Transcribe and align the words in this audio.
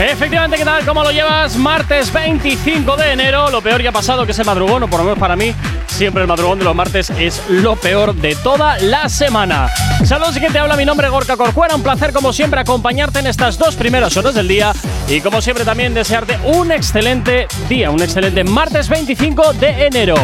Efectivamente, 0.00 0.56
¿qué 0.56 0.64
tal? 0.64 0.86
¿Cómo 0.86 1.02
lo 1.02 1.10
llevas? 1.10 1.56
Martes 1.56 2.12
25 2.12 2.96
de 2.96 3.12
enero. 3.12 3.50
Lo 3.50 3.60
peor 3.60 3.82
ya 3.82 3.90
ha 3.90 3.92
pasado, 3.92 4.24
que 4.24 4.30
es 4.30 4.38
el 4.38 4.46
madrugón, 4.46 4.84
o 4.84 4.88
por 4.88 5.00
lo 5.00 5.04
menos 5.04 5.18
para 5.18 5.34
mí, 5.34 5.52
siempre 5.88 6.22
el 6.22 6.28
madrugón 6.28 6.60
de 6.60 6.64
los 6.64 6.74
martes 6.74 7.10
es 7.10 7.42
lo 7.48 7.74
peor 7.74 8.14
de 8.14 8.36
toda 8.36 8.78
la 8.78 9.08
semana. 9.08 9.68
Saludos, 10.04 10.36
y 10.36 10.40
que 10.40 10.50
te 10.50 10.58
habla 10.60 10.76
mi 10.76 10.84
nombre, 10.84 11.08
Gorka 11.08 11.36
Corcuera. 11.36 11.74
Un 11.74 11.82
placer, 11.82 12.12
como 12.12 12.32
siempre, 12.32 12.60
acompañarte 12.60 13.18
en 13.18 13.26
estas 13.26 13.58
dos 13.58 13.74
primeras 13.74 14.16
horas 14.16 14.36
del 14.36 14.46
día. 14.46 14.72
Y 15.08 15.20
como 15.20 15.42
siempre, 15.42 15.64
también 15.64 15.94
desearte 15.94 16.38
un 16.44 16.70
excelente 16.70 17.48
día, 17.68 17.90
un 17.90 18.00
excelente 18.00 18.44
martes 18.44 18.88
25 18.88 19.54
de 19.54 19.86
enero. 19.86 20.14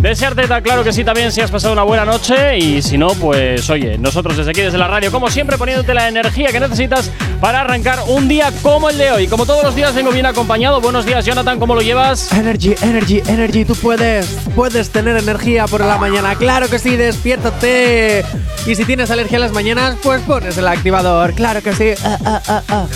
Desearte, 0.00 0.46
tal 0.46 0.62
claro 0.62 0.84
que 0.84 0.92
sí, 0.92 1.02
también 1.02 1.32
si 1.32 1.40
has 1.40 1.50
pasado 1.50 1.72
una 1.72 1.82
buena 1.82 2.04
noche. 2.04 2.58
Y 2.58 2.82
si 2.82 2.96
no, 2.96 3.08
pues 3.08 3.68
oye, 3.70 3.98
nosotros 3.98 4.36
desde 4.36 4.50
aquí, 4.52 4.60
desde 4.60 4.78
la 4.78 4.86
radio, 4.86 5.10
como 5.10 5.28
siempre, 5.28 5.58
poniéndote 5.58 5.92
la 5.92 6.08
energía 6.08 6.52
que 6.52 6.60
necesitas 6.60 7.10
para 7.40 7.62
arrancar 7.62 8.00
un 8.06 8.28
día 8.28 8.52
como 8.62 8.90
el 8.90 8.98
de 8.98 9.10
hoy. 9.10 9.26
Como 9.26 9.44
todos 9.44 9.64
los 9.64 9.74
días, 9.74 9.94
vengo 9.94 10.10
bien 10.10 10.26
acompañado. 10.26 10.80
Buenos 10.80 11.04
días, 11.04 11.24
Jonathan, 11.24 11.58
¿cómo 11.58 11.74
lo 11.74 11.82
llevas? 11.82 12.32
Energy, 12.32 12.74
energy, 12.82 13.22
energy. 13.26 13.64
Tú 13.64 13.74
puedes, 13.74 14.26
puedes 14.54 14.90
tener 14.90 15.16
energía 15.16 15.66
por 15.66 15.80
la 15.80 15.98
mañana. 15.98 16.36
Claro 16.36 16.68
que 16.68 16.78
sí, 16.78 16.96
despiértate. 16.96 18.24
Y 18.66 18.74
si 18.74 18.84
tienes 18.84 19.10
alergia 19.10 19.38
a 19.38 19.40
las 19.40 19.52
mañanas, 19.52 19.96
pues 20.02 20.22
pones 20.22 20.56
el 20.58 20.68
activador. 20.68 21.32
Claro 21.34 21.62
que 21.62 21.72
sí. 21.74 21.90
Ah, 22.04 22.40
ah, 22.46 22.62
ah. 22.68 22.86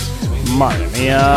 Madre 0.51 0.87
mía. 0.97 1.35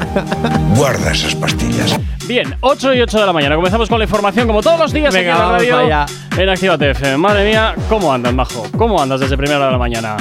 Guarda 0.76 1.12
esas 1.12 1.34
pastillas. 1.34 1.98
Bien, 2.26 2.54
8 2.60 2.94
y 2.94 3.00
8 3.02 3.20
de 3.20 3.26
la 3.26 3.32
mañana. 3.32 3.56
Comenzamos 3.56 3.88
con 3.88 3.98
la 3.98 4.04
información, 4.04 4.46
como 4.46 4.62
todos 4.62 4.78
los 4.78 4.92
días 4.92 5.12
Venga, 5.12 5.32
aquí 5.32 5.32
en 5.32 5.38
la 5.38 5.44
vamos 5.44 5.62
radio. 5.62 5.78
allá. 5.78 6.06
En 6.36 6.48
Actívate 6.48 6.90
FM. 6.90 7.16
Madre 7.16 7.44
mía, 7.48 7.74
¿cómo 7.88 8.12
andas, 8.12 8.32
majo? 8.32 8.66
¿Cómo 8.76 9.00
andas 9.02 9.20
desde 9.20 9.36
primera 9.36 9.56
hora 9.58 9.66
de 9.66 9.72
la 9.72 9.78
mañana? 9.78 10.16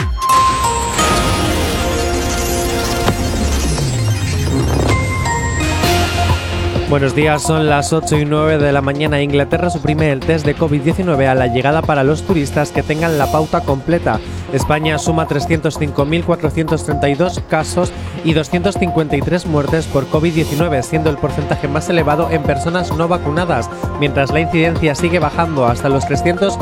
Buenos 6.89 7.13
días, 7.13 7.43
son 7.43 7.69
las 7.69 7.93
8 7.93 8.17
y 8.17 8.25
9 8.25 8.57
de 8.57 8.71
la 8.71 8.81
mañana. 8.81 9.21
Inglaterra 9.21 9.69
suprime 9.69 10.11
el 10.11 10.21
test 10.21 10.43
de 10.43 10.57
COVID-19 10.57 11.27
a 11.27 11.35
la 11.35 11.45
llegada 11.45 11.83
para 11.83 12.03
los 12.03 12.23
turistas 12.23 12.71
que 12.71 12.81
tengan 12.81 13.19
la 13.19 13.31
pauta 13.31 13.61
completa. 13.61 14.19
España 14.53 14.97
suma 14.97 15.27
305.432 15.27 17.45
casos 17.45 17.91
y 18.23 18.33
253 18.33 19.45
muertes 19.45 19.85
por 19.85 20.09
COVID-19, 20.09 20.81
siendo 20.81 21.11
el 21.11 21.17
porcentaje 21.17 21.67
más 21.67 21.87
elevado 21.89 22.31
en 22.31 22.41
personas 22.41 22.91
no 22.97 23.07
vacunadas, 23.07 23.69
mientras 23.99 24.31
la 24.31 24.39
incidencia 24.39 24.95
sigue 24.95 25.19
bajando 25.19 25.67
hasta 25.67 25.89
los 25.89 26.07
300 26.07 26.57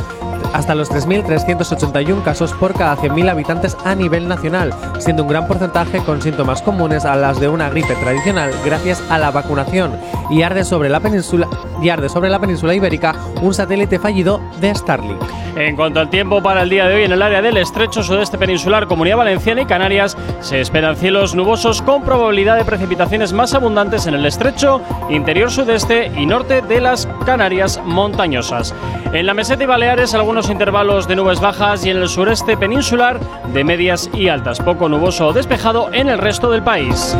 hasta 0.54 0.76
los 0.76 0.92
3.381 0.92 2.24
casos 2.24 2.54
por 2.54 2.74
cada 2.74 2.98
100.000 2.98 3.30
habitantes 3.30 3.78
a 3.84 3.96
nivel 3.96 4.28
nacional, 4.28 4.74
siendo 5.00 5.24
un 5.24 5.30
gran 5.30 5.48
porcentaje 5.48 6.00
con 6.00 6.22
síntomas 6.22 6.62
comunes 6.62 7.06
a 7.06 7.16
las 7.16 7.40
de 7.40 7.50
una 7.50 7.70
gripe 7.70 7.96
tradicional 7.96 8.52
gracias 8.66 9.04
a 9.10 9.18
la 9.18 9.32
vacunación. 9.32 9.98
Y 10.30 10.42
arde 10.42 10.64
sobre 10.64 10.90
la 10.90 11.00
península, 11.00 11.48
y 11.82 11.90
arde 11.90 12.10
sobre 12.10 12.30
la 12.30 12.40
península 12.40 12.74
ibérica 12.74 13.16
un 13.42 13.54
satélite 13.54 14.00
fallido 14.00 14.42
de 14.60 14.74
Starlink. 14.76 15.22
En 15.56 15.76
cuanto 15.76 16.00
al 16.00 16.12
tiempo 16.12 16.44
para 16.44 16.62
el 16.62 16.70
día 16.70 16.88
de 16.88 16.96
hoy, 16.96 17.04
en 17.04 17.12
el 17.12 17.22
área 17.22 17.42
del 17.42 17.58
estrecho 17.58 18.04
sudeste 18.04 18.38
peninsular, 18.38 18.86
Comunidad 18.86 19.18
Valenciana 19.18 19.62
y 19.62 19.66
Canarias, 19.66 20.16
se 20.40 20.62
esperan 20.62 20.96
cielos 20.96 21.34
nubosos 21.34 21.82
con 21.82 22.04
probabilidad 22.04 22.58
de 22.58 22.66
precipitaciones 22.66 23.34
más 23.34 23.56
abundantes 23.56 24.06
en 24.06 24.14
el 24.14 24.26
estrecho, 24.28 24.82
interior 25.10 25.50
sudeste 25.50 26.12
y 26.16 26.28
norte 26.28 26.62
de 26.62 26.80
las 26.80 27.08
Canarias 27.26 27.82
montañosas. 27.84 28.76
En 29.14 29.26
la 29.26 29.34
meseta 29.34 29.64
y 29.64 29.66
Baleares, 29.66 30.14
algunos 30.14 30.37
intervalos 30.46 31.08
de 31.08 31.16
nubes 31.16 31.40
bajas 31.40 31.86
y 31.86 31.90
en 31.90 31.98
el 31.98 32.08
sureste 32.08 32.56
peninsular, 32.56 33.20
de 33.54 33.64
medias 33.64 34.10
y 34.14 34.30
altas. 34.30 34.60
Poco 34.60 34.88
nuboso 34.88 35.28
o 35.28 35.34
despejado 35.34 35.92
en 35.92 36.10
el 36.10 36.20
resto 36.20 36.52
del 36.52 36.64
país. 36.64 37.18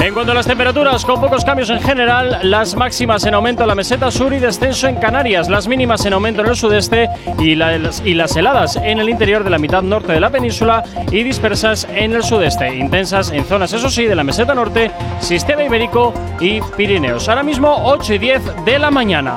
En 0.00 0.14
cuanto 0.14 0.32
a 0.32 0.34
las 0.34 0.46
temperaturas, 0.48 1.04
con 1.04 1.20
pocos 1.20 1.44
cambios 1.44 1.70
en 1.70 1.80
general, 1.80 2.40
las 2.42 2.74
máximas 2.74 3.24
en 3.24 3.34
aumento 3.34 3.62
en 3.62 3.68
la 3.68 3.76
meseta 3.76 4.10
sur 4.10 4.32
y 4.32 4.40
descenso 4.40 4.88
en 4.88 4.96
Canarias, 4.96 5.48
las 5.48 5.68
mínimas 5.68 6.04
en 6.04 6.12
aumento 6.12 6.42
en 6.42 6.48
el 6.48 6.56
sudeste 6.56 7.08
y 7.38 7.54
las, 7.54 8.02
y 8.04 8.14
las 8.14 8.34
heladas 8.34 8.74
en 8.74 8.98
el 8.98 9.08
interior 9.08 9.44
de 9.44 9.50
la 9.50 9.58
mitad 9.58 9.80
norte 9.80 10.12
de 10.12 10.20
la 10.20 10.30
península 10.30 10.82
y 11.12 11.22
dispersas 11.22 11.86
en 11.88 12.14
el 12.14 12.24
sudeste, 12.24 12.74
intensas 12.74 13.30
en 13.30 13.44
zonas, 13.44 13.72
eso 13.72 13.88
sí, 13.88 14.04
de 14.06 14.16
la 14.16 14.24
meseta 14.24 14.56
norte, 14.56 14.90
sistema 15.20 15.62
ibérico 15.62 16.12
y 16.40 16.60
Pirineos. 16.76 17.28
Ahora 17.28 17.44
mismo 17.44 17.72
8 17.84 18.14
y 18.14 18.18
10 18.18 18.64
de 18.64 18.78
la 18.80 18.90
mañana. 18.90 19.36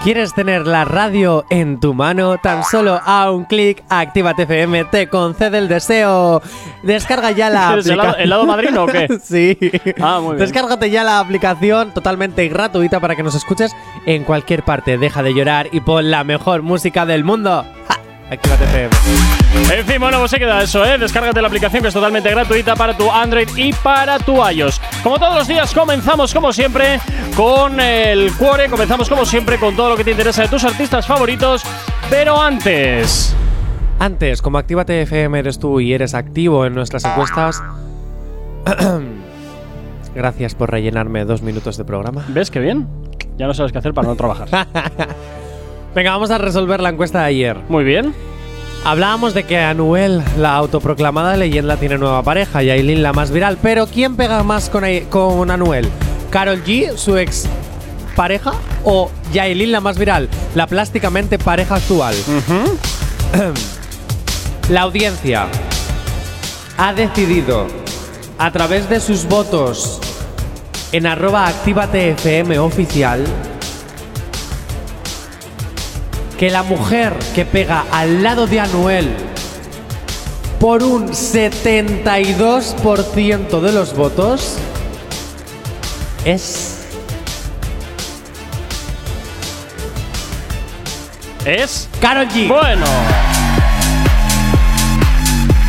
¿Quieres 0.05 0.35
tener 0.35 0.67
la 0.67 0.85
radio 0.85 1.45
en 1.49 1.79
tu 1.79 1.95
mano? 1.95 2.37
Tan 2.37 2.63
solo 2.63 3.01
a 3.03 3.31
un 3.31 3.45
clic, 3.45 3.83
Actívate 3.89 4.43
FM 4.43 4.85
te 4.85 5.09
concede 5.09 5.57
el 5.57 5.67
deseo. 5.67 6.43
Descarga 6.83 7.31
ya 7.31 7.49
la 7.49 7.73
¿Eres 7.73 7.87
el 7.87 7.97
lado- 7.97 8.09
aplicación. 8.11 8.23
el 8.23 8.29
lado 8.29 8.45
madrino 8.45 8.83
o 8.83 8.87
qué? 8.87 9.07
sí. 9.23 9.57
Ah, 9.99 10.19
muy 10.21 10.35
bien. 10.35 10.45
Descárgate 10.45 10.91
ya 10.91 11.03
la 11.03 11.19
aplicación 11.19 11.91
totalmente 11.91 12.47
gratuita 12.49 12.99
para 12.99 13.15
que 13.15 13.23
nos 13.23 13.33
escuches 13.33 13.75
en 14.05 14.23
cualquier 14.25 14.61
parte. 14.61 14.99
Deja 14.99 15.23
de 15.23 15.33
llorar 15.33 15.69
y 15.71 15.79
pon 15.79 16.11
la 16.11 16.23
mejor 16.23 16.61
música 16.61 17.07
del 17.07 17.23
mundo. 17.23 17.65
¡Ja! 17.87 17.99
Actívate 18.29 18.63
FM. 18.63 18.89
En 19.71 19.85
fin, 19.85 19.99
bueno, 19.99 20.19
pues 20.19 20.31
se 20.31 20.39
queda 20.39 20.61
eso, 20.63 20.83
¿eh? 20.83 20.97
Descárgate 20.97 21.41
la 21.41 21.47
aplicación 21.47 21.81
que 21.83 21.89
es 21.89 21.93
totalmente 21.93 22.29
gratuita 22.31 22.75
para 22.75 22.97
tu 22.97 23.09
Android 23.09 23.47
y 23.55 23.71
para 23.71 24.17
tu 24.17 24.43
iOS. 24.47 24.81
Como 25.03 25.19
todos 25.19 25.35
los 25.35 25.47
días, 25.47 25.73
comenzamos 25.73 26.33
como 26.33 26.51
siempre 26.51 26.99
con 27.35 27.79
el 27.79 28.33
Cuore, 28.33 28.67
comenzamos 28.67 29.09
como 29.09 29.25
siempre 29.25 29.59
con 29.59 29.75
todo 29.75 29.89
lo 29.89 29.97
que 29.97 30.03
te 30.03 30.11
interesa 30.11 30.41
de 30.41 30.47
tus 30.47 30.63
artistas 30.63 31.05
favoritos, 31.05 31.63
pero 32.09 32.41
antes... 32.41 33.35
Antes, 33.99 34.41
como 34.41 34.57
Actívate 34.57 35.03
FM 35.03 35.39
eres 35.39 35.59
tú 35.59 35.79
y 35.79 35.93
eres 35.93 36.15
activo 36.15 36.65
en 36.65 36.73
nuestras 36.73 37.05
encuestas. 37.05 37.63
Gracias 40.15 40.55
por 40.55 40.71
rellenarme 40.71 41.25
dos 41.25 41.41
minutos 41.41 41.77
de 41.77 41.85
programa. 41.85 42.25
¿Ves 42.29 42.49
qué 42.49 42.59
bien? 42.59 42.87
Ya 43.37 43.47
no 43.47 43.53
sabes 43.53 43.71
qué 43.71 43.77
hacer 43.77 43.93
para 43.93 44.07
no 44.07 44.15
trabajar. 44.15 44.47
Venga, 45.95 46.11
vamos 46.11 46.29
a 46.29 46.37
resolver 46.37 46.81
la 46.81 46.89
encuesta 46.89 47.21
de 47.21 47.25
ayer. 47.27 47.57
Muy 47.69 47.85
bien. 47.85 48.13
Hablábamos 48.83 49.33
de 49.33 49.45
que 49.45 49.57
Anuel, 49.57 50.21
la 50.37 50.57
autoproclamada 50.57 51.37
leyenda, 51.37 51.77
tiene 51.77 51.97
nueva 51.97 52.21
pareja, 52.21 52.61
Yailin 52.61 53.01
la 53.01 53.13
más 53.13 53.31
viral. 53.31 53.57
Pero 53.61 53.87
¿quién 53.87 54.17
pega 54.17 54.43
más 54.43 54.69
con, 54.69 55.49
Anuel? 55.49 55.89
¿Carol 56.31 56.61
G, 56.65 56.97
su 56.97 57.17
ex 57.17 57.47
pareja? 58.13 58.51
¿O 58.83 59.09
Yailin 59.31 59.71
la 59.71 59.79
más 59.79 59.97
viral, 59.97 60.27
la 60.53 60.67
plásticamente 60.67 61.39
pareja 61.39 61.75
actual? 61.75 62.13
La 64.69 64.81
audiencia 64.81 65.47
ha 66.75 66.91
decidido, 66.93 67.67
a 68.39 68.51
través 68.51 68.89
de 68.89 68.99
sus 68.99 69.25
votos 69.25 70.01
en 70.91 71.05
arroba 71.05 71.45
actívate 71.45 72.09
FM 72.09 72.57
oficial, 72.57 73.23
que 76.37 76.49
la 76.49 76.63
mujer 76.63 77.13
que 77.33 77.45
pega 77.45 77.85
al 77.91 78.23
lado 78.23 78.47
de 78.47 78.59
Anuel 78.59 79.15
por 80.59 80.83
un 80.83 81.07
72% 81.09 83.61
de 83.61 83.71
los 83.71 83.95
votos 83.95 84.57
es... 86.25 86.71
Es... 91.45 91.87
Carol 92.01 92.27
G. 92.27 92.47
Bueno. 92.47 92.85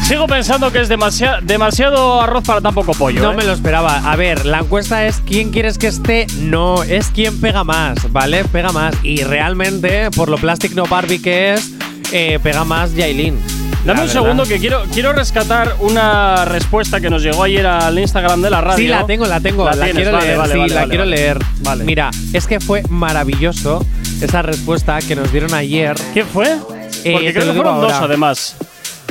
Sigo 0.06 0.28
pensando 0.28 0.70
que 0.70 0.80
es 0.80 0.88
demasiado, 0.88 1.38
demasiado 1.42 2.20
arroz 2.20 2.44
para 2.44 2.60
tan 2.60 2.72
poco 2.72 2.92
pollo. 2.92 3.20
No 3.20 3.32
¿eh? 3.32 3.36
me 3.36 3.44
lo 3.44 3.52
esperaba. 3.52 3.96
A 4.08 4.14
ver, 4.14 4.46
la 4.46 4.60
encuesta 4.60 5.04
es 5.04 5.20
quién 5.26 5.50
quieres 5.50 5.78
que 5.78 5.88
esté. 5.88 6.28
No, 6.38 6.84
es 6.84 7.08
quién 7.08 7.40
pega 7.40 7.64
más, 7.64 8.12
¿vale? 8.12 8.44
Pega 8.44 8.70
más. 8.70 8.94
Y 9.02 9.24
realmente, 9.24 10.12
por 10.12 10.28
lo 10.28 10.36
Plastic 10.38 10.74
No 10.74 10.84
Barbie 10.86 11.20
que 11.20 11.54
es, 11.54 11.72
eh, 12.12 12.38
pega 12.40 12.62
más 12.62 12.94
Yailin. 12.94 13.36
Dame 13.84 13.98
La 13.98 14.04
un 14.04 14.10
segundo 14.10 14.44
que 14.44 14.60
quiero, 14.60 14.84
quiero 14.92 15.12
rescatar 15.12 15.74
una 15.80 16.44
respuesta 16.44 17.00
que 17.00 17.10
nos 17.10 17.22
llegó 17.22 17.42
ayer 17.42 17.66
al 17.66 17.98
Instagram 17.98 18.42
de 18.42 18.50
la 18.50 18.60
radio. 18.60 18.76
Sí, 18.84 18.86
la 18.88 19.06
tengo, 19.06 19.26
la 19.26 19.40
tengo. 19.40 19.64
La, 19.64 19.72
tienes, 19.72 19.94
quiero 19.94 20.12
vale, 20.12 20.26
leer. 20.26 20.38
vale, 20.38 20.52
sí, 20.52 20.58
vale, 20.60 20.74
la 20.74 20.86
quiero 20.86 21.04
leer. 21.04 21.38
Mira, 21.84 22.10
es 22.32 22.46
que 22.46 22.60
fue 22.60 22.82
maravilloso 22.90 23.84
esa 24.20 24.42
respuesta 24.42 25.00
que 25.00 25.16
nos 25.16 25.32
dieron 25.32 25.52
ayer. 25.52 25.96
¿Qué 26.14 26.24
fue? 26.24 26.56
Eh, 27.04 27.12
Porque 27.12 27.26
te 27.26 27.32
creo 27.32 27.46
que 27.46 27.52
fueron 27.54 27.80
dos 27.80 27.92
ahora. 27.92 28.06
además. 28.06 28.56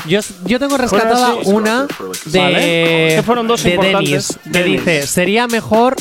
Yo, 0.07 0.19
yo 0.46 0.60
tengo 0.60 0.78
rescatada 0.78 1.36
una 1.46 1.88
de, 2.25 2.40
Vale. 2.40 2.60
Que 3.16 3.24
fueron 3.25 3.48
dos 3.48 3.63
de 3.63 3.75
importantes. 3.75 4.38
Denis, 4.44 4.54
que 4.54 4.63
dice, 4.63 5.07
sería 5.07 5.48
mejor 5.48 5.96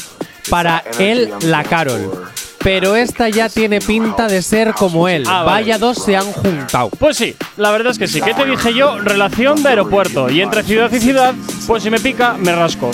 para 0.51 0.83
él 0.99 1.31
la 1.43 1.65
Carol, 1.65 2.11
pero 2.59 2.97
esta 2.97 3.29
ya 3.29 3.49
tiene 3.49 3.81
pinta 3.81 4.27
de 4.27 4.43
ser 4.43 4.75
como 4.75 5.09
él. 5.09 5.25
Ah, 5.27 5.43
vale. 5.43 5.63
Vaya 5.63 5.79
dos 5.79 6.03
se 6.03 6.17
han 6.17 6.31
juntado. 6.33 6.91
Pues 6.91 7.17
sí, 7.17 7.35
la 7.57 7.71
verdad 7.71 7.93
es 7.93 7.99
que 7.99 8.09
sí. 8.09 8.21
¿Qué 8.21 8.35
te 8.35 8.45
dije 8.45 8.75
yo? 8.75 8.99
Relación 8.99 9.63
de 9.63 9.71
aeropuerto. 9.71 10.31
Y 10.31 10.41
entre 10.43 10.63
ciudad 10.63 10.93
y 10.93 11.01
ciudad, 11.01 11.35
pues 11.67 11.83
si 11.83 11.91
me 11.91 11.99
pica, 11.99 12.35
me 12.39 12.53
rasco. 12.55 12.91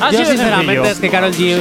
Así 0.00 0.18
yo 0.18 0.24
sinceramente 0.24 0.90
es 0.90 0.98
que 0.98 1.10
Carol 1.10 1.32
G 1.32 1.58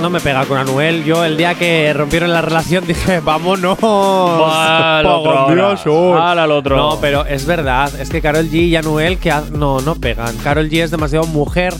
no 0.00 0.10
me 0.10 0.20
pega 0.20 0.44
con 0.44 0.58
Anuel. 0.58 1.04
Yo 1.04 1.24
el 1.24 1.36
día 1.36 1.54
que 1.54 1.92
rompieron 1.92 2.32
la 2.32 2.42
relación 2.42 2.84
dije, 2.86 3.20
vámonos. 3.20 3.78
Al 3.82 5.06
otro 5.06 5.10
ahora. 5.10 5.40
Pagandiosos". 5.46 6.20
Al 6.20 6.38
al 6.38 6.52
otro. 6.52 6.76
No, 6.76 6.98
pero 7.00 7.24
es 7.26 7.46
verdad, 7.46 7.90
es 7.98 8.10
que 8.10 8.20
Carol 8.20 8.48
G 8.50 8.68
y 8.68 8.76
Anuel 8.76 9.18
que 9.18 9.32
no, 9.52 9.80
no 9.80 9.94
pegan. 9.94 10.36
Carol 10.38 10.68
G 10.68 10.82
es 10.82 10.90
demasiado 10.90 11.26
mujer. 11.26 11.74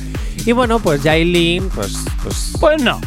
Y 0.44 0.52
bueno, 0.52 0.78
pues 0.78 1.02
Yailin, 1.02 1.68
pues, 1.70 2.04
pues, 2.22 2.52
Pues 2.60 2.82
no. 2.82 3.00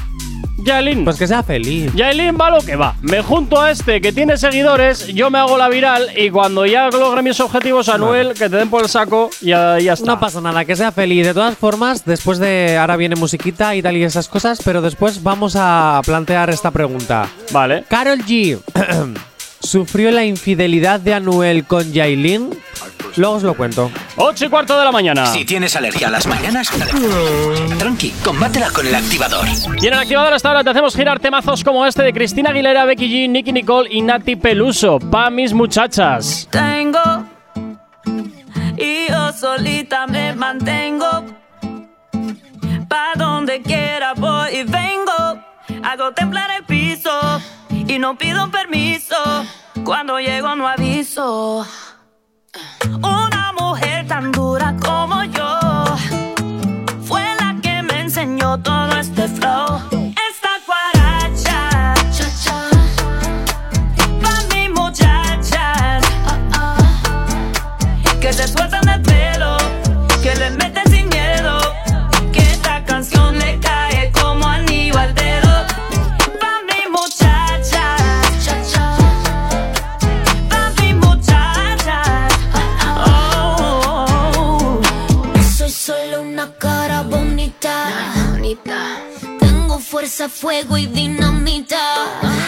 Yailin. 0.64 1.04
pues 1.04 1.18
que 1.18 1.28
sea 1.28 1.44
feliz. 1.44 1.92
Yailin 1.94 2.38
va 2.40 2.50
lo 2.50 2.62
que 2.62 2.76
va. 2.76 2.96
Me 3.02 3.22
junto 3.22 3.60
a 3.62 3.72
este 3.72 4.02
que 4.02 4.12
tiene 4.12 4.38
seguidores, 4.38 5.08
yo 5.08 5.30
me 5.30 5.40
hago 5.40 5.58
la 5.58 5.70
viral 5.70 6.08
y 6.16 6.30
cuando 6.30 6.66
ya 6.66 6.90
logre 6.90 7.22
mis 7.22 7.40
objetivos, 7.40 7.90
Anuel, 7.90 8.34
que 8.34 8.50
te 8.50 8.58
den 8.58 8.70
por 8.70 8.84
el 8.84 8.90
saco 8.90 9.30
y 9.42 9.48
ya, 9.48 9.80
ya 9.80 9.94
está. 9.94 10.06
No 10.06 10.20
pasa 10.20 10.42
nada, 10.42 10.66
que 10.66 10.76
sea 10.76 10.92
feliz. 10.92 11.26
De 11.26 11.34
todas 11.34 11.58
formas, 11.58 12.06
después 12.06 12.40
de 12.40 12.78
ahora 12.78 12.96
viene 12.98 13.16
musiquita 13.16 13.76
y 13.76 13.82
tal 13.82 13.98
y 13.98 14.04
esas 14.04 14.28
cosas, 14.28 14.62
pero 14.64 14.82
después 14.82 15.24
vamos 15.24 15.56
a 15.58 16.02
plantear 16.06 16.50
esta 16.50 16.72
pregunta. 16.72 17.28
Vale. 17.52 17.84
Carol 17.88 18.20
G 18.20 18.60
sufrió 19.60 20.12
la 20.12 20.26
infidelidad 20.26 21.00
de 21.00 21.14
Anuel 21.14 21.66
con 21.66 21.92
Yailin. 21.92 22.50
Luego 23.16 23.36
os 23.36 23.44
lo 23.44 23.54
cuento. 23.56 23.92
8 24.16 24.46
y 24.46 24.50
cuarto 24.50 24.78
de 24.78 24.86
la 24.86 24.92
mañana. 24.92 25.26
Si 25.28 25.46
tienes 25.46 25.76
alergia 25.76 26.08
a 26.08 26.12
las 26.12 26.28
mañanas, 26.28 26.70
tranqui, 27.78 28.12
combátela 28.24 28.70
con 28.72 28.86
el 28.88 28.96
activador. 28.96 29.46
Y 29.82 29.88
en 29.88 29.94
el 29.94 30.00
activador 30.00 30.34
hasta 30.34 30.50
ahora 30.50 30.64
te 30.64 30.70
hacemos 30.70 30.96
girar 30.96 31.20
temazos 31.20 31.64
como 31.64 31.86
este 31.86 32.04
de 32.04 32.14
Cristina 32.14 32.50
Aguilera, 32.52 32.86
Becky 32.86 33.08
G, 33.08 33.30
Nicky 33.30 33.52
Nicole 33.52 33.90
y 33.92 34.02
Nati 34.02 34.36
Peluso. 34.36 35.00
Pa' 35.00 35.30
mis 35.30 35.54
muchachas. 35.54 36.48
tengo 36.52 37.00
y 38.78 39.10
yo 39.10 39.34
solita 39.34 40.08
me 40.08 40.34
mantengo. 40.34 41.26
Pa' 42.88 43.14
donde 43.16 43.62
quiera 43.62 44.14
voy 44.14 44.50
y 44.56 44.64
vengo. 44.64 45.44
Hago 45.84 46.12
temblar 46.14 46.50
el 46.52 46.64
piso 46.66 47.12
y 47.70 48.00
no 48.00 48.18
pido 48.18 48.50
permiso. 48.50 49.16
Cuando 49.84 50.20
llego 50.20 50.56
no 50.56 50.68
aviso. 50.68 51.66
Una 53.02 53.54
mujer 53.60 54.08
tan 54.08 54.32
dura 54.32 54.76
como 54.82 55.24
yo 55.24 55.60
fue 57.04 57.24
la 57.40 57.56
que 57.62 57.82
me 57.84 58.02
enseñó 58.02 58.58
todo 58.60 58.92
este 58.98 59.28
flow. 59.28 59.89
Fuego 90.28 90.78
y 90.78 90.88
dinamita. 90.88 92.39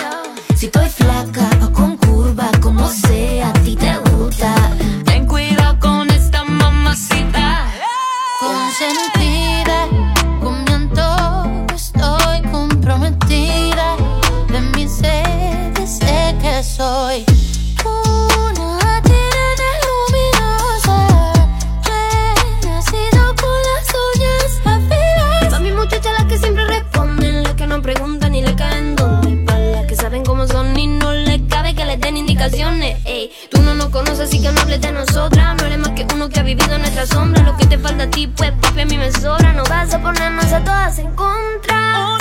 Sombra. 37.05 37.43
Lo 37.43 37.55
que 37.57 37.65
te 37.65 37.77
falta 37.77 38.03
a 38.03 38.09
ti, 38.09 38.27
pues 38.27 38.51
papi 38.61 38.81
a 38.81 38.85
mí 38.85 38.97
me 38.97 39.11
sobra. 39.11 39.53
No 39.53 39.63
vas 39.63 39.93
a 39.93 40.01
ponernos 40.01 40.51
a 40.53 40.63
todas 40.63 40.99
en 40.99 41.11
contra. 41.15 42.20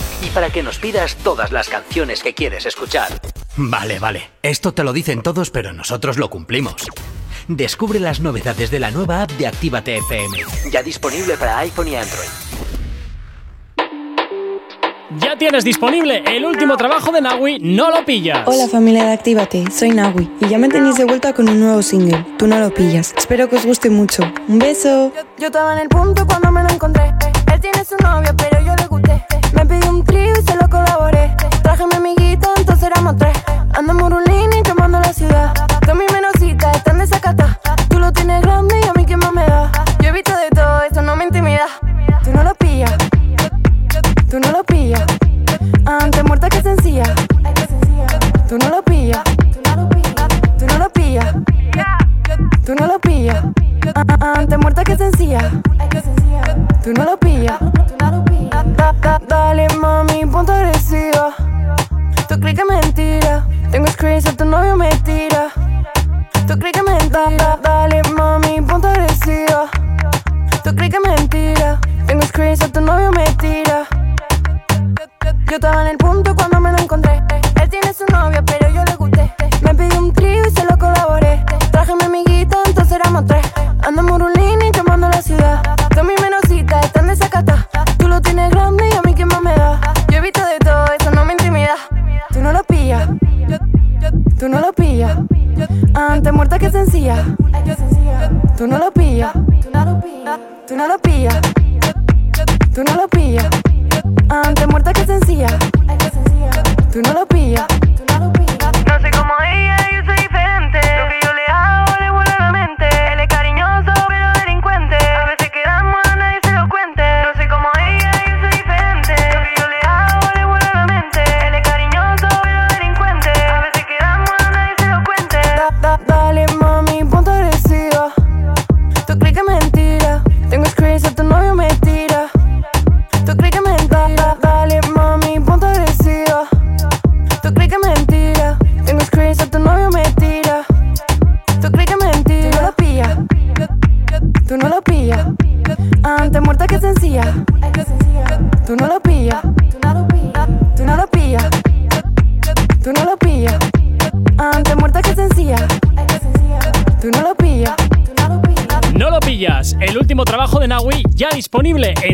Para 0.33 0.49
que 0.49 0.63
nos 0.63 0.79
pidas 0.79 1.15
todas 1.17 1.51
las 1.51 1.67
canciones 1.67 2.23
que 2.23 2.33
quieres 2.33 2.65
escuchar. 2.65 3.09
Vale, 3.57 3.99
vale. 3.99 4.29
Esto 4.41 4.73
te 4.73 4.83
lo 4.83 4.93
dicen 4.93 5.21
todos, 5.21 5.51
pero 5.51 5.73
nosotros 5.73 6.17
lo 6.17 6.29
cumplimos. 6.29 6.75
Descubre 7.49 7.99
las 7.99 8.21
novedades 8.21 8.71
de 8.71 8.79
la 8.79 8.91
nueva 8.91 9.23
app 9.23 9.31
de 9.31 9.47
Actívate 9.47 9.97
FM. 9.97 10.37
Ya 10.71 10.81
disponible 10.83 11.35
para 11.35 11.57
iPhone 11.59 11.89
y 11.89 11.95
Android. 11.95 12.29
Ya 15.17 15.37
tienes 15.37 15.65
disponible 15.65 16.23
el 16.25 16.45
último 16.45 16.77
trabajo 16.77 17.11
de 17.11 17.19
Nawi, 17.19 17.59
No 17.59 17.91
lo 17.91 18.05
pillas. 18.05 18.47
Hola 18.47 18.69
familia 18.69 19.03
de 19.03 19.11
Actívate, 19.11 19.69
soy 19.69 19.89
Nawi 19.89 20.31
y 20.39 20.47
ya 20.47 20.57
me 20.57 20.69
tenéis 20.69 20.95
de 20.95 21.03
vuelta 21.03 21.33
con 21.33 21.49
un 21.49 21.59
nuevo 21.59 21.81
single, 21.81 22.25
Tú 22.37 22.47
no 22.47 22.57
lo 22.57 22.73
pillas. 22.73 23.13
Espero 23.17 23.49
que 23.49 23.57
os 23.57 23.65
guste 23.65 23.89
mucho. 23.89 24.23
Un 24.47 24.59
beso. 24.59 25.11
Yo 25.37 25.47
estaba 25.47 25.73
en 25.73 25.79
el 25.79 25.89
punto 25.89 26.25
cuando 26.25 26.49
me 26.53 26.63
lo 26.63 26.69
encontré. 26.69 27.11
Tiene 27.61 27.85
su 27.85 27.95
novia, 27.97 28.33
pero 28.35 28.59
yo 28.61 28.75
le 28.75 28.87
gusté. 28.87 29.23
Me 29.53 29.65
pidió 29.65 29.91
un 29.91 30.03
trío 30.03 30.33
y 30.33 30.41
se 30.41 30.55
lo 30.55 30.67
colaboré. 30.67 31.35
Traje 31.61 31.85
mi 31.85 31.95
amiguita, 31.95 32.49
entonces 32.57 32.87
éramos 32.87 33.15
tres. 33.17 33.37
Andamos 33.77 34.11
rulín 34.11 34.49
y 34.57 34.63
quemando 34.63 34.99
la 34.99 35.13
ciudad. 35.13 35.53
Con 35.85 35.97
mi 35.99 36.05
menosita 36.11 36.71
están 36.71 36.97
desacata. 36.97 37.59
Tú 37.87 37.99
lo 37.99 38.11
tienes 38.11 38.41
grande 38.41 38.79
y 38.83 38.87
a 38.87 38.93
mí 38.93 39.05
que 39.05 39.15
más 39.15 39.31
me 39.31 39.45
da. 39.45 39.71
Yo 39.99 40.09
he 40.09 40.11
visto 40.11 40.35
de 40.35 40.49
todo, 40.49 40.81
eso 40.89 41.03
no 41.03 41.15
me 41.15 41.25
intimida. 41.25 41.67
Tú 42.23 42.31
no 42.33 42.43
lo 42.43 42.55
pillas. 42.55 42.93
Tú 44.29 44.39
no 44.39 44.51
lo 44.51 44.63
pillas. 44.63 45.03
Antes 45.85 46.23
muerta 46.23 46.49
que 46.49 46.61
sencilla. 46.63 47.03
Tú 48.49 48.57
no 48.57 48.69
lo 48.69 48.83
pillas. 48.83 49.23
Tú 49.53 49.61
no 49.69 50.77
lo 50.79 50.89
pillas. 50.89 51.35
Tú 52.65 52.75
no 52.75 52.87
lo 52.87 52.99
pillas. 52.99 53.43
Antes 54.19 54.57
muerta 54.57 54.83
que 54.83 54.97
sencilla. 54.97 55.51
Tú 56.83 56.93
no 56.93 57.03
lo 57.03 57.17
pillas. 57.17 57.30
Da- 59.11 59.19
da- 59.19 59.25
Dale 59.27 59.67
mami, 59.81 60.25
ponte 60.25 60.53
agresiva. 60.53 61.33
Tú 62.29 62.39
crees 62.39 62.55
que 62.55 62.63
mentira. 62.63 63.45
Tengo 63.69 63.87
screens, 63.87 64.23
tu 64.37 64.45
novio 64.45 64.77
me 64.77 64.89
tira. 65.03 65.49
Tú 66.47 66.57
crees 66.57 66.71
que 66.71 66.81
mentira. 66.81 67.57
Dale 67.61 68.01
mami, 68.03 68.61
ponte 68.61 68.87
agresiva. 68.87 69.69
Tú 70.63 70.73
crees 70.75 70.91
que 70.93 70.99
mentira. 71.01 71.77
Tengo 72.07 72.21
screens, 72.25 72.59
tu 72.71 72.79
novio 72.79 73.11
me 73.11 73.25
tira. 73.35 73.85
Yo 75.49 75.55
estaba 75.57 75.81
en 75.81 75.87
el 75.89 75.97
punto 75.97 76.33
cuando 76.33 76.61
me 76.61 76.71
lo 76.71 76.77
encontré. 76.77 77.21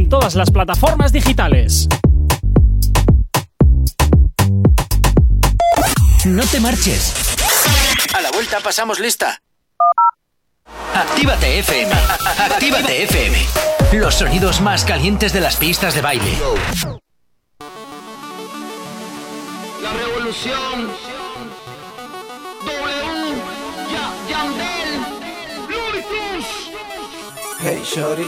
En 0.07 0.09
todas 0.09 0.35
las 0.35 0.49
plataformas 0.49 1.11
digitales. 1.11 1.85
No 6.23 6.45
te 6.45 6.61
marches. 6.61 7.13
A 8.15 8.21
la 8.21 8.31
vuelta 8.31 8.61
pasamos 8.61 9.01
lista. 9.01 9.41
Actívate 10.95 11.59
FM. 11.59 11.91
Actívate 12.39 13.03
FM. 13.03 13.37
Los 13.99 14.15
sonidos 14.15 14.61
más 14.61 14.85
calientes 14.85 15.33
de 15.33 15.41
las 15.41 15.57
pistas 15.57 15.93
de 15.93 16.01
baile. 16.01 16.37
La 19.81 19.91
revolución. 19.91 20.87
W. 22.63 23.35
Ya, 23.91 24.13
Yandel. 24.29 25.17
Hey 27.59 27.81
Shorty, 27.83 28.27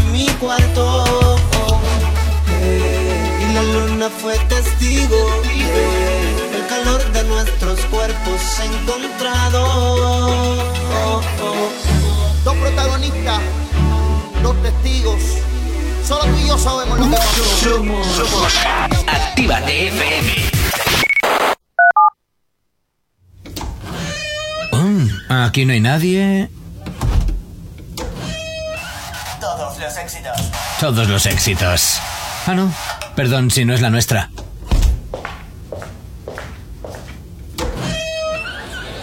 En 0.00 0.12
mi 0.12 0.26
cuarto. 0.40 1.36
Y 3.40 3.52
la 3.54 3.62
luna 3.62 4.08
fue 4.10 4.36
testigo 4.48 5.16
del 5.42 6.66
calor 6.68 7.12
de 7.12 7.24
nuestros 7.24 7.80
cuerpos 7.86 8.40
encontrados. 8.64 10.58
Dos 12.44 12.56
protagonistas, 12.56 13.40
dos 14.42 14.56
testigos. 14.62 15.22
Solo 16.06 16.24
tú 16.24 16.36
y 16.42 16.48
yo 16.48 16.58
sabemos 16.58 16.98
lo 16.98 17.08
que 17.10 17.16
pasó. 17.16 17.82
Actívate 19.06 19.88
FM. 19.88 20.50
Aquí 25.28 25.64
no 25.64 25.72
hay 25.72 25.80
nadie. 25.80 26.50
Éxitos. 30.00 30.36
Todos 30.80 31.08
los 31.08 31.26
éxitos. 31.26 32.00
Ah, 32.46 32.54
no. 32.54 32.72
Perdón 33.14 33.50
si 33.50 33.64
no 33.64 33.74
es 33.74 33.80
la 33.80 33.90
nuestra. 33.90 34.30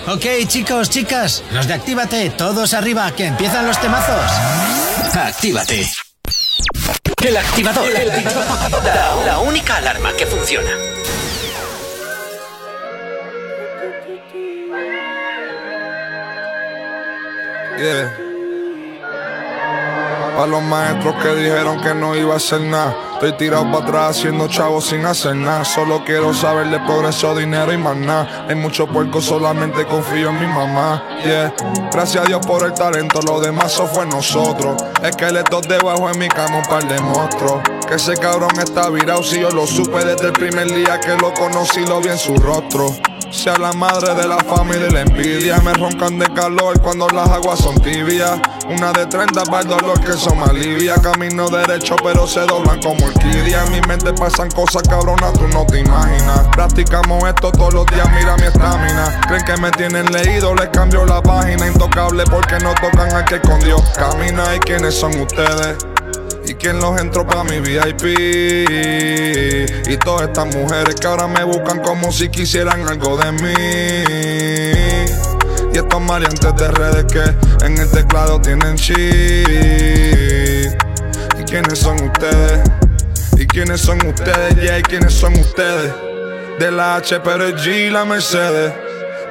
Ok, 0.08 0.26
chicos, 0.48 0.90
chicas, 0.90 1.44
los 1.52 1.68
de 1.68 1.74
Actívate, 1.74 2.30
todos 2.30 2.74
arriba, 2.74 3.12
que 3.12 3.26
empiezan 3.26 3.68
los 3.68 3.80
temazos. 3.80 4.32
Actívate. 5.14 5.90
El 7.26 7.36
activador. 7.36 7.90
La, 8.86 9.16
la 9.26 9.40
única 9.40 9.76
alarma 9.76 10.14
que 10.14 10.26
funciona. 10.26 10.72
Yeah. 17.78 18.27
Pa' 20.38 20.46
los 20.46 20.62
maestros 20.62 21.16
que 21.16 21.34
dijeron 21.34 21.82
que 21.82 21.96
no 21.96 22.16
iba 22.16 22.36
a 22.36 22.38
hacer 22.38 22.62
nada. 22.62 22.96
Estoy 23.14 23.32
tirado 23.38 23.64
para 23.72 23.84
atrás 23.84 24.18
haciendo 24.18 24.48
chavos 24.48 24.86
sin 24.86 25.04
hacer 25.04 25.36
nada. 25.36 25.66
Solo 25.66 26.04
quiero 26.06 26.32
saber 26.32 26.70
de 26.70 26.80
progreso, 26.82 27.34
dinero 27.34 27.74
y 27.74 27.78
más 27.80 27.98
nada. 27.98 28.46
Hay 28.48 28.54
mucho 28.54 28.86
puerco, 28.86 29.20
solamente 29.20 29.84
confío 29.88 30.30
en 30.30 30.40
mi 30.40 30.46
mamá. 30.46 31.04
Yeah. 31.26 31.52
Gracias 31.92 32.24
a 32.24 32.28
Dios 32.28 32.46
por 32.46 32.64
el 32.64 32.74
talento, 32.76 33.20
lo 33.24 33.40
demás 33.40 33.74
eso 33.74 33.88
fue 33.88 34.06
nosotros. 34.06 34.80
Esqueletos 35.02 35.68
debajo 35.68 36.08
en 36.12 36.20
mi 36.20 36.28
cama, 36.28 36.58
un 36.58 36.66
par 36.66 36.88
de 36.88 37.02
monstruos. 37.02 37.64
Que 37.88 37.96
ese 37.96 38.16
cabrón 38.16 38.52
está 38.60 38.92
virado, 38.92 39.24
si 39.24 39.40
yo 39.40 39.50
lo 39.50 39.66
supe 39.66 40.06
desde 40.06 40.28
el 40.28 40.34
primer 40.34 40.72
día 40.72 41.00
que 41.00 41.16
lo 41.16 41.34
conocí, 41.34 41.84
lo 41.88 42.00
vi 42.00 42.10
en 42.10 42.20
su 42.20 42.36
rostro. 42.36 42.96
Sea 43.30 43.58
la 43.58 43.74
madre 43.74 44.16
de 44.16 44.28
la 44.28 44.38
familia 44.38 44.88
y 44.88 44.92
la 44.92 45.02
envidia. 45.02 45.60
Me 45.60 45.74
roncan 45.74 46.18
de 46.18 46.28
calor 46.34 46.80
cuando 46.82 47.08
las 47.10 47.30
aguas 47.30 47.60
son 47.60 47.76
tibias. 47.82 48.40
Una 48.70 48.94
de 48.94 49.06
30 49.06 49.44
para 49.44 49.62
el 49.62 49.68
dolor 49.68 50.00
que 50.00 50.14
me 50.36 50.44
alivia. 50.44 50.96
Camino 50.96 51.50
derecho 51.50 51.96
pero 52.04 52.26
se 52.26 52.42
doblan 52.42 52.82
como 52.82 53.06
orquídea 53.06 53.66
En 53.66 53.72
mi 53.74 53.82
mente 53.82 54.14
pasan 54.14 54.50
cosas 54.52 54.84
cabronas, 54.84 55.34
tú 55.34 55.48
no 55.50 55.66
te 55.66 55.80
imaginas. 55.80 56.48
Practicamos 56.54 57.28
esto 57.28 57.52
todos 57.52 57.74
los 57.74 57.86
días, 57.88 58.10
mira 58.14 58.36
mi 58.38 58.44
estamina. 58.44 59.22
Creen 59.28 59.46
que 59.46 59.58
me 59.58 59.72
tienen 59.72 60.12
leído, 60.12 60.56
les 60.56 60.70
cambio 60.70 61.06
la 61.06 61.22
página. 61.22 61.68
Intocable 61.68 62.24
porque 62.26 62.60
no 62.60 62.74
tocan 62.76 63.12
al 63.14 63.26
que 63.26 63.36
escondió 63.36 63.78
Camina. 63.96 64.56
Y 64.56 64.60
quiénes 64.60 64.96
son 64.96 65.20
ustedes 65.20 65.78
¿Y 66.58 66.60
quién 66.60 66.80
los 66.80 67.00
entró 67.00 67.24
pa' 67.28 67.44
mi 67.44 67.60
VIP? 67.60 68.18
Y 69.88 69.98
todas 69.98 70.28
estas 70.28 70.48
mujeres 70.56 70.96
que 70.96 71.06
ahora 71.06 71.28
me 71.28 71.44
buscan 71.44 71.84
como 71.84 72.12
si 72.12 72.30
quisieran 72.30 72.88
algo 72.88 73.16
de 73.16 73.32
mí. 73.32 73.54
Y 75.72 75.78
estos 75.78 76.02
maleantes 76.02 76.56
de 76.56 76.68
redes 76.70 77.06
que 77.14 77.22
en 77.64 77.78
el 77.78 77.88
teclado 77.92 78.42
tienen 78.42 78.76
chip. 78.76 78.98
¿Y 81.38 81.44
quiénes 81.44 81.78
son 81.78 82.02
ustedes? 82.02 82.68
¿Y 83.38 83.46
quiénes 83.46 83.80
son 83.80 84.04
ustedes? 84.08 84.56
Yeah, 84.56 84.80
¿y 84.80 84.82
quiénes 84.82 85.14
son 85.14 85.34
ustedes? 85.34 85.94
De 86.58 86.72
la 86.72 86.96
H, 86.96 87.20
pero 87.20 87.50
G, 87.50 87.92
la 87.92 88.04
Mercedes. 88.04 88.74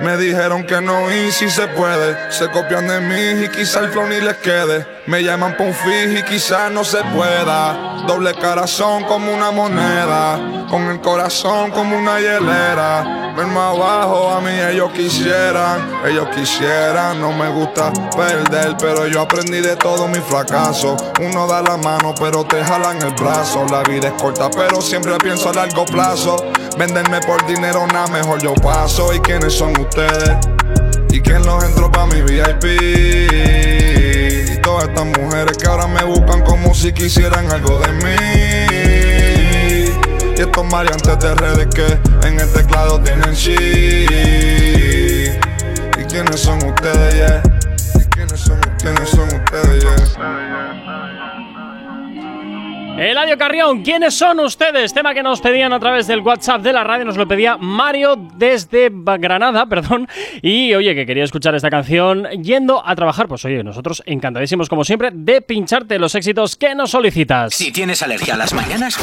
Me 0.00 0.16
dijeron 0.16 0.64
que 0.64 0.80
no 0.80 1.12
y 1.12 1.32
si 1.32 1.50
se 1.50 1.66
puede. 1.66 2.30
Se 2.30 2.48
copian 2.50 2.86
de 2.86 3.00
mí 3.00 3.46
y 3.46 3.48
quizá 3.48 3.80
el 3.80 3.88
flow 3.88 4.06
ni 4.06 4.20
les 4.20 4.36
quede. 4.36 4.95
Me 5.06 5.22
llaman 5.22 5.56
pa' 5.56 5.64
y 5.64 6.22
quizás 6.24 6.72
no 6.72 6.82
se 6.82 6.98
pueda. 7.14 8.02
Doble 8.08 8.34
corazón 8.34 9.04
como 9.04 9.32
una 9.32 9.52
moneda. 9.52 10.66
Con 10.68 10.82
el 10.88 11.00
corazón 11.00 11.70
como 11.70 11.96
una 11.96 12.18
hielera. 12.18 13.32
Ven 13.36 13.54
más 13.54 13.76
abajo, 13.76 14.32
a 14.32 14.40
mí 14.40 14.50
ellos 14.50 14.90
quisieran. 14.90 16.02
Ellos 16.04 16.28
quisieran, 16.34 17.20
no 17.20 17.32
me 17.32 17.48
gusta 17.50 17.92
perder. 18.16 18.76
Pero 18.80 19.06
yo 19.06 19.20
aprendí 19.20 19.60
de 19.60 19.76
todo 19.76 20.08
mi 20.08 20.18
fracaso. 20.18 20.96
Uno 21.20 21.46
da 21.46 21.62
la 21.62 21.76
mano, 21.76 22.12
pero 22.18 22.44
te 22.44 22.64
jalan 22.64 23.00
el 23.00 23.14
brazo. 23.14 23.64
La 23.70 23.84
vida 23.84 24.08
es 24.08 24.20
corta, 24.20 24.50
pero 24.50 24.80
siempre 24.80 25.16
pienso 25.18 25.50
a 25.50 25.52
largo 25.52 25.84
plazo. 25.84 26.36
Venderme 26.76 27.20
por 27.20 27.46
dinero, 27.46 27.86
nada 27.86 28.08
mejor 28.08 28.42
yo 28.42 28.54
paso. 28.54 29.14
¿Y 29.14 29.20
quiénes 29.20 29.54
son 29.54 29.72
ustedes? 29.78 30.36
¿Y 31.10 31.20
quién 31.20 31.46
los 31.46 31.62
entró 31.62 31.92
pa' 31.92 32.06
mi 32.06 32.22
VIP? 32.22 34.05
Todas 34.76 34.90
estas 34.90 35.06
mujeres 35.06 35.56
que 35.56 35.66
ahora 35.66 35.86
me 35.86 36.04
buscan 36.04 36.42
como 36.42 36.74
si 36.74 36.92
quisieran 36.92 37.50
algo 37.50 37.78
de 37.78 37.92
mí. 37.92 38.14
Y 40.36 40.40
estos 40.42 40.66
mariantes 40.66 41.18
de 41.18 41.34
redes 41.34 41.68
que 41.74 42.28
en 42.28 42.38
el 42.38 42.52
teclado 42.52 43.00
tienen 43.00 43.32
shit. 43.32 44.10
¿Y 45.98 46.04
quiénes 46.04 46.40
son 46.40 46.62
ustedes, 46.62 47.14
yeah? 47.14 47.42
¿Y 47.94 48.04
quiénes 48.04 48.38
son, 48.38 48.60
quiénes 48.78 49.08
son 49.08 49.28
ustedes, 49.28 49.82
yeah? 49.82 50.85
Eladio 52.98 53.36
Carrión, 53.36 53.82
¿quiénes 53.82 54.14
son 54.14 54.40
ustedes? 54.40 54.94
Tema 54.94 55.12
que 55.12 55.22
nos 55.22 55.42
pedían 55.42 55.70
a 55.74 55.78
través 55.78 56.06
del 56.06 56.20
WhatsApp 56.20 56.62
de 56.62 56.72
la 56.72 56.82
radio, 56.82 57.04
nos 57.04 57.18
lo 57.18 57.28
pedía 57.28 57.58
Mario 57.58 58.16
desde 58.36 58.90
Granada, 58.90 59.66
perdón. 59.68 60.08
Y 60.40 60.72
oye, 60.74 60.94
que 60.94 61.04
quería 61.04 61.24
escuchar 61.24 61.54
esta 61.54 61.68
canción 61.68 62.26
yendo 62.42 62.82
a 62.86 62.96
trabajar. 62.96 63.28
Pues 63.28 63.44
oye, 63.44 63.62
nosotros 63.62 64.02
encantadísimos 64.06 64.70
como 64.70 64.82
siempre 64.82 65.10
de 65.12 65.42
pincharte 65.42 65.98
los 65.98 66.14
éxitos 66.14 66.56
que 66.56 66.74
nos 66.74 66.90
solicitas. 66.90 67.54
Si 67.54 67.70
tienes 67.70 68.02
alergia 68.02 68.32
a 68.32 68.38
las 68.38 68.54
mañanas, 68.54 68.96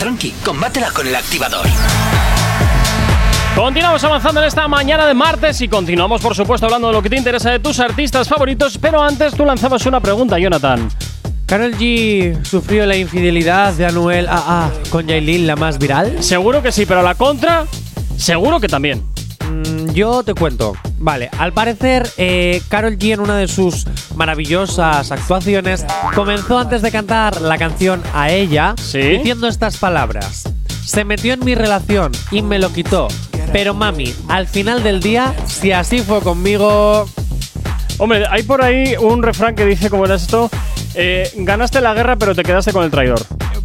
tranqui, 0.00 0.34
combátela 0.44 0.90
con 0.90 1.06
el 1.06 1.14
activador. 1.14 1.66
Continuamos 3.54 4.02
avanzando 4.02 4.40
en 4.40 4.48
esta 4.48 4.66
mañana 4.66 5.06
de 5.06 5.14
martes 5.14 5.60
y 5.60 5.68
continuamos, 5.68 6.20
por 6.20 6.34
supuesto, 6.34 6.66
hablando 6.66 6.88
de 6.88 6.94
lo 6.94 7.02
que 7.02 7.10
te 7.10 7.16
interesa 7.16 7.52
de 7.52 7.60
tus 7.60 7.78
artistas 7.78 8.28
favoritos. 8.28 8.78
Pero 8.78 9.00
antes 9.00 9.34
tú 9.34 9.44
lanzabas 9.44 9.86
una 9.86 10.00
pregunta, 10.00 10.38
Jonathan. 10.38 10.88
¿Carol 11.50 11.74
G 11.76 12.44
sufrió 12.44 12.86
la 12.86 12.96
infidelidad 12.96 13.72
de 13.72 13.84
Anuel 13.84 14.28
AA 14.28 14.70
con 14.88 15.08
Yailin, 15.08 15.48
la 15.48 15.56
más 15.56 15.80
viral? 15.80 16.22
Seguro 16.22 16.62
que 16.62 16.70
sí, 16.70 16.86
pero 16.86 17.02
la 17.02 17.16
contra, 17.16 17.66
seguro 18.16 18.60
que 18.60 18.68
también. 18.68 19.02
yo 19.92 20.22
te 20.22 20.32
cuento. 20.32 20.74
Vale, 21.00 21.28
al 21.38 21.52
parecer, 21.52 22.08
eh, 22.18 22.62
Carol 22.68 22.96
G 22.96 23.14
en 23.14 23.18
una 23.18 23.36
de 23.36 23.48
sus 23.48 23.84
maravillosas 24.14 25.10
actuaciones 25.10 25.84
comenzó 26.14 26.56
antes 26.56 26.82
de 26.82 26.92
cantar 26.92 27.40
la 27.40 27.58
canción 27.58 28.00
a 28.14 28.30
ella 28.30 28.76
diciendo 28.92 29.48
estas 29.48 29.76
palabras. 29.76 30.44
Se 30.84 31.04
metió 31.04 31.34
en 31.34 31.44
mi 31.44 31.56
relación 31.56 32.12
y 32.30 32.42
me 32.42 32.60
lo 32.60 32.72
quitó. 32.72 33.08
Pero 33.52 33.74
mami, 33.74 34.14
al 34.28 34.46
final 34.46 34.84
del 34.84 35.00
día, 35.00 35.34
si 35.48 35.72
así 35.72 35.98
fue 35.98 36.20
conmigo, 36.20 37.08
Hombre, 38.02 38.24
hay 38.30 38.42
por 38.44 38.64
ahí 38.64 38.94
un 38.98 39.22
refrán 39.22 39.54
que 39.54 39.66
dice, 39.66 39.90
¿cómo 39.90 40.06
era 40.06 40.14
esto? 40.14 40.48
Eh, 40.94 41.30
ganaste 41.36 41.80
la 41.80 41.94
guerra, 41.94 42.16
pero 42.16 42.34
te 42.34 42.42
quedaste 42.42 42.72
con 42.72 42.84
el 42.84 42.90
traidor. 42.90 43.20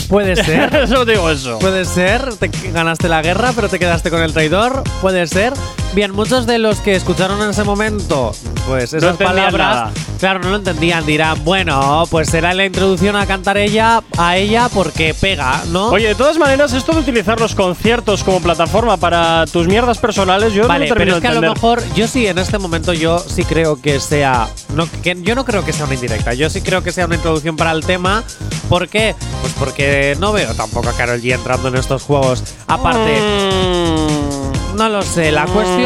puede 0.10 0.36
ser. 0.44 0.88
Solo 0.88 1.06
digo 1.06 1.30
eso. 1.30 1.60
Puede 1.60 1.86
ser, 1.86 2.36
te 2.36 2.50
ganaste 2.72 3.10
la 3.10 3.22
guerra, 3.22 3.52
pero 3.56 3.68
te 3.70 3.80
quedaste 3.80 4.10
con 4.10 4.22
el 4.22 4.34
traidor. 4.34 4.84
Puede 5.02 5.26
ser. 5.28 5.54
Bien, 5.96 6.12
muchos 6.12 6.46
de 6.46 6.58
los 6.60 6.82
que 6.82 6.94
escucharon 6.94 7.42
en 7.42 7.52
ese 7.52 7.64
momento, 7.64 8.34
pues 8.68 8.92
esas 8.94 9.12
entendían 9.12 9.36
palabras, 9.52 9.76
nada. 9.76 9.92
claro, 10.20 10.40
no 10.42 10.50
lo 10.50 10.56
entendían. 10.58 11.06
Dirán, 11.06 11.42
bueno, 11.46 12.04
pues 12.12 12.28
será 12.30 12.54
la 12.54 12.66
introducción 12.66 13.16
a 13.16 13.26
cantar 13.26 13.56
ella 13.58 14.04
a 14.18 14.36
ella 14.36 14.68
porque 14.74 15.14
pega, 15.14 15.64
¿no? 15.70 15.88
Oye, 15.88 16.10
de 16.10 16.16
todas 16.16 16.38
maneras, 16.38 16.74
esto 16.74 16.92
de 16.92 17.00
utilizar 17.00 17.40
los 17.40 17.56
conciertos 17.56 18.26
como 18.26 18.42
plataforma 18.42 18.98
para 18.98 19.46
tus 19.46 19.68
mierdas 19.68 19.98
personales, 19.98 20.54
yo 20.54 20.68
Vale, 20.68 20.90
no 20.90 20.94
termino 20.96 21.14
pero 21.14 21.16
es 21.18 21.22
que 21.22 21.28
de 21.32 21.38
a 21.38 21.42
lo 21.50 21.54
mejor 21.54 21.82
yo 21.96 22.08
sí 22.10 22.28
en 22.28 22.40
este 22.40 22.58
momento 22.58 22.92
yo 22.92 23.18
sí 23.20 23.46
creo 23.46 23.82
que 23.82 24.02
sea 24.02 24.50
no 24.74 24.90
que 25.02 25.16
yo 25.22 25.34
no 25.34 25.46
creo 25.46 25.64
que 25.64 25.72
sea 25.72 25.86
una 25.86 25.94
indirecta, 25.94 26.34
yo 26.34 26.50
sí 26.50 26.60
creo 26.62 26.84
que 26.84 26.92
sea 26.92 27.06
una 27.06 27.16
introducción 27.16 27.56
para 27.56 27.72
el 27.72 27.86
tema. 27.86 28.22
¿Por 28.68 28.90
qué? 28.90 29.16
Pues 29.42 29.54
porque 29.58 30.18
no 30.20 30.34
veo 30.34 30.54
tampoco 30.56 30.90
a 30.90 30.94
Carol 30.94 31.22
G 31.22 31.34
entrando 31.36 31.70
en 31.70 31.76
estos 31.76 32.04
juegos. 32.04 32.44
Aparte, 32.68 33.22
Mm. 33.22 34.78
no 34.78 34.90
lo 34.90 35.02
sé, 35.04 35.32
la 35.32 35.46
cuestión 35.46 35.85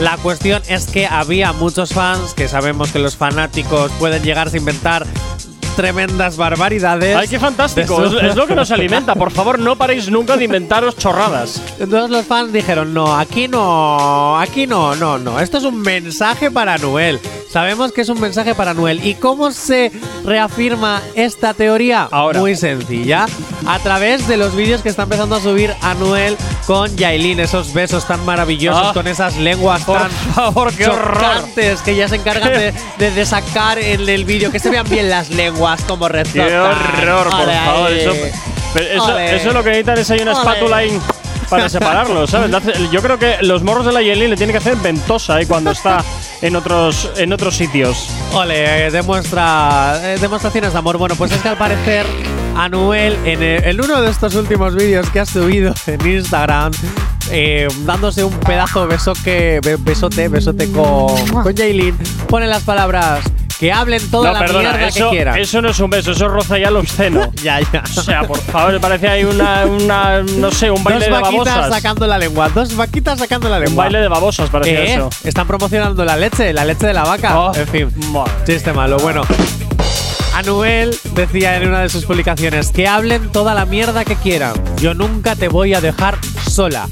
la 0.00 0.16
cuestión 0.18 0.62
es 0.68 0.86
que 0.86 1.06
había 1.06 1.52
muchos 1.52 1.92
fans 1.92 2.34
que 2.34 2.48
sabemos 2.48 2.90
que 2.90 2.98
los 2.98 3.16
fanáticos 3.16 3.90
pueden 3.92 4.22
llegarse 4.22 4.56
a 4.56 4.60
inventar 4.60 5.06
tremendas 5.74 6.36
barbaridades. 6.36 7.16
¡Ay, 7.16 7.28
qué 7.28 7.38
fantástico! 7.38 8.04
Es, 8.04 8.12
es 8.22 8.36
lo 8.36 8.46
que 8.46 8.54
nos 8.54 8.70
alimenta. 8.70 9.14
Por 9.14 9.30
favor, 9.30 9.58
no 9.58 9.76
paréis 9.76 10.10
nunca 10.10 10.36
de 10.36 10.44
inventaros 10.44 10.96
chorradas. 10.96 11.60
Entonces 11.78 12.10
los 12.10 12.26
fans 12.26 12.52
dijeron, 12.52 12.94
no, 12.94 13.16
aquí 13.16 13.48
no, 13.48 14.38
aquí 14.38 14.66
no, 14.66 14.94
no, 14.94 15.18
no. 15.18 15.40
Esto 15.40 15.58
es 15.58 15.64
un 15.64 15.80
mensaje 15.82 16.50
para 16.50 16.78
Noel. 16.78 17.20
Sabemos 17.54 17.92
que 17.92 18.00
es 18.00 18.08
un 18.08 18.20
mensaje 18.20 18.52
para 18.56 18.74
Noel. 18.74 19.06
¿Y 19.06 19.14
cómo 19.14 19.52
se 19.52 19.92
reafirma 20.24 21.00
esta 21.14 21.54
teoría? 21.54 22.08
Ahora. 22.10 22.40
Muy 22.40 22.56
sencilla. 22.56 23.26
A 23.68 23.78
través 23.78 24.26
de 24.26 24.36
los 24.36 24.56
vídeos 24.56 24.82
que 24.82 24.88
está 24.88 25.04
empezando 25.04 25.36
a 25.36 25.40
subir 25.40 25.72
Anuel 25.80 26.36
con 26.66 26.96
Yailin. 26.96 27.38
Esos 27.38 27.72
besos 27.72 28.08
tan 28.08 28.24
maravillosos, 28.24 28.88
Ah. 28.88 28.92
con 28.92 29.06
esas 29.06 29.36
lenguas 29.36 29.84
Por 29.84 29.98
tan 30.00 30.10
favor, 30.10 30.72
qué 30.74 30.86
chocantes 30.86 31.80
que 31.82 31.94
ya 31.94 32.08
se 32.08 32.16
encargan 32.16 32.52
de, 32.54 32.74
de- 32.98 33.10
de 33.12 33.24
sacar 33.24 33.78
en 33.78 34.00
el 34.08 34.24
vídeo. 34.24 34.50
Que 34.50 34.58
se 34.58 34.68
vean 34.70 34.88
bien 34.90 35.08
las 35.08 35.30
lenguas 35.30 35.80
como 35.84 36.08
¡Qué 36.08 36.12
rezotan. 36.24 36.50
horror, 36.56 37.30
por 37.30 37.52
favor! 37.52 37.92
Eso, 37.92 38.10
eso, 38.80 39.18
eso 39.20 39.48
es 39.50 39.54
lo 39.54 39.62
que 39.62 39.70
necesitan 39.70 39.98
es 39.98 40.10
ahí 40.10 40.18
una 40.22 40.32
Ole. 40.32 40.40
espátula 40.40 40.76
ahí 40.78 41.00
para 41.56 41.68
separarlo, 41.68 42.26
¿sabes? 42.26 42.50
Yo 42.90 43.00
creo 43.02 43.18
que 43.18 43.36
los 43.42 43.62
morros 43.62 43.86
de 43.86 43.92
la 43.92 44.02
Yelin 44.02 44.30
le 44.30 44.36
tienen 44.36 44.52
que 44.52 44.58
hacer 44.58 44.76
ventosa 44.76 45.36
ahí 45.36 45.46
cuando 45.46 45.70
está 45.70 46.04
en 46.42 46.56
otros, 46.56 47.10
en 47.16 47.32
otros 47.32 47.56
sitios. 47.56 48.08
Ole, 48.32 48.86
eh, 48.86 48.90
demuestra 48.90 49.98
eh, 50.02 50.18
demostraciones 50.20 50.72
de 50.72 50.78
amor. 50.78 50.98
Bueno, 50.98 51.14
pues 51.16 51.32
es 51.32 51.40
que 51.42 51.48
al 51.48 51.56
parecer 51.56 52.06
Anuel 52.56 53.16
en, 53.24 53.42
el- 53.42 53.80
uno 53.80 54.00
de 54.02 54.10
estos 54.10 54.34
últimos 54.34 54.74
vídeos 54.74 55.08
que 55.10 55.20
ha 55.20 55.26
subido 55.26 55.74
en 55.86 56.06
Instagram, 56.06 56.72
eh, 57.30 57.68
dándose 57.84 58.22
un 58.24 58.32
pedazo 58.40 58.82
de 58.82 58.86
besoque, 58.88 59.60
be- 59.64 59.76
besote, 59.76 60.28
besote 60.28 60.70
con, 60.70 61.08
con 61.28 61.54
pone 62.28 62.46
las 62.46 62.62
palabras 62.62 63.24
que 63.58 63.72
hablen 63.72 64.10
toda 64.10 64.28
no, 64.28 64.32
la 64.34 64.38
perdona, 64.40 64.70
mierda 64.70 64.88
eso, 64.88 65.10
que 65.10 65.16
quieran. 65.16 65.38
eso 65.38 65.62
no 65.62 65.70
es 65.70 65.78
un 65.80 65.90
beso, 65.90 66.10
eso 66.12 66.28
roza 66.28 66.58
ya 66.58 66.70
lo 66.70 66.80
obsceno. 66.80 67.30
ya, 67.42 67.60
ya. 67.72 67.82
O 67.96 68.02
sea, 68.02 68.22
por 68.24 68.38
favor, 68.38 68.80
parece 68.80 69.08
ahí 69.08 69.24
una, 69.24 69.64
una 69.66 70.22
no 70.22 70.50
sé, 70.50 70.70
un 70.70 70.82
baile 70.82 71.00
dos 71.00 71.06
de 71.16 71.22
vaquitas 71.22 71.54
babosas. 71.54 71.74
sacando 71.74 72.06
la 72.06 72.18
lengua, 72.18 72.48
dos 72.48 72.74
vaquitas 72.76 73.18
sacando 73.18 73.48
la 73.48 73.58
Un 73.58 73.64
lengua. 73.64 73.84
baile 73.84 73.98
de 74.00 74.08
babosas 74.08 74.50
parecía 74.50 74.84
¿Qué? 74.84 74.94
eso. 74.94 75.10
Están 75.24 75.46
promocionando 75.46 76.04
la 76.04 76.16
leche, 76.16 76.52
la 76.52 76.64
leche 76.64 76.86
de 76.86 76.94
la 76.94 77.04
vaca. 77.04 77.38
Oh, 77.38 77.54
en 77.54 77.68
fin. 77.68 77.90
Chiste 78.46 78.72
malo. 78.72 78.96
Bueno, 78.98 79.22
Anuel 80.34 80.96
decía 81.14 81.56
en 81.56 81.68
una 81.68 81.80
de 81.80 81.88
sus 81.88 82.04
publicaciones 82.04 82.70
que 82.72 82.88
hablen 82.88 83.30
toda 83.30 83.54
la 83.54 83.66
mierda 83.66 84.04
que 84.04 84.16
quieran. 84.16 84.54
Yo 84.80 84.94
nunca 84.94 85.36
te 85.36 85.48
voy 85.48 85.74
a 85.74 85.80
dejar 85.80 86.18
sola. 86.50 86.88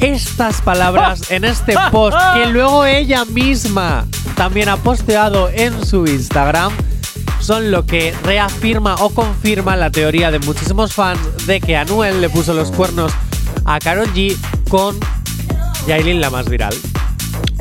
Estas 0.00 0.60
palabras 0.60 1.30
en 1.30 1.44
este 1.44 1.74
post 1.90 2.16
que 2.34 2.46
luego 2.46 2.84
ella 2.84 3.24
misma 3.24 4.06
también 4.36 4.68
ha 4.68 4.76
posteado 4.76 5.48
en 5.48 5.84
su 5.84 6.06
Instagram 6.06 6.72
son 7.40 7.70
lo 7.70 7.84
que 7.86 8.14
reafirma 8.22 8.94
o 8.96 9.10
confirma 9.10 9.76
la 9.76 9.90
teoría 9.90 10.30
de 10.30 10.38
muchísimos 10.38 10.94
fans 10.94 11.46
de 11.46 11.60
que 11.60 11.76
Anuel 11.76 12.20
le 12.20 12.28
puso 12.28 12.54
los 12.54 12.70
cuernos 12.70 13.12
a 13.64 13.78
Karol 13.78 14.12
G 14.14 14.36
con 14.68 14.98
Yailin 15.86 16.20
la 16.20 16.30
más 16.30 16.48
viral. 16.48 16.74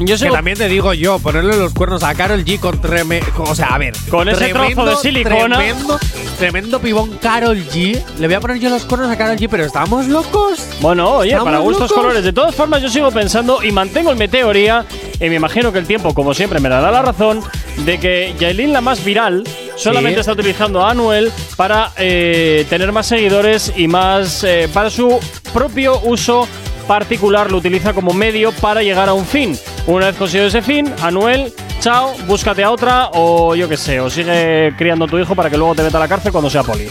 Yo 0.06 0.18
Que 0.18 0.30
también 0.30 0.58
te 0.58 0.68
digo 0.68 0.94
yo, 0.94 1.20
ponerle 1.20 1.58
los 1.58 1.74
cuernos 1.74 2.04
a 2.04 2.14
Carol 2.16 2.44
G 2.44 2.60
con 2.60 2.80
tremendo. 2.82 3.28
O 3.38 3.56
sea, 3.56 3.68
a 3.68 3.78
ver. 3.78 3.94
Con 4.10 4.28
ese 4.30 4.50
trozo 4.50 4.86
de 4.86 4.96
silicona. 4.98 5.58
Tremendo, 5.58 6.00
tremendo 6.40 6.80
pibón 6.80 7.18
Carol 7.22 7.58
G. 7.58 8.02
Le 8.20 8.28
voy 8.28 8.36
a 8.36 8.40
poner 8.40 8.60
yo 8.60 8.70
los 8.70 8.84
cuernos 8.86 9.12
a 9.12 9.18
Carol 9.18 9.38
G, 9.38 9.48
pero 9.50 9.66
¿estamos 9.66 10.08
locos? 10.08 10.60
Bueno, 10.80 11.10
oye, 11.18 11.30
¿Estamos 11.32 11.46
para 11.46 11.60
gustos 11.60 11.90
locos? 11.90 11.98
colores. 11.98 12.24
De 12.24 12.34
todas 12.34 12.56
formas, 12.56 12.82
yo 12.82 12.90
sigo 12.90 13.12
pensando 13.12 13.62
y 13.64 13.72
mantengo 13.72 14.12
en 14.12 14.18
mi 14.18 14.28
teoría, 14.28 14.86
y 15.20 15.30
me 15.30 15.36
imagino 15.36 15.72
que 15.72 15.80
el 15.80 15.86
tiempo, 15.86 16.14
como 16.14 16.34
siempre, 16.34 16.60
me 16.60 16.70
dará 16.70 16.90
la 16.92 17.02
razón, 17.02 17.42
de 17.86 18.00
que 18.00 18.34
Yailin, 18.40 18.74
la 18.74 18.82
más 18.82 19.04
viral, 19.04 19.44
solamente 19.76 20.16
Sí. 20.16 20.20
está 20.22 20.32
utilizando 20.34 20.84
a 20.86 20.92
Anuel 20.92 21.32
para 21.56 21.92
eh, 21.98 22.66
tener 22.70 22.92
más 22.92 23.08
seguidores 23.08 23.72
y 23.76 23.88
más. 23.88 24.44
eh, 24.44 24.68
para 24.74 24.90
su 24.90 25.20
propio 25.54 26.00
uso 26.04 26.48
particular, 26.92 27.50
lo 27.50 27.60
utiliza 27.60 27.94
como 27.94 28.12
medio 28.12 28.52
para 28.52 28.84
llegar 28.84 29.08
a 29.08 29.14
un 29.14 29.26
fin. 29.26 29.58
Una 29.88 30.08
vez 30.08 30.18
conseguido 30.18 30.48
ese 30.48 30.62
fin, 30.62 30.94
Anuel. 31.02 31.54
Chao, 31.80 32.14
búscate 32.28 32.66
a 32.66 32.70
otra 32.70 33.12
o 33.14 33.56
yo 33.56 33.70
qué 33.70 33.78
sé, 33.78 34.02
o 34.02 34.10
sigue 34.10 34.74
criando 34.78 35.06
a 35.06 35.08
tu 35.08 35.18
hijo 35.18 35.34
para 35.34 35.50
que 35.50 35.56
luego 35.56 35.74
te 35.74 35.84
meta 35.84 35.96
a 35.96 36.02
la 36.02 36.10
cárcel 36.10 36.34
cuando 36.34 36.50
sea 36.50 36.64
poli. 36.64 36.90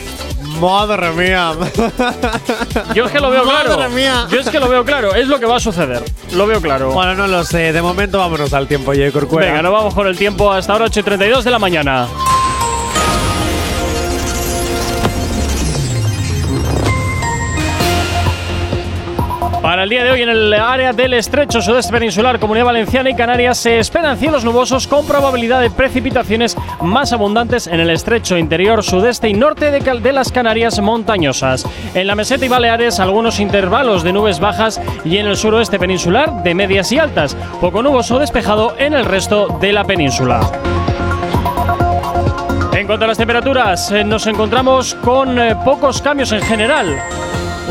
Madre 0.58 1.10
mía. 1.10 1.52
Yo 2.94 3.04
es 3.04 3.12
que 3.12 3.20
lo 3.20 3.28
veo 3.28 3.44
Madre 3.44 3.74
claro. 3.74 3.90
mía. 3.90 4.26
Yo 4.30 4.40
es 4.40 4.48
que 4.48 4.58
lo 4.58 4.70
veo 4.70 4.86
claro. 4.86 5.14
Es 5.14 5.28
lo 5.28 5.38
que 5.38 5.44
va 5.44 5.56
a 5.56 5.60
suceder. 5.60 6.02
Lo 6.32 6.46
veo 6.46 6.62
claro. 6.62 6.92
Bueno, 6.92 7.14
no 7.14 7.26
lo 7.26 7.44
sé. 7.44 7.70
De 7.70 7.82
momento 7.82 8.18
vámonos 8.18 8.54
al 8.54 8.66
tiempo, 8.66 8.94
J. 8.94 9.10
Corcuera. 9.12 9.48
Venga, 9.48 9.60
nos 9.60 9.72
vamos 9.72 9.92
con 9.92 10.06
el 10.06 10.16
tiempo 10.16 10.50
hasta 10.50 10.72
ahora 10.72 10.86
8 10.86 11.00
y 11.00 11.02
32 11.02 11.44
de 11.44 11.50
la 11.50 11.58
mañana. 11.58 12.08
Para 19.80 19.84
el 19.84 19.90
día 19.92 20.04
de 20.04 20.10
hoy 20.10 20.20
en 20.20 20.28
el 20.28 20.52
área 20.52 20.92
del 20.92 21.14
estrecho 21.14 21.62
sudeste 21.62 21.90
peninsular, 21.90 22.38
Comunidad 22.38 22.66
Valenciana 22.66 23.08
y 23.08 23.14
Canarias 23.14 23.56
se 23.56 23.78
esperan 23.78 24.18
cielos 24.18 24.44
nubosos 24.44 24.86
con 24.86 25.06
probabilidad 25.06 25.58
de 25.58 25.70
precipitaciones 25.70 26.54
más 26.82 27.14
abundantes 27.14 27.66
en 27.66 27.80
el 27.80 27.88
estrecho 27.88 28.36
interior 28.36 28.84
sudeste 28.84 29.30
y 29.30 29.32
norte 29.32 29.70
de, 29.70 29.80
de 29.80 30.12
las 30.12 30.32
Canarias 30.32 30.78
montañosas. 30.80 31.64
En 31.94 32.06
la 32.06 32.14
meseta 32.14 32.44
y 32.44 32.48
Baleares 32.48 33.00
algunos 33.00 33.40
intervalos 33.40 34.02
de 34.02 34.12
nubes 34.12 34.38
bajas 34.38 34.78
y 35.02 35.16
en 35.16 35.26
el 35.26 35.38
suroeste 35.38 35.78
peninsular 35.78 36.42
de 36.42 36.54
medias 36.54 36.92
y 36.92 36.98
altas. 36.98 37.34
Poco 37.58 37.82
nuboso 37.82 38.18
despejado 38.18 38.74
en 38.76 38.92
el 38.92 39.06
resto 39.06 39.48
de 39.62 39.72
la 39.72 39.84
península. 39.84 40.40
En 42.74 42.86
cuanto 42.86 43.06
a 43.06 43.08
las 43.08 43.16
temperaturas, 43.16 43.90
eh, 43.92 44.04
nos 44.04 44.26
encontramos 44.26 44.94
con 44.96 45.38
eh, 45.38 45.56
pocos 45.64 46.02
cambios 46.02 46.32
en 46.32 46.42
general. 46.42 46.98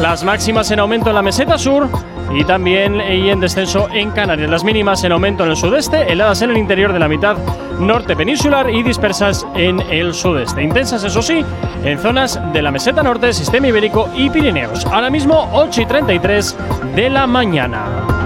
Las 0.02 0.24
máximas 0.24 0.72
en 0.72 0.80
aumento 0.80 1.10
en 1.10 1.16
la 1.16 1.22
meseta 1.22 1.58
sur 1.58 1.90
y 2.34 2.46
también 2.46 3.02
y 3.02 3.30
en 3.30 3.42
descenso 3.42 3.90
en 3.92 4.12
Canarias. 4.12 4.50
Las 4.50 4.64
mínimas 4.64 5.04
en 5.04 5.12
aumento 5.12 5.44
en 5.44 5.52
el 5.52 5.58
sudeste, 5.58 6.10
heladas 6.10 6.42
en 6.42 6.52
el 6.52 6.58
interior 6.58 6.94
de 6.94 7.00
la 7.00 7.10
mitad 7.10 7.38
norte 7.80 8.16
peninsular 8.16 8.70
y 8.70 8.82
dispersas 8.82 9.46
en 9.56 9.82
el 9.92 10.14
sudeste. 10.14 10.64
Intensas, 10.64 11.04
eso 11.04 11.22
sí, 11.22 11.44
en 11.84 12.00
zonas 12.00 12.40
de 12.54 12.62
la 12.62 12.72
meseta 12.72 13.04
norte, 13.04 13.34
sistema 13.34 13.68
ibérico 13.68 14.10
y 14.16 14.30
Pirineos. 14.30 14.86
Ahora 14.86 15.10
mismo 15.10 15.50
8 15.54 15.82
y 15.82 15.86
33 15.86 16.58
de 16.96 17.10
la 17.10 17.28
mañana. 17.28 18.19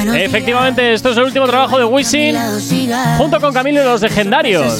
Efectivamente, 0.00 0.94
esto 0.94 1.10
es 1.10 1.16
el 1.18 1.24
último 1.24 1.46
trabajo 1.46 1.78
de 1.78 1.84
Wisin 1.84 2.34
junto 3.18 3.40
con 3.40 3.52
Camilo 3.52 3.82
y 3.82 3.84
los 3.84 4.00
legendarios. 4.00 4.78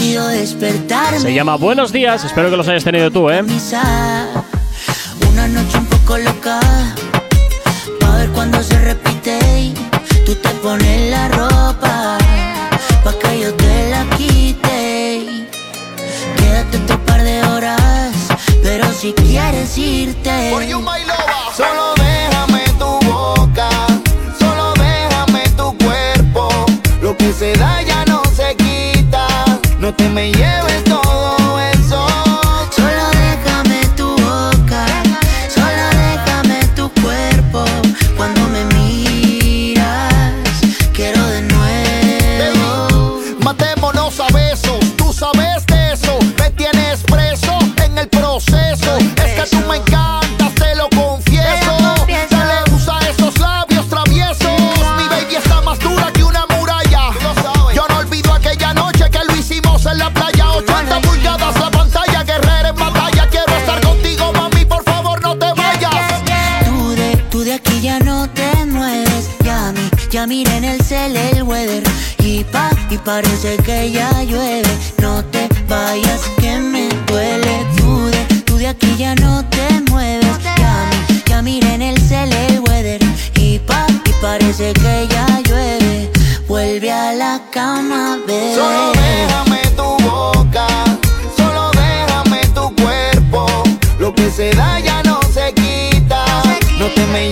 Se 1.20 1.35
llama 1.35 1.57
Buenos 1.57 1.92
días, 1.92 2.25
espero 2.25 2.51
que 2.51 2.57
los 2.57 2.66
hayas 2.68 2.85
tenido 2.85 3.11
tú, 3.11 3.29
¿eh? 3.31 3.42
Una 5.33 5.48
noche 5.48 5.79
un 5.79 5.87
poco 5.87 6.18
loca, 6.18 6.61
pa' 8.01 8.16
ver 8.16 8.29
cuando 8.31 8.62
se 8.62 8.79
repite. 8.79 9.38
y 9.61 9.75
Tú 10.25 10.35
te 10.37 10.48
pones 10.62 11.11
la 11.11 11.29
ropa, 11.29 12.18
pa' 13.05 13.12
que 13.18 13.40
yo 13.40 13.53
te 13.55 13.90
la 13.90 14.05
quite. 14.16 15.46
Quédate 16.37 16.77
otro 16.79 16.98
par 17.05 17.22
de 17.22 17.42
horas, 17.44 18.12
pero 18.62 18.87
si 18.92 19.12
quieres 19.12 19.77
irte. 19.79 20.51
Solo 21.57 22.01
Te 29.96 30.09
me 30.09 30.33
lleves 30.33 30.71
parece 73.04 73.56
que 73.58 73.90
ya 73.90 74.22
llueve. 74.22 74.68
No 75.00 75.24
te 75.24 75.48
vayas 75.68 76.20
que 76.40 76.58
me 76.58 76.88
duele. 77.06 77.66
Tú 77.76 78.06
de, 78.06 78.40
tú 78.44 78.56
de 78.56 78.68
aquí 78.68 78.94
ya 78.96 79.14
no 79.16 79.44
te 79.46 79.80
mueves. 79.90 80.38
Ya 80.44 80.90
ya 81.26 81.42
miré 81.42 81.74
en 81.74 81.82
el 81.82 81.98
cel 82.00 82.32
el 82.32 82.60
weather. 82.60 83.00
Y 83.36 83.58
pa, 83.60 83.86
y 84.04 84.12
parece 84.20 84.72
que 84.72 85.08
ya 85.08 85.26
llueve. 85.48 86.10
Vuelve 86.48 86.90
a 86.90 87.12
la 87.12 87.40
cama, 87.50 88.18
bebé. 88.26 88.54
Solo 88.54 88.92
déjame 88.92 89.60
tu 89.76 90.04
boca, 90.08 90.66
solo 91.36 91.70
déjame 91.72 92.40
tu 92.54 92.74
cuerpo. 92.82 93.46
Lo 93.98 94.14
que 94.14 94.30
se 94.30 94.50
da 94.52 94.78
ya 94.80 95.02
no 95.02 95.20
se 95.32 95.52
quita. 95.54 96.24
No 96.78 96.86
te 96.88 97.06
me 97.06 97.32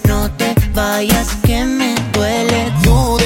Vayas 0.73 1.35
que 1.45 1.65
me 1.65 1.95
duele. 2.13 2.71
Tú 2.83 3.20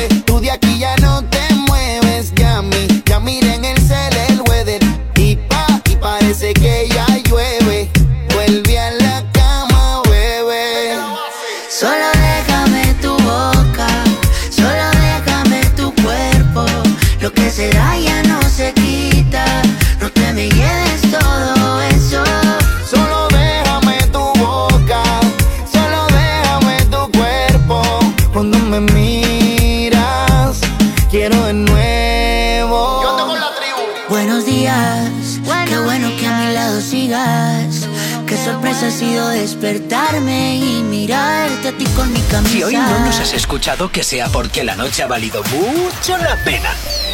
y 40.18 40.82
mirarte 40.84 41.70
a 41.70 41.78
ti 41.78 41.86
con 41.88 42.12
mi 42.14 42.22
camisa. 42.22 42.52
Si 42.52 42.64
hoy 42.64 42.76
no 42.76 43.00
nos 43.00 43.20
has 43.20 43.34
escuchado, 43.34 43.92
que 43.92 44.04
sea 44.04 44.30
porque 44.30 44.64
la 44.64 44.76
noche 44.76 45.04
ha 45.04 45.08
valido 45.08 45.44
mucho 45.44 46.18
la 46.18 46.36
pena. 46.44 46.70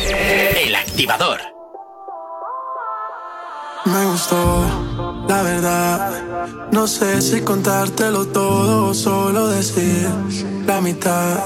El 0.07 0.75
activador. 0.75 1.41
Me 3.85 4.05
gustó, 4.05 5.25
la 5.27 5.41
verdad. 5.41 6.21
No 6.71 6.85
sé 6.85 7.21
si 7.21 7.41
contártelo 7.41 8.27
todo 8.27 8.89
o 8.89 8.93
solo 8.93 9.47
decir 9.47 10.07
la 10.67 10.79
mitad. 10.81 11.39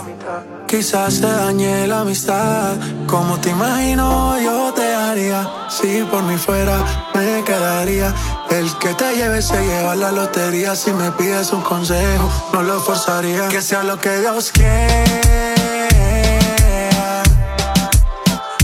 Quizás 0.68 1.22
te 1.22 1.28
dañe 1.28 1.88
la 1.88 2.02
amistad. 2.02 2.76
Como 3.08 3.40
te 3.40 3.52
imagino, 3.52 4.38
yo 4.42 4.74
te 4.74 4.94
haría. 4.94 5.50
Si 5.70 6.04
por 6.12 6.24
mí 6.24 6.36
fuera, 6.38 6.84
me 7.14 7.44
quedaría. 7.46 8.14
El 8.50 8.78
que 8.78 8.94
te 8.94 9.16
lleve 9.16 9.42
se 9.42 9.60
lleva 9.66 9.96
la 9.96 10.12
lotería. 10.12 10.76
Si 10.76 10.92
me 10.92 11.12
pides 11.12 11.52
un 11.52 11.62
consejo, 11.62 12.30
no 12.54 12.62
lo 12.64 12.80
forzaría. 12.80 13.48
Que 13.50 13.62
sea 13.62 13.84
lo 13.84 14.00
que 14.00 14.18
Dios 14.20 14.52
quiera. 14.52 14.76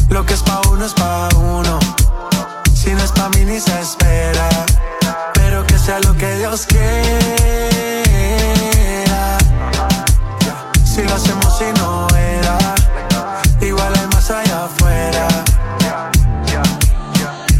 Lo 0.10 0.26
que 0.26 0.34
es 0.34 0.44
pa' 0.44 0.62
uno 0.70 0.86
es 0.86 0.94
pa' 0.94 1.30
uno. 1.36 1.80
Si 2.74 2.92
no 2.92 3.04
es 3.04 3.12
pa' 3.12 3.30
mí 3.30 3.44
ni 3.46 3.60
se 3.60 3.80
espera. 3.80 4.50
Pero 5.34 5.66
que 5.66 5.78
sea 5.78 6.00
lo 6.00 6.16
que 6.16 6.36
Dios 6.38 6.66
quiera. 6.68 6.98
Si 10.86 11.02
lo 11.04 11.16
hacemos 11.16 11.62
y 11.62 11.80
no 11.80 12.08
era. 12.16 12.58
Igual 13.62 13.94
hay 14.00 14.08
más 14.08 14.30
allá 14.30 14.66
afuera. 14.66 15.28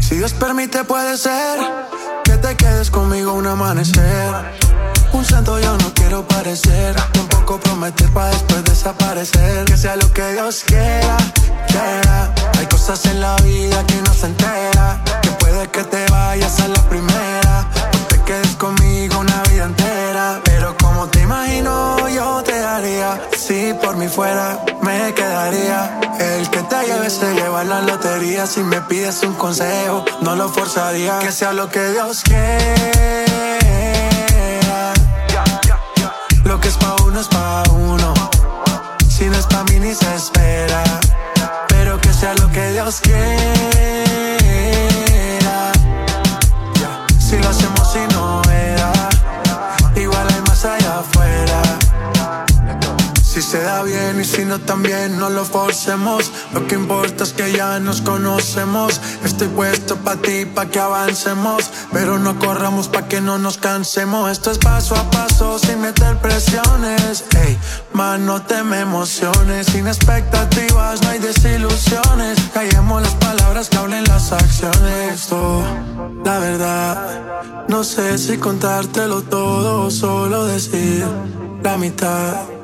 Si 0.00 0.16
Dios 0.16 0.32
permite, 0.34 0.84
puede 0.84 1.16
ser 1.16 1.81
un 3.42 3.48
amanecer. 3.48 4.30
Un 5.12 5.24
santo 5.24 5.58
yo 5.58 5.76
no 5.78 5.92
quiero 5.94 6.26
parecer. 6.26 6.94
Tampoco 7.12 7.58
prometer 7.58 8.08
para 8.10 8.30
después 8.30 8.64
desaparecer. 8.64 9.64
Que 9.64 9.76
sea 9.76 9.96
lo 9.96 10.08
que 10.12 10.32
Dios 10.32 10.62
quiera, 10.64 11.16
quiera. 11.66 12.32
Hay 12.58 12.66
cosas 12.66 13.04
en 13.06 13.20
la 13.20 13.34
vida 13.36 13.84
que 13.86 13.96
no 14.02 14.14
se 14.14 14.26
entera. 14.26 15.02
Que 15.22 15.30
puede 15.30 15.68
que 15.70 15.82
te 15.84 16.06
vayas 16.10 16.60
a 16.60 16.68
la 16.68 16.82
primera. 16.88 17.68
O 17.94 18.06
te 18.08 18.20
quedes 18.22 18.54
conmigo 18.56 18.81
imagino, 21.32 22.08
yo 22.08 22.42
te 22.42 22.52
haría. 22.52 23.20
Si 23.36 23.72
por 23.74 23.96
mí 23.96 24.08
fuera, 24.08 24.62
me 24.82 25.14
quedaría. 25.14 26.00
El 26.18 26.48
que 26.50 26.62
te 26.62 26.86
lleve 26.86 27.08
se 27.10 27.34
lleva 27.34 27.64
la 27.64 27.80
lotería. 27.80 28.46
Si 28.46 28.62
me 28.62 28.80
pides 28.82 29.22
un 29.22 29.34
consejo, 29.34 30.04
no 30.20 30.36
lo 30.36 30.48
forzaría. 30.48 31.18
Que 31.20 31.32
sea 31.32 31.52
lo 31.52 31.68
que 31.68 31.90
Dios 31.90 32.22
quiera. 32.22 32.52
Lo 36.44 36.60
que 36.60 36.68
es 36.68 36.76
pa' 36.76 36.96
uno 37.06 37.20
es 37.20 37.28
pa' 37.28 37.62
uno. 37.70 38.12
Si 39.08 39.24
no 39.24 39.38
es 39.38 39.46
pa' 39.46 39.64
mí 39.64 39.78
ni 39.80 39.94
se 39.94 40.14
espera. 40.14 40.82
Pero 41.68 42.00
que 42.00 42.12
sea 42.12 42.34
lo 42.34 42.50
que 42.50 42.72
Dios 42.72 43.00
quiera. 43.00 44.01
Si 53.42 53.48
se 53.48 53.62
da 53.64 53.82
bien 53.82 54.20
y 54.20 54.24
si 54.24 54.44
no 54.44 54.60
también 54.60 55.18
no 55.18 55.28
lo 55.28 55.44
forcemos. 55.44 56.30
Lo 56.54 56.64
que 56.68 56.76
importa 56.76 57.24
es 57.24 57.32
que 57.32 57.50
ya 57.50 57.80
nos 57.80 58.00
conocemos. 58.00 59.00
Estoy 59.24 59.48
puesto 59.48 59.96
pa' 59.96 60.14
ti, 60.14 60.44
pa' 60.44 60.66
que 60.66 60.78
avancemos 60.78 61.68
Pero 61.92 62.20
no 62.20 62.38
corramos 62.38 62.86
pa' 62.86 63.08
que 63.08 63.20
no 63.20 63.38
nos 63.38 63.58
cansemos. 63.58 64.30
Esto 64.30 64.52
es 64.52 64.58
paso 64.58 64.94
a 64.94 65.10
paso 65.10 65.58
sin 65.58 65.80
meter 65.80 66.18
presiones. 66.18 67.24
Ey, 67.34 67.58
man, 67.92 68.26
no 68.26 68.40
te 68.42 68.62
me 68.62 68.78
emociones. 68.78 69.66
Sin 69.66 69.88
expectativas 69.88 71.02
no 71.02 71.08
hay 71.08 71.18
desilusiones. 71.18 72.38
Callemos 72.54 73.02
las 73.02 73.14
palabras 73.16 73.68
que 73.68 73.76
hablen 73.76 74.04
las 74.04 74.30
acciones. 74.30 75.14
Esto 75.14 75.64
La 76.24 76.38
verdad, 76.38 77.66
no 77.66 77.82
sé 77.82 78.18
si 78.18 78.38
contártelo 78.38 79.22
todo 79.22 79.86
o 79.86 79.90
solo 79.90 80.44
decir 80.46 81.04
la 81.60 81.76
mitad. 81.76 82.61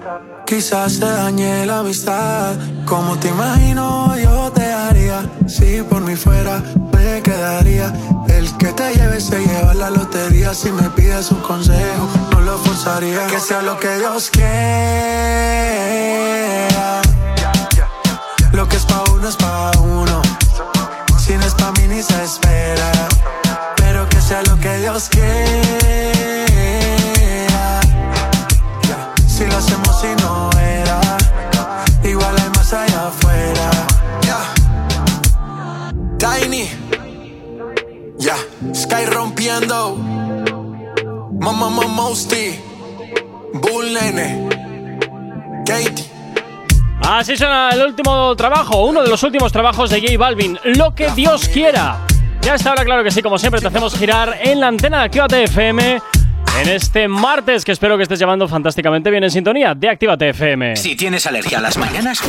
Quizás 0.49 0.95
se 0.95 1.05
dañe 1.05 1.67
la 1.67 1.81
amistad. 1.81 2.57
Como 2.87 3.19
te 3.19 3.29
imagino, 3.29 4.17
yo 4.17 4.51
te 4.51 4.65
haría. 4.65 5.31
Si 5.47 5.83
por 5.83 6.01
mí 6.01 6.17
fuera, 6.17 6.63
me 6.91 7.21
quedaría. 7.23 7.93
El 8.29 8.57
que 8.57 8.73
te 8.73 8.95
lleve 8.95 9.21
se 9.21 9.39
lleva 9.41 9.75
la 9.75 9.91
lotería. 9.91 10.55
Si 10.55 10.73
me 10.73 10.89
pides 10.89 11.31
un 11.33 11.43
consejo, 11.43 12.09
no 12.33 12.41
lo 12.41 12.57
forzaría. 12.61 13.27
Que 13.27 13.39
sea 13.39 13.61
lo 13.61 13.79
que 13.79 13.95
Dios 13.99 14.31
quiera. 14.31 14.49
Lo 18.53 18.67
que 18.67 18.77
es 18.77 18.87
pa' 18.87 19.05
uno 19.13 19.29
es 19.29 19.37
pa' 19.37 19.73
uno. 19.81 20.23
Si 21.19 21.35
no 21.37 21.45
es 21.45 21.53
pa' 21.57 21.73
mí 21.73 21.89
ni 21.89 22.03
se 22.03 22.25
espera. 22.25 22.91
Pero 23.77 24.09
que 24.09 24.19
sea 24.23 24.43
lo 24.45 24.59
que 24.59 24.79
Dios 24.79 25.11
quiera. 25.11 26.08
Mamá, 41.41 41.53
mamá, 41.53 41.87
Mosty. 41.89 42.59
Bull 43.55 43.93
Nene. 43.93 44.49
Katie. 45.67 46.05
Así 47.03 47.37
suena 47.37 47.71
el 47.71 47.83
último 47.83 48.37
trabajo, 48.37 48.85
uno 48.85 49.03
de 49.03 49.09
los 49.09 49.23
últimos 49.23 49.51
trabajos 49.51 49.91
de 49.91 50.01
J 50.01 50.19
Balvin, 50.19 50.59
Lo 50.65 50.95
que 50.95 51.11
Dios 51.13 51.49
quiera. 51.49 52.07
Ya 52.43 52.55
está 52.55 52.71
ahora, 52.71 52.85
claro 52.85 53.03
que 53.03 53.11
sí, 53.11 53.23
como 53.23 53.39
siempre 53.39 53.61
te 53.61 53.67
hacemos 53.67 53.97
girar 53.97 54.39
en 54.43 54.61
la 54.61 54.69
antena 54.69 54.99
de 54.99 55.05
Actívate 55.05 55.45
FM 55.45 56.01
en 56.61 56.69
este 56.69 57.09
martes 57.09 57.65
que 57.65 57.73
espero 57.73 57.97
que 57.97 58.03
estés 58.03 58.19
llevando 58.19 58.49
fantásticamente 58.49 59.11
bien 59.11 59.25
en 59.25 59.31
sintonía 59.31 59.75
de 59.75 59.89
Actívate 59.89 60.31
FM. 60.31 60.77
Si 60.77 60.97
tienes 60.97 61.27
alergia 61.27 61.59
a 61.59 61.61
las 61.63 61.77
mañanas, 61.79 62.21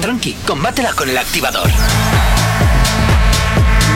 tranqui, 0.00 0.34
combátela 0.46 0.92
con 0.92 1.08
el 1.08 1.18
activador. 1.18 1.68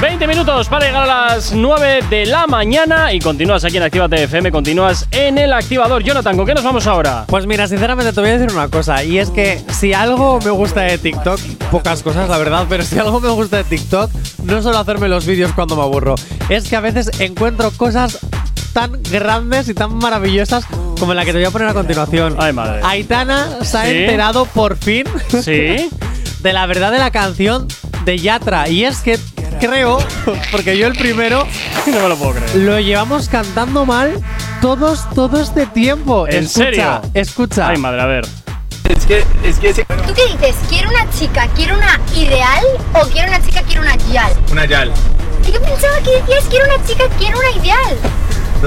20 0.00 0.26
minutos 0.26 0.68
para 0.68 0.87
llegar 0.87 1.09
a 1.09 1.28
las 1.35 1.52
9 1.52 2.00
de 2.11 2.26
la 2.26 2.46
mañana 2.46 3.12
y 3.12 3.20
continúas 3.20 3.64
aquí 3.64 3.78
en 3.78 3.85
Actívate 3.85 4.22
FM, 4.24 4.50
continúas 4.50 5.07
en 5.11 5.38
el 5.38 5.52
activador. 5.52 6.02
Jonathan, 6.02 6.37
¿con 6.37 6.44
qué 6.46 6.54
nos 6.54 6.64
vamos 6.64 6.87
ahora? 6.87 7.24
Pues 7.26 7.46
mira, 7.46 7.66
sinceramente 7.66 8.12
te 8.12 8.20
voy 8.20 8.30
a 8.30 8.38
decir 8.38 8.54
una 8.54 8.68
cosa, 8.68 9.02
y 9.02 9.18
es 9.18 9.30
que 9.30 9.62
si 9.72 9.94
algo 9.94 10.40
me 10.44 10.50
gusta 10.50 10.83
de 10.83 10.98
TikTok, 10.98 11.40
pocas 11.70 12.02
cosas 12.02 12.28
la 12.28 12.37
verdad, 12.38 12.66
pero 12.68 12.85
si 12.85 12.98
algo 12.98 13.20
me 13.20 13.30
gusta 13.30 13.59
de 13.59 13.64
TikTok, 13.64 14.11
no 14.44 14.62
solo 14.62 14.78
hacerme 14.78 15.09
los 15.09 15.24
vídeos 15.24 15.52
cuando 15.52 15.76
me 15.76 15.83
aburro, 15.83 16.16
es 16.50 16.68
que 16.68 16.76
a 16.76 16.80
veces 16.80 17.11
encuentro 17.20 17.70
cosas 17.70 18.18
tan 18.74 19.00
grandes 19.11 19.68
y 19.68 19.74
tan 19.74 19.94
maravillosas 19.94 20.66
como 20.98 21.14
la 21.14 21.24
que 21.24 21.33
te 21.33 21.38
voy 21.38 21.46
a 21.46 21.50
poner 21.50 21.68
a 21.68 21.74
continuación. 21.74 22.37
Ay, 22.38 22.52
madre. 22.52 22.80
Aitana 22.85 23.48
se 23.62 23.78
ha 23.78 23.85
¿Sí? 23.85 23.90
enterado 23.90 24.44
por 24.46 24.76
fin 24.76 25.04
¿Sí? 25.28 25.88
de 26.42 26.52
la 26.52 26.66
verdad 26.66 26.92
de 26.92 26.98
la 26.98 27.11
canción 27.11 27.66
de 28.04 28.18
Yatra, 28.18 28.68
y 28.68 28.85
es 28.85 28.98
que 28.98 29.18
creo, 29.59 29.99
porque 30.51 30.77
yo 30.77 30.87
el 30.87 30.95
primero 30.95 31.47
No 31.87 32.01
me 32.01 32.09
lo 32.09 32.17
puedo 32.17 32.33
creer. 32.33 32.57
lo 32.57 32.81
llevamos 32.81 33.29
cantando 33.29 33.85
mal 33.87 34.21
todos, 34.61 35.09
todo 35.14 35.40
este 35.40 35.67
tiempo. 35.67 36.27
¿En 36.29 36.45
escucha, 36.45 36.64
serio? 36.64 37.03
Escucha. 37.14 37.69
Ay, 37.69 37.77
madre, 37.77 38.01
a 38.03 38.07
ver. 38.07 38.27
Es 38.88 39.07
que, 39.07 39.25
es 39.45 39.59
que 39.59 39.73
¿Tú 39.75 40.12
qué 40.14 40.27
dices? 40.33 40.57
¿Quiero 40.69 40.90
una 40.90 41.11
chica, 41.11 41.49
quiero 41.55 41.75
una 41.77 41.99
ideal 42.14 42.64
o 42.93 43.01
quiero 43.09 43.29
una 43.29 43.43
chica, 43.43 43.62
quiero 43.62 43.81
una 43.83 43.97
yal? 44.12 44.33
Una 44.53 44.64
yal. 44.67 44.93
Yo 45.51 45.61
pensaba 45.61 45.97
que 46.05 46.11
decías 46.11 46.45
quiero 46.51 46.67
una 46.67 46.87
chica, 46.87 47.05
quiero 47.19 47.38
una 47.38 47.51
ideal. 47.62 47.97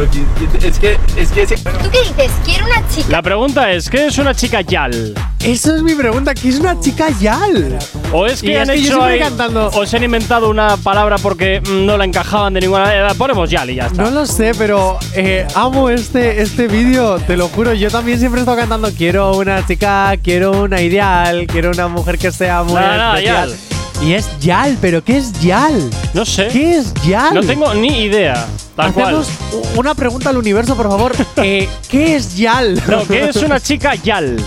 Es 0.01 0.79
que, 0.79 0.97
es 1.17 1.31
que 1.31 1.41
ese. 1.43 1.55
¿Tú 1.57 1.89
qué 1.91 1.99
dices? 2.01 2.31
Quiero 2.45 2.65
una 2.65 2.88
chica. 2.88 3.07
La 3.10 3.21
pregunta 3.21 3.71
es, 3.71 3.89
¿qué 3.89 4.05
es 4.07 4.17
una 4.17 4.33
chica 4.36 4.62
yal? 4.62 5.13
Eso 5.43 5.75
es 5.75 5.81
mi 5.83 5.95
pregunta, 5.95 6.33
¿qué 6.33 6.49
es 6.49 6.60
una 6.60 6.79
chica 6.79 7.10
yal? 7.19 7.77
¿O 8.12 8.25
es 8.25 8.41
que 8.41 8.51
Y 8.51 8.55
han 8.55 8.69
es 8.69 8.75
que 8.75 8.81
yo 8.81 8.88
hecho 8.88 8.95
siempre 8.97 9.13
ahí- 9.13 9.19
cantando- 9.19 9.69
o 9.73 9.86
se 9.86 9.97
han 9.97 10.03
inventado 10.03 10.49
una 10.49 10.77
palabra 10.77 11.17
porque 11.17 11.62
mm, 11.62 11.86
no 11.86 11.97
la 11.97 12.05
encajaban 12.05 12.53
de 12.53 12.62
ninguna 12.62 12.83
manera? 12.86 13.13
Ponemos 13.13 13.49
yal 13.49 13.69
y 13.69 13.75
ya 13.75 13.88
está. 13.88 14.01
No 14.03 14.12
lo 14.12 14.25
sé, 14.25 14.51
pero 14.57 14.97
eh, 15.15 15.45
amo 15.55 15.89
este, 15.89 16.41
este 16.41 16.67
vídeo, 16.67 17.17
te 17.19 17.38
lo 17.38 17.47
juro. 17.49 17.73
Yo 17.73 17.89
también 17.89 18.19
siempre 18.19 18.39
he 18.39 18.43
estado 18.43 18.57
cantando 18.57 18.91
quiero 18.91 19.36
una 19.38 19.65
chica, 19.65 20.13
quiero 20.23 20.63
una 20.63 20.81
ideal, 20.81 21.47
quiero 21.47 21.71
una 21.71 21.88
mujer 21.88 22.17
que 22.17 22.31
sea 22.31 22.63
muy 22.63 22.75
especial. 22.81 23.23
yal. 23.23 23.55
Y 24.01 24.13
es 24.13 24.27
yal, 24.39 24.77
pero 24.79 25.03
¿qué 25.03 25.17
es 25.17 25.33
yal? 25.41 25.89
No 26.13 26.23
sé. 26.23 26.47
¿Qué 26.49 26.77
es 26.77 26.93
yal? 27.05 27.33
No 27.33 27.41
tengo 27.41 27.73
ni 27.73 28.03
idea. 28.03 28.45
Tal. 28.75 28.89
Hacemos 28.91 29.27
una 29.75 29.95
pregunta 29.95 30.29
al 30.29 30.38
universo, 30.38 30.75
por 30.75 30.88
favor. 30.88 31.13
Eh, 31.38 31.67
¿Qué 31.89 32.15
es 32.15 32.36
yal? 32.36 32.81
No, 32.88 33.05
¿qué 33.07 33.29
es 33.29 33.36
una 33.38 33.60
chica 33.60 33.95
yal? 33.95 34.38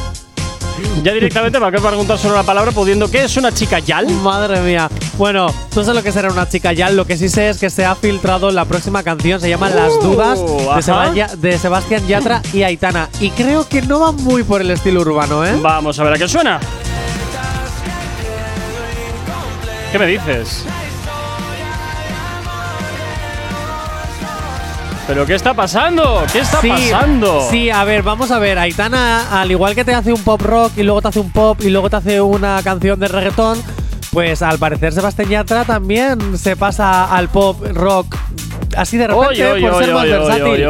Ya 1.02 1.12
directamente, 1.12 1.58
¿para 1.60 1.76
qué 1.76 1.82
preguntar 1.82 2.18
solo 2.18 2.34
una 2.34 2.42
palabra 2.42 2.72
pudiendo 2.72 3.10
qué 3.10 3.24
es 3.24 3.36
una 3.36 3.52
chica 3.52 3.78
yal? 3.80 4.06
Madre 4.22 4.60
mía. 4.60 4.88
Bueno, 5.18 5.52
no 5.74 5.84
sé 5.84 5.92
lo 5.94 6.02
que 6.02 6.10
será 6.10 6.30
una 6.32 6.48
chica 6.48 6.72
yal. 6.72 6.96
Lo 6.96 7.06
que 7.06 7.16
sí 7.16 7.28
sé 7.28 7.50
es 7.50 7.58
que 7.58 7.70
se 7.70 7.84
ha 7.84 7.94
filtrado 7.94 8.50
la 8.50 8.64
próxima 8.64 9.02
canción. 9.02 9.40
Se 9.40 9.48
llama 9.48 9.68
Las 9.70 9.92
Uh, 9.94 10.02
Dudas 10.02 10.38
de, 11.14 11.48
de 11.50 11.58
Sebastián 11.58 12.06
Yatra 12.06 12.42
y 12.52 12.62
Aitana. 12.62 13.08
Y 13.20 13.30
creo 13.30 13.68
que 13.68 13.82
no 13.82 14.00
va 14.00 14.12
muy 14.12 14.42
por 14.42 14.60
el 14.62 14.70
estilo 14.70 15.00
urbano, 15.00 15.44
¿eh? 15.44 15.54
Vamos 15.60 15.98
a 15.98 16.04
ver 16.04 16.14
a 16.14 16.18
qué 16.18 16.28
suena. 16.28 16.60
¿Qué 19.92 19.98
me 19.98 20.07
dices? 20.07 20.64
¿Pero 25.09 25.26
qué 25.26 25.35
está 25.35 25.55
pasando? 25.55 26.24
¿Qué 26.33 26.38
está 26.38 26.61
sí, 26.61 26.68
pasando? 26.68 27.48
Sí, 27.50 27.68
a 27.70 27.83
ver, 27.83 28.05
vamos 28.05 28.31
a 28.31 28.38
ver. 28.38 28.61
Aitana, 28.61 29.40
al 29.40 29.50
igual 29.50 29.74
que 29.74 29.85
te 29.85 29.92
hace 29.92 30.12
un 30.12 30.22
pop 30.22 30.40
rock 30.40 30.72
y 30.76 30.84
luego 30.84 31.03
te 31.03 31.09
hace 31.09 31.18
un 31.18 31.32
pop 31.32 31.61
y 31.62 31.70
luego 31.70 31.91
te 31.91 31.97
hace 31.97 32.20
una 32.20 32.62
canción 32.62 33.01
de 33.01 33.09
reggaetón, 33.09 33.61
pues 34.12 34.43
al 34.43 34.61
parecer 34.61 34.93
Sebastián 34.93 35.28
Yatra 35.28 35.64
también 35.64 36.38
se 36.38 36.55
pasa 36.55 37.12
al 37.12 37.28
pop 37.28 37.61
rock 37.72 38.16
así 38.76 38.96
de 38.96 39.06
repente 39.08 39.28
Oy, 39.28 39.42
oy, 39.42 39.62
por 39.62 39.72
oy, 39.74 39.84
ser 39.84 39.94
más 39.94 40.04
versátil. 40.04 40.66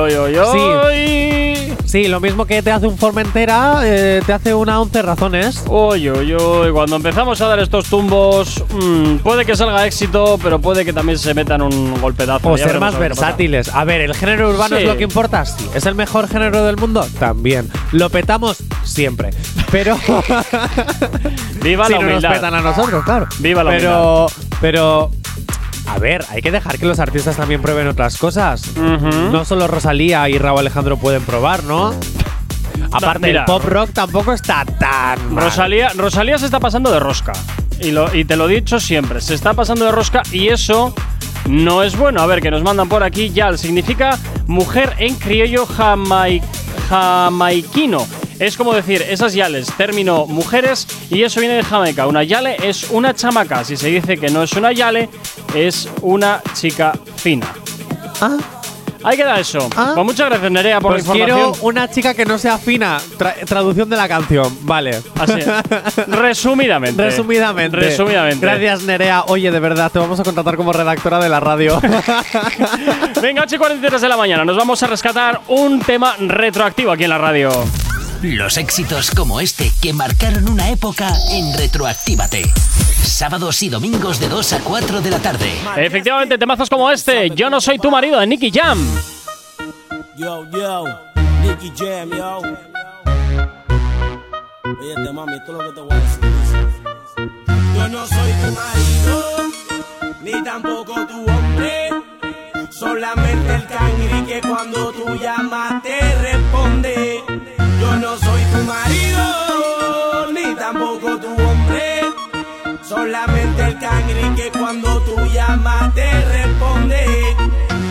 Sí. 0.52 1.74
Sí, 1.90 2.06
lo 2.06 2.20
mismo 2.20 2.46
que 2.46 2.62
te 2.62 2.70
hace 2.70 2.86
un 2.86 2.96
Formentera, 2.96 3.80
eh, 3.82 4.22
te 4.24 4.32
hace 4.32 4.54
una 4.54 4.80
11 4.80 5.02
razones. 5.02 5.64
Oy, 5.66 6.08
oy, 6.08 6.32
oy, 6.34 6.70
cuando 6.70 6.94
empezamos 6.94 7.40
a 7.40 7.48
dar 7.48 7.58
estos 7.58 7.86
tumbos, 7.86 8.62
mm, 8.72 9.16
puede 9.16 9.44
que 9.44 9.56
salga 9.56 9.84
éxito, 9.84 10.38
pero 10.40 10.60
puede 10.60 10.84
que 10.84 10.92
también 10.92 11.18
se 11.18 11.34
metan 11.34 11.62
un 11.62 12.00
golpedazo. 12.00 12.48
O 12.48 12.56
Ya 12.56 12.68
ser 12.68 12.78
más 12.78 12.96
versátiles. 12.96 13.74
A 13.74 13.82
ver, 13.82 14.02
¿el 14.02 14.14
género 14.14 14.50
urbano 14.50 14.76
Sí. 14.76 14.82
es 14.84 14.88
lo 14.88 14.96
que 14.96 15.02
importa? 15.02 15.44
Sí. 15.44 15.68
¿Es 15.74 15.84
el 15.84 15.96
mejor 15.96 16.28
género 16.28 16.64
del 16.64 16.76
mundo? 16.76 17.04
También. 17.18 17.68
¿Lo 17.90 18.08
petamos? 18.08 18.58
Siempre. 18.84 19.30
Pero. 19.72 19.98
Viva 21.62 21.86
si 21.88 21.92
la 21.92 21.98
no 21.98 22.04
nos 22.04 22.10
humildad. 22.12 22.32
petan 22.34 22.54
a 22.54 22.60
nosotros, 22.60 23.04
claro. 23.04 23.26
Viva 23.40 23.64
la 23.64 23.70
pero, 23.72 24.26
Pero. 24.60 25.10
A 25.94 25.98
ver, 25.98 26.24
hay 26.30 26.40
que 26.40 26.50
dejar 26.50 26.78
que 26.78 26.86
los 26.86 26.98
artistas 27.00 27.36
también 27.36 27.60
prueben 27.60 27.88
otras 27.88 28.16
cosas. 28.16 28.76
No 28.76 29.44
solo 29.44 29.66
Rosalía 29.68 30.28
y 30.28 30.38
Raúl 30.38 30.60
Alejandro 30.60 30.96
pueden 30.96 31.22
probar, 31.22 31.64
¿no? 31.64 31.94
Aparte, 32.92 33.26
mira. 33.28 33.40
el 33.40 33.46
pop 33.46 33.64
rock 33.64 33.90
tampoco 33.92 34.32
está 34.32 34.64
tan. 34.64 35.34
mal. 35.34 35.44
Rosalía, 35.44 35.90
Rosalía 35.96 36.38
se 36.38 36.46
está 36.46 36.60
pasando 36.60 36.90
de 36.90 36.98
rosca. 37.00 37.32
Y, 37.80 37.90
lo, 37.92 38.14
y 38.14 38.24
te 38.24 38.36
lo 38.36 38.48
he 38.48 38.54
dicho 38.56 38.78
siempre, 38.80 39.20
se 39.20 39.34
está 39.34 39.54
pasando 39.54 39.84
de 39.84 39.92
rosca 39.92 40.22
y 40.32 40.48
eso 40.48 40.94
no 41.46 41.82
es 41.82 41.96
bueno. 41.96 42.20
A 42.20 42.26
ver, 42.26 42.40
que 42.40 42.50
nos 42.50 42.62
mandan 42.62 42.88
por 42.88 43.02
aquí, 43.02 43.30
Yal, 43.30 43.58
significa 43.58 44.18
mujer 44.46 44.94
en 44.98 45.14
criollo 45.16 45.66
jamai- 45.66 46.42
jamaiquino. 46.88 48.06
Es 48.40 48.56
como 48.56 48.72
decir, 48.74 49.02
esas 49.08 49.34
yales, 49.34 49.68
término 49.76 50.26
mujeres, 50.26 50.86
y 51.10 51.22
eso 51.22 51.38
viene 51.40 51.54
de 51.56 51.62
Jamaica. 51.62 52.06
Una 52.06 52.24
yale 52.24 52.56
es 52.62 52.90
una 52.90 53.14
chamaca. 53.14 53.64
Si 53.64 53.76
se 53.76 53.88
dice 53.88 54.16
que 54.16 54.30
no 54.30 54.42
es 54.42 54.52
una 54.54 54.72
yale, 54.72 55.08
es 55.54 55.88
una 56.02 56.40
chica 56.54 56.92
fina. 57.16 57.46
Ah. 58.20 58.36
Ahí 59.02 59.16
queda 59.16 59.40
eso. 59.40 59.66
Pues 59.70 60.04
muchas 60.04 60.28
gracias, 60.28 60.50
Nerea, 60.52 60.78
por 60.78 60.92
Pues 60.92 61.06
la 61.06 61.14
información. 61.16 61.52
quiero 61.52 61.66
una 61.66 61.90
chica 61.90 62.12
que 62.12 62.26
no 62.26 62.36
sea 62.36 62.58
fina. 62.58 62.98
Tra- 63.18 63.34
traducción 63.46 63.88
de 63.88 63.96
la 63.96 64.06
canción. 64.06 64.54
Vale. 64.60 65.02
Así 65.18 65.38
Resumidamente. 66.06 67.02
Resumidamente. 67.02 67.76
Resumidamente. 67.78 68.44
Gracias, 68.44 68.82
Nerea. 68.82 69.24
Oye, 69.28 69.50
de 69.50 69.58
verdad, 69.60 69.90
te 69.90 69.98
vamos 69.98 70.20
a 70.20 70.22
contratar 70.22 70.56
como 70.56 70.72
redactora 70.74 71.18
de 71.18 71.30
la 71.30 71.40
radio. 71.40 71.80
Venga, 73.22 73.42
8 73.44 73.54
y 73.54 73.58
43 73.58 74.02
de 74.02 74.08
la 74.08 74.16
mañana. 74.18 74.44
Nos 74.44 74.56
vamos 74.58 74.82
a 74.82 74.86
rescatar 74.86 75.40
un 75.48 75.80
tema 75.80 76.14
retroactivo 76.18 76.90
aquí 76.92 77.04
en 77.04 77.10
la 77.10 77.18
radio. 77.18 77.50
Los 78.22 78.58
éxitos 78.58 79.10
como 79.12 79.40
este 79.40 79.72
que 79.80 79.94
marcaron 79.94 80.46
una 80.46 80.68
época 80.68 81.08
en 81.30 81.56
Retroactívate. 81.56 82.42
Sábados 83.02 83.62
y 83.62 83.70
domingos 83.70 84.20
de 84.20 84.28
2 84.28 84.52
a 84.52 84.60
4 84.60 85.00
de 85.00 85.10
la 85.10 85.18
tarde. 85.20 85.50
Efectivamente, 85.78 86.36
temazos 86.36 86.68
como 86.68 86.90
este. 86.90 87.30
Yo 87.30 87.48
no 87.48 87.62
soy 87.62 87.78
tu 87.78 87.90
marido 87.90 88.20
de 88.20 88.26
Nicky 88.26 88.50
Jam. 88.50 88.78
Yo, 90.18 90.44
yo, 90.50 90.84
Nicky 91.42 91.72
Jam, 91.74 92.10
yo. 92.10 92.42
Oye, 94.80 95.12
mami, 95.14 95.36
esto 95.36 95.52
es 95.52 95.58
lo 95.58 95.58
que 95.58 95.72
te 95.72 95.80
voy 95.80 95.92
a 95.92 95.96
decir. 95.96 96.20
Yo 97.74 97.88
no 97.88 98.06
soy 98.06 98.32
tu 98.32 98.52
marido, 98.52 99.22
ni 100.22 100.44
tampoco 100.44 101.06
tu 101.06 101.20
hombre. 101.24 101.88
Solamente 102.70 103.54
el 103.54 103.66
cangri 103.66 104.26
que 104.26 104.40
cuando 104.46 104.92
tú 104.92 105.16
llamas 105.16 105.82
te 105.82 105.98
responde. 106.20 106.59
No 108.00 108.16
soy 108.16 108.42
tu 108.44 108.64
marido, 108.64 110.32
ni 110.32 110.54
tampoco 110.54 111.18
tu 111.18 111.28
hombre. 111.28 112.00
Solamente 112.82 113.62
el 113.62 113.78
cangri 113.78 114.34
que 114.36 114.50
cuando 114.58 115.00
tú 115.02 115.16
llamas 115.34 115.94
te 115.94 116.10
responde. 116.24 117.06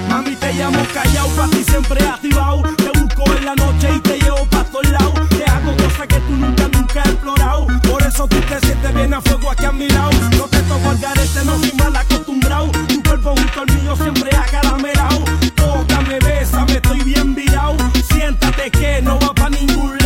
Mami, 0.09 0.35
te 0.35 0.51
llamo 0.53 0.79
callado, 0.93 1.29
pa' 1.35 1.47
ti 1.49 1.63
siempre 1.63 2.03
activado. 2.07 2.63
Te 2.75 2.99
busco 2.99 3.37
en 3.37 3.45
la 3.45 3.55
noche 3.55 3.89
y 3.95 3.99
te 3.99 4.19
llevo 4.19 4.45
pa' 4.47 4.63
todos 4.63 4.89
lados. 4.89 5.29
Te 5.29 5.43
hago 5.45 5.77
cosas 5.77 6.07
que 6.07 6.19
tú 6.21 6.31
nunca, 6.31 6.67
nunca 6.67 7.01
has 7.01 7.09
explorado. 7.09 7.67
Por 7.89 8.01
eso 8.01 8.27
tú 8.27 8.37
te 8.41 8.59
sientes 8.65 8.93
bien 8.95 9.13
a 9.13 9.21
fuego 9.21 9.51
aquí 9.51 9.65
a 9.65 9.71
mi 9.71 9.87
lado. 9.89 10.11
No 10.37 10.45
te 10.47 10.59
toco 10.63 10.89
al 10.89 10.97
garete, 10.97 11.45
no 11.45 11.57
soy 11.59 11.71
mal 11.73 11.95
acostumbrado. 11.95 12.71
Tu 12.87 13.03
cuerpo 13.03 13.35
junto 13.37 13.61
al 13.61 13.79
mío 13.79 13.95
siempre 13.95 14.35
acaramelado. 14.35 15.23
Tócame, 15.55 16.17
bésame, 16.19 16.73
estoy 16.73 17.03
bien 17.03 17.35
virado. 17.35 17.77
Siéntate 18.11 18.71
que 18.71 19.01
no 19.03 19.19
va 19.19 19.33
pa' 19.35 19.49
ningún 19.51 19.89
lado. 19.91 19.98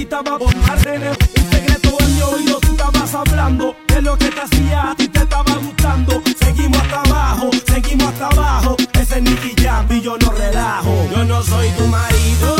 En 0.00 0.08
ti 0.08 0.14
estaba 0.14 0.38
bombardeando. 0.38 1.10
Un 1.10 1.50
secreto 1.50 1.96
en 2.00 2.14
mi 2.14 2.22
oído 2.22 2.60
tú 2.60 2.70
estabas 2.70 3.14
hablando. 3.14 3.76
De 3.88 4.02
lo 4.02 4.16
que 4.16 4.30
te 4.30 4.40
hacía 4.40 4.90
a 4.90 4.94
ti 4.94 5.08
te 5.08 5.20
estaba 5.20 5.54
gustando. 5.56 6.22
Seguimos 6.38 6.80
hasta 6.80 7.00
abajo, 7.02 7.50
seguimos 7.66 8.06
hasta 8.08 8.26
abajo. 8.28 8.76
Ese 8.92 9.16
es 9.18 9.22
Nicky 9.22 9.54
Jam 9.62 9.86
y 9.90 10.00
yo 10.00 10.16
no 10.18 10.32
relajo. 10.32 11.08
Yo 11.10 11.24
no 11.24 11.42
soy 11.42 11.68
tu 11.70 11.86
marido, 11.86 12.56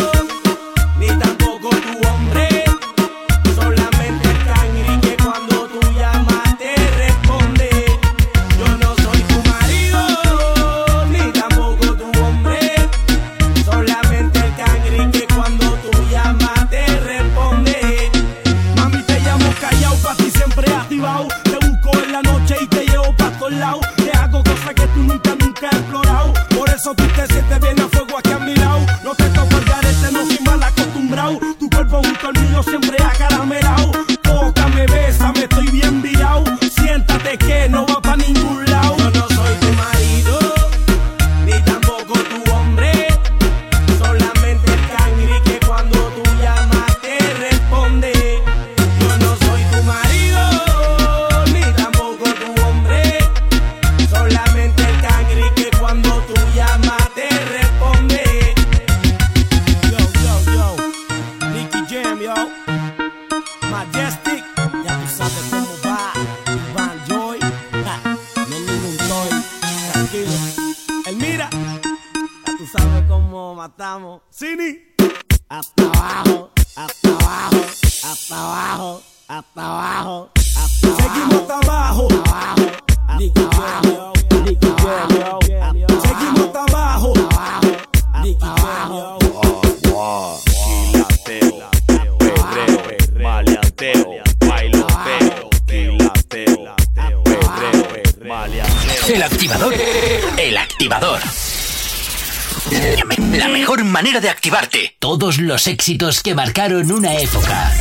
los 105.42 105.66
éxitos 105.66 106.22
que 106.22 106.34
marcaron 106.34 106.90
una 106.92 107.14
época. 107.14 107.72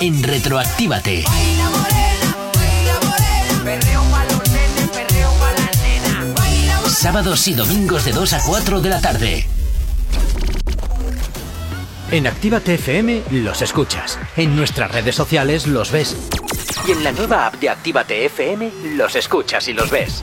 En 0.00 0.22
Retroactívate. 0.22 1.24
Sábados 6.88 7.48
y 7.48 7.54
domingos 7.54 8.04
de 8.04 8.12
2 8.12 8.32
a 8.32 8.42
4 8.42 8.80
de 8.80 8.88
la 8.88 9.00
tarde. 9.00 9.46
En 12.10 12.26
Actívate 12.26 12.74
FM 12.74 13.22
los 13.30 13.60
escuchas. 13.62 14.18
En 14.36 14.56
nuestras 14.56 14.90
redes 14.90 15.14
sociales 15.14 15.66
los 15.66 15.92
ves. 15.92 16.16
Y 16.86 16.92
en 16.92 17.04
la 17.04 17.12
nueva 17.12 17.46
app 17.46 17.54
de 17.56 17.68
Actívate 17.68 18.24
FM 18.24 18.70
los 18.96 19.14
escuchas 19.14 19.68
y 19.68 19.74
los 19.74 19.90
ves. 19.90 20.22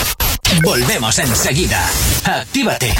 Volvemos 0.59 1.17
enseguida. 1.17 1.89
Actívate. 2.25 2.93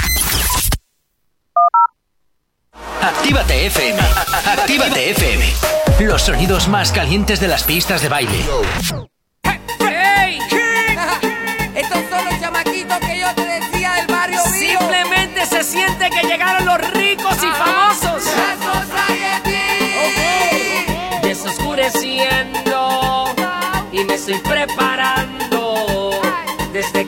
Actívate 3.00 3.66
FM. 3.66 4.00
Actívate 4.46 5.10
FM. 5.10 5.44
Los 6.00 6.22
sonidos 6.22 6.68
más 6.68 6.90
calientes 6.92 7.40
de 7.40 7.48
las 7.48 7.64
pistas 7.64 8.00
de 8.00 8.08
baile. 8.08 8.44
¡Ey! 9.80 10.38
Estos 11.74 11.98
son 12.10 12.24
los 12.24 12.40
chamaquitos 12.40 12.98
que 12.98 13.20
yo 13.20 13.34
te 13.34 13.44
decía 13.44 13.92
del 13.94 14.06
barrio 14.06 14.40
mío. 14.46 14.78
Simplemente 14.78 15.46
se 15.46 15.62
siente 15.62 16.08
que 16.10 16.26
llegaron 16.26 16.64
los 16.64 16.78
ricos 16.92 17.36
y 17.36 17.50
famosos. 17.50 18.24
Desoscureciendo 21.22 23.26
y 23.92 24.04
me 24.04 24.14
estoy 24.14 24.38
preparando. 24.38 25.01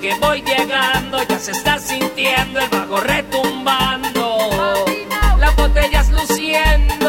Que 0.05 0.13
voy 0.17 0.43
llegando 0.43 1.17
ya 1.27 1.39
se 1.39 1.53
está 1.53 1.79
sintiendo 1.79 2.61
el 2.61 2.69
vago 2.69 3.01
retumbando. 3.01 4.85
Las 5.39 5.57
botellas 5.57 6.11
luciendo, 6.11 7.04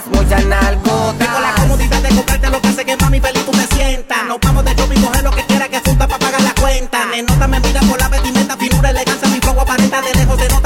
nalgas, 0.00 0.06
muchas 0.06 0.44
nalgotas. 0.46 1.18
Tengo 1.18 1.40
la 1.40 1.54
comodidad 1.54 2.02
de 2.02 2.08
comprarte 2.08 2.50
lo 2.50 2.60
que 2.60 2.68
hace 2.68 2.84
que 2.84 2.96
mami 2.96 3.20
feliz 3.20 3.44
tú 3.44 3.52
te 3.52 3.74
sientas. 3.74 4.18
Ah. 4.20 4.24
Nos 4.28 4.40
vamos 4.40 4.64
de 4.64 4.74
shopping, 4.74 5.00
coge 5.00 5.22
lo 5.22 5.30
que 5.30 5.44
quiera 5.44 5.68
que 5.68 5.80
junta 5.80 6.06
para 6.06 6.18
pagar 6.18 6.42
la 6.42 6.54
cuenta. 6.54 7.02
Ah. 7.02 7.10
Nenota 7.10 7.48
me 7.48 7.60
mira 7.60 7.80
por 7.80 7.98
la 7.98 8.08
vestimenta, 8.08 8.56
figura, 8.56 8.90
elegancia, 8.90 9.28
mi 9.28 9.40
fuego 9.40 9.60
aparenta 9.60 10.00
de 10.02 10.14
lejos 10.14 10.38
de 10.38 10.48
no 10.48 10.59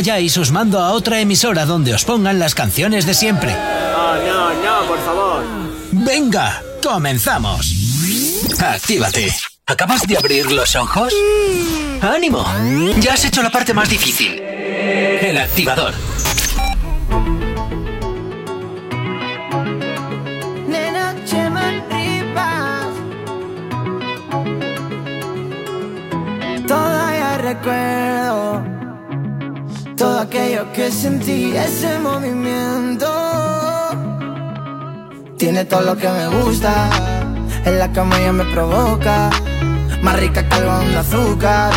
calláis, 0.00 0.34
os 0.38 0.50
mando 0.50 0.80
a 0.80 0.92
otra 0.96 1.20
emisora 1.20 1.66
donde 1.66 1.92
os 1.92 2.08
pongan 2.08 2.38
las 2.38 2.54
canciones 2.54 3.04
de 3.04 3.12
siempre. 3.12 3.52
No, 3.52 4.48
no, 4.64 4.88
por 4.88 4.98
favor. 5.04 5.44
Venga, 5.92 6.62
comenzamos. 6.82 7.68
Actívate. 8.58 9.30
¿Acabas 9.66 10.06
de 10.06 10.16
abrir 10.16 10.50
los 10.50 10.74
ojos? 10.74 11.12
¡Ánimo! 12.00 12.46
Ya 12.98 13.12
has 13.12 13.26
hecho 13.26 13.42
la 13.42 13.50
parte 13.50 13.74
más 13.74 13.90
difícil. 13.90 14.40
El 14.40 15.36
activador. 15.36 15.92
recuerdo 27.42 28.49
yo 30.60 30.72
que 30.72 30.90
sentí 30.90 31.56
ese 31.56 31.98
movimiento. 31.98 33.06
Tiene 35.38 35.64
todo 35.64 35.82
lo 35.82 35.96
que 35.96 36.08
me 36.08 36.28
gusta, 36.28 36.90
en 37.64 37.78
la 37.78 37.90
cama 37.92 38.20
ya 38.20 38.32
me 38.32 38.44
provoca. 38.44 39.30
Más 40.02 40.18
rica 40.18 40.46
que 40.46 40.54
algodón 40.54 40.92
de 40.92 40.98
azúcar, 40.98 41.72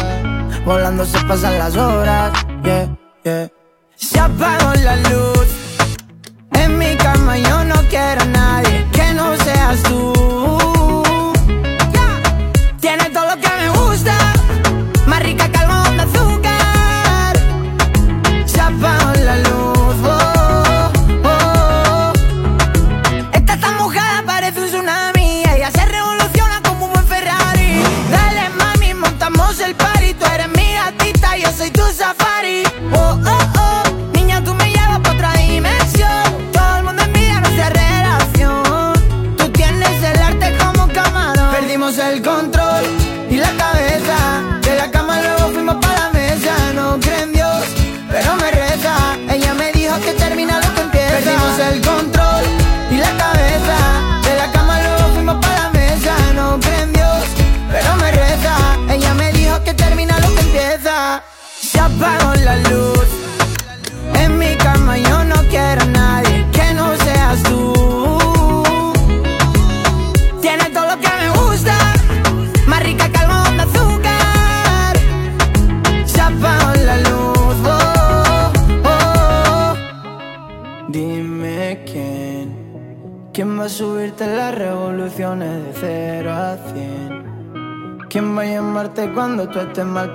volando 0.66 1.06
se 1.06 1.20
pasan 1.26 1.58
las 1.60 1.76
horas. 1.76 2.43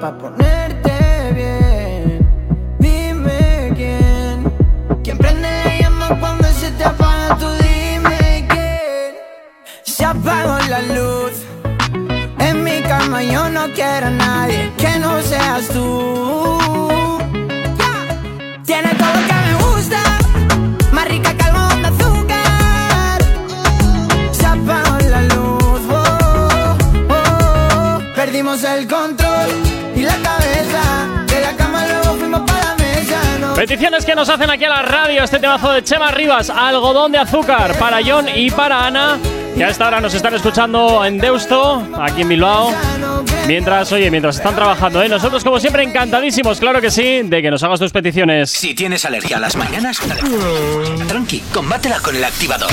Tú 0.01 0.28
hacen 34.39 34.51
aquí 34.51 34.65
a 34.67 34.69
la 34.69 34.83
radio, 34.83 35.25
este 35.25 35.41
temazo 35.41 35.73
de 35.73 35.83
Chema 35.83 36.13
Rivas, 36.13 36.49
algodón 36.49 37.11
de 37.11 37.19
azúcar, 37.19 37.77
para 37.77 37.99
John 38.07 38.27
y 38.33 38.53
para 38.53 38.87
Ana, 38.87 39.19
que 39.57 39.65
a 39.65 39.69
esta 39.69 39.89
hora 39.89 40.01
nos 40.01 40.15
están 40.15 40.33
escuchando 40.33 41.05
en 41.05 41.19
Deusto, 41.19 41.83
aquí 42.01 42.23
en 42.23 42.29
Bilbao. 42.29 42.73
Mientras, 43.49 43.91
oye, 43.91 44.13
mientras 44.13 44.37
están 44.37 44.55
trabajando, 44.55 45.03
¿eh? 45.03 45.09
Nosotros, 45.09 45.43
como 45.43 45.59
siempre, 45.59 45.83
encantadísimos, 45.83 46.61
claro 46.61 46.81
que 46.81 46.93
sí, 46.93 47.23
de 47.25 47.43
que 47.43 47.51
nos 47.51 47.65
hagas 47.65 47.81
tus 47.81 47.91
peticiones. 47.91 48.51
Si 48.51 48.77
tienes 48.77 49.05
alergia 49.05 49.39
a 49.39 49.41
las 49.41 49.57
mañanas, 49.57 49.99
tranqui, 51.09 51.41
combátela 51.53 51.99
con 51.99 52.15
el 52.15 52.23
activador. 52.23 52.71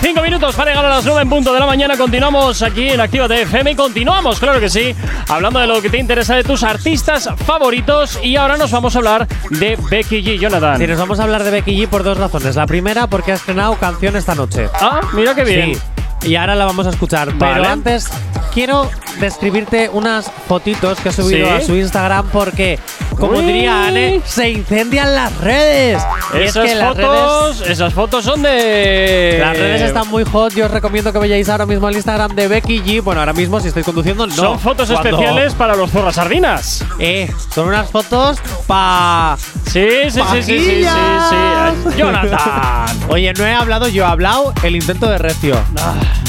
Cinco 0.00 0.22
minutos 0.22 0.54
para 0.54 0.70
llegar 0.70 0.84
a 0.86 0.90
las 0.90 1.04
9 1.04 1.22
en 1.22 1.28
punto 1.28 1.52
de 1.52 1.58
la 1.58 1.66
mañana. 1.66 1.96
Continuamos 1.96 2.62
aquí 2.62 2.88
en 2.88 3.00
Activa 3.00 3.26
FM 3.26 3.72
y 3.72 3.74
continuamos, 3.74 4.38
claro 4.38 4.60
que 4.60 4.70
sí, 4.70 4.94
hablando 5.28 5.58
de 5.58 5.66
lo 5.66 5.82
que 5.82 5.90
te 5.90 5.98
interesa 5.98 6.36
de 6.36 6.44
tus 6.44 6.62
artistas 6.62 7.28
favoritos. 7.44 8.18
Y 8.22 8.36
ahora 8.36 8.56
nos 8.56 8.70
vamos 8.70 8.94
a 8.94 8.98
hablar 8.98 9.26
de 9.50 9.76
Becky 9.90 10.22
G. 10.22 10.38
Jonathan. 10.38 10.78
Sí, 10.78 10.86
nos 10.86 10.98
vamos 10.98 11.18
a 11.18 11.24
hablar 11.24 11.42
de 11.42 11.50
Becky 11.50 11.76
G 11.76 11.88
por 11.88 12.04
dos 12.04 12.16
razones. 12.16 12.54
La 12.54 12.66
primera, 12.66 13.08
porque 13.08 13.32
ha 13.32 13.34
estrenado 13.34 13.74
canción 13.74 14.14
esta 14.14 14.36
noche. 14.36 14.68
Ah, 14.74 15.00
mira 15.14 15.34
qué 15.34 15.42
bien. 15.42 15.74
Sí. 15.74 16.28
Y 16.30 16.36
ahora 16.36 16.54
la 16.54 16.64
vamos 16.64 16.86
a 16.86 16.90
escuchar. 16.90 17.34
Vale. 17.34 17.54
Pero 17.56 17.68
antes 17.68 18.08
quiero 18.54 18.88
describirte 19.20 19.88
unas 19.92 20.30
fotitos 20.46 21.00
que 21.00 21.08
ha 21.08 21.12
subido 21.12 21.48
¿Sí? 21.48 21.52
a 21.52 21.60
su 21.60 21.74
Instagram 21.74 22.28
porque, 22.32 22.78
como 23.18 23.40
diría 23.40 23.86
Anne, 23.88 24.20
se 24.24 24.50
incendian 24.50 25.14
las 25.14 25.36
redes. 25.38 26.02
Y 26.34 26.38
es 26.38 26.50
Esas 26.56 26.74
las 26.76 26.88
fotos, 26.96 27.58
redes, 27.58 27.70
esas 27.70 27.94
fotos 27.94 28.24
son 28.24 28.42
de. 28.42 29.36
las 29.40 29.56
redes 29.58 29.82
están 29.82 30.08
muy 30.08 30.24
hot. 30.24 30.54
Yo 30.54 30.66
os 30.66 30.70
recomiendo 30.70 31.12
que 31.12 31.18
vayáis 31.18 31.48
ahora 31.48 31.66
mismo 31.66 31.86
al 31.86 31.94
Instagram 31.96 32.34
de 32.34 32.48
Becky 32.48 32.80
G. 32.82 33.02
Bueno, 33.02 33.20
ahora 33.20 33.32
mismo 33.32 33.60
si 33.60 33.68
estoy 33.68 33.82
conduciendo, 33.82 34.26
no. 34.26 34.34
Son 34.34 34.58
fotos 34.60 34.88
Cuando- 34.90 35.08
especiales 35.10 35.54
para 35.54 35.74
los 35.76 35.90
zorras 35.90 36.14
sardinas. 36.14 36.84
Eh, 36.98 37.30
son 37.54 37.68
unas 37.68 37.90
fotos 37.90 38.38
pa. 38.66 39.36
Sí, 39.66 39.86
sí, 40.10 40.20
sí, 40.32 40.42
sí, 40.42 40.42
sí, 40.42 40.58
sí, 40.84 40.84
sí. 40.84 41.98
Jonathan. 41.98 42.86
Oye, 43.08 43.32
no 43.34 43.44
he 43.46 43.52
hablado, 43.54 43.88
yo 43.88 44.04
he 44.04 44.06
hablado 44.06 44.52
el 44.62 44.76
intento 44.76 45.06
de 45.08 45.18
recio. 45.18 45.56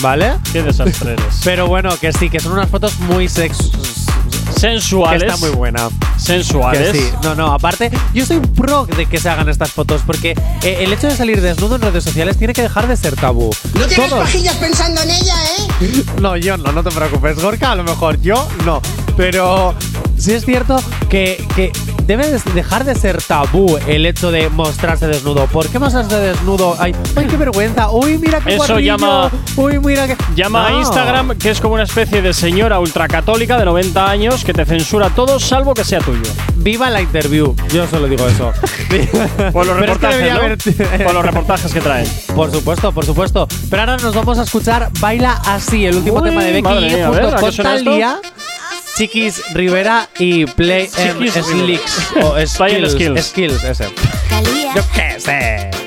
¿Vale? 0.01 0.27
Ah, 0.27 0.37
Qué 0.51 0.63
desastre 0.63 1.13
eres. 1.13 1.41
Pero 1.43 1.67
bueno, 1.67 1.89
que 1.99 2.11
sí, 2.13 2.29
que 2.29 2.39
son 2.39 2.53
unas 2.53 2.69
fotos 2.69 2.99
muy 3.01 3.27
sex. 3.27 3.71
Sensuales. 4.59 5.23
Que 5.23 5.29
está 5.29 5.37
muy 5.45 5.55
buena. 5.55 5.89
Sensuales. 6.17 6.91
Que 6.91 6.99
sí. 6.99 7.09
No, 7.23 7.33
no, 7.35 7.53
aparte, 7.53 7.89
yo 8.13 8.25
soy 8.25 8.39
pro 8.39 8.85
de 8.85 9.05
que 9.05 9.19
se 9.19 9.29
hagan 9.29 9.47
estas 9.47 9.71
fotos 9.71 10.01
porque 10.05 10.31
eh, 10.63 10.77
el 10.81 10.91
hecho 10.91 11.07
de 11.07 11.15
salir 11.15 11.41
desnudo 11.41 11.75
en 11.75 11.81
redes 11.81 12.03
sociales 12.03 12.37
tiene 12.37 12.53
que 12.53 12.61
dejar 12.61 12.87
de 12.87 12.97
ser 12.97 13.15
tabú. 13.15 13.49
No 13.73 13.85
tienes 13.85 14.09
Todos. 14.09 14.23
pajillas 14.25 14.55
pensando 14.57 15.01
en 15.01 15.11
ella, 15.11 15.35
¿eh? 15.81 16.03
No, 16.21 16.35
yo 16.35 16.57
no, 16.57 16.71
no 16.71 16.83
te 16.83 16.91
preocupes, 16.91 17.39
Gorka, 17.41 17.71
a 17.71 17.75
lo 17.75 17.83
mejor 17.83 18.19
yo 18.21 18.47
no. 18.65 18.81
Pero 19.15 19.75
sí 20.17 20.33
es 20.33 20.45
cierto 20.45 20.81
que, 21.09 21.43
que 21.55 21.71
debe 22.09 22.25
de 22.27 22.39
dejar 22.55 22.85
de 22.85 22.95
ser 22.95 23.21
tabú 23.21 23.77
el 23.85 24.03
hecho 24.07 24.31
de 24.31 24.49
mostrarse 24.49 25.05
desnudo. 25.05 25.45
¿Por 25.45 25.67
qué 25.67 25.77
mostrarse 25.77 26.15
desnudo? 26.19 26.75
Ay, 26.79 26.95
ay 27.15 27.27
qué 27.27 27.37
vergüenza. 27.37 27.91
Uy, 27.91 28.17
mira 28.17 28.39
qué 28.39 28.55
Eso 28.55 28.79
llama- 28.79 29.29
Uy, 29.55 29.77
mira 29.79 30.07
qué. 30.07 30.17
Llama 30.35 30.69
a. 30.69 30.71
Instagram, 30.79 31.37
que 31.37 31.51
es 31.51 31.61
como 31.61 31.75
una 31.75 31.83
especie 31.83 32.23
de 32.23 32.33
señora 32.33 32.79
ultracatólica 32.79 33.59
de 33.59 33.65
90 33.65 34.09
años 34.09 34.43
que 34.43 34.53
te 34.53 34.65
censura 34.65 35.11
todo 35.11 35.39
salvo 35.39 35.75
que 35.75 35.83
sea 35.83 35.99
tuyo. 35.99 36.23
Viva 36.55 36.89
la 36.89 36.99
interview. 36.99 37.55
Yo 37.71 37.85
solo 37.85 38.07
digo 38.07 38.27
eso. 38.27 38.51
Por 39.53 39.67
los 39.67 39.77
Pero 39.79 39.93
es 39.93 39.99
que 39.99 40.07
reportajes, 40.07 40.15
debería 40.17 40.33
¿no? 40.33 40.39
haber- 40.39 41.03
Por 41.05 41.13
los 41.13 41.23
reportajes 41.25 41.71
que 41.71 41.79
traen. 41.81 42.07
Por 42.35 42.49
supuesto, 42.51 42.91
por 42.91 43.05
supuesto. 43.05 43.47
Pero 43.69 43.81
ahora 43.83 43.97
nos 43.97 44.15
vamos 44.15 44.39
a 44.39 44.43
escuchar 44.43 44.89
Baila 44.99 45.33
Así, 45.45 45.85
el 45.85 45.97
último 45.97 46.17
Uy, 46.17 46.29
tema 46.29 46.43
de 46.43 46.53
Becky 46.53 46.67
mía, 46.69 47.05
a 47.05 47.09
ver, 47.11 47.21
junto 47.21 47.35
¿a 47.35 47.51
qué 47.51 47.55
con 47.63 47.67
esto? 47.67 47.91
Chiquis 48.99 49.41
Rivera 49.53 50.09
y 50.19 50.45
Play 50.45 50.89
Chiquis 50.89 51.31
Slicks. 51.31 52.11
O 52.21 52.35
Play 52.57 52.75
and 52.75 52.89
Skills. 52.89 53.25
Skills. 53.25 53.25
Skills, 53.27 53.63
ese. 53.63 53.85
Yo 54.75 54.81
qué 54.93 55.17
sé. 55.17 55.78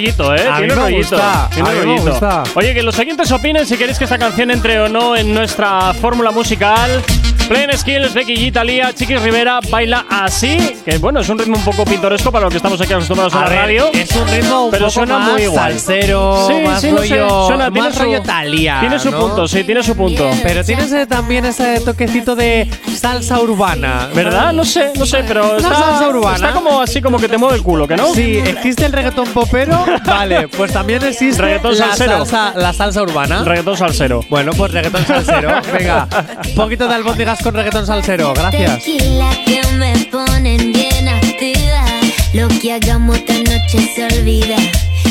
Rollito, 0.00 0.34
¿eh? 0.34 0.46
A 0.48 0.52
mí 0.52 0.58
tiene 0.66 0.74
me 0.74 0.82
rollito. 0.82 1.16
gusta, 1.16 1.48
tiene 1.52 1.68
a 1.68 1.72
mí 1.72 1.78
me 1.86 2.00
gusta. 2.00 2.42
Oye, 2.54 2.74
que 2.74 2.82
los 2.82 2.98
oyentes 2.98 3.30
opinen 3.32 3.66
si 3.66 3.76
queréis 3.76 3.98
que 3.98 4.04
esta 4.04 4.18
canción 4.18 4.50
entre 4.50 4.80
o 4.80 4.88
no 4.88 5.16
en 5.16 5.32
nuestra 5.34 5.92
fórmula 5.94 6.30
musical. 6.30 7.02
Play 7.50 7.64
and 7.64 7.76
Skills, 7.76 8.14
Becky 8.14 8.36
G, 8.36 8.52
Talía, 8.52 8.92
Chiquis 8.94 9.20
Rivera, 9.20 9.58
baila 9.70 10.06
así. 10.08 10.56
Que 10.84 10.98
bueno, 10.98 11.18
es 11.18 11.28
un 11.28 11.36
ritmo 11.36 11.56
un 11.56 11.64
poco 11.64 11.84
pintoresco 11.84 12.30
para 12.30 12.44
lo 12.44 12.50
que 12.50 12.58
estamos 12.58 12.80
aquí 12.80 12.92
acostumbrados 12.92 13.34
a, 13.34 13.38
A 13.40 13.42
la 13.42 13.48
ver, 13.50 13.58
radio. 13.58 13.90
es 13.92 14.08
un 14.14 14.28
ritmo 14.28 14.64
un 14.66 14.70
pero 14.70 14.82
poco 14.84 14.90
suena 14.92 15.18
más 15.18 15.32
muy 15.32 15.42
igual. 15.42 15.72
salsero, 15.72 16.46
Sí, 16.46 16.54
más 16.64 16.80
sí, 16.80 16.92
no 16.92 16.98
sé, 17.02 17.08
rollo, 17.08 17.46
suena, 17.48 17.70
tiene 17.72 17.88
más 17.88 17.96
su- 17.96 18.02
rollo 18.04 18.22
Thalía, 18.22 18.76
Tiene 18.78 18.98
su 19.00 19.10
¿no? 19.10 19.18
punto, 19.18 19.48
sí, 19.48 19.64
tiene 19.64 19.82
su 19.82 19.96
punto. 19.96 20.30
Pero 20.44 20.62
tienes 20.64 20.92
eh, 20.92 21.06
también 21.08 21.44
ese 21.44 21.80
toquecito 21.80 22.36
de 22.36 22.68
salsa 22.96 23.40
urbana. 23.40 24.08
¿Verdad? 24.14 24.52
No 24.52 24.64
sé, 24.64 24.92
no 24.96 25.04
sé, 25.04 25.24
pero 25.26 25.56
está, 25.56 25.74
salsa 25.74 26.08
urbana. 26.08 26.36
está 26.36 26.52
como 26.52 26.80
así 26.80 27.02
como 27.02 27.18
que 27.18 27.28
te 27.28 27.36
mueve 27.36 27.56
el 27.56 27.62
culo, 27.64 27.88
¿que 27.88 27.96
no? 27.96 28.14
Sí, 28.14 28.36
existe 28.38 28.86
el 28.86 28.92
reggaetón 28.92 29.26
popero, 29.30 29.84
vale, 30.06 30.46
pues 30.46 30.72
también 30.72 31.02
existe 31.02 31.42
Reggaetón 31.42 31.76
la 31.76 31.86
salsero. 31.88 32.24
salsa, 32.24 32.52
la 32.60 32.72
salsa 32.72 33.02
urbana. 33.02 33.42
Reggaetón 33.42 33.76
salsero. 33.76 34.24
Bueno, 34.30 34.52
pues 34.56 34.70
reggaetón 34.70 35.04
salsero. 35.04 35.50
Venga, 35.72 36.06
un 36.46 36.54
poquito 36.54 36.86
de 36.86 36.94
albóndigas 36.94 37.39
con 37.42 37.54
reggaetón 37.54 37.86
salsero. 37.86 38.32
Gracias. 38.34 38.84
Tequila 38.84 39.30
que 39.44 39.62
me 39.74 39.92
ponen 40.10 40.72
bien 40.72 41.08
activa. 41.08 41.84
Lo 42.32 42.48
que 42.48 42.72
hagamos 42.74 43.16
esta 43.16 43.34
noche 43.34 43.90
se 43.94 44.04
olvida. 44.04 44.56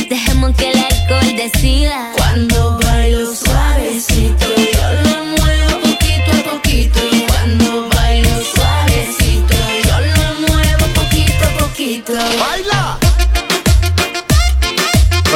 Dejemos 0.10 0.56
que 0.56 0.72
el 0.72 0.78
alcohol 0.78 1.36
decida. 1.36 2.12
Cuando 2.18 2.80
bailo 2.80 3.34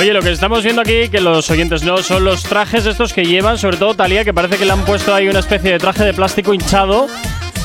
Oye, 0.03 0.11
lo 0.11 0.21
que 0.21 0.31
estamos 0.31 0.61
viendo 0.65 0.81
aquí, 0.81 1.07
que 1.07 1.21
los 1.21 1.49
oyentes 1.49 1.81
no, 1.83 1.97
son 1.99 2.25
los 2.25 2.43
trajes 2.43 2.85
estos 2.85 3.13
que 3.13 3.23
llevan, 3.23 3.57
sobre 3.57 3.77
todo 3.77 3.93
Talía, 3.93 4.25
que 4.25 4.33
parece 4.33 4.57
que 4.57 4.65
le 4.65 4.73
han 4.73 4.83
puesto 4.83 5.15
ahí 5.15 5.29
una 5.29 5.39
especie 5.39 5.71
de 5.71 5.77
traje 5.79 6.03
de 6.03 6.13
plástico 6.13 6.53
hinchado. 6.53 7.07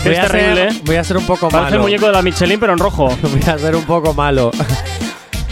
Que 0.05 0.11
Voy 0.11 0.18
es 0.18 0.18
a, 0.24 0.28
terrible. 0.28 0.70
ser, 0.70 0.82
voy 0.84 0.95
a 0.97 1.03
ser 1.03 1.16
un 1.16 1.26
poco 1.26 1.49
Parece 1.49 1.70
el 1.70 1.78
malo. 1.78 1.82
muñeco 1.82 2.07
de 2.07 2.12
la 2.12 2.22
Michelin, 2.22 2.61
pero 2.61 2.74
en 2.74 2.78
rojo. 2.78 3.09
Voy 3.22 3.43
a 3.45 3.59
ser 3.59 3.74
un 3.74 3.82
poco 3.82 4.14
malo. 4.14 4.53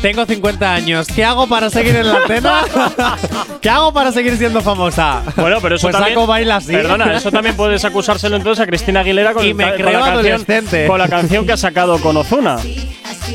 Tengo 0.01 0.25
50 0.25 0.75
años. 0.75 1.09
¿Qué 1.09 1.25
hago 1.25 1.49
para 1.49 1.71
seguir 1.71 1.97
en 1.97 2.07
la 2.07 2.19
antena? 2.19 2.61
¿Qué 3.61 3.69
hago 3.69 3.93
para 3.93 4.13
seguir 4.13 4.37
siendo 4.37 4.61
famosa? 4.61 5.23
Bueno, 5.35 5.59
pero 5.61 5.75
eso 5.75 5.89
pues 5.89 5.93
también. 5.97 6.15
saco 6.15 6.29
baila 6.29 6.57
así. 6.57 6.71
Perdona, 6.71 7.17
eso 7.17 7.33
también 7.33 7.57
puedes 7.57 7.85
acusárselo 7.85 8.37
entonces 8.37 8.63
a 8.63 8.67
Cristina 8.69 9.01
Aguilera 9.01 9.33
con, 9.33 9.45
Y 9.45 9.49
el- 9.49 9.55
me 9.57 9.65
con 9.65 9.73
creo 9.75 9.99
la 9.99 10.13
canción, 10.13 10.87
con 10.87 10.99
la 11.01 11.09
canción 11.09 11.47
que 11.47 11.53
ha 11.53 11.57
sacado 11.57 11.99
con 12.01 12.17
Ozuna. 12.17 12.59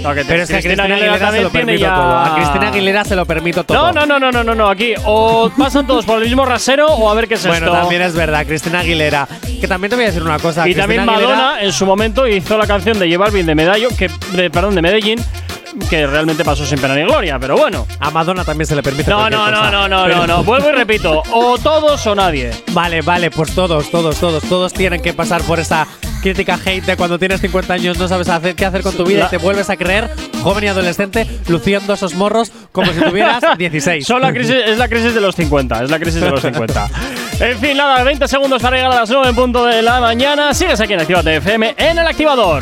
No, 0.02 0.14
que 0.16 0.22
te- 0.22 0.26
Pero 0.28 0.44
es 0.44 0.50
que 0.50 0.56
a 0.56 0.60
Cristina 0.62 0.84
Aguilera 0.86 1.14
se 1.14 1.20
también 1.20 1.44
lo 1.44 1.50
tiene 1.50 1.66
permito 1.66 1.86
ya- 1.88 1.96
todo. 1.96 2.18
A 2.20 2.36
Cristina 2.36 2.68
Aguilera 2.70 3.06
se 3.06 3.16
lo 3.16 3.26
permito 3.26 3.64
todo. 3.64 3.78
No, 3.78 3.92
no, 3.92 4.06
no, 4.06 4.20
no, 4.20 4.32
no, 4.32 4.44
no, 4.44 4.56
no. 4.56 4.70
Aquí 4.70 4.94
o 5.06 5.52
pasan 5.58 5.86
todos 5.86 6.06
por 6.06 6.18
el 6.22 6.24
mismo 6.28 6.46
rasero 6.46 6.88
o 6.88 7.10
a 7.10 7.14
ver 7.14 7.28
qué 7.28 7.36
es 7.36 7.46
Bueno, 7.46 7.68
esto. 7.68 7.78
también 7.78 8.02
es 8.02 8.14
verdad, 8.14 8.46
Cristina 8.46 8.80
Aguilera. 8.80 9.28
Que 9.60 9.68
también 9.68 9.89
te 9.89 9.96
voy 9.96 10.06
a 10.06 10.08
decir 10.08 10.24
una 10.24 10.39
cosa. 10.39 10.62
y 10.62 10.74
Cristina 10.74 10.84
también 10.84 11.02
Aguilera- 11.10 11.36
Madonna 11.36 11.62
en 11.62 11.72
su 11.72 11.86
momento 11.86 12.28
hizo 12.28 12.58
la 12.58 12.66
canción 12.68 12.98
de 13.00 13.08
J 13.08 13.18
Balvin 13.18 13.46
de 13.46 13.56
Medallo, 13.56 13.89
que 13.98 14.10
de, 14.34 14.50
perdón, 14.50 14.74
de 14.76 14.82
Medellín, 14.82 15.20
que 15.89 16.07
realmente 16.07 16.43
pasó 16.43 16.65
sin 16.65 16.80
pena 16.80 16.95
ni 16.95 17.03
gloria, 17.03 17.39
pero 17.39 17.57
bueno. 17.57 17.88
A 17.99 18.11
Madonna 18.11 18.43
también 18.43 18.67
se 18.67 18.76
le 18.76 18.84
permite. 18.84 19.09
No, 19.09 19.30
no, 19.30 19.49
no, 19.51 19.57
cosa. 19.57 19.72
no, 19.72 19.88
no, 19.88 20.07
no, 20.07 20.28
no. 20.28 20.43
Vuelvo 20.43 20.69
y 20.69 20.74
repito, 20.74 21.24
o 21.32 21.57
todos 21.57 22.05
o 22.07 22.15
nadie. 22.15 22.51
Vale, 22.72 23.01
vale, 23.01 23.32
pues 23.32 23.53
todos, 23.53 23.89
todos, 23.91 24.17
todos, 24.17 24.43
todos 24.43 24.74
tienen 24.74 25.01
que 25.01 25.13
pasar 25.13 25.41
por 25.43 25.59
esa 25.59 25.88
crítica 26.22 26.59
hate 26.63 26.86
de 26.86 26.95
cuando 26.95 27.17
tienes 27.17 27.41
50 27.41 27.74
años 27.74 27.97
no 27.97 28.07
sabes 28.07 28.30
hacer, 28.30 28.55
qué 28.55 28.65
hacer 28.65 28.84
con 28.84 28.95
tu 28.95 29.03
vida 29.05 29.26
y 29.26 29.30
te 29.30 29.38
vuelves 29.38 29.69
a 29.72 29.76
creer, 29.76 30.07
joven 30.43 30.65
y 30.65 30.67
adolescente, 30.67 31.26
luciendo 31.47 31.93
esos 31.93 32.13
morros 32.13 32.51
como 32.72 32.93
si 32.93 32.99
tuvieras 32.99 33.43
16. 33.57 34.05
Son 34.05 34.22
la 34.22 34.32
crisis, 34.32 34.55
es 34.65 34.78
la 34.78 34.88
crisis 34.88 35.15
de 35.15 35.22
los 35.22 35.36
50, 35.36 35.84
es 35.84 35.89
la 35.89 35.99
crisis 35.99 36.22
de 36.22 36.30
los 36.30 36.41
50. 36.41 36.89
En 37.41 37.57
fin, 37.57 37.76
nada, 37.76 38.03
20 38.03 38.28
segundos 38.28 38.61
para 38.61 38.76
llegar 38.76 38.91
a 38.91 38.95
las 38.97 39.09
9 39.09 39.30
en 39.30 39.36
punto 39.36 39.65
de 39.65 39.82
la 39.82 39.99
mañana. 39.99 40.53
Sigues 40.53 40.80
aquí 40.80 40.93
en 40.93 40.99
Actívate 40.99 41.38
FM 41.38 41.74
en 41.76 41.97
el 41.97 42.05
activador. 42.05 42.61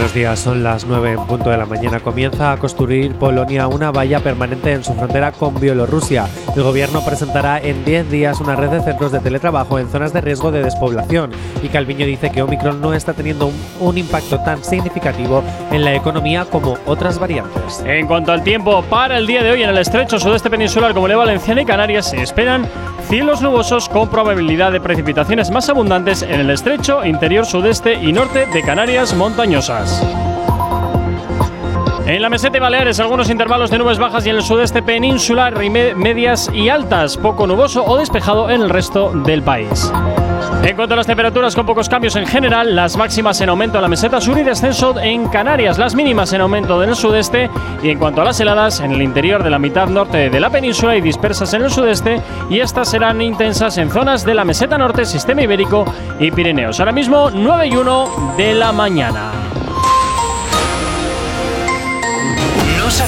Buenos 0.00 0.14
días, 0.14 0.40
son 0.40 0.62
las 0.62 0.86
9 0.86 1.12
en 1.12 1.26
punto 1.26 1.50
de 1.50 1.58
la 1.58 1.66
mañana. 1.66 2.00
Comienza 2.00 2.52
a 2.52 2.56
construir 2.56 3.14
Polonia 3.16 3.68
una 3.68 3.90
valla 3.90 4.20
permanente 4.20 4.72
en 4.72 4.82
su 4.82 4.94
frontera 4.94 5.30
con 5.30 5.60
Bielorrusia. 5.60 6.26
El 6.56 6.62
gobierno 6.62 7.04
presentará 7.04 7.58
en 7.58 7.84
10 7.84 8.10
días 8.10 8.40
una 8.40 8.56
red 8.56 8.70
de 8.70 8.80
centros 8.80 9.12
de 9.12 9.20
teletrabajo 9.20 9.78
en 9.78 9.90
zonas 9.90 10.14
de 10.14 10.22
riesgo 10.22 10.50
de 10.52 10.62
despoblación. 10.62 11.32
Y 11.62 11.68
Calviño 11.68 12.06
dice 12.06 12.30
que 12.30 12.40
Omicron 12.40 12.80
no 12.80 12.94
está 12.94 13.12
teniendo 13.12 13.48
un, 13.48 13.54
un 13.78 13.98
impacto 13.98 14.40
tan 14.40 14.64
significativo 14.64 15.44
en 15.70 15.84
la 15.84 15.94
economía 15.94 16.46
como 16.46 16.78
otras 16.86 17.18
variantes. 17.18 17.84
En 17.84 18.06
cuanto 18.06 18.32
al 18.32 18.42
tiempo, 18.42 18.82
para 18.84 19.18
el 19.18 19.26
día 19.26 19.42
de 19.42 19.50
hoy 19.50 19.62
en 19.64 19.68
el 19.68 19.76
estrecho 19.76 20.18
sudeste 20.18 20.48
peninsular 20.48 20.92
como 20.92 21.00
Comunidad 21.00 21.18
Valenciana 21.18 21.60
y 21.60 21.66
Canarias 21.66 22.08
se 22.08 22.22
esperan 22.22 22.66
cielos 23.10 23.42
nubosos 23.42 23.88
con 23.88 24.08
probabilidad 24.08 24.70
de 24.70 24.80
precipitaciones 24.80 25.50
más 25.50 25.68
abundantes 25.68 26.22
en 26.22 26.38
el 26.38 26.48
estrecho, 26.48 27.04
interior 27.04 27.44
sudeste 27.44 27.94
y 27.94 28.12
norte 28.12 28.46
de 28.46 28.62
Canarias 28.62 29.14
montañosas. 29.14 30.00
En 32.10 32.22
la 32.22 32.28
meseta 32.28 32.56
y 32.56 32.60
Baleares, 32.60 32.98
algunos 32.98 33.30
intervalos 33.30 33.70
de 33.70 33.78
nubes 33.78 34.00
bajas 34.00 34.26
y 34.26 34.30
en 34.30 34.36
el 34.36 34.42
sudeste 34.42 34.82
peninsular 34.82 35.56
medias 35.56 36.50
y 36.52 36.68
altas, 36.68 37.16
poco 37.16 37.46
nuboso 37.46 37.84
o 37.84 37.96
despejado 37.96 38.50
en 38.50 38.62
el 38.62 38.68
resto 38.68 39.12
del 39.12 39.44
país. 39.44 39.92
En 40.64 40.74
cuanto 40.74 40.94
a 40.94 40.96
las 40.96 41.06
temperaturas, 41.06 41.54
con 41.54 41.66
pocos 41.66 41.88
cambios 41.88 42.16
en 42.16 42.26
general, 42.26 42.74
las 42.74 42.96
máximas 42.96 43.40
en 43.42 43.50
aumento 43.50 43.78
en 43.78 43.82
la 43.82 43.88
meseta 43.88 44.20
sur 44.20 44.36
y 44.38 44.42
descenso 44.42 44.98
en 44.98 45.28
Canarias, 45.28 45.78
las 45.78 45.94
mínimas 45.94 46.32
en 46.32 46.40
aumento 46.40 46.82
en 46.82 46.88
el 46.88 46.96
sudeste 46.96 47.48
y 47.80 47.90
en 47.90 47.98
cuanto 48.00 48.22
a 48.22 48.24
las 48.24 48.40
heladas, 48.40 48.80
en 48.80 48.90
el 48.90 49.02
interior 49.02 49.44
de 49.44 49.50
la 49.50 49.60
mitad 49.60 49.86
norte 49.86 50.30
de 50.30 50.40
la 50.40 50.50
península 50.50 50.96
y 50.96 51.00
dispersas 51.00 51.54
en 51.54 51.62
el 51.62 51.70
sudeste 51.70 52.20
y 52.50 52.58
estas 52.58 52.90
serán 52.90 53.22
intensas 53.22 53.78
en 53.78 53.88
zonas 53.88 54.24
de 54.24 54.34
la 54.34 54.44
meseta 54.44 54.76
norte, 54.76 55.04
sistema 55.04 55.42
ibérico 55.42 55.84
y 56.18 56.32
Pirineos. 56.32 56.80
Ahora 56.80 56.90
mismo 56.90 57.30
9 57.30 57.68
y 57.68 57.76
1 57.76 58.34
de 58.36 58.54
la 58.54 58.72
mañana. 58.72 59.30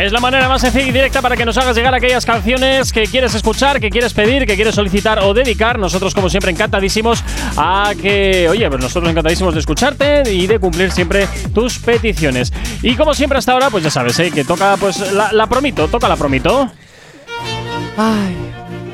Es 0.00 0.12
la 0.12 0.20
manera 0.20 0.48
más 0.48 0.62
sencilla 0.62 0.86
y 0.86 0.92
directa 0.92 1.20
para 1.20 1.36
que 1.36 1.44
nos 1.44 1.58
hagas 1.58 1.76
llegar 1.76 1.94
aquellas 1.94 2.24
canciones 2.24 2.90
que 2.90 3.02
quieres 3.02 3.34
escuchar, 3.34 3.80
que 3.80 3.90
quieres 3.90 4.14
pedir, 4.14 4.46
que 4.46 4.54
quieres 4.54 4.74
solicitar 4.74 5.18
o 5.18 5.34
dedicar. 5.34 5.78
Nosotros, 5.78 6.14
como 6.14 6.30
siempre, 6.30 6.50
encantadísimos 6.50 7.22
a 7.58 7.92
que, 8.00 8.48
oye, 8.48 8.66
pues 8.70 8.80
nosotros 8.80 9.10
encantadísimos 9.10 9.52
de 9.52 9.60
escucharte 9.60 10.22
y 10.32 10.46
de 10.46 10.58
cumplir 10.58 10.90
siempre 10.90 11.28
tus 11.54 11.78
peticiones. 11.78 12.50
Y 12.80 12.96
como 12.96 13.12
siempre 13.12 13.38
hasta 13.38 13.52
ahora, 13.52 13.68
pues 13.68 13.84
ya 13.84 13.90
sabes, 13.90 14.18
¿eh? 14.20 14.30
que 14.30 14.42
toca 14.42 14.78
pues 14.78 15.12
la, 15.12 15.34
la 15.34 15.46
promito, 15.46 15.86
toca 15.88 16.08
la 16.08 16.16
promito. 16.16 16.72
Ay, 17.98 18.36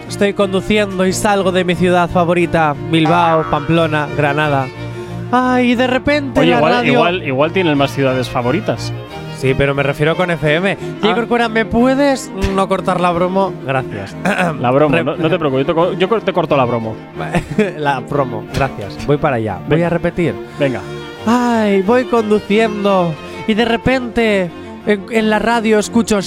estoy 0.08 0.32
conduciendo 0.32 1.06
y 1.06 1.12
salgo 1.12 1.52
de 1.52 1.62
mi 1.62 1.76
ciudad 1.76 2.10
favorita, 2.10 2.74
Bilbao, 2.90 3.48
Pamplona, 3.48 4.08
Granada. 4.16 4.66
Ay, 5.32 5.74
de 5.74 5.86
repente 5.86 6.40
Oye, 6.40 6.50
la 6.50 6.56
igual, 6.58 6.72
radio... 6.72 6.92
igual, 6.92 7.22
igual 7.26 7.52
tienen 7.52 7.76
más 7.76 7.90
ciudades 7.92 8.28
favoritas. 8.28 8.92
Sí, 9.38 9.52
pero 9.56 9.74
me 9.74 9.82
refiero 9.82 10.16
con 10.16 10.30
FM. 10.30 10.78
Corcuera, 11.02 11.48
¿me 11.50 11.66
puedes 11.66 12.30
no 12.54 12.66
cortar 12.68 13.00
la 13.00 13.10
bromo? 13.10 13.52
Gracias. 13.66 14.16
La 14.60 14.70
bromo, 14.70 14.94
Re- 14.96 15.04
no, 15.04 15.14
no 15.16 15.28
te 15.28 15.38
preocupes, 15.38 15.66
yo 15.66 16.08
te, 16.08 16.26
yo 16.26 16.32
corto 16.32 16.56
la 16.56 16.64
bromo. 16.64 16.96
la 17.76 18.00
promo, 18.00 18.44
gracias. 18.54 19.06
Voy 19.06 19.18
para 19.18 19.36
allá. 19.36 19.58
Voy 19.68 19.82
a 19.82 19.90
repetir. 19.90 20.34
Venga. 20.58 20.80
Ay, 21.26 21.82
voy 21.82 22.04
conduciendo 22.04 23.12
y 23.46 23.52
de 23.52 23.64
repente 23.66 24.50
en, 24.86 25.04
en 25.10 25.28
la 25.28 25.38
radio 25.38 25.78
escucho. 25.78 26.18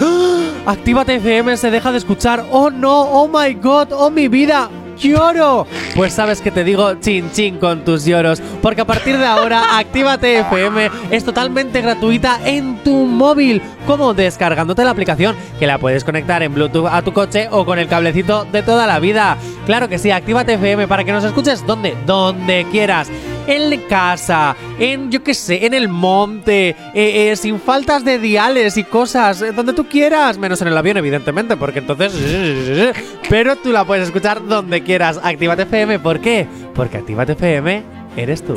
¡Ah! 0.00 0.36
Actívate 0.66 1.16
FM 1.16 1.56
se 1.56 1.70
deja 1.72 1.90
de 1.90 1.98
escuchar. 1.98 2.44
Oh 2.52 2.70
no, 2.70 3.00
oh 3.02 3.26
my 3.28 3.54
god, 3.54 3.88
oh 3.92 4.10
mi 4.10 4.28
vida. 4.28 4.68
¡Lloro! 5.00 5.66
Pues 5.94 6.12
sabes 6.12 6.40
que 6.40 6.50
te 6.50 6.62
digo 6.62 6.94
chin 7.00 7.30
chin 7.32 7.58
con 7.58 7.84
tus 7.84 8.04
lloros, 8.04 8.42
porque 8.60 8.82
a 8.82 8.86
partir 8.86 9.16
de 9.18 9.26
ahora 9.26 9.78
Actívate 9.78 10.40
FM 10.40 10.90
es 11.10 11.24
totalmente 11.24 11.80
gratuita 11.80 12.38
en 12.44 12.76
tu 12.84 13.06
móvil, 13.06 13.62
como 13.86 14.12
descargándote 14.14 14.84
la 14.84 14.90
aplicación, 14.90 15.36
que 15.58 15.66
la 15.66 15.78
puedes 15.78 16.04
conectar 16.04 16.42
en 16.42 16.54
Bluetooth 16.54 16.86
a 16.86 17.02
tu 17.02 17.12
coche 17.12 17.48
o 17.50 17.64
con 17.64 17.78
el 17.78 17.88
cablecito 17.88 18.44
de 18.44 18.62
toda 18.62 18.86
la 18.86 18.98
vida. 19.00 19.38
Claro 19.66 19.88
que 19.88 19.98
sí, 19.98 20.10
Actívate 20.10 20.54
FM 20.54 20.86
para 20.86 21.04
que 21.04 21.12
nos 21.12 21.24
escuches 21.24 21.66
donde, 21.66 21.96
donde 22.06 22.66
quieras 22.70 23.08
en 23.50 23.80
casa, 23.88 24.56
en 24.78 25.10
yo 25.10 25.22
qué 25.22 25.34
sé, 25.34 25.66
en 25.66 25.74
el 25.74 25.88
monte, 25.88 26.68
eh, 26.68 26.74
eh, 26.94 27.36
sin 27.36 27.60
faltas 27.60 28.04
de 28.04 28.18
diales 28.18 28.76
y 28.76 28.84
cosas, 28.84 29.42
eh, 29.42 29.52
donde 29.52 29.72
tú 29.72 29.86
quieras, 29.88 30.38
menos 30.38 30.62
en 30.62 30.68
el 30.68 30.76
avión, 30.76 30.96
evidentemente, 30.96 31.56
porque 31.56 31.80
entonces. 31.80 32.12
Pero 33.28 33.56
tú 33.56 33.72
la 33.72 33.84
puedes 33.84 34.06
escuchar 34.06 34.46
donde 34.46 34.82
quieras. 34.82 35.18
Actívate 35.22 35.62
FM, 35.62 35.98
¿por 35.98 36.20
qué? 36.20 36.46
Porque 36.74 36.98
Actívate 36.98 37.32
FM 37.32 37.82
eres 38.16 38.42
tú. 38.44 38.54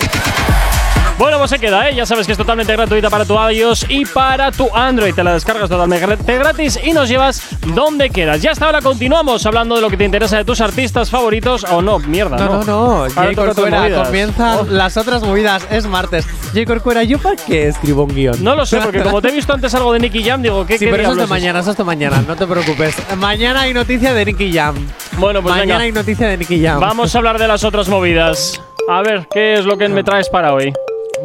Bueno, 1.19 1.37
pues 1.37 1.51
se 1.51 1.59
queda, 1.59 1.87
¿eh? 1.89 1.95
Ya 1.95 2.05
sabes 2.05 2.25
que 2.25 2.31
es 2.33 2.37
totalmente 2.37 2.73
gratuita 2.73 3.09
para 3.09 3.23
tu 3.23 3.35
iOS 3.49 3.85
y 3.87 4.03
para 4.05 4.51
tu 4.51 4.67
Android. 4.75 5.13
Te 5.13 5.23
la 5.23 5.33
descargas 5.33 5.69
totalmente 5.69 6.37
gratis 6.37 6.79
y 6.83 6.91
nos 6.91 7.07
llevas 7.07 7.41
donde 7.73 8.09
quieras. 8.09 8.41
Ya 8.41 8.51
hasta 8.51 8.65
ahora 8.65 8.81
continuamos 8.81 9.45
hablando 9.45 9.75
de 9.75 9.81
lo 9.81 9.89
que 9.89 9.95
te 9.95 10.03
interesa 10.05 10.37
de 10.37 10.43
tus 10.43 10.59
artistas 10.59 11.09
favoritos. 11.09 11.65
O 11.71 11.81
no, 11.81 11.99
mierda, 11.99 12.37
No, 12.37 12.45
no. 12.45 12.63
no, 12.63 13.07
no. 13.07 13.09
J. 13.13 13.35
Corcuera, 13.35 14.03
comienzan 14.03 14.59
Oh. 14.61 14.65
las 14.67 14.97
otras 14.97 15.21
movidas. 15.23 15.65
Es 15.71 15.85
martes. 15.85 16.25
J. 16.53 16.65
Corcuera, 16.65 17.03
¿yo 17.03 17.19
para 17.19 17.35
qué 17.37 17.67
escribo 17.67 18.03
un 18.03 18.13
guion? 18.13 18.43
No 18.43 18.55
lo 18.55 18.65
sé, 18.65 18.79
porque 18.81 19.01
como 19.01 19.21
te 19.21 19.29
he 19.29 19.31
visto 19.31 19.53
antes 19.53 19.73
algo 19.75 19.93
de 19.93 19.99
Nicky 19.99 20.23
Jam, 20.23 20.41
digo, 20.41 20.65
¿qué 20.65 20.77
Sí, 20.77 20.87
pero 20.89 21.03
eso 21.03 21.11
es 21.11 21.17
de 21.19 21.27
mañana, 21.27 21.59
eso 21.59 21.71
es 21.71 21.77
de 21.77 21.83
mañana, 21.83 22.23
no 22.27 22.35
te 22.35 22.45
preocupes. 22.47 22.95
Mañana 23.17 23.61
hay 23.61 23.73
noticia 23.73 24.13
de 24.13 24.25
Nicky 24.25 24.51
Jam. 24.51 24.75
Bueno, 25.17 25.41
pues 25.41 25.53
Mañana 25.53 25.73
venga. 25.75 25.83
hay 25.85 25.91
noticia 25.91 26.27
de 26.27 26.37
Nicky 26.37 26.61
Jam. 26.61 26.79
Vamos 26.81 27.13
a 27.13 27.17
hablar 27.19 27.37
de 27.39 27.47
las 27.47 27.63
otras 27.63 27.87
movidas. 27.87 28.59
A 28.89 29.01
ver, 29.01 29.27
¿qué 29.31 29.53
es 29.53 29.65
lo 29.65 29.77
que 29.77 29.87
me 29.87 30.03
traes 30.03 30.27
para 30.27 30.53
hoy? 30.53 30.73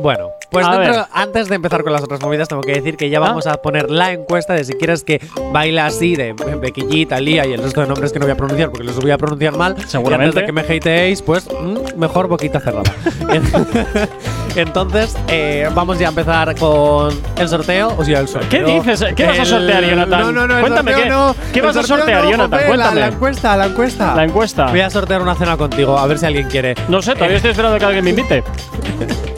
Bueno, 0.01 0.31
pues 0.51 0.67
dentro- 0.71 1.07
antes 1.13 1.49
de 1.49 1.57
empezar 1.57 1.83
con 1.83 1.93
las 1.93 2.03
otras 2.03 2.21
movidas, 2.23 2.49
tengo 2.49 2.63
que 2.63 2.73
decir 2.73 2.97
que 2.97 3.11
ya 3.11 3.19
Ah. 3.19 3.23
vamos 3.23 3.47
a 3.47 3.57
poner 3.57 3.91
la 3.91 4.13
encuesta 4.13 4.55
de 4.55 4.65
si 4.65 4.75
quieres 4.75 5.03
que 5.05 5.21
baila 5.53 5.87
así 5.87 6.15
de 6.17 6.33
Becky 6.33 6.83
G, 6.83 7.09
Thalía 7.09 7.47
y 7.47 7.53
el 7.53 7.63
resto 7.63 7.81
de 7.81 7.89
nombres 7.89 8.13
que 8.13 8.19
no 8.19 8.25
voy 8.27 8.33
a 8.33 8.37
pronunciar 8.37 8.71
porque 8.71 8.85
los 8.85 8.97
voy 9.01 9.11
a 9.11 9.19
pronunciar 9.19 9.57
mal. 9.57 9.77
Seguramente. 9.87 10.25
Y 10.25 10.29
antes 10.29 10.43
de 10.43 10.47
que 10.47 10.53
me 10.53 10.61
hateéis, 10.79 11.23
pues 11.23 11.49
mm, 11.49 11.99
mejor 11.99 12.29
boquita 12.29 12.61
cerrada. 12.61 12.93
Entonces, 14.57 15.17
eh, 15.29 15.69
vamos 15.75 15.99
ya 15.99 16.07
a 16.07 16.11
empezar 16.11 16.55
con 16.57 17.13
el 17.37 17.49
sorteo. 17.49 17.95
O 17.97 18.05
sea, 18.05 18.21
el 18.21 18.29
sorteo. 18.29 18.49
¿Qué 18.67 18.73
dices? 18.73 19.05
¿Qué 19.15 19.25
vas 19.27 19.39
a 19.39 19.43
El- 19.43 19.47
sortear, 19.49 19.85
Jonathan? 19.85 20.21
No, 20.21 20.33
no, 20.33 20.47
no. 20.49 20.55
el 20.57 20.61
Cuéntame, 20.61 20.95
¿qué- 20.95 21.07
no. 21.07 21.37
qué 21.53 21.59
El 21.61 21.67
vas 21.67 21.77
a 21.77 21.83
sortear, 21.83 22.25
no, 22.25 22.31
Jonathan? 22.31 22.51
Jope, 22.51 22.63
la- 22.63 22.67
Cuéntame. 22.69 23.01
La, 23.01 23.07
encuesta, 23.09 23.57
la 23.57 23.67
encuesta. 23.67 24.15
La 24.15 24.25
encuesta. 24.25 24.67
Voy 24.71 24.81
a 24.81 24.91
sortear 24.91 25.23
una 25.23 25.35
cena 25.35 25.57
contigo, 25.57 25.97
a 25.99 26.07
ver 26.07 26.19
si 26.19 26.27
alguien 26.27 26.49
quiere. 26.49 26.75
No 26.89 27.03
sé, 27.03 27.15
todavía 27.15 27.37
estoy 27.37 27.51
esperando 27.53 27.79
que 27.79 27.85
alguien 27.85 28.05
me 28.05 28.11
invite. 28.11 28.43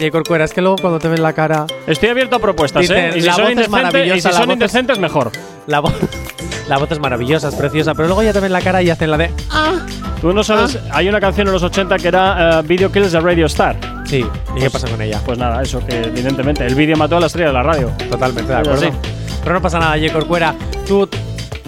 J. 0.00 0.10
Corcuera, 0.10 0.44
es 0.44 0.52
que 0.52 0.60
luego 0.60 0.76
cuando 0.80 0.98
te 0.98 1.08
ven 1.08 1.22
la 1.22 1.32
cara. 1.32 1.66
Estoy 1.86 2.08
abierto 2.08 2.36
a 2.36 2.38
propuestas, 2.38 2.82
Dicen, 2.82 2.96
¿eh? 2.96 3.12
Y 3.16 3.20
si 3.20 3.26
la 3.26 3.34
son, 3.34 3.42
voz 3.44 3.50
es 3.52 3.56
indecentes, 3.56 3.70
maravillosa, 3.92 4.16
y 4.16 4.20
si 4.20 4.28
son 4.28 4.36
voz 4.38 4.46
es- 4.48 4.52
indecentes, 4.54 4.98
mejor. 4.98 5.30
La 5.66 5.80
voz, 5.80 5.92
la 6.68 6.78
voz 6.78 6.90
es 6.90 6.98
maravillosa, 6.98 7.48
es 7.48 7.54
preciosa, 7.54 7.94
pero 7.94 8.08
luego 8.08 8.22
ya 8.22 8.32
te 8.32 8.40
ven 8.40 8.52
la 8.52 8.60
cara 8.62 8.82
y 8.82 8.90
hacen 8.90 9.10
la 9.10 9.18
de. 9.18 9.30
Ah. 9.50 9.74
Tú 10.20 10.32
no 10.32 10.42
sabes, 10.44 10.78
hay 10.92 11.08
una 11.08 11.18
canción 11.20 11.46
en 11.46 11.52
los 11.54 11.62
80 11.62 11.96
que 11.96 12.08
era 12.08 12.60
eh, 12.60 12.62
Video 12.66 12.90
Kills 12.92 13.12
the 13.12 13.20
Radio 13.20 13.46
Star. 13.46 13.76
Sí, 14.04 14.24
¿y 14.56 14.60
qué 14.60 14.68
pasa 14.70 14.88
con 14.88 15.00
ella? 15.00 15.20
Pues 15.24 15.38
nada, 15.38 15.62
eso 15.62 15.80
que 15.86 15.96
evidentemente 16.02 16.66
el 16.66 16.74
vídeo 16.74 16.96
mató 16.96 17.16
a 17.16 17.20
la 17.20 17.26
estrella 17.26 17.48
de 17.48 17.54
la 17.54 17.62
radio. 17.62 17.90
Totalmente 18.10 18.52
de 18.52 18.58
acuerdo. 18.58 18.86
así. 18.88 18.90
Pero 19.42 19.54
no 19.54 19.62
pasa 19.62 19.78
nada, 19.78 19.96
J. 19.98 20.12
Corcuera. 20.12 20.54
Tú 20.86 21.08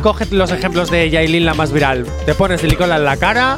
coge 0.03 0.27
los 0.33 0.51
ejemplos 0.51 0.91
de 0.91 1.09
Yailin, 1.09 1.47
la 1.47 1.55
más 1.55 1.73
viral. 1.73 2.05
Te 2.27 2.35
pones 2.35 2.61
silicona 2.61 2.97
en 2.97 3.05
la 3.05 3.17
cara 3.17 3.57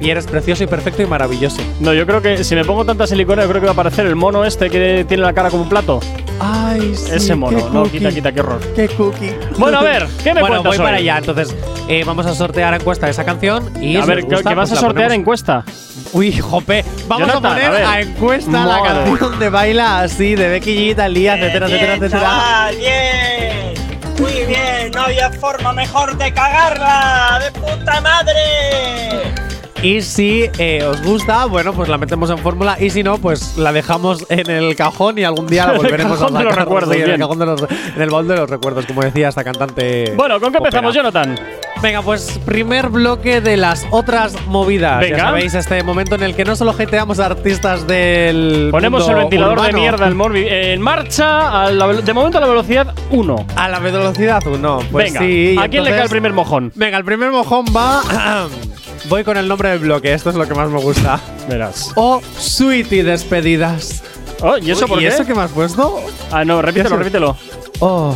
y 0.00 0.10
eres 0.10 0.26
precioso 0.26 0.64
y 0.64 0.66
perfecto 0.66 1.02
y 1.02 1.06
maravilloso. 1.06 1.62
No, 1.78 1.92
yo 1.92 2.06
creo 2.06 2.22
que 2.22 2.42
si 2.42 2.54
me 2.54 2.64
pongo 2.64 2.84
tanta 2.84 3.06
silicona, 3.06 3.42
yo 3.42 3.48
creo 3.48 3.60
que 3.60 3.66
va 3.66 3.72
a 3.72 3.74
aparecer 3.74 4.06
el 4.06 4.16
mono 4.16 4.44
este 4.44 4.70
que 4.70 5.04
tiene 5.06 5.22
la 5.22 5.32
cara 5.32 5.50
como 5.50 5.64
un 5.64 5.68
plato. 5.68 6.00
Ay, 6.40 6.94
sí. 6.96 7.12
Ese 7.12 7.34
mono. 7.34 7.58
qué 7.58 7.64
No, 7.70 7.82
quita, 7.84 8.10
quita, 8.10 8.32
qué 8.32 8.40
horror. 8.40 8.60
Qué 8.74 8.88
cookie. 8.88 9.34
Bueno, 9.58 9.78
a 9.78 9.82
ver, 9.82 10.06
¿qué 10.22 10.32
me 10.32 10.40
bueno, 10.40 10.62
cuentas 10.62 10.78
voy 10.78 10.86
para 10.86 10.96
allá. 10.96 11.18
Entonces, 11.18 11.54
eh, 11.86 12.02
vamos 12.04 12.24
a 12.24 12.34
sortear 12.34 12.72
encuesta 12.72 13.06
de 13.06 13.12
esa 13.12 13.24
canción. 13.24 13.70
Y 13.82 13.96
a 13.96 14.02
si 14.02 14.08
ver, 14.08 14.18
os 14.18 14.24
¿qué, 14.24 14.34
gusta, 14.36 14.50
qué 14.50 14.54
vas 14.54 14.70
pues 14.70 14.78
a 14.78 14.82
la 14.82 14.88
sortear 14.88 15.12
encuesta? 15.12 15.64
Uy, 16.12 16.36
jope. 16.38 16.84
Vamos 17.06 17.28
Jonathan, 17.28 17.44
a 17.44 17.54
poner 17.54 17.66
a 17.66 17.70
ver. 17.70 17.84
a, 17.84 18.00
encuesta 18.00 18.64
la 18.66 18.82
canción 18.82 19.38
de 19.38 19.48
baila 19.50 20.00
así, 20.00 20.34
de 20.34 20.48
Becky 20.48 20.74
G, 20.74 20.96
Thalía, 20.96 21.36
etcétera, 21.36 21.66
etcétera, 21.66 21.94
etcétera. 21.94 22.20
chaval, 22.22 22.76
bien. 22.76 23.74
Muy 24.18 24.46
bien, 24.46 24.90
no 24.94 25.02
había 25.02 25.30
forma 25.32 25.72
mejor 25.72 26.16
de 26.16 26.32
cagarla. 26.32 27.40
¡De 27.42 27.60
puta 27.60 28.00
madre! 28.00 29.49
Y 29.82 30.02
si 30.02 30.44
eh, 30.58 30.84
os 30.84 31.02
gusta, 31.02 31.46
bueno, 31.46 31.72
pues 31.72 31.88
la 31.88 31.96
metemos 31.96 32.28
en 32.28 32.36
fórmula. 32.38 32.76
Y 32.78 32.90
si 32.90 33.02
no, 33.02 33.16
pues 33.16 33.56
la 33.56 33.72
dejamos 33.72 34.26
en 34.28 34.50
el 34.50 34.76
cajón 34.76 35.18
y 35.18 35.24
algún 35.24 35.46
día 35.46 35.66
la 35.66 35.72
volveremos 35.78 36.20
a 36.20 36.24
los 36.28 36.32
sacar. 36.32 36.54
recuerdos, 36.58 36.94
Sí, 36.94 37.00
en, 37.00 37.10
el 37.10 37.18
cajón 37.18 37.38
de 37.38 37.46
los- 37.46 37.62
en 37.96 38.02
el 38.02 38.10
baúl 38.10 38.28
de 38.28 38.36
los 38.36 38.50
recuerdos, 38.50 38.84
como 38.84 39.02
decía 39.02 39.28
esta 39.30 39.42
cantante. 39.42 40.12
Bueno, 40.16 40.38
¿con 40.38 40.52
qué 40.52 40.58
empezamos. 40.58 40.94
Jonathan? 40.94 41.34
Venga, 41.82 42.02
pues 42.02 42.38
primer 42.44 42.90
bloque 42.90 43.40
de 43.40 43.56
las 43.56 43.86
otras 43.90 44.34
movidas. 44.46 45.00
Venga. 45.00 45.16
Ya 45.16 45.24
sabéis, 45.24 45.54
este 45.54 45.82
momento 45.82 46.14
en 46.14 46.22
el 46.22 46.34
que 46.34 46.44
no 46.44 46.54
solo 46.54 46.72
hateamos 46.72 47.18
a 47.20 47.26
artistas 47.26 47.86
del. 47.86 48.68
Ponemos 48.70 49.08
el 49.08 49.14
ventilador 49.14 49.62
de 49.62 49.72
mierda 49.72 50.06
en, 50.06 50.14
morbi- 50.18 50.44
eh, 50.46 50.74
en 50.74 50.80
marcha, 50.82 51.62
a 51.64 51.70
la 51.70 51.86
velo- 51.86 52.02
de 52.02 52.12
momento 52.12 52.36
a 52.36 52.42
la 52.42 52.46
velocidad 52.48 52.94
1. 53.10 53.46
A 53.56 53.68
la 53.70 53.78
velocidad 53.78 54.46
1. 54.46 54.80
Pues 54.92 55.06
Venga, 55.06 55.20
sí. 55.20 55.56
¿a 55.58 55.68
quién 55.68 55.84
le 55.84 55.90
cae 55.90 56.02
el 56.02 56.10
primer 56.10 56.34
mojón? 56.34 56.70
Venga, 56.74 56.98
el 56.98 57.04
primer 57.04 57.30
mojón 57.30 57.64
va. 57.74 58.46
Voy 59.08 59.24
con 59.24 59.38
el 59.38 59.48
nombre 59.48 59.70
del 59.70 59.78
bloque, 59.78 60.12
esto 60.12 60.28
es 60.28 60.36
lo 60.36 60.46
que 60.46 60.54
más 60.54 60.68
me 60.68 60.78
gusta. 60.80 61.18
Verás. 61.48 61.92
O 61.96 62.20
Sweetie 62.38 63.02
Despedidas. 63.02 64.02
Oh, 64.42 64.58
¿y 64.58 64.70
eso 64.70 64.84
Uy, 64.84 64.88
por 64.90 64.98
¿y 64.98 65.02
qué? 65.02 65.08
eso 65.08 65.24
que 65.24 65.34
me 65.34 65.40
has 65.42 65.50
puesto? 65.50 65.98
Ah, 66.30 66.44
no, 66.44 66.60
repítelo, 66.60 66.96
repítelo. 66.98 67.36
Oh, 67.78 68.14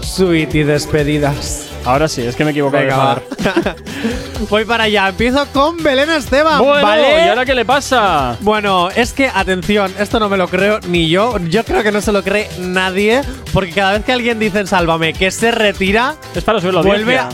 Sweetie 0.00 0.64
Despedidas. 0.64 1.68
Ahora 1.84 2.08
sí, 2.08 2.22
es 2.22 2.36
que 2.36 2.44
me 2.44 2.50
he 2.50 2.52
equivocado. 2.52 2.82
Venga, 2.84 3.14
de 3.14 3.60
va. 3.60 3.76
Voy 4.50 4.64
para 4.64 4.84
allá. 4.84 5.08
Empiezo 5.08 5.46
con 5.52 5.82
Belén 5.82 6.10
Esteban. 6.10 6.58
Bueno, 6.58 6.82
¿vale? 6.86 7.26
¿y 7.26 7.28
ahora 7.28 7.44
qué 7.44 7.54
le 7.54 7.64
pasa? 7.64 8.36
Bueno, 8.40 8.90
es 8.90 9.12
que, 9.12 9.28
atención, 9.28 9.92
esto 9.98 10.20
no 10.20 10.28
me 10.28 10.36
lo 10.36 10.48
creo 10.48 10.80
ni 10.88 11.08
yo. 11.08 11.36
Yo 11.48 11.64
creo 11.64 11.82
que 11.82 11.92
no 11.92 12.00
se 12.00 12.12
lo 12.12 12.22
cree 12.22 12.48
nadie. 12.58 13.22
Porque 13.52 13.72
cada 13.72 13.92
vez 13.92 14.04
que 14.04 14.12
alguien 14.12 14.38
dice 14.38 14.60
en 14.60 14.66
Sálvame 14.66 15.12
que 15.12 15.30
se 15.30 15.50
retira, 15.50 16.16
Es 16.34 16.44
para 16.44 16.60
subir 16.60 16.74
la 16.74 16.82
vuelve 16.82 17.18
a, 17.18 17.28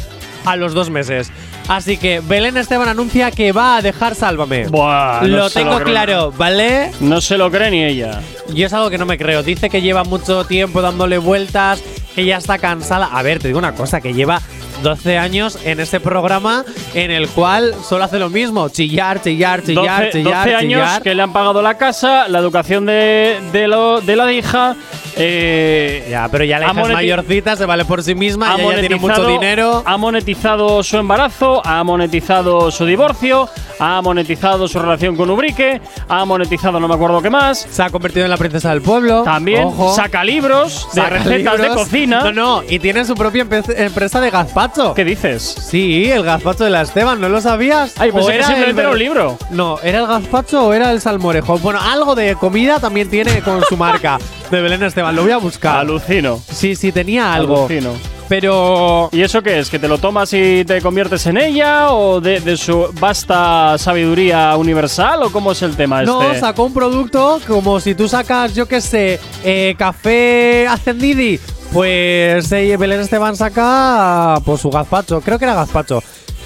a 0.45 0.57
los 0.57 0.75
dos 0.75 0.91
meses. 0.91 1.31
Así 1.69 1.99
que 1.99 2.21
Belén 2.21 2.57
Esteban 2.57 2.89
anuncia 2.89 3.31
que 3.31 3.53
va 3.53 3.77
a 3.77 3.83
dejar 3.83 4.14
Sálvame. 4.14 4.66
Buah, 4.69 5.21
no 5.23 5.29
lo 5.37 5.51
tengo 5.51 5.79
claro, 5.81 6.33
¿vale? 6.37 6.91
No 7.01 7.21
se 7.21 7.37
lo 7.37 7.51
cree 7.51 7.71
ni 7.71 7.85
ella. 7.85 8.21
Yo 8.55 8.66
es 8.66 8.73
algo 8.73 8.89
que 8.89 8.97
no 8.99 9.05
me 9.07 9.19
creo. 9.19 9.43
Dice 9.43 9.69
que 9.69 9.83
lleva 9.83 10.03
mucho 10.05 10.45
tiempo 10.47 10.81
dándole 10.81 11.19
vueltas, 11.19 11.83
que 12.14 12.25
ya 12.25 12.39
está 12.39 12.59
cansada. 12.59 13.07
A 13.12 13.23
ver, 13.23 13.39
te 13.39 13.49
digo 13.49 13.59
una 13.59 13.75
cosa, 13.75 14.01
que 14.01 14.14
lleva 14.14 14.41
12 14.83 15.19
años 15.19 15.59
en 15.64 15.81
este 15.81 16.01
programa 16.01 16.64
en 16.95 17.11
el 17.11 17.29
cual 17.29 17.75
solo 17.87 18.05
hace 18.05 18.19
lo 18.19 18.31
mismo, 18.31 18.69
chillar, 18.71 19.21
chillar, 19.21 19.62
chillar, 19.62 20.05
12, 20.07 20.11
chillar, 20.12 20.45
12 20.45 20.55
años 20.55 20.83
chillar. 20.85 21.03
que 21.03 21.14
le 21.14 21.23
han 21.23 21.33
pagado 21.35 21.61
la 21.61 21.77
casa, 21.77 22.29
la 22.29 22.39
educación 22.39 22.87
de, 22.87 23.39
de, 23.53 23.69
lo- 23.69 24.01
de 24.01 24.16
la 24.16 24.33
hija. 24.33 24.75
Eh, 25.19 26.07
Ya, 26.11 26.29
pero 26.31 26.45
ya 26.45 26.59
la 26.59 26.71
hija 26.71 26.83
es 26.83 26.89
mayorcita, 26.89 27.57
se 27.57 27.66
vale 27.66 27.85
por 27.85 28.03
sí 28.03 28.14
misma, 28.14 28.57
ya, 28.57 28.81
tiene 28.81 28.97
mucho 28.97 29.27
dinero. 29.27 29.83
Ha 29.85 29.97
monetizado 29.97 30.83
su 30.83 30.97
embarazo, 30.97 31.61
ha 31.64 31.83
monetizado 31.85 32.71
su 32.71 32.85
divorcio, 32.85 33.49
ha 33.79 34.01
monetizado 34.03 34.69
su 34.69 34.79
relación 34.79 35.16
con 35.16 35.31
Ubrique, 35.31 35.81
ha 36.09 36.25
monetizado 36.25 36.81
no 36.81 36.89
me 36.89 36.95
acuerdo 36.95 37.21
qué 37.23 37.31
más. 37.31 37.66
Se 37.71 37.83
ha 37.83 37.91
convertido 37.91 38.25
en 38.25 38.31
la 38.31 38.37
princesa 38.37 38.71
del 38.71 38.83
pueblo. 38.83 39.23
También 39.23 39.64
Ojo. 39.64 39.95
saca 39.95 40.25
libros 40.25 40.89
de 40.95 41.03
Saca 41.03 41.19
recetas 41.19 41.59
de 41.61 41.69
cocina. 41.69 42.21
No, 42.21 42.33
no, 42.33 42.62
y 42.69 42.79
tiene 42.79 43.05
su 43.05 43.14
propia 43.14 43.47
empresa 43.77 44.21
de 44.21 44.31
gazpacho. 44.31 44.95
¿Qué 44.95 45.05
dices? 45.05 45.43
Sí, 45.43 46.11
el 46.11 46.23
gazpacho 46.23 46.64
de 46.64 46.71
la 46.71 46.83
Esteban, 46.83 47.21
¿no 47.21 47.29
lo 47.29 47.41
sabías? 47.41 47.95
Ay, 47.99 48.12
pensé 48.12 48.27
¿O 48.27 48.29
que 48.31 48.37
era 48.37 48.47
simplemente 48.47 48.81
era 48.83 48.91
un 48.91 48.99
libro. 48.99 49.39
No, 49.51 49.79
¿era 49.83 49.99
el 50.01 50.07
gazpacho 50.07 50.66
o 50.66 50.73
era 50.73 50.93
el 50.93 51.01
salmorejo? 51.01 51.59
Bueno, 51.59 51.81
algo 51.81 52.14
de 52.14 52.35
comida 52.37 52.79
también 52.81 53.09
tiene 53.09 53.41
con 53.43 53.62
su 53.64 53.77
marca 53.77 54.19
de 54.51 54.61
Belén 54.61 54.83
Esteban. 54.83 55.08
Lo 55.13 55.23
voy 55.23 55.33
a 55.33 55.39
buscar. 55.39 55.79
Alucino. 55.79 56.41
Sí, 56.53 56.75
sí, 56.77 56.93
tenía 56.93 57.33
algo. 57.35 57.67
Alucino. 57.67 57.93
Pero. 58.29 59.09
¿Y 59.13 59.23
eso 59.23 59.43
qué 59.43 59.59
es? 59.59 59.71
¿Que 59.71 59.79
te 59.79 59.89
lo 59.89 59.97
tomas 59.99 60.33
y 60.35 60.65
te 60.65 60.83
conviertes 60.83 61.27
en 61.27 61.39
ella? 61.39 61.93
¿O 61.93 62.21
de, 62.21 62.41
de 62.41 62.57
su 62.59 62.89
vasta 63.01 63.77
sabiduría 63.79 64.55
universal? 64.57 65.23
¿O 65.23 65.33
cómo 65.33 65.53
es 65.53 65.63
el 65.63 65.77
tema 65.77 66.03
No, 66.03 66.23
este? 66.23 66.41
sacó 66.41 66.65
un 66.65 66.75
producto 66.75 67.41
como 67.47 67.81
si 67.81 67.95
tú 67.95 68.07
sacas, 68.07 68.55
yo 68.55 68.67
qué 68.67 68.81
sé, 68.83 69.19
eh, 69.45 69.75
café 69.79 70.67
ascendidi. 70.69 71.41
Pues 71.73 72.51
eh, 72.53 72.77
Belén 72.79 73.01
Esteban 73.01 73.37
saca 73.37 74.41
pues 74.45 74.61
su 74.61 74.71
gazpacho. 74.71 75.21
Creo 75.21 75.39
que 75.39 75.45
era 75.45 75.55
gazpacho. 75.55 76.03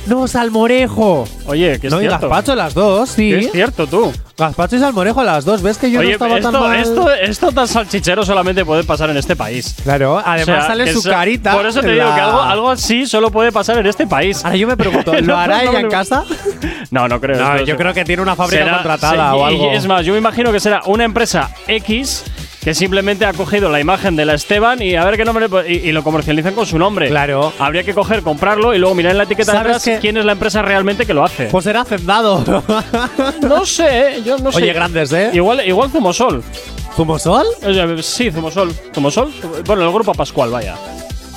No, 0.07 0.27
salmorejo. 0.27 1.27
Oye, 1.47 1.79
que 1.81 1.87
es 1.87 1.93
no, 1.93 1.99
y 2.01 2.07
cierto. 2.07 2.29
gazpacho 2.29 2.55
las 2.57 2.75
dos, 2.75 3.09
sí. 3.09 3.33
Es 3.33 3.53
cierto, 3.53 3.87
tú. 3.87 4.13
Gazpacho 4.37 4.77
y 4.77 4.79
salmorejo 4.81 5.23
las 5.23 5.45
dos. 5.45 5.63
¿Ves 5.63 5.79
que 5.79 5.91
yo 5.91 6.01
Oye, 6.01 6.09
no 6.09 6.13
estaba 6.15 6.37
esto, 6.39 6.51
tan 6.51 6.61
mal? 6.61 6.79
esto, 6.81 7.11
esto 7.13 7.53
tan 7.53 7.69
salchichero 7.69 8.25
solamente 8.25 8.65
puede 8.65 8.83
pasar 8.83 9.11
en 9.11 9.17
este 9.17 9.37
país. 9.37 9.77
Claro, 9.85 10.19
además 10.19 10.43
O 10.43 10.45
sea, 10.61 10.67
sale 10.67 10.93
su 10.93 11.03
carita. 11.03 11.53
Por 11.55 11.67
eso 11.67 11.81
te 11.81 11.93
digo 11.93 12.05
la- 12.05 12.15
que 12.17 12.21
algo, 12.21 12.41
algo 12.41 12.71
así 12.71 13.07
solo 13.07 13.31
puede 13.31 13.53
pasar 13.53 13.79
en 13.79 13.87
este 13.87 14.07
país. 14.07 14.45
Ahora 14.45 14.57
yo 14.57 14.67
me 14.67 14.77
pregunto, 14.77 15.13
¿lo 15.21 15.37
hará 15.37 15.63
ella 15.63 15.81
en 15.81 15.89
casa? 15.89 16.25
No, 16.91 17.09
no 17.09 17.19
creo. 17.23 17.39
No, 17.39 17.63
yo 17.65 17.75
creo 17.79 17.95
que 17.95 18.05
tiene 18.05 18.21
una 18.21 18.37
fábrica 18.37 18.65
será- 18.65 18.77
contratada 18.77 19.35
o 19.35 19.41
y- 19.51 19.55
algo. 19.55 19.73
Es 19.73 19.87
más, 19.87 20.05
yo 20.05 20.13
me 20.13 20.19
imagino 20.19 20.53
que 20.53 20.61
será 20.61 20.83
una 20.85 21.05
empresa 21.05 21.51
X 21.67 22.23
que 22.63 22.75
simplemente 22.75 23.27
ha 23.27 23.33
cogido 23.33 23.69
la 23.71 23.81
imagen 23.81 24.15
de 24.15 24.25
la 24.25 24.35
Esteban 24.35 24.81
y 24.81 24.95
a 24.95 25.05
ver 25.05 25.17
qué 25.17 25.25
nombre 25.25 25.49
y, 25.67 25.89
y 25.89 25.93
lo 25.93 26.05
comercializan 26.05 26.55
con 26.55 26.65
su 26.65 26.79
nombre. 26.79 27.09
Claro. 27.09 27.53
Habría 27.59 27.83
que 27.83 27.93
coger, 27.93 28.23
comprarlo 28.23 28.73
y 28.75 28.79
luego 28.79 28.95
mirar 28.95 29.13
en 29.13 29.19
la 29.19 29.25
etiqueta 29.25 29.53
¿Sabes 29.53 29.67
detrás 29.67 29.85
qué? 29.85 29.99
quién 30.01 30.17
es 30.17 30.25
la 30.25 30.33
empresa 30.33 30.63
realmente 30.63 31.05
que 31.05 31.13
lo 31.13 31.25
hace. 31.25 31.47
Pues 31.47 31.67
era 31.67 31.81
hacendado. 31.81 32.63
no 33.43 33.67
sé, 33.67 34.17
¿eh? 34.17 34.23
yo 34.25 34.39
no 34.39 34.53
sé. 34.53 34.59
Oye, 34.59 34.73
grandes, 34.73 35.13
¿eh? 35.13 35.31
Igual, 35.33 35.67
igual 35.67 35.91
Zumosol. 35.91 36.43
¿Zumosol? 36.95 37.47
Sea, 37.61 37.89
sí, 38.01 38.31
Zumosol. 38.31 38.73
¿Zumosol? 38.95 39.33
Bueno, 39.67 39.83
el 39.85 39.93
grupo 39.93 40.15
Pascual, 40.15 40.51
vaya. 40.51 40.77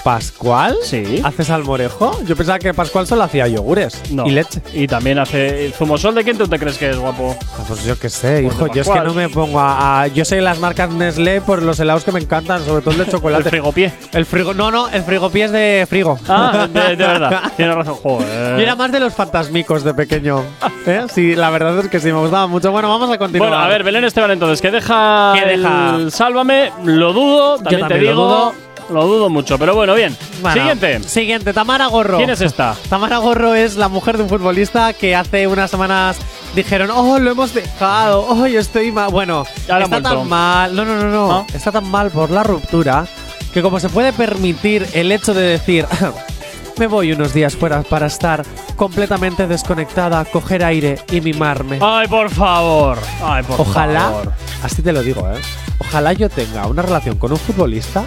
¿Pascual? 0.09 0.77
Sí. 0.83 1.19
¿Hace 1.23 1.43
salmorejo? 1.43 2.21
Yo 2.27 2.35
pensaba 2.35 2.59
que 2.59 2.75
Pascual 2.75 3.07
solo 3.07 3.23
hacía 3.23 3.47
yogures 3.47 4.03
No. 4.11 4.27
y 4.27 4.29
leche. 4.33 4.61
Y 4.71 4.85
también 4.85 5.17
hace 5.17 5.71
zumosol. 5.71 6.13
¿De 6.13 6.23
quién 6.23 6.37
tú 6.37 6.47
te 6.47 6.59
crees 6.59 6.77
que 6.77 6.91
es, 6.91 6.97
guapo? 6.99 7.35
Ah, 7.41 7.63
Pues 7.67 7.83
yo 7.83 7.97
qué 7.97 8.07
sé, 8.09 8.43
Pues 8.43 8.53
hijo. 8.55 8.67
Yo 8.71 8.81
es 8.83 8.87
que 8.87 8.99
no 8.99 9.15
me 9.15 9.29
pongo 9.29 9.59
a, 9.59 10.03
a- 10.03 10.07
Yo 10.07 10.23
sé 10.23 10.41
las 10.41 10.59
marcas 10.59 10.91
Nestlé 10.91 11.41
por 11.41 11.63
los 11.63 11.79
helados 11.79 12.03
que 12.03 12.11
me 12.11 12.19
encantan, 12.19 12.63
sobre 12.63 12.83
todo 12.83 12.91
el 12.91 13.03
de 13.03 13.11
chocolate. 13.11 13.45
El 13.45 13.49
frigopié. 13.49 13.93
El 14.11 14.25
frigo. 14.27 14.53
No, 14.53 14.69
no, 14.69 14.89
el 14.89 15.01
frigopié 15.01 15.45
es 15.45 15.51
de 15.51 15.87
frigo. 15.89 16.19
Ah, 16.29 16.67
de, 16.71 16.81
de 16.95 16.95
verdad. 17.07 17.51
Tienes 17.57 17.73
razón. 17.75 17.95
Joder. 17.95 18.57
Yo 18.57 18.61
era 18.61 18.75
más 18.75 18.91
de 18.91 18.99
los 18.99 19.11
fantasmicos 19.15 19.83
de 19.83 19.95
pequeño. 19.95 20.43
¿Eh? 20.85 21.07
Sí, 21.11 21.35
la 21.35 21.49
verdad 21.49 21.79
es 21.79 21.87
que 21.89 21.99
sí, 21.99 22.11
me 22.11 22.19
gustaba 22.19 22.45
mucho. 22.45 22.71
Bueno, 22.71 22.89
vamos 22.89 23.09
a 23.09 23.17
continuar. 23.17 23.49
Bueno, 23.49 23.63
a 23.63 23.67
ver, 23.67 23.83
Belén 23.83 24.03
Esteban, 24.03 24.29
entonces, 24.29 24.61
¿qué 24.61 24.69
deja, 24.69 25.33
¿Qué 25.33 25.57
deja? 25.57 25.95
el 25.95 26.11
Sálvame? 26.11 26.71
Lo 26.83 27.11
dudo, 27.11 27.55
también, 27.57 27.81
te 27.81 27.87
también 27.89 28.03
lo 28.05 28.11
digo. 28.11 28.23
dudo. 28.27 28.53
Lo 28.89 29.05
dudo 29.07 29.29
mucho, 29.29 29.57
pero 29.57 29.73
bueno, 29.75 29.95
bien. 29.95 30.15
Bueno, 30.41 30.55
Siguiente. 30.55 31.03
Siguiente, 31.07 31.53
Tamara 31.53 31.87
Gorro. 31.87 32.17
¿Quién 32.17 32.29
es 32.29 32.41
esta? 32.41 32.75
Tamara 32.89 33.17
Gorro 33.17 33.55
es 33.55 33.75
la 33.75 33.87
mujer 33.87 34.17
de 34.17 34.23
un 34.23 34.29
futbolista 34.29 34.93
que 34.93 35.15
hace 35.15 35.47
unas 35.47 35.71
semanas 35.71 36.17
dijeron, 36.55 36.91
oh, 36.91 37.19
lo 37.19 37.31
hemos 37.31 37.53
dejado, 37.53 38.25
oh, 38.27 38.47
yo 38.47 38.59
estoy 38.59 38.91
mal. 38.91 39.11
Bueno, 39.11 39.45
Ya 39.67 39.79
está 39.79 40.01
tan 40.01 40.27
mal, 40.27 40.75
no, 40.75 40.85
no, 40.85 40.95
no, 40.95 41.09
no, 41.09 41.47
está 41.53 41.71
tan 41.71 41.89
mal 41.89 42.11
por 42.11 42.29
la 42.29 42.43
ruptura 42.43 43.05
que 43.53 43.61
como 43.61 43.79
se 43.79 43.87
puede 43.87 44.11
permitir 44.11 44.85
el 44.93 45.11
hecho 45.13 45.33
de 45.33 45.43
decir, 45.43 45.85
me 46.77 46.87
voy 46.87 47.11
unos 47.13 47.33
días 47.33 47.55
fuera 47.55 47.81
para 47.83 48.07
estar 48.07 48.43
completamente 48.75 49.47
desconectada, 49.47 50.23
coger 50.25 50.63
aire 50.63 50.99
y 51.11 51.21
mimarme. 51.21 51.79
Ay, 51.81 52.07
por 52.07 52.29
favor. 52.29 52.97
Ay, 53.23 53.43
por 53.43 53.61
Ojalá, 53.61 54.01
favor. 54.01 54.33
así 54.63 54.81
te 54.81 54.91
lo 54.93 55.01
digo, 55.03 55.27
¿eh? 55.31 55.39
Ojalá 55.79 56.13
yo 56.13 56.29
tenga 56.29 56.65
una 56.67 56.81
relación 56.81 57.17
con 57.17 57.31
un 57.31 57.37
futbolista 57.37 58.03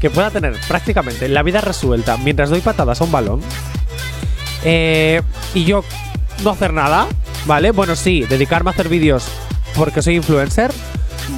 que 0.00 0.10
pueda 0.10 0.30
tener 0.30 0.54
prácticamente 0.68 1.28
la 1.28 1.42
vida 1.42 1.60
resuelta 1.60 2.16
mientras 2.16 2.50
doy 2.50 2.60
patadas 2.60 3.00
a 3.00 3.04
un 3.04 3.12
balón. 3.12 3.40
eh, 4.64 5.22
y 5.54 5.64
yo 5.64 5.82
no 6.44 6.50
hacer 6.50 6.72
nada, 6.72 7.06
¿vale? 7.46 7.70
Bueno, 7.72 7.96
sí, 7.96 8.22
dedicarme 8.28 8.70
a 8.70 8.72
hacer 8.72 8.88
vídeos 8.88 9.24
porque 9.76 10.02
soy 10.02 10.16
influencer. 10.16 10.72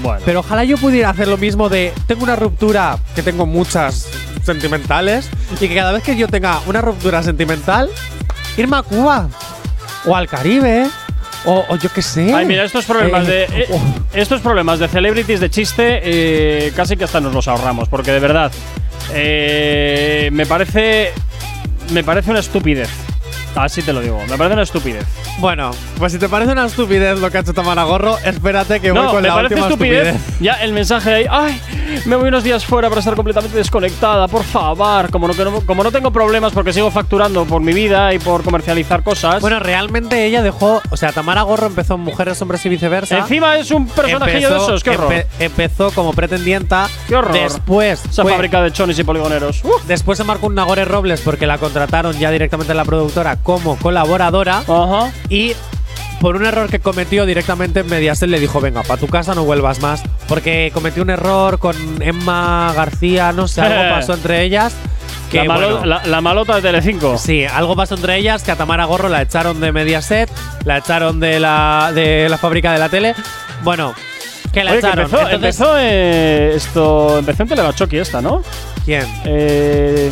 Bueno. 0.00 0.22
Pero 0.24 0.40
ojalá 0.40 0.64
yo 0.64 0.76
pudiera 0.78 1.10
hacer 1.10 1.28
lo 1.28 1.36
mismo 1.36 1.68
de 1.68 1.92
tengo 2.06 2.24
una 2.24 2.36
ruptura, 2.36 2.98
que 3.14 3.22
tengo 3.22 3.46
muchas 3.46 4.08
sentimentales, 4.42 5.28
y 5.60 5.68
que 5.68 5.74
cada 5.74 5.92
vez 5.92 6.02
que 6.02 6.16
yo 6.16 6.26
tenga 6.28 6.60
una 6.66 6.80
ruptura 6.80 7.22
sentimental, 7.22 7.88
irme 8.56 8.76
a 8.78 8.82
Cuba 8.82 9.28
o 10.06 10.16
al 10.16 10.26
Caribe. 10.28 10.86
O, 11.44 11.64
o 11.68 11.76
yo 11.76 11.88
qué 11.92 12.02
sé. 12.02 12.32
Ay, 12.32 12.46
mira, 12.46 12.62
estos 12.64 12.84
problemas 12.84 13.26
Eh, 13.26 13.30
de. 13.48 13.62
eh, 13.64 13.68
estos 14.14 14.40
problemas 14.40 14.78
de 14.78 14.86
celebrities 14.86 15.40
de 15.40 15.50
chiste, 15.50 16.00
eh, 16.04 16.72
casi 16.76 16.96
que 16.96 17.02
hasta 17.02 17.20
nos 17.20 17.34
los 17.34 17.48
ahorramos, 17.48 17.88
porque 17.88 18.12
de 18.12 18.20
verdad. 18.20 18.52
me 19.12 20.46
parece. 20.46 21.10
Me 21.92 22.04
parece 22.04 22.30
una 22.30 22.38
estupidez. 22.40 22.88
Así 23.54 23.82
te 23.82 23.92
lo 23.92 24.00
digo, 24.00 24.18
me 24.28 24.36
parece 24.38 24.54
una 24.54 24.62
estupidez. 24.62 25.04
Bueno, 25.38 25.70
pues 25.98 26.12
si 26.12 26.18
te 26.18 26.28
parece 26.28 26.52
una 26.52 26.66
estupidez 26.66 27.18
lo 27.18 27.30
que 27.30 27.38
ha 27.38 27.40
hecho 27.40 27.52
Tamara 27.52 27.84
Gorro, 27.84 28.16
espérate 28.24 28.80
que 28.80 28.92
voy 28.92 29.06
con 29.06 29.22
me 29.22 29.28
la 29.28 29.34
parece 29.34 29.54
última 29.54 29.68
estupidez. 29.68 30.06
estupidez. 30.08 30.40
Ya 30.40 30.52
el 30.54 30.72
mensaje 30.72 31.12
ahí, 31.14 31.26
ay, 31.30 31.60
me 32.06 32.16
voy 32.16 32.28
unos 32.28 32.44
días 32.44 32.64
fuera 32.64 32.88
para 32.88 33.00
estar 33.00 33.14
completamente 33.14 33.56
desconectada, 33.56 34.26
por 34.28 34.44
favor. 34.44 35.10
Como 35.10 35.28
no, 35.28 35.34
que 35.34 35.44
no- 35.44 35.60
como 35.66 35.82
no 35.84 35.90
tengo 35.92 36.10
problemas 36.10 36.52
porque 36.52 36.72
sigo 36.72 36.90
facturando 36.90 37.44
por 37.44 37.60
mi 37.60 37.72
vida 37.72 38.12
y 38.14 38.18
por 38.18 38.42
comercializar 38.42 39.02
cosas. 39.02 39.40
Bueno, 39.40 39.58
realmente 39.60 40.24
ella 40.26 40.42
dejó, 40.42 40.80
o 40.90 40.96
sea, 40.96 41.12
Tamara 41.12 41.42
Gorro 41.42 41.66
empezó 41.66 41.94
en 41.94 42.00
Mujeres, 42.00 42.40
Hombres 42.42 42.64
y 42.66 42.68
Viceversa. 42.70 43.18
Encima 43.18 43.56
es 43.58 43.70
un 43.70 43.86
personajillo 43.86 44.50
de 44.50 44.56
esos, 44.56 44.82
qué 44.82 44.90
horror. 44.90 45.12
empe- 45.12 45.26
empezó 45.38 45.90
como 45.92 46.12
pretendienta. 46.14 46.88
Qué 47.08 47.16
horror. 47.16 47.32
Después, 47.32 48.02
Esa 48.04 48.22
fue- 48.22 48.32
fábrica 48.32 48.62
de 48.62 48.72
chonis 48.72 48.98
y 48.98 49.04
poligoneros. 49.04 49.62
Después 49.86 50.16
se 50.18 50.24
marcó 50.24 50.46
un 50.46 50.54
Nagore 50.54 50.84
Robles 50.84 51.20
porque 51.20 51.46
la 51.46 51.58
contrataron 51.58 52.18
ya 52.18 52.30
directamente 52.30 52.72
en 52.72 52.76
la 52.76 52.84
productora 52.84 53.36
como 53.42 53.76
colaboradora. 53.76 54.58
Ajá. 54.58 55.12
Y 55.28 55.52
por 56.20 56.36
un 56.36 56.46
error 56.46 56.68
que 56.70 56.78
cometió 56.78 57.26
directamente 57.26 57.82
Mediaset 57.82 58.28
le 58.28 58.38
dijo, 58.40 58.60
venga, 58.60 58.82
para 58.82 59.00
tu 59.00 59.08
casa 59.08 59.34
no 59.34 59.44
vuelvas 59.44 59.80
más. 59.80 60.02
Porque 60.28 60.70
cometió 60.72 61.02
un 61.02 61.10
error 61.10 61.58
con 61.58 61.76
Emma 62.02 62.72
García, 62.76 63.32
no 63.32 63.48
sé, 63.48 63.60
algo 63.62 63.90
pasó 63.96 64.14
entre 64.14 64.42
ellas. 64.42 64.74
Que, 65.30 65.38
la, 65.38 65.44
malo- 65.44 65.70
bueno, 65.78 65.86
la- 65.86 66.06
la 66.06 66.20
malota 66.20 66.56
de 66.56 66.62
Telecinco. 66.62 67.16
Sí, 67.18 67.44
algo 67.44 67.74
pasó 67.74 67.94
entre 67.94 68.16
ellas 68.18 68.42
que 68.42 68.50
a 68.52 68.56
Tamara 68.56 68.84
Gorro 68.84 69.08
la 69.08 69.22
echaron 69.22 69.60
de 69.60 69.72
Mediaset, 69.72 70.30
la 70.64 70.78
echaron 70.78 71.20
de 71.20 71.40
la, 71.40 71.90
de 71.94 72.28
la 72.28 72.36
fábrica 72.38 72.72
de 72.72 72.78
la 72.78 72.88
tele. 72.90 73.14
Bueno, 73.62 73.94
que 74.52 74.62
la 74.62 74.72
Oye, 74.72 74.80
que 74.82 74.86
echaron. 74.86 75.04
empezó, 75.06 75.22
Entonces, 75.22 75.34
empezó, 75.34 75.78
eh, 75.78 76.52
esto. 76.54 77.18
Empezó 77.18 77.42
en 77.44 77.48
esta, 77.98 78.20
¿no? 78.20 78.42
¿Quién? 78.84 79.06
Eh, 79.24 80.10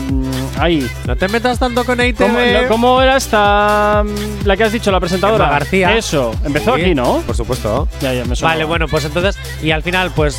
ahí. 0.58 0.88
No 1.06 1.16
te 1.16 1.26
metas 1.28 1.58
tanto 1.58 1.84
con 1.84 2.00
ITV. 2.00 2.18
¿Cómo, 2.26 2.38
no, 2.38 2.68
cómo 2.68 3.02
era 3.02 3.16
esta. 3.16 4.04
mm, 4.04 4.46
La 4.46 4.56
que 4.56 4.64
has 4.64 4.72
dicho, 4.72 4.90
la 4.92 5.00
presentadora? 5.00 5.46
Emma 5.46 5.52
García. 5.58 5.96
Eso, 5.96 6.32
empezó 6.44 6.76
Sí, 6.76 6.82
aquí, 6.82 6.94
¿no? 6.94 7.20
Por 7.26 7.34
supuesto. 7.34 7.88
Ya, 8.00 8.12
ya 8.14 8.24
me 8.24 8.36
suena. 8.36 8.54
Vale, 8.54 8.64
bueno, 8.64 8.86
pues 8.86 9.04
entonces. 9.04 9.36
Y 9.62 9.70
al 9.72 9.82
final, 9.82 10.12
pues. 10.14 10.38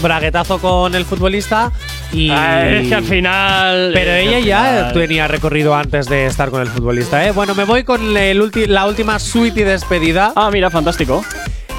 Braguetazo 0.00 0.58
con 0.60 0.94
el 0.94 1.04
futbolista 1.04 1.72
y. 2.12 2.30
Ah, 2.30 2.68
es 2.70 2.86
que 2.88 2.94
al 2.94 3.02
final. 3.02 3.90
Pero 3.92 4.12
que 4.12 4.22
ella 4.22 4.38
ya 4.38 4.62
final- 4.62 4.92
tenía 4.92 5.26
recorrido 5.28 5.74
antes 5.74 6.08
de 6.08 6.26
estar 6.26 6.50
con 6.50 6.62
el 6.62 6.68
futbolista, 6.68 7.26
¿eh? 7.26 7.32
Bueno, 7.32 7.56
me 7.56 7.64
voy 7.64 7.82
con 7.82 8.16
el 8.16 8.40
ulti- 8.40 8.66
la 8.68 8.86
última 8.86 9.18
suite 9.18 9.60
y 9.60 9.64
despedida. 9.64 10.32
Ah, 10.36 10.50
mira, 10.52 10.70
fantástico. 10.70 11.24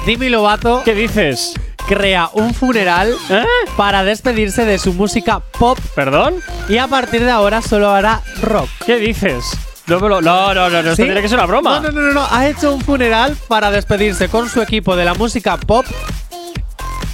Dimi 0.06 0.28
Lovato 0.28 0.82
¿Qué 0.84 0.94
dices? 0.94 1.54
Crea 1.90 2.30
un 2.34 2.54
funeral 2.54 3.12
¿Eh? 3.28 3.44
para 3.76 4.04
despedirse 4.04 4.64
de 4.64 4.78
su 4.78 4.92
música 4.92 5.40
pop 5.58 5.76
¿Perdón? 5.96 6.36
y 6.68 6.78
a 6.78 6.86
partir 6.86 7.24
de 7.24 7.32
ahora 7.32 7.62
solo 7.62 7.90
hará 7.90 8.22
rock. 8.42 8.68
¿Qué 8.86 8.96
dices? 8.96 9.44
No, 9.88 9.98
no, 9.98 10.20
no, 10.20 10.54
no, 10.54 10.70
no, 10.70 10.78
esto 10.78 10.94
¿Sí? 10.94 11.02
tiene 11.02 11.20
que 11.20 11.28
ser 11.28 11.38
una 11.38 11.46
broma. 11.48 11.80
No, 11.80 11.90
no, 11.90 12.00
no, 12.00 12.02
no, 12.02 12.12
no. 12.12 12.26
Ha 12.30 12.46
hecho 12.46 12.72
un 12.72 12.80
funeral 12.80 13.36
para 13.48 13.72
despedirse 13.72 14.28
con 14.28 14.48
su 14.48 14.62
equipo 14.62 14.94
de 14.94 15.04
la 15.04 15.14
música 15.14 15.56
pop. 15.56 15.84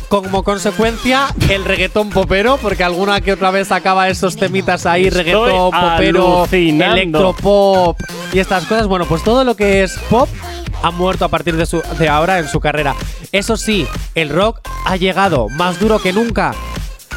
Como 0.09 0.45
consecuencia, 0.45 1.27
el 1.49 1.65
reggaetón 1.65 2.11
popero, 2.11 2.59
porque 2.59 2.85
alguna 2.85 3.23
que 3.23 3.33
otra 3.33 3.51
vez 3.51 3.69
sacaba 3.69 4.09
esos 4.09 4.37
temitas 4.37 4.85
ahí, 4.87 5.07
Estoy 5.07 5.25
reggaetón, 5.25 5.71
popero, 5.73 6.39
alucinando. 6.41 6.95
electropop 6.97 7.99
y 8.33 8.39
estas 8.39 8.67
cosas. 8.67 8.87
Bueno, 8.87 9.07
pues 9.07 9.25
todo 9.25 9.43
lo 9.43 9.57
que 9.57 9.83
es 9.83 9.99
pop 10.11 10.29
ha 10.83 10.91
muerto 10.91 11.25
a 11.25 11.29
partir 11.29 11.57
de, 11.57 11.67
su, 11.67 11.83
de 11.99 12.09
ahora 12.09 12.39
en 12.39 12.49
su 12.49 12.61
carrera. 12.61 12.95
Eso 13.33 13.57
sí, 13.57 13.87
el 14.15 14.29
rock 14.31 14.61
ha 14.85 14.97
llegado 14.97 15.49
más 15.49 15.79
duro 15.81 15.99
que 16.01 16.13
nunca. 16.13 16.55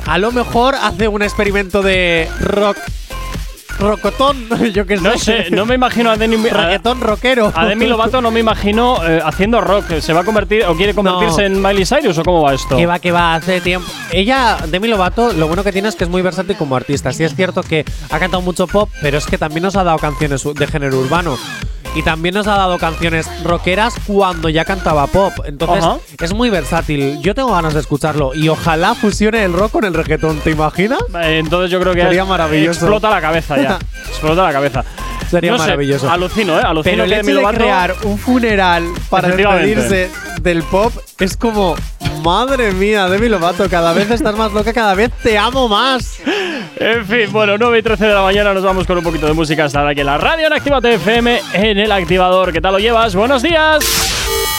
A 0.05 0.17
lo 0.17 0.31
mejor 0.31 0.75
hace 0.75 1.07
un 1.07 1.21
experimento 1.21 1.81
de 1.81 2.29
rock. 2.41 2.77
Rocotón, 3.77 4.49
yo 4.73 4.85
qué 4.85 4.97
sé. 4.97 5.03
No 5.03 5.17
sé, 5.17 5.51
no 5.51 5.65
me 5.65 5.75
imagino 5.75 6.09
a 6.11 6.17
Demi, 6.17 6.35
a, 6.49 6.53
Reggaetón 6.53 6.99
rockero. 6.99 7.53
a 7.55 7.65
Demi 7.65 7.87
Lovato, 7.87 8.21
no 8.21 8.29
me 8.29 8.41
imagino 8.41 8.97
eh, 9.07 9.21
haciendo 9.23 9.61
rock. 9.61 9.99
¿Se 10.01 10.11
va 10.11 10.21
a 10.21 10.23
convertir 10.25 10.65
o 10.65 10.75
quiere 10.75 10.93
convertirse 10.93 11.47
No. 11.47 11.55
en 11.55 11.61
Miley 11.61 11.85
Cyrus 11.85 12.17
o 12.17 12.23
cómo 12.23 12.41
va 12.41 12.53
esto? 12.53 12.75
Que 12.75 12.85
va, 12.85 12.99
que 12.99 13.11
va, 13.13 13.35
hace 13.35 13.61
tiempo. 13.61 13.89
Ella, 14.11 14.57
Demi 14.67 14.89
Lovato, 14.89 15.31
lo 15.31 15.47
bueno 15.47 15.63
que 15.63 15.71
tiene 15.71 15.87
es 15.87 15.95
que 15.95 16.03
es 16.03 16.09
muy 16.09 16.21
versátil 16.21 16.57
como 16.57 16.75
artista. 16.75 17.13
Sí 17.13 17.23
es 17.23 17.33
cierto 17.35 17.63
que 17.63 17.85
ha 18.09 18.19
cantado 18.19 18.41
mucho 18.41 18.67
pop, 18.67 18.89
pero 19.01 19.17
es 19.17 19.25
que 19.25 19.37
también 19.37 19.63
nos 19.63 19.77
ha 19.77 19.85
dado 19.85 19.97
canciones 19.97 20.43
de 20.43 20.67
género 20.67 20.99
urbano. 20.99 21.37
Y 21.95 22.03
también 22.03 22.35
nos 22.35 22.47
ha 22.47 22.55
dado 22.55 22.77
canciones 22.77 23.27
rockeras 23.43 23.95
cuando 24.05 24.47
ya 24.49 24.63
cantaba 24.63 25.07
pop. 25.07 25.33
Entonces, 25.45 25.83
Ajá. 25.83 25.97
es 26.21 26.33
muy 26.33 26.49
versátil. 26.49 27.19
Yo 27.21 27.33
tengo 27.33 27.51
ganas 27.51 27.73
de 27.73 27.79
escucharlo. 27.79 28.33
Y 28.35 28.47
ojalá 28.47 28.93
fusione 28.95 29.43
el 29.43 29.53
rock 29.53 29.71
con 29.71 29.85
el 29.85 29.93
reggaetón, 29.93 30.39
¿te 30.39 30.51
imaginas? 30.51 30.99
Entonces 31.23 31.71
yo 31.71 31.79
creo 31.79 31.93
que 31.93 32.01
Sería 32.01 32.23
es- 32.23 32.27
maravilloso. 32.29 32.81
Explota 32.81 33.09
la 33.09 33.19
cabeza 33.21 33.57
ya. 33.57 33.79
explota 34.07 34.43
la 34.43 34.51
cabeza. 34.53 34.83
Sería 35.29 35.51
No 35.51 35.57
sé, 35.57 35.63
maravilloso. 35.65 36.09
alucino, 36.09 36.59
¿eh? 36.59 36.63
Alucino 36.65 36.91
Pero 36.91 37.03
el 37.03 37.09
que 37.09 37.15
hecho 37.17 37.25
Demi 37.27 37.35
de 37.37 37.41
Lovato- 37.41 37.57
crear 37.57 37.95
un 38.03 38.17
funeral 38.17 38.87
para 39.09 39.27
despedirse 39.29 40.09
del 40.41 40.63
pop 40.63 40.93
es 41.19 41.37
como, 41.37 41.75
madre 42.23 42.71
mía, 42.71 43.07
Demi 43.09 43.29
Lovato, 43.29 43.69
cada 43.69 43.93
vez 43.93 44.09
estás 44.09 44.35
más 44.35 44.51
loca, 44.53 44.73
cada 44.73 44.95
vez 44.95 45.11
te 45.21 45.37
amo 45.37 45.67
más. 45.67 46.17
En 46.77 47.05
fin, 47.05 47.31
bueno, 47.31 47.57
9 47.59 47.79
y 47.79 47.83
13 47.83 48.05
de 48.07 48.13
la 48.13 48.21
mañana 48.21 48.53
nos 48.53 48.63
vamos 48.63 48.87
con 48.87 48.97
un 48.97 49.03
poquito 49.03 49.27
de 49.27 49.33
música 49.33 49.65
hasta 49.65 49.79
ahora 49.79 49.91
aquí 49.91 49.99
en 49.99 50.05
la 50.07 50.17
radio 50.17 50.47
en 50.47 50.53
Actívate 50.53 50.93
FM 50.95 51.41
en 51.53 51.77
el 51.77 51.91
activador. 51.91 52.51
¿Qué 52.53 52.61
tal 52.61 52.71
lo 52.73 52.79
llevas? 52.79 53.13
Buenos 53.15 53.41
días. 53.43 53.83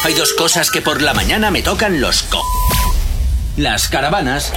Hay 0.04 0.12
dos 0.14 0.32
cosas 0.34 0.70
que 0.70 0.82
por 0.82 1.00
la 1.02 1.14
mañana 1.14 1.50
me 1.50 1.62
tocan 1.62 2.00
los 2.00 2.22
co. 2.24 2.42
Las 3.56 3.88
caravanas 3.88 4.52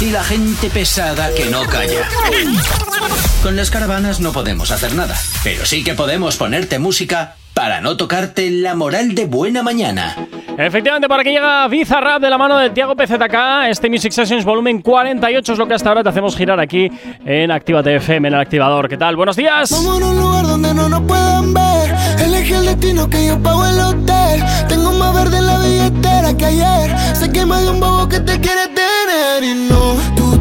y 0.00 0.10
la 0.10 0.22
gente 0.22 0.68
pesada 0.68 1.32
que 1.34 1.46
no 1.46 1.66
calla. 1.66 2.08
Con 3.42 3.56
las 3.56 3.70
caravanas 3.70 4.20
no 4.20 4.32
podemos 4.32 4.70
hacer 4.70 4.94
nada, 4.94 5.18
pero 5.42 5.64
sí 5.64 5.84
que 5.84 5.94
podemos 5.94 6.36
ponerte 6.36 6.78
música 6.78 7.36
para 7.56 7.80
no 7.80 7.96
tocarte 7.96 8.50
la 8.50 8.74
moral 8.74 9.14
de 9.14 9.24
buena 9.24 9.62
mañana. 9.62 10.14
Efectivamente, 10.58 11.08
para 11.08 11.24
que 11.24 11.32
llega 11.32 11.66
Bizarrap 11.68 12.20
de 12.20 12.28
la 12.28 12.36
mano 12.36 12.58
de 12.58 12.68
Tiago 12.68 12.94
PZK, 12.94 13.70
este 13.70 13.88
Music 13.88 14.12
Sessions 14.12 14.44
volumen 14.44 14.82
48 14.82 15.54
es 15.54 15.58
lo 15.58 15.66
que 15.66 15.72
hasta 15.72 15.88
ahora 15.88 16.02
te 16.02 16.10
hacemos 16.10 16.36
girar 16.36 16.60
aquí 16.60 16.90
en 17.24 17.50
Actívate 17.50 17.96
FM, 17.96 18.28
en 18.28 18.34
el 18.34 18.40
activador. 18.40 18.90
¿Qué 18.90 18.98
tal? 18.98 19.16
Buenos 19.16 19.36
días. 19.36 19.70
Vamos 19.70 20.02
a 20.02 20.06
un 20.06 20.20
lugar 20.20 20.46
donde 20.46 20.74
no 20.74 20.86
nos 20.90 21.00
puedan 21.00 21.54
ver. 21.54 21.94
Elige 22.22 22.56
el 22.56 22.66
destino 22.66 23.08
que 23.08 23.26
yo 23.26 23.42
pago 23.42 23.64
el 23.64 23.80
hotel. 23.80 24.42
Tengo 24.68 24.92
más 24.92 25.14
verde 25.14 25.38
en 25.38 25.46
la 25.46 25.58
billetera 25.58 26.36
que 26.36 26.44
ayer. 26.44 26.98
Sé 27.14 27.32
que 27.32 27.46
me 27.46 27.58
dio 27.62 27.72
un 27.72 27.80
bobo 27.80 28.06
que 28.06 28.20
te 28.20 28.38
quiere 28.38 28.68
tener 28.68 29.44
y 29.44 29.54
no. 29.70 29.96
Tú 30.14 30.35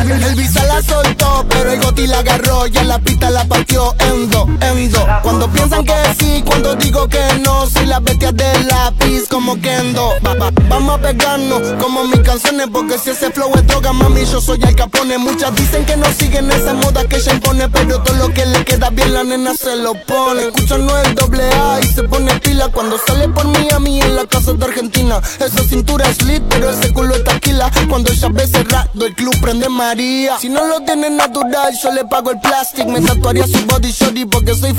El 0.00 0.34
visa 0.36 0.64
la 0.64 0.80
soltó, 0.80 1.44
pero 1.48 1.72
el 1.72 1.80
goti 1.80 2.06
la 2.06 2.18
agarró 2.20 2.66
y 2.68 2.78
en 2.78 2.86
la 2.86 3.00
pista 3.00 3.30
la 3.30 3.44
partió 3.44 3.94
endo, 3.98 4.46
endo. 4.60 5.06
Cuando 5.28 5.46
piensan 5.52 5.84
que 5.84 5.92
sí, 6.18 6.42
cuando 6.42 6.74
digo 6.76 7.06
que 7.06 7.20
no, 7.44 7.66
soy 7.66 7.84
la 7.84 8.00
bestia 8.00 8.32
de 8.32 8.64
lápiz 8.64 9.28
como 9.28 9.60
Kendo. 9.60 10.14
Va, 10.26 10.32
va, 10.32 10.50
vamos 10.70 10.98
a 10.98 11.02
pegarnos 11.02 11.60
como 11.78 12.04
mis 12.04 12.20
canciones, 12.20 12.68
porque 12.72 12.96
si 12.98 13.10
ese 13.10 13.30
flow 13.30 13.50
es 13.54 13.66
droga, 13.66 13.92
mami, 13.92 14.24
yo 14.24 14.40
soy 14.40 14.58
el 14.66 14.74
capone. 14.74 15.18
Muchas 15.18 15.54
dicen 15.54 15.84
que 15.84 15.98
no 15.98 16.06
siguen 16.14 16.50
esa 16.50 16.72
moda 16.72 17.04
que 17.06 17.16
ella 17.16 17.34
impone, 17.34 17.68
pero 17.68 18.02
todo 18.02 18.16
lo 18.16 18.32
que 18.32 18.46
le 18.46 18.64
queda 18.64 18.88
bien 18.88 19.12
la 19.12 19.22
nena 19.22 19.52
se 19.54 19.76
lo 19.76 19.92
pone. 20.06 20.44
Escucha 20.46 20.78
no 20.78 20.96
el 20.96 21.14
doble 21.14 21.42
A 21.50 21.78
y 21.82 21.88
se 21.88 22.04
pone 22.04 22.32
pila 22.40 22.68
cuando 22.68 22.98
sale 23.06 23.28
por 23.28 23.46
mí 23.48 23.68
a 23.70 23.78
mí 23.78 24.00
en 24.00 24.16
la 24.16 24.24
casa 24.24 24.54
de 24.54 24.64
Argentina. 24.64 25.20
Esa 25.40 25.62
cintura 25.62 26.08
es 26.08 26.22
lit, 26.22 26.42
pero 26.48 26.70
ese 26.70 26.90
culo 26.94 27.14
es 27.14 27.24
taquila. 27.24 27.70
Cuando 27.90 28.10
ella 28.10 28.28
ve 28.32 28.46
cerrado, 28.46 29.04
el 29.04 29.14
club 29.14 29.38
prende 29.42 29.68
María. 29.68 30.38
Si 30.38 30.48
no 30.48 30.66
lo 30.66 30.80
tiene 30.80 31.10
natural, 31.10 31.74
yo 31.82 31.92
le 31.92 32.06
pago 32.06 32.30
el 32.30 32.40
plástico. 32.40 32.88
Me 32.88 33.02
tatuaría 33.02 33.46
su 33.46 33.62
body 33.66 33.90
shorty 33.90 34.24
porque 34.24 34.54
soy 34.54 34.72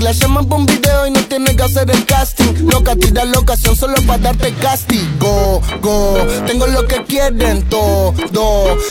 La 0.00 0.12
llaman 0.12 0.48
por 0.48 0.58
un 0.58 0.66
video 0.66 1.06
y 1.06 1.10
no 1.10 1.20
tiene 1.26 1.54
que 1.54 1.62
hacer 1.62 1.90
el 1.90 2.04
casting. 2.06 2.68
Loca, 2.68 2.96
tira 2.96 3.24
la 3.24 3.38
ocasión 3.38 3.76
solo 3.76 3.94
para 4.06 4.18
darte 4.18 4.52
castigo. 4.54 5.60
Go, 5.80 6.18
tengo 6.46 6.66
lo 6.66 6.86
que 6.86 7.04
quieren 7.04 7.68
todo. 7.68 8.12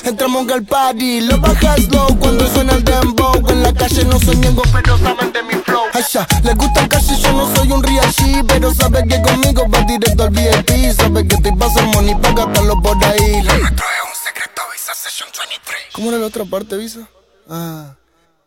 Entramos 0.03 0.49
al 0.49 0.63
party, 0.63 1.21
lo 1.21 1.37
bajas 1.39 1.89
low 1.89 2.17
cuando 2.19 2.47
suena 2.47 2.73
el 2.73 2.83
dembow. 2.83 3.33
En 3.49 3.63
la 3.63 3.73
calle 3.73 4.05
no 4.05 4.19
soy 4.19 4.37
ñengo, 4.37 4.63
pero 4.71 4.97
saben 4.97 5.33
de 5.33 5.43
mi 5.43 5.53
flow. 5.53 5.83
Ay, 5.93 6.03
ya, 6.11 6.27
les 6.43 6.55
gusta 6.55 6.87
casi 6.87 7.15
yo 7.21 7.33
no 7.33 7.53
soy 7.55 7.71
un 7.71 7.83
real 7.83 8.11
G, 8.13 8.45
pero 8.47 8.73
sabe 8.73 9.03
que 9.07 9.21
conmigo 9.21 9.63
va 9.69 9.81
directo 9.81 10.23
al 10.23 10.29
VIP. 10.29 10.93
Sabe 10.95 11.27
que 11.27 11.37
te 11.37 11.51
pasa 11.53 11.79
el 11.81 11.87
money 11.87 12.15
para 12.15 12.45
gastarlo 12.45 12.81
por 12.81 12.97
ahí. 13.03 13.41
Lo 13.43 13.57
nuestro 13.57 13.85
es 13.85 14.03
un 14.07 14.23
secreto, 14.23 14.61
Visa 14.71 14.93
Session 14.95 15.29
23. 15.37 15.79
¿Cómo 15.93 16.09
era 16.09 16.19
la 16.19 16.27
otra 16.27 16.45
parte, 16.45 16.77
Visa? 16.77 17.07
Ah. 17.49 17.95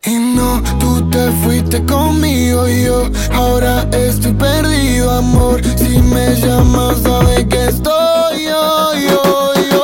Y 0.07 0.19
no, 0.19 0.63
tú 0.79 1.09
te 1.09 1.31
fuiste 1.43 1.83
conmigo 1.87 2.69
y 2.69 2.85
yo 2.85 3.09
ahora 3.33 3.89
estoy 3.91 4.35
perdido, 4.35 5.11
amor. 5.11 5.63
Si 5.79 5.99
me 5.99 6.35
llamas, 6.37 6.99
sabes 7.03 7.47
que 7.47 7.65
estoy 7.69 8.45
yo, 8.45 8.93
yo, 8.95 9.55
yo. 9.71 9.84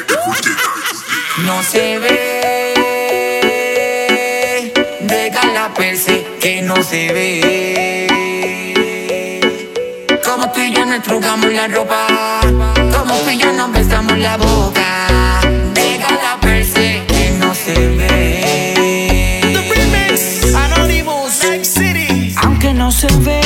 No 1.45 1.63
se 1.63 1.97
ve. 1.99 2.73
Déjala 5.01 5.73
perse 5.73 6.25
que 6.39 6.61
no 6.61 6.83
se 6.83 7.11
ve. 7.13 8.07
Como 10.23 10.51
tú 10.51 10.59
y 10.61 10.71
yo 10.73 10.85
nos 10.85 11.01
trugamos 11.03 11.51
la 11.53 11.67
ropa. 11.67 12.07
Como 12.95 13.13
tú 13.21 13.29
y 13.29 13.37
yo 13.37 13.51
nos 13.53 13.71
besamos 13.71 14.17
la 14.17 14.37
boca. 14.37 15.07
Déjala 15.73 16.37
perse 16.41 17.01
que 17.07 17.31
no 17.39 17.55
se 17.55 17.73
ve. 17.97 19.41
The 19.53 19.61
remix. 19.73 20.53
Anonymous. 20.53 21.33
City. 21.63 22.35
Aunque 22.43 22.73
no 22.73 22.91
se 22.91 23.07
ve, 23.19 23.41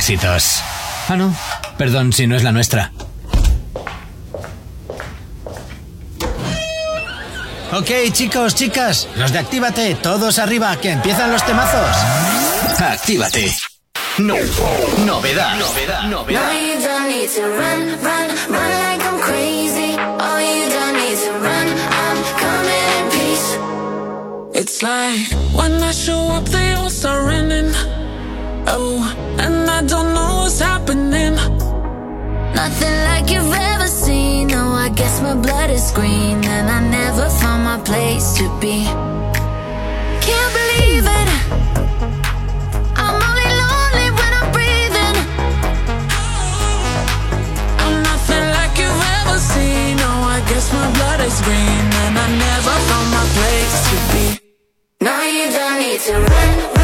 éxitos. 0.00 0.62
Ah, 1.10 1.16
no. 1.16 1.36
Perdón 1.76 2.14
si 2.14 2.26
no 2.26 2.34
es 2.34 2.42
la 2.42 2.52
nuestra. 2.52 2.90
Ok, 7.72 7.90
chicos, 8.10 8.54
chicas, 8.54 9.08
los 9.16 9.30
de 9.30 9.38
Actívate, 9.38 9.94
todos 9.96 10.38
arriba, 10.38 10.74
que 10.80 10.90
empiezan 10.90 11.30
los 11.30 11.44
temazos. 11.44 11.94
Actívate. 12.78 13.54
No. 14.16 14.36
Novedad. 15.04 15.58
Novedad. 15.58 16.02
Novedad. 16.04 16.50
It's 24.54 24.82
like 24.82 25.32
when 25.54 25.82
I 25.82 25.92
show 25.92 26.36
up, 26.36 26.44
they 26.46 26.72
all 26.72 26.90
surrender. 26.90 27.99
Oh, 28.66 29.02
and 29.38 29.68
I 29.70 29.82
don't 29.82 30.14
know 30.14 30.42
what's 30.42 30.60
happening. 30.60 31.34
Nothing 32.54 32.96
like 33.08 33.30
you've 33.30 33.52
ever 33.52 33.86
seen. 33.86 34.52
Oh, 34.52 34.72
I 34.72 34.88
guess 34.90 35.20
my 35.22 35.34
blood 35.34 35.70
is 35.70 35.90
green, 35.92 36.44
and 36.44 36.68
I 36.68 36.80
never 36.80 37.28
found 37.40 37.64
my 37.64 37.78
place 37.84 38.34
to 38.38 38.44
be. 38.60 38.84
Can't 40.26 40.52
believe 40.60 41.06
it. 41.18 41.28
I'm 43.02 43.16
only 43.28 43.50
lonely 43.62 44.08
when 44.18 44.32
I'm 44.40 44.48
breathing. 44.52 45.16
I'm 47.84 47.96
nothing 48.02 48.46
like 48.56 48.74
you've 48.78 49.04
ever 49.20 49.38
seen. 49.38 49.96
Oh, 50.00 50.36
I 50.36 50.40
guess 50.48 50.72
my 50.72 50.88
blood 50.96 51.20
is 51.20 51.40
green, 51.42 51.86
and 52.04 52.14
I 52.18 52.26
never 52.46 52.74
found 52.88 53.08
my 53.18 53.24
place 53.36 53.76
to 53.88 53.96
be. 54.12 54.24
Now 55.00 55.22
you 55.22 55.50
don't 55.50 55.78
need 55.78 56.00
to 56.00 56.14
run. 56.14 56.79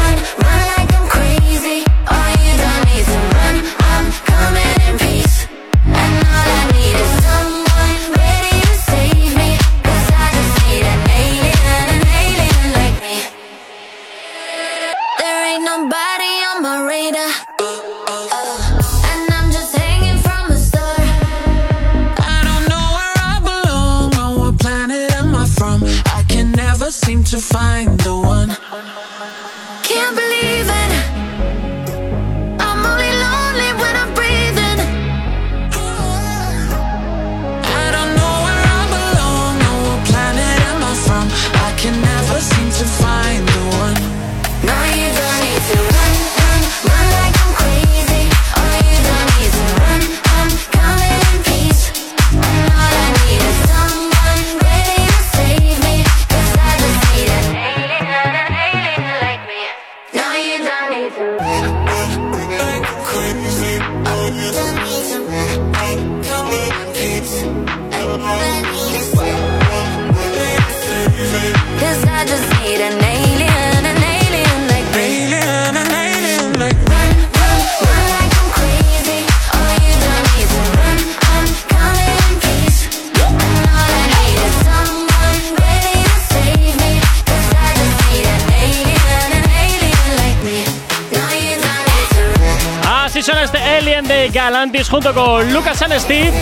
Galantis 94.29 94.89
junto 94.89 95.13
con 95.13 95.51
Lucas 95.53 95.81
and 95.81 95.99
Steve. 95.99 96.33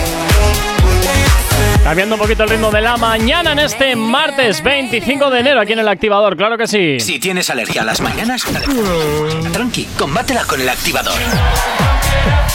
Cambiando 1.84 2.16
un 2.16 2.20
poquito 2.20 2.42
el 2.42 2.48
ritmo 2.48 2.70
de 2.70 2.80
la 2.80 2.96
mañana 2.96 3.52
en 3.52 3.60
este 3.60 3.94
martes 3.94 4.62
25 4.62 5.30
de 5.30 5.40
enero 5.40 5.60
aquí 5.60 5.72
en 5.72 5.78
el 5.78 5.88
activador, 5.88 6.36
claro 6.36 6.58
que 6.58 6.66
sí. 6.66 6.98
Si 6.98 7.20
tienes 7.20 7.48
alergia 7.48 7.82
a 7.82 7.84
las 7.84 8.00
mañanas, 8.00 8.42
tranqui, 9.52 9.86
combátela 9.96 10.44
con 10.44 10.60
el 10.60 10.68
activador. 10.68 11.14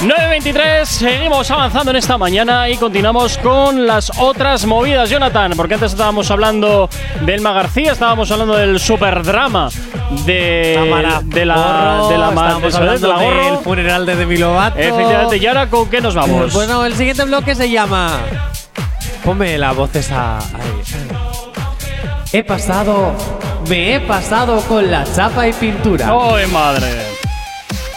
9.23, 0.02 0.86
seguimos 0.86 1.52
avanzando 1.52 1.92
en 1.92 1.98
esta 1.98 2.18
mañana 2.18 2.68
y 2.70 2.78
continuamos 2.78 3.38
con 3.38 3.86
las 3.86 4.12
otras 4.18 4.66
movidas, 4.66 5.10
Jonathan, 5.10 5.54
porque 5.56 5.76
antes 5.76 5.92
estábamos 5.92 6.32
hablando 6.32 6.90
del 7.20 7.36
Elma 7.36 7.54
García, 7.54 7.92
estábamos 7.92 8.32
hablando 8.32 8.58
del 8.58 8.80
superdrama 8.80 9.70
de, 10.26 10.76
de 10.76 10.86
la 11.02 11.22
de 11.22 11.46
la, 11.46 11.54
estábamos 11.54 12.74
de 12.74 13.08
la 13.08 13.20
del 13.20 13.58
funeral 13.64 14.06
de 14.06 14.16
Demi 14.16 14.38
Lovato. 14.38 14.80
Efectivamente, 14.80 15.38
¿y 15.38 15.46
ahora 15.46 15.70
con 15.70 15.90
qué 15.90 16.02
nos 16.02 16.16
vamos? 16.16 16.52
Bueno, 16.54 16.86
el 16.86 16.96
siguiente 16.96 17.24
bloque 17.24 17.54
se 17.54 17.70
llama. 17.70 18.20
Ponme 19.24 19.58
la 19.58 19.72
voz 19.72 19.96
esa. 19.96 20.40
ahí. 20.40 20.82
He 22.34 22.44
pasado. 22.44 23.14
Me 23.70 23.96
he 23.96 24.00
pasado 24.00 24.62
con 24.62 24.90
la 24.90 25.04
chapa 25.14 25.48
y 25.48 25.54
pintura. 25.54 26.10
¡Ay, 26.12 26.48
madre! 26.48 27.11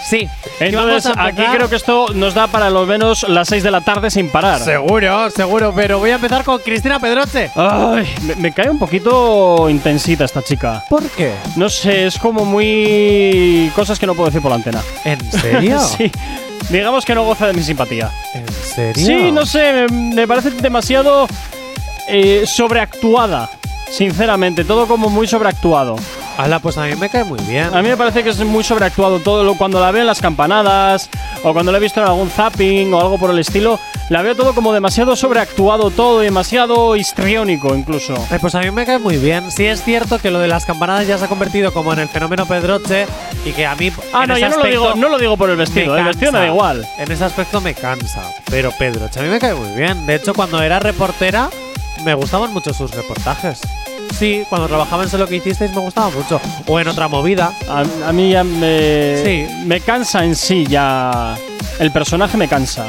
Sí. 0.04 0.28
Entonces, 0.60 1.12
aquí 1.16 1.42
creo 1.52 1.68
que 1.68 1.76
esto 1.76 2.08
nos 2.14 2.34
da 2.34 2.46
para 2.46 2.70
lo 2.70 2.86
menos 2.86 3.26
las 3.28 3.48
6 3.48 3.62
de 3.62 3.70
la 3.70 3.80
tarde 3.80 4.10
sin 4.10 4.30
parar. 4.30 4.60
Seguro, 4.60 5.30
seguro, 5.30 5.72
pero 5.74 5.98
voy 5.98 6.10
a 6.10 6.16
empezar 6.16 6.44
con 6.44 6.58
Cristina 6.58 7.00
Pedroche. 7.00 7.50
Ay, 7.56 8.06
me, 8.22 8.34
me 8.36 8.52
cae 8.52 8.68
un 8.68 8.78
poquito 8.78 9.68
intensita 9.68 10.24
esta 10.24 10.42
chica. 10.42 10.84
¿Por 10.90 11.02
qué? 11.10 11.32
No 11.56 11.68
sé, 11.68 12.06
es 12.06 12.18
como 12.18 12.44
muy. 12.44 13.70
cosas 13.74 13.98
que 13.98 14.06
no 14.06 14.14
puedo 14.14 14.26
decir 14.26 14.42
por 14.42 14.50
la 14.50 14.56
antena. 14.56 14.82
¿En 15.04 15.20
serio? 15.30 15.80
sí. 15.98 16.10
Digamos 16.70 17.04
que 17.04 17.14
no 17.14 17.24
goza 17.24 17.46
de 17.46 17.52
mi 17.52 17.62
simpatía. 17.62 18.10
¿En 18.34 18.46
serio? 18.48 19.06
Sí, 19.06 19.32
no 19.32 19.44
sé, 19.44 19.72
me, 19.72 20.14
me 20.14 20.28
parece 20.28 20.50
demasiado 20.50 21.26
eh, 22.08 22.44
sobreactuada. 22.46 23.50
Sinceramente, 23.90 24.64
todo 24.64 24.86
como 24.86 25.08
muy 25.08 25.26
sobreactuado. 25.26 25.96
Hala, 26.36 26.58
pues 26.58 26.76
a 26.78 26.84
mí 26.86 26.96
me 26.96 27.08
cae 27.08 27.22
muy 27.22 27.38
bien. 27.42 27.72
A 27.72 27.80
mí 27.80 27.88
me 27.88 27.96
parece 27.96 28.24
que 28.24 28.30
es 28.30 28.38
muy 28.40 28.64
sobreactuado 28.64 29.20
todo 29.20 29.44
lo, 29.44 29.54
cuando 29.56 29.80
la 29.80 29.92
veo 29.92 30.00
en 30.00 30.06
las 30.08 30.20
campanadas 30.20 31.08
o 31.44 31.52
cuando 31.52 31.70
la 31.70 31.78
he 31.78 31.80
visto 31.80 32.00
en 32.00 32.06
algún 32.08 32.28
zapping 32.28 32.92
o 32.92 33.00
algo 33.00 33.18
por 33.18 33.30
el 33.30 33.38
estilo. 33.38 33.78
La 34.10 34.20
veo 34.22 34.34
todo 34.34 34.54
como 34.54 34.72
demasiado 34.72 35.14
sobreactuado, 35.16 35.90
todo 35.90 36.18
demasiado 36.20 36.96
histriónico 36.96 37.74
incluso. 37.76 38.14
Eh, 38.32 38.38
pues 38.40 38.54
a 38.54 38.60
mí 38.60 38.70
me 38.72 38.84
cae 38.84 38.98
muy 38.98 39.16
bien. 39.16 39.50
Sí 39.52 39.64
es 39.64 39.82
cierto 39.84 40.18
que 40.18 40.30
lo 40.30 40.40
de 40.40 40.48
las 40.48 40.64
campanadas 40.64 41.06
ya 41.06 41.18
se 41.18 41.26
ha 41.26 41.28
convertido 41.28 41.72
como 41.72 41.92
en 41.92 42.00
el 42.00 42.08
fenómeno 42.08 42.46
Pedroche 42.46 43.06
y 43.44 43.52
que 43.52 43.64
a 43.64 43.74
mí 43.76 43.92
Ah, 44.12 44.26
no, 44.26 44.36
ya 44.36 44.48
no 44.48 44.56
lo 44.56 44.64
digo, 44.66 44.94
no 44.96 45.08
lo 45.08 45.18
digo 45.18 45.36
por 45.36 45.50
el 45.50 45.56
vestido, 45.56 45.96
el 45.96 46.04
vestido 46.04 46.32
me 46.32 46.40
da 46.40 46.46
igual. 46.48 46.86
En 46.98 47.10
ese 47.12 47.24
aspecto 47.24 47.60
me 47.60 47.74
cansa. 47.74 48.22
Pero 48.50 48.72
Pedroche 48.72 49.20
a 49.20 49.22
mí 49.22 49.28
me 49.28 49.38
cae 49.38 49.54
muy 49.54 49.68
bien. 49.76 50.04
De 50.06 50.16
hecho, 50.16 50.34
cuando 50.34 50.60
era 50.60 50.80
reportera 50.80 51.48
me 52.04 52.14
gustaban 52.14 52.52
mucho 52.52 52.74
sus 52.74 52.90
reportajes. 52.90 53.60
Sí, 54.18 54.44
cuando 54.48 54.68
trabajaba 54.68 55.02
en 55.02 55.08
Sé 55.08 55.18
lo 55.18 55.26
que 55.26 55.36
hicisteis 55.36 55.72
me 55.72 55.80
gustaba 55.80 56.10
mucho. 56.10 56.40
O 56.66 56.78
en 56.80 56.88
otra 56.88 57.08
movida. 57.08 57.52
A, 57.68 58.08
a 58.08 58.12
mí 58.12 58.30
ya 58.30 58.44
me, 58.44 59.20
Sí. 59.24 59.46
me 59.66 59.80
cansa 59.80 60.24
en 60.24 60.34
sí, 60.36 60.64
ya. 60.66 61.34
El 61.78 61.90
personaje 61.90 62.36
me 62.36 62.48
cansa. 62.48 62.86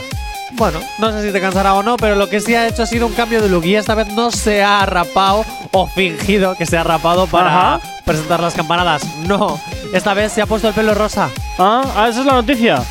Bueno, 0.54 0.80
no 1.00 1.12
sé 1.12 1.24
si 1.24 1.32
te 1.34 1.42
cansará 1.42 1.74
o 1.74 1.84
no, 1.84 1.98
pero 1.98 2.16
lo 2.16 2.30
que 2.30 2.40
sí 2.40 2.56
ha 2.56 2.68
hecho 2.68 2.84
ha 2.84 2.86
sido 2.86 3.08
un 3.08 3.14
cambio 3.14 3.42
de 3.42 3.50
look 3.50 3.66
y 3.66 3.76
esta 3.76 3.94
vez 3.96 4.08
no 4.14 4.32
se 4.32 4.64
ha 4.64 4.86
rapado 4.86 5.44
o 5.72 5.86
fingido 5.88 6.56
que 6.56 6.66
se 6.66 6.78
ha 6.78 6.84
rapado 6.84 7.28
para 7.28 7.50
Ajá. 7.76 7.82
presentar 8.06 8.40
las 8.40 8.54
campanadas. 8.54 9.04
No, 9.28 9.60
esta 9.94 10.14
vez 10.14 10.32
se 10.32 10.42
ha 10.42 10.46
puesto 10.46 10.70
el 10.70 10.74
pelo 10.74 10.94
rosa. 10.94 11.30
Ah, 11.60 11.84
ah, 11.98 12.08
esa 12.08 12.22
es 12.22 12.26
la 12.26 12.34
noticia. 12.34 12.82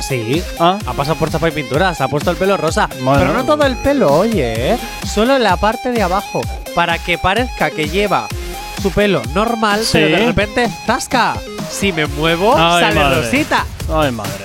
Sí, 0.00 0.40
Ah, 0.60 0.78
ha 0.86 0.92
pasado 0.92 1.16
por 1.18 1.28
chapa 1.28 1.48
y 1.48 1.50
pintura, 1.50 1.92
se 1.92 2.04
ha 2.04 2.08
puesto 2.08 2.30
el 2.30 2.36
pelo 2.36 2.56
rosa. 2.56 2.88
Bueno. 3.02 3.18
Pero 3.18 3.32
no 3.32 3.44
todo 3.44 3.64
el 3.64 3.74
pelo, 3.76 4.14
oye, 4.14 4.74
¿eh? 4.74 4.78
solo 5.04 5.36
la 5.40 5.56
parte 5.56 5.90
de 5.90 6.00
abajo, 6.02 6.40
para 6.68 6.98
que 7.02 7.18
parezca 7.18 7.70
que 7.70 7.88
lleva 7.88 8.28
su 8.82 8.90
pelo 8.92 9.22
normal, 9.34 9.80
Sí. 9.84 9.90
pero 9.94 10.08
de 10.18 10.26
repente, 10.26 10.70
¡tasca! 10.86 11.36
Si 11.70 11.92
me 11.92 12.06
muevo, 12.06 12.54
Ay, 12.56 12.82
sale 12.84 12.94
madre. 13.00 13.22
rosita. 13.22 13.66
ay, 13.92 14.12
madre. 14.12 14.44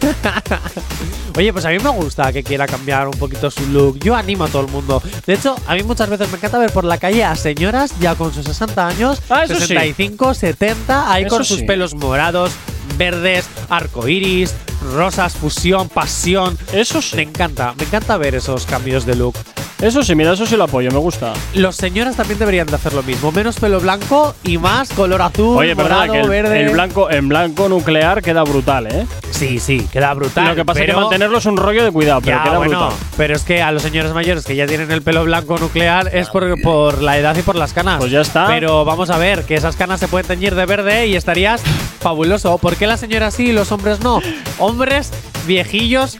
Oye, 1.36 1.52
pues 1.52 1.64
a 1.66 1.68
mí 1.70 1.78
me 1.78 1.90
gusta 1.90 2.32
que 2.32 2.42
quiera 2.42 2.66
cambiar 2.66 3.08
un 3.08 3.18
poquito 3.18 3.50
su 3.50 3.66
look. 3.66 3.98
Yo 3.98 4.14
animo 4.14 4.44
a 4.44 4.48
todo 4.48 4.62
el 4.62 4.68
mundo. 4.68 5.02
De 5.26 5.34
hecho, 5.34 5.54
a 5.66 5.74
mí 5.74 5.82
muchas 5.82 6.08
veces 6.08 6.30
me 6.30 6.38
encanta 6.38 6.58
ver 6.58 6.72
por 6.72 6.84
la 6.84 6.96
calle 6.96 7.24
a 7.24 7.36
señoras 7.36 7.92
ya 8.00 8.14
con 8.14 8.32
sus 8.32 8.44
60 8.46 8.86
años, 8.88 9.20
Ah, 9.28 9.44
eso 9.44 9.54
sí. 9.56 9.60
65, 9.66 10.32
70, 10.34 11.12
ahí 11.12 11.24
Eso 11.24 11.36
con 11.36 11.44
sus 11.44 11.58
sí. 11.60 11.64
pelos 11.66 11.94
morados, 11.94 12.52
verdes, 12.96 13.46
arcoiris, 13.68 14.54
rosas, 14.94 15.34
fusión, 15.34 15.88
pasión. 15.90 16.56
Eso 16.72 17.02
sí. 17.02 17.16
Me 17.16 17.22
encanta, 17.22 17.74
me 17.76 17.84
encanta 17.84 18.16
ver 18.16 18.34
esos 18.34 18.64
cambios 18.64 19.04
de 19.04 19.16
look. 19.16 19.34
Eso 19.80 20.02
sí, 20.02 20.14
mira, 20.14 20.32
eso 20.32 20.46
sí 20.46 20.56
lo 20.56 20.64
apoyo, 20.64 20.90
me 20.90 20.98
gusta. 20.98 21.34
Los 21.54 21.76
señores 21.76 22.16
también 22.16 22.38
deberían 22.38 22.66
de 22.66 22.74
hacer 22.76 22.94
lo 22.94 23.02
mismo. 23.02 23.30
Menos 23.30 23.56
pelo 23.60 23.78
blanco 23.78 24.34
y 24.42 24.56
más 24.56 24.88
color 24.90 25.20
azul, 25.20 25.58
Oye, 25.58 25.74
verdad 25.74 25.96
morado, 26.06 26.12
que 26.14 26.20
el, 26.20 26.28
verde. 26.30 26.60
el 26.62 26.70
blanco, 26.70 27.10
en 27.10 27.28
blanco 27.28 27.68
nuclear 27.68 28.22
queda 28.22 28.42
brutal, 28.42 28.86
¿eh? 28.86 29.06
Sí, 29.30 29.58
sí, 29.60 29.86
queda 29.92 30.14
brutal. 30.14 30.48
Lo 30.48 30.54
que 30.54 30.64
pasa 30.64 30.80
es 30.80 30.86
que 30.86 30.92
mantenerlo 30.94 31.36
es 31.38 31.44
un 31.44 31.58
rollo 31.58 31.84
de 31.84 31.92
cuidado, 31.92 32.22
pero 32.22 32.38
Ya, 32.38 32.42
queda 32.44 32.56
bueno, 32.56 32.78
brutal. 32.86 32.98
pero 33.18 33.36
es 33.36 33.42
que 33.42 33.60
a 33.60 33.70
los 33.70 33.82
señores 33.82 34.14
mayores 34.14 34.46
que 34.46 34.56
ya 34.56 34.66
tienen 34.66 34.90
el 34.90 35.02
pelo 35.02 35.24
blanco 35.24 35.58
nuclear 35.58 36.08
es 36.14 36.30
por, 36.30 36.58
por 36.62 37.02
la 37.02 37.18
edad 37.18 37.36
y 37.36 37.42
por 37.42 37.56
las 37.56 37.74
canas. 37.74 37.98
Pues 37.98 38.10
ya 38.10 38.22
está. 38.22 38.46
Pero 38.46 38.86
vamos 38.86 39.10
a 39.10 39.18
ver, 39.18 39.44
que 39.44 39.56
esas 39.56 39.76
canas 39.76 40.00
se 40.00 40.08
pueden 40.08 40.26
teñir 40.26 40.54
de 40.54 40.64
verde 40.64 41.06
y 41.06 41.16
estarías 41.16 41.60
fabuloso. 42.00 42.56
¿Por 42.56 42.76
qué 42.76 42.86
la 42.86 42.96
señora 42.96 43.30
sí 43.30 43.48
y 43.48 43.52
los 43.52 43.70
hombres 43.72 44.00
no? 44.00 44.22
Hombres 44.58 45.10
viejillos, 45.46 46.18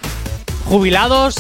jubilados 0.67 1.37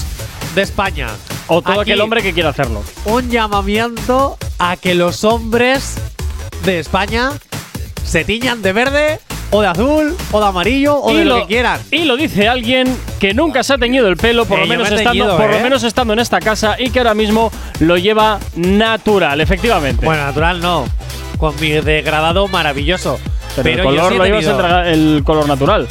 de 0.56 0.62
España. 0.62 1.08
O 1.46 1.62
todo 1.62 1.82
Aquí, 1.82 1.92
aquel 1.92 2.00
hombre 2.00 2.22
que 2.22 2.32
quiera 2.32 2.48
hacerlo. 2.48 2.82
Un 3.04 3.30
llamamiento 3.30 4.36
a 4.58 4.76
que 4.76 4.96
los 4.96 5.22
hombres 5.22 5.96
de 6.64 6.80
España 6.80 7.30
se 8.02 8.24
tiñan 8.24 8.62
de 8.62 8.72
verde 8.72 9.20
o 9.50 9.60
de 9.60 9.68
azul 9.68 10.16
o 10.32 10.40
de 10.40 10.46
amarillo 10.46 10.96
o 11.00 11.14
de 11.14 11.24
lo, 11.24 11.42
que 11.42 11.46
quieran. 11.46 11.80
y 11.92 12.04
lo 12.04 12.16
dice 12.16 12.48
alguien 12.48 12.96
que 13.20 13.34
nunca 13.34 13.62
se 13.62 13.74
ha 13.74 13.78
teñido 13.78 14.08
el 14.08 14.16
pelo, 14.16 14.46
por, 14.46 14.58
Eh, 14.58 14.62
lo, 14.62 14.66
yo 14.66 14.70
menos 14.70 14.90
me 14.90 14.96
estando, 14.96 15.36
por 15.36 15.50
lo 15.50 15.56
¿eh? 15.56 15.62
menos 15.62 15.82
estando 15.84 16.12
en 16.14 16.18
esta 16.18 16.40
casa 16.40 16.76
y 16.78 16.90
que 16.90 16.98
ahora 16.98 17.14
mismo 17.14 17.52
lo 17.80 17.96
lleva 17.98 18.40
natural, 18.56 19.40
efectivamente. 19.40 20.04
Bueno, 20.04 20.24
natural 20.24 20.60
no. 20.60 20.86
Con 21.38 21.54
mi 21.60 21.68
degradado 21.68 22.48
maravilloso. 22.48 23.20
pero, 23.54 23.62
Pero, 23.62 23.90
el 23.90 23.96
yo 23.96 24.02
color 24.02 24.08
sí 24.08 24.14
he 24.14 24.18
lo 24.18 24.40
llevas 24.40 24.86
el 24.88 25.22
color 25.22 25.46
natural. 25.46 25.86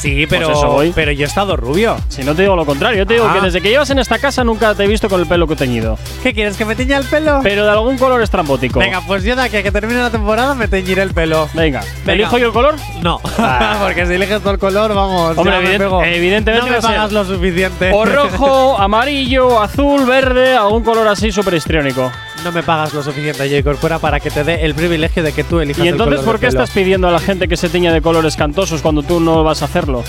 Sí, 0.00 0.26
pero, 0.28 0.46
Pues 0.46 0.58
eso 0.58 0.68
voy. 0.68 0.92
pero 0.94 1.12
yo 1.12 1.24
he 1.24 1.28
estado 1.28 1.56
rubio. 1.56 1.96
Si 2.08 2.22
no 2.22 2.34
te 2.34 2.42
digo 2.42 2.56
lo 2.56 2.64
contrario, 2.64 2.98
yo 2.98 3.06
te 3.06 3.14
digo 3.14 3.26
Ah. 3.28 3.34
que 3.34 3.40
desde 3.42 3.60
que 3.60 3.68
llevas 3.68 3.90
en 3.90 3.98
esta 3.98 4.18
casa 4.18 4.44
nunca 4.44 4.74
te 4.74 4.84
he 4.84 4.86
visto 4.86 5.08
con 5.08 5.20
el 5.20 5.26
pelo 5.26 5.46
que 5.46 5.54
he 5.54 5.56
teñido. 5.56 5.98
¿Qué 6.22 6.32
quieres? 6.32 6.56
¿Que 6.56 6.64
me 6.64 6.74
teña 6.74 6.96
el 6.96 7.04
pelo? 7.04 7.40
Pero 7.42 7.64
de 7.64 7.70
algún 7.70 7.98
color 7.98 8.22
estrambótico. 8.22 8.78
Venga, 8.80 9.02
pues 9.06 9.24
yo 9.24 9.36
de 9.36 9.42
aquí 9.42 9.56
a 9.58 9.62
que 9.62 9.70
termine 9.70 10.00
la 10.00 10.10
temporada 10.10 10.54
me 10.54 10.68
teñiré 10.68 11.02
el 11.02 11.12
pelo. 11.12 11.48
Venga. 11.54 11.80
Venga. 12.04 12.12
¿Elijo 12.14 12.38
yo 12.38 12.46
el 12.46 12.52
color? 12.52 12.76
No, 13.02 13.20
Ah. 13.38 13.78
porque 13.82 14.06
si 14.06 14.14
eliges 14.14 14.40
todo 14.40 14.52
el 14.52 14.58
color, 14.58 14.94
vamos. 14.94 15.36
Hombre, 15.36 15.52
ya 15.62 15.70
evident- 15.78 16.06
evidentemente 16.06 16.66
No 16.70 16.72
me 16.76 16.80
pagas 16.82 17.12
lo 17.12 17.24
suficiente. 17.24 17.90
O 17.92 18.04
rojo, 18.04 18.78
amarillo, 18.80 19.60
azul, 19.60 20.06
verde, 20.06 20.54
algún 20.54 20.82
color 20.82 21.06
así 21.08 21.30
súper 21.30 21.54
histriónico. 21.54 22.10
No 22.44 22.52
me 22.52 22.62
pagas 22.62 22.94
lo 22.94 23.02
suficiente, 23.02 23.48
J. 23.48 23.62
Corcuera, 23.62 23.98
para 23.98 24.18
que 24.18 24.30
te 24.30 24.44
dé 24.44 24.64
el 24.64 24.74
privilegio 24.74 25.22
de 25.22 25.32
que 25.32 25.44
tú 25.44 25.60
elijas 25.60 25.84
¿Y 25.84 25.88
el 25.88 25.94
entonces 25.94 26.20
color 26.20 26.32
por 26.32 26.40
qué 26.40 26.46
estás 26.46 26.70
pidiendo 26.70 27.06
a 27.08 27.10
la 27.10 27.20
gente 27.20 27.48
que 27.48 27.56
se 27.56 27.68
teña 27.68 27.92
de 27.92 28.00
colores 28.00 28.36
cantosos 28.36 28.80
cuando 28.80 29.02
tú 29.02 29.20
no 29.20 29.44
vas 29.44 29.60
a 29.62 29.66
hacerlo? 29.66 30.02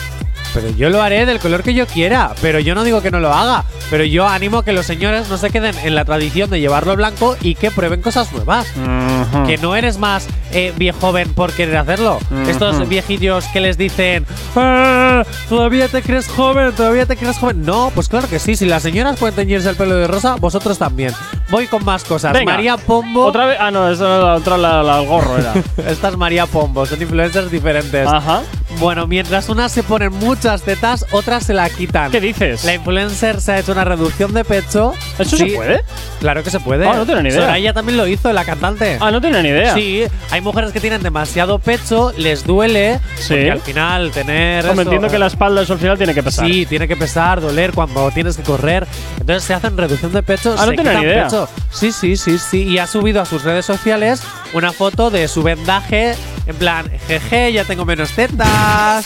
Pero 0.53 0.69
yo 0.71 0.89
lo 0.89 1.01
haré 1.01 1.25
del 1.25 1.39
color 1.39 1.63
que 1.63 1.73
yo 1.73 1.87
quiera. 1.87 2.31
Pero 2.41 2.59
yo 2.59 2.75
no 2.75 2.83
digo 2.83 3.01
que 3.01 3.11
no 3.11 3.19
lo 3.19 3.33
haga. 3.33 3.63
Pero 3.89 4.03
yo 4.03 4.27
animo 4.27 4.59
a 4.59 4.65
que 4.65 4.71
los 4.73 4.85
señores 4.85 5.29
no 5.29 5.37
se 5.37 5.49
queden 5.49 5.75
en 5.83 5.95
la 5.95 6.05
tradición 6.05 6.49
de 6.49 6.59
llevarlo 6.59 6.95
blanco 6.95 7.35
y 7.41 7.55
que 7.55 7.71
prueben 7.71 8.01
cosas 8.01 8.31
nuevas. 8.33 8.67
Ujú. 8.75 9.45
Que 9.47 9.57
no 9.57 9.75
eres 9.75 9.97
más 9.97 10.27
eh, 10.51 10.73
viejo 10.77 10.99
joven 11.01 11.33
por 11.33 11.51
querer 11.53 11.77
hacerlo. 11.77 12.19
Ujú. 12.29 12.49
Estos 12.49 12.87
viejillos 12.87 13.45
que 13.53 13.59
les 13.61 13.77
dicen, 13.77 14.25
"Ah, 14.55 15.23
todavía 15.49 15.87
te 15.87 16.01
crees 16.01 16.27
joven, 16.27 16.73
todavía 16.73 17.05
te 17.05 17.15
crees 17.17 17.37
joven. 17.37 17.65
No, 17.65 17.91
pues 17.95 18.07
claro 18.09 18.27
que 18.29 18.39
sí. 18.39 18.55
Si 18.55 18.65
las 18.65 18.83
señoras 18.83 19.17
pueden 19.17 19.35
teñirse 19.35 19.69
el 19.69 19.75
pelo 19.75 19.95
de 19.95 20.07
rosa, 20.07 20.35
vosotros 20.35 20.77
también. 20.77 21.13
Voy 21.49 21.67
con 21.67 21.83
más 21.83 22.03
cosas. 22.03 22.33
Venga. 22.33 22.53
María 22.53 22.77
Pombo. 22.77 23.25
Otra 23.25 23.45
vez. 23.45 23.57
Ah, 23.59 23.71
no, 23.71 23.89
esa 23.89 24.05
era 24.05 24.19
la 24.19 24.33
otra, 24.35 24.57
la, 24.57 24.83
la- 24.83 25.01
el 25.01 25.07
gorro 25.07 25.37
era. 25.37 25.53
Esta 25.87 26.09
es 26.09 26.17
María 26.17 26.45
Pombo, 26.45 26.85
son 26.85 27.01
influencers 27.01 27.49
diferentes. 27.51 28.07
Ajá. 28.07 28.41
Bueno, 28.79 29.05
mientras 29.05 29.47
unas 29.49 29.71
se 29.71 29.83
ponen 29.83 30.11
muchas 30.13 30.63
tetas, 30.63 31.05
otras 31.11 31.45
se 31.45 31.53
la 31.53 31.69
quitan. 31.69 32.11
¿Qué 32.11 32.19
dices? 32.19 32.63
La 32.63 32.73
influencer 32.73 33.39
se 33.41 33.51
ha 33.51 33.59
hecho 33.59 33.71
una 33.73 33.83
reducción 33.83 34.33
de 34.33 34.43
pecho. 34.43 34.93
¿Eso 35.19 35.37
Sí, 35.37 35.49
se 35.51 35.55
puede? 35.55 35.83
Claro 36.19 36.43
que 36.43 36.49
se 36.49 36.59
puede. 36.59 36.87
Ah, 36.87 36.93
no 36.95 37.05
tenía 37.05 37.21
ni 37.21 37.29
idea. 37.29 37.41
Soraya 37.41 37.73
también 37.73 37.97
lo 37.97 38.07
hizo, 38.07 38.31
la 38.33 38.43
cantante. 38.43 38.97
Ah, 38.99 39.11
no 39.11 39.21
tenía 39.21 39.41
ni 39.43 39.49
idea. 39.49 39.73
Sí, 39.75 40.03
hay 40.31 40.41
mujeres 40.41 40.71
que 40.71 40.79
tienen 40.79 41.03
demasiado 41.03 41.59
pecho, 41.59 42.11
les 42.17 42.43
duele. 42.45 42.99
Sí. 43.17 43.29
Porque 43.29 43.51
al 43.51 43.61
final 43.61 44.11
tener. 44.11 44.65
Esto- 44.65 44.81
entiendo 44.81 45.09
que 45.09 45.19
la 45.19 45.27
espalda 45.27 45.61
eso 45.61 45.73
al 45.73 45.79
final 45.79 45.97
tiene 45.97 46.13
que 46.15 46.23
pesar. 46.23 46.45
Sí, 46.47 46.65
tiene 46.65 46.87
que 46.87 46.95
pesar, 46.95 47.39
doler 47.39 47.71
cuando 47.73 48.09
tienes 48.11 48.35
que 48.37 48.43
correr. 48.43 48.87
Entonces 49.19 49.43
se 49.43 49.53
hacen 49.53 49.77
reducción 49.77 50.11
de 50.11 50.23
pecho. 50.23 50.55
Ah, 50.57 50.65
no 50.65 50.71
tenía 50.73 50.93
ni 50.93 51.01
idea. 51.03 51.25
pecho. 51.25 51.47
Sí, 51.71 51.91
sí, 51.91 52.17
sí, 52.17 52.39
sí. 52.39 52.63
Y 52.63 52.79
ha 52.79 52.87
subido 52.87 53.21
a 53.21 53.25
sus 53.25 53.43
redes 53.43 53.65
sociales 53.65 54.23
una 54.53 54.71
foto 54.73 55.09
de 55.09 55.27
su 55.27 55.43
vendaje. 55.43 56.15
En 56.47 56.55
plan, 56.55 56.89
jeje, 57.07 57.53
ya 57.53 57.65
tengo 57.65 57.85
menos 57.85 58.11
tetas. 58.11 59.05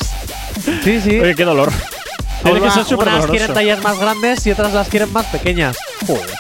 Sí, 0.84 1.01
sí. 1.01 1.19
Oye, 1.19 1.35
qué 1.35 1.43
dolor. 1.45 1.72
Tiene 2.43 2.59
que 2.59 2.63
Unas- 2.63 2.73
ser 2.76 2.84
súper 2.85 3.07
unas 3.07 3.22
doloroso. 3.22 3.31
quieren 3.31 3.53
tallas 3.53 3.84
más 3.84 3.99
grandes 3.99 4.45
y 4.47 4.51
otras 4.51 4.73
las 4.73 4.88
quieren 4.88 5.11
más 5.11 5.26
pequeñas. 5.27 5.77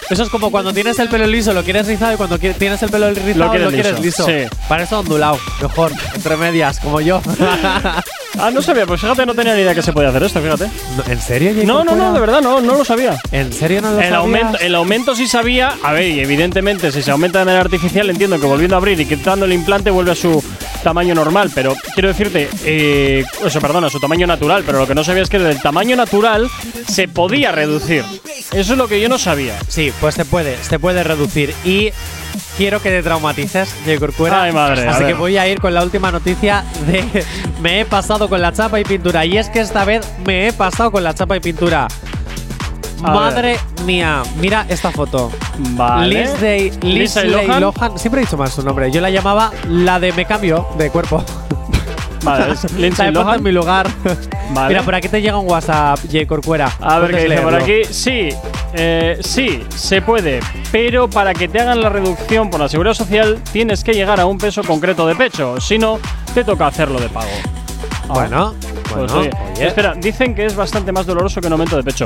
Eso 0.09 0.23
es 0.23 0.29
como 0.29 0.51
cuando 0.51 0.73
tienes 0.73 0.99
el 0.99 1.09
pelo 1.09 1.25
liso, 1.27 1.53
lo 1.53 1.63
quieres 1.63 1.87
rizado 1.87 2.13
y 2.13 2.17
cuando 2.17 2.37
tienes 2.37 2.81
el 2.83 2.89
pelo 2.89 3.09
rizado 3.11 3.45
lo 3.45 3.49
quieres 3.51 3.69
quieres, 3.73 3.99
liso, 3.99 4.27
liso. 4.27 4.49
sí. 4.49 4.57
Para 4.67 4.83
eso 4.83 4.99
ondulado, 4.99 5.39
mejor, 5.61 5.91
entre 6.13 6.37
medias, 6.37 6.79
como 6.79 7.01
yo. 7.01 7.21
Ah, 8.37 8.51
no 8.51 8.61
sabía, 8.61 8.85
pues 8.85 8.99
fíjate, 8.99 9.25
no 9.25 9.33
tenía 9.33 9.53
ni 9.55 9.61
idea 9.61 9.73
que 9.73 9.81
se 9.81 9.93
podía 9.93 10.09
hacer 10.09 10.23
esto, 10.23 10.41
fíjate. 10.41 10.69
¿En 11.09 11.21
serio? 11.21 11.51
Jacob 11.53 11.65
No, 11.67 11.83
no, 11.85 11.95
no, 11.95 12.11
de 12.11 12.19
verdad, 12.19 12.41
no, 12.41 12.59
no 12.59 12.75
lo 12.75 12.83
sabía. 12.83 13.17
¿En 13.31 13.53
serio 13.53 13.81
no 13.81 13.91
lo 13.91 13.97
El 13.97 14.03
sabías? 14.09 14.19
aumento, 14.19 14.59
el 14.59 14.75
aumento 14.75 15.15
sí 15.15 15.25
sabía. 15.25 15.73
A 15.81 15.93
ver, 15.93 16.09
y 16.09 16.19
evidentemente, 16.19 16.91
si 16.91 17.01
se 17.01 17.11
aumenta 17.11 17.39
de 17.39 17.45
manera 17.45 17.61
artificial, 17.61 18.09
entiendo 18.09 18.37
que 18.37 18.45
volviendo 18.45 18.75
a 18.75 18.79
abrir 18.79 18.99
y 18.99 19.05
quitando 19.05 19.45
el 19.45 19.53
implante 19.53 19.89
vuelve 19.89 20.11
a 20.11 20.15
su 20.15 20.43
tamaño 20.83 21.15
normal. 21.15 21.49
Pero 21.55 21.77
quiero 21.93 22.09
decirte, 22.09 22.49
eh, 22.65 23.23
eso, 23.45 23.61
perdona, 23.61 23.87
a 23.87 23.89
su 23.89 24.01
tamaño 24.01 24.27
natural. 24.27 24.63
Pero 24.65 24.79
lo 24.79 24.87
que 24.87 24.95
no 24.95 25.05
sabía 25.05 25.23
es 25.23 25.29
que 25.29 25.39
del 25.39 25.61
tamaño 25.61 25.95
natural 25.95 26.49
se 26.89 27.07
podía 27.07 27.53
reducir. 27.53 28.03
Eso 28.51 28.73
es 28.73 28.77
lo 28.77 28.89
que 28.89 28.99
yo 28.99 29.07
no 29.07 29.17
sabía. 29.17 29.44
Sí, 29.67 29.91
pues 29.99 30.15
se 30.15 30.25
puede, 30.25 30.57
se 30.63 30.79
puede 30.79 31.03
reducir. 31.03 31.53
Y 31.63 31.91
quiero 32.57 32.81
que 32.81 32.89
te 32.89 33.03
traumatices, 33.03 33.73
Cuera. 34.17 34.43
Ay, 34.43 34.51
madre, 34.51 34.87
Así 34.87 34.99
que 34.99 35.05
ver. 35.05 35.15
voy 35.15 35.37
a 35.37 35.47
ir 35.47 35.59
con 35.59 35.73
la 35.73 35.83
última 35.83 36.11
noticia 36.11 36.63
de 36.87 37.25
me 37.61 37.81
he 37.81 37.85
pasado 37.85 38.29
con 38.29 38.41
la 38.41 38.51
chapa 38.53 38.79
y 38.79 38.83
pintura. 38.83 39.25
Y 39.25 39.37
es 39.37 39.49
que 39.49 39.59
esta 39.61 39.85
vez 39.85 40.05
me 40.25 40.47
he 40.47 40.53
pasado 40.53 40.91
con 40.91 41.03
la 41.03 41.13
chapa 41.13 41.35
y 41.37 41.39
pintura. 41.39 41.87
A 43.03 43.11
Madre 43.11 43.59
mía, 43.85 44.23
mira 44.39 44.65
esta 44.69 44.89
foto. 44.91 45.31
Vale. 45.57 46.07
Lindsay, 46.25 46.71
Lindsay 46.81 47.29
Lindsay 47.29 47.59
Lohan. 47.59 47.99
Siempre 47.99 48.21
he 48.21 48.25
dicho 48.25 48.37
mal 48.37 48.49
su 48.49 48.63
nombre. 48.63 48.89
Yo 48.91 49.01
la 49.01 49.09
llamaba 49.09 49.51
la 49.69 49.99
de 49.99 50.11
me 50.13 50.25
cambio 50.25 50.67
de 50.77 50.89
cuerpo. 50.89 51.23
Vale, 52.23 52.53
es 52.53 52.71
Lindsay 52.77 53.11
Lohan. 53.11 53.35
en 53.37 53.43
mi 53.43 53.51
lugar. 53.51 53.87
Vale. 54.51 54.69
Mira, 54.69 54.81
por 54.83 54.95
aquí 54.95 55.07
te 55.09 55.21
llega 55.21 55.37
un 55.37 55.47
WhatsApp, 55.47 55.99
J. 56.11 56.25
Corcuera. 56.25 56.71
A 56.81 56.97
ver 56.99 57.11
qué 57.11 57.23
dice 57.25 57.41
por 57.41 57.53
aquí. 57.55 57.81
Sí, 57.91 58.29
eh, 58.75 59.17
sí, 59.21 59.63
se 59.75 60.01
puede. 60.01 60.39
Pero 60.71 61.09
para 61.09 61.33
que 61.33 61.47
te 61.47 61.59
hagan 61.59 61.81
la 61.81 61.89
reducción 61.89 62.49
por 62.49 62.59
la 62.59 62.69
seguridad 62.69 62.93
social, 62.93 63.39
tienes 63.51 63.83
que 63.83 63.93
llegar 63.93 64.19
a 64.19 64.25
un 64.25 64.37
peso 64.37 64.63
concreto 64.63 65.07
de 65.07 65.15
pecho. 65.15 65.59
Si 65.61 65.77
no, 65.77 65.99
te 66.33 66.43
toca 66.43 66.67
hacerlo 66.67 66.99
de 66.99 67.09
pago. 67.09 67.27
Ah, 68.07 68.13
Bueno, 68.13 68.53
pues 68.93 69.11
bueno, 69.11 69.17
oye. 69.19 69.31
oye. 69.55 69.67
Espera, 69.67 69.93
dicen 69.95 70.35
que 70.35 70.45
es 70.45 70.55
bastante 70.55 70.91
más 70.91 71.05
doloroso 71.05 71.41
que 71.41 71.47
un 71.47 71.53
aumento 71.53 71.75
de 71.77 71.83
pecho. 71.83 72.05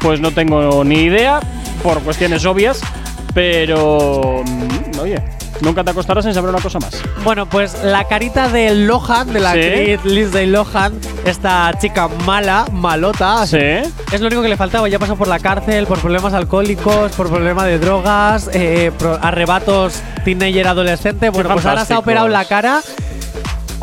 Pues 0.00 0.20
no 0.20 0.30
tengo 0.32 0.82
ni 0.84 0.96
idea, 1.02 1.40
por 1.82 2.00
cuestiones 2.00 2.44
obvias, 2.44 2.80
pero. 3.34 4.42
mm, 4.44 4.98
Oye, 5.00 5.22
nunca 5.60 5.82
te 5.84 5.90
acostarás 5.90 6.24
sin 6.24 6.34
saber 6.34 6.50
una 6.50 6.60
cosa 6.62 6.78
más. 6.78 6.92
Bueno, 7.24 7.46
pues 7.46 7.82
la 7.82 8.04
carita 8.04 8.48
de 8.48 8.74
Lohan, 8.74 9.32
de 9.32 9.40
la 9.40 9.52
Sí. 9.52 9.58
actriz 9.60 10.04
Lindsay 10.04 10.46
Lohan, 10.46 10.92
esta 11.24 11.72
chica 11.78 12.08
mala, 12.24 12.66
malota, 12.72 13.46
Sí. 13.46 13.56
es 13.58 14.20
lo 14.20 14.26
único 14.26 14.42
que 14.42 14.48
le 14.48 14.56
faltaba. 14.56 14.88
Ya 14.88 14.98
pasó 14.98 15.16
por 15.16 15.28
la 15.28 15.38
cárcel, 15.38 15.86
por 15.86 15.98
problemas 16.00 16.34
alcohólicos, 16.34 17.12
por 17.12 17.28
problemas 17.28 17.64
de 17.66 17.78
drogas, 17.78 18.50
eh, 18.52 18.92
arrebatos 19.22 20.00
teenager 20.24 20.68
adolescente. 20.68 21.30
Bueno, 21.30 21.50
pues 21.52 21.66
ahora 21.66 21.84
se 21.84 21.94
ha 21.94 21.98
operado 21.98 22.28
la 22.28 22.44
cara 22.44 22.80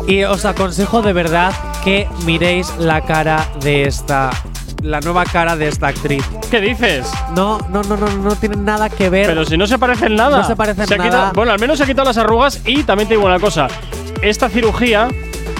y 0.06 0.24
os 0.24 0.44
aconsejo 0.44 1.02
de 1.02 1.12
verdad 1.12 1.52
que 1.82 2.08
miréis 2.24 2.72
la 2.78 3.02
cara 3.02 3.46
de 3.60 3.84
esta. 3.84 4.30
La 4.84 5.00
nueva 5.00 5.24
cara 5.24 5.56
de 5.56 5.68
esta 5.68 5.88
actriz. 5.88 6.22
¿Qué 6.50 6.60
dices? 6.60 7.10
No, 7.34 7.58
no, 7.70 7.82
no, 7.84 7.96
no, 7.96 8.06
no 8.06 8.36
tiene 8.36 8.56
nada 8.56 8.90
que 8.90 9.08
ver. 9.08 9.26
Pero 9.26 9.46
si 9.46 9.56
no 9.56 9.66
se 9.66 9.78
parece 9.78 10.06
en 10.06 10.16
nada. 10.16 10.36
No 10.42 10.46
se 10.46 10.54
parece 10.56 10.82
en 10.82 10.88
Se 10.88 10.98
nada. 10.98 11.08
quitado- 11.10 11.32
bueno, 11.34 11.52
al 11.52 11.58
menos 11.58 11.78
se 11.78 11.84
ha 11.84 11.86
quitado 11.86 12.06
las 12.06 12.18
arrugas 12.18 12.60
y 12.66 12.82
también 12.82 13.08
te 13.08 13.14
digo 13.14 13.26
una 13.26 13.40
cosa. 13.40 13.68
Esta 14.20 14.50
cirugía 14.50 15.08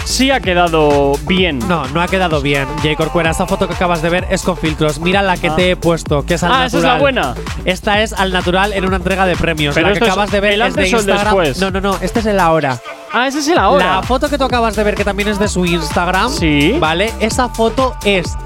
sí 0.05 0.31
ha 0.31 0.41
quedado 0.41 1.15
bien. 1.27 1.59
No, 1.67 1.87
no 1.89 2.03
ha 2.03 2.07
quedado 2.07 2.43
bien. 2.43 2.67
J. 2.83 2.95
Corcuera, 2.97 3.31
esa 3.31 3.47
foto 3.47 3.67
que 3.67 3.73
acabas 3.73 4.03
de 4.03 4.11
ver 4.11 4.27
es 4.29 4.43
con 4.43 4.59
filtros. 4.59 4.99
Mira 5.01 5.23
la 5.23 5.39
que 5.39 5.49
Ah. 5.49 5.57
te 5.57 5.71
he 5.71 5.77
puesto, 5.77 6.27
que 6.27 6.35
es 6.35 6.43
al 6.43 6.53
Ah, 6.53 6.59
natural. 6.65 6.67
esa 6.69 6.77
es 6.79 6.85
la 6.85 6.99
buena. 6.99 7.35
Esta 7.65 8.03
es 8.03 8.13
al 8.13 8.31
natural 8.31 8.75
en 8.75 8.85
una 8.85 8.97
entrega 8.97 9.25
de 9.25 9.37
premios. 9.37 9.75
Pero 9.75 9.89
la 9.89 9.99
que 9.99 10.05
acabas 10.05 10.31
de 10.31 10.41
ver 10.41 10.53
el 10.53 10.61
es 10.63 10.75
de 10.75 10.83
antes 10.83 10.93
o 10.93 10.97
el 10.99 11.03
Instagram. 11.09 11.25
después. 11.39 11.61
No, 11.61 11.71
no, 11.71 11.81
no. 11.81 11.97
Este 12.03 12.21
es 12.21 12.27
el 12.27 12.39
ahora. 12.39 12.79
Ah, 13.15 13.29
ese 13.29 13.39
es 13.39 13.49
el 13.49 13.59
ahora. 13.59 13.97
La 13.97 14.03
foto 14.03 14.29
que 14.29 14.37
tú 14.37 14.45
acabas 14.45 14.75
de 14.75 14.83
ver, 14.83 14.97
que 14.97 15.05
también 15.05 15.29
es 15.29 15.39
de 15.39 15.47
su 15.49 15.65
Instagram. 15.65 16.31
Sí. 16.31 16.77
¿Vale? 16.81 17.13
Esa 17.21 17.49
foto 17.49 17.95
es 18.05 18.37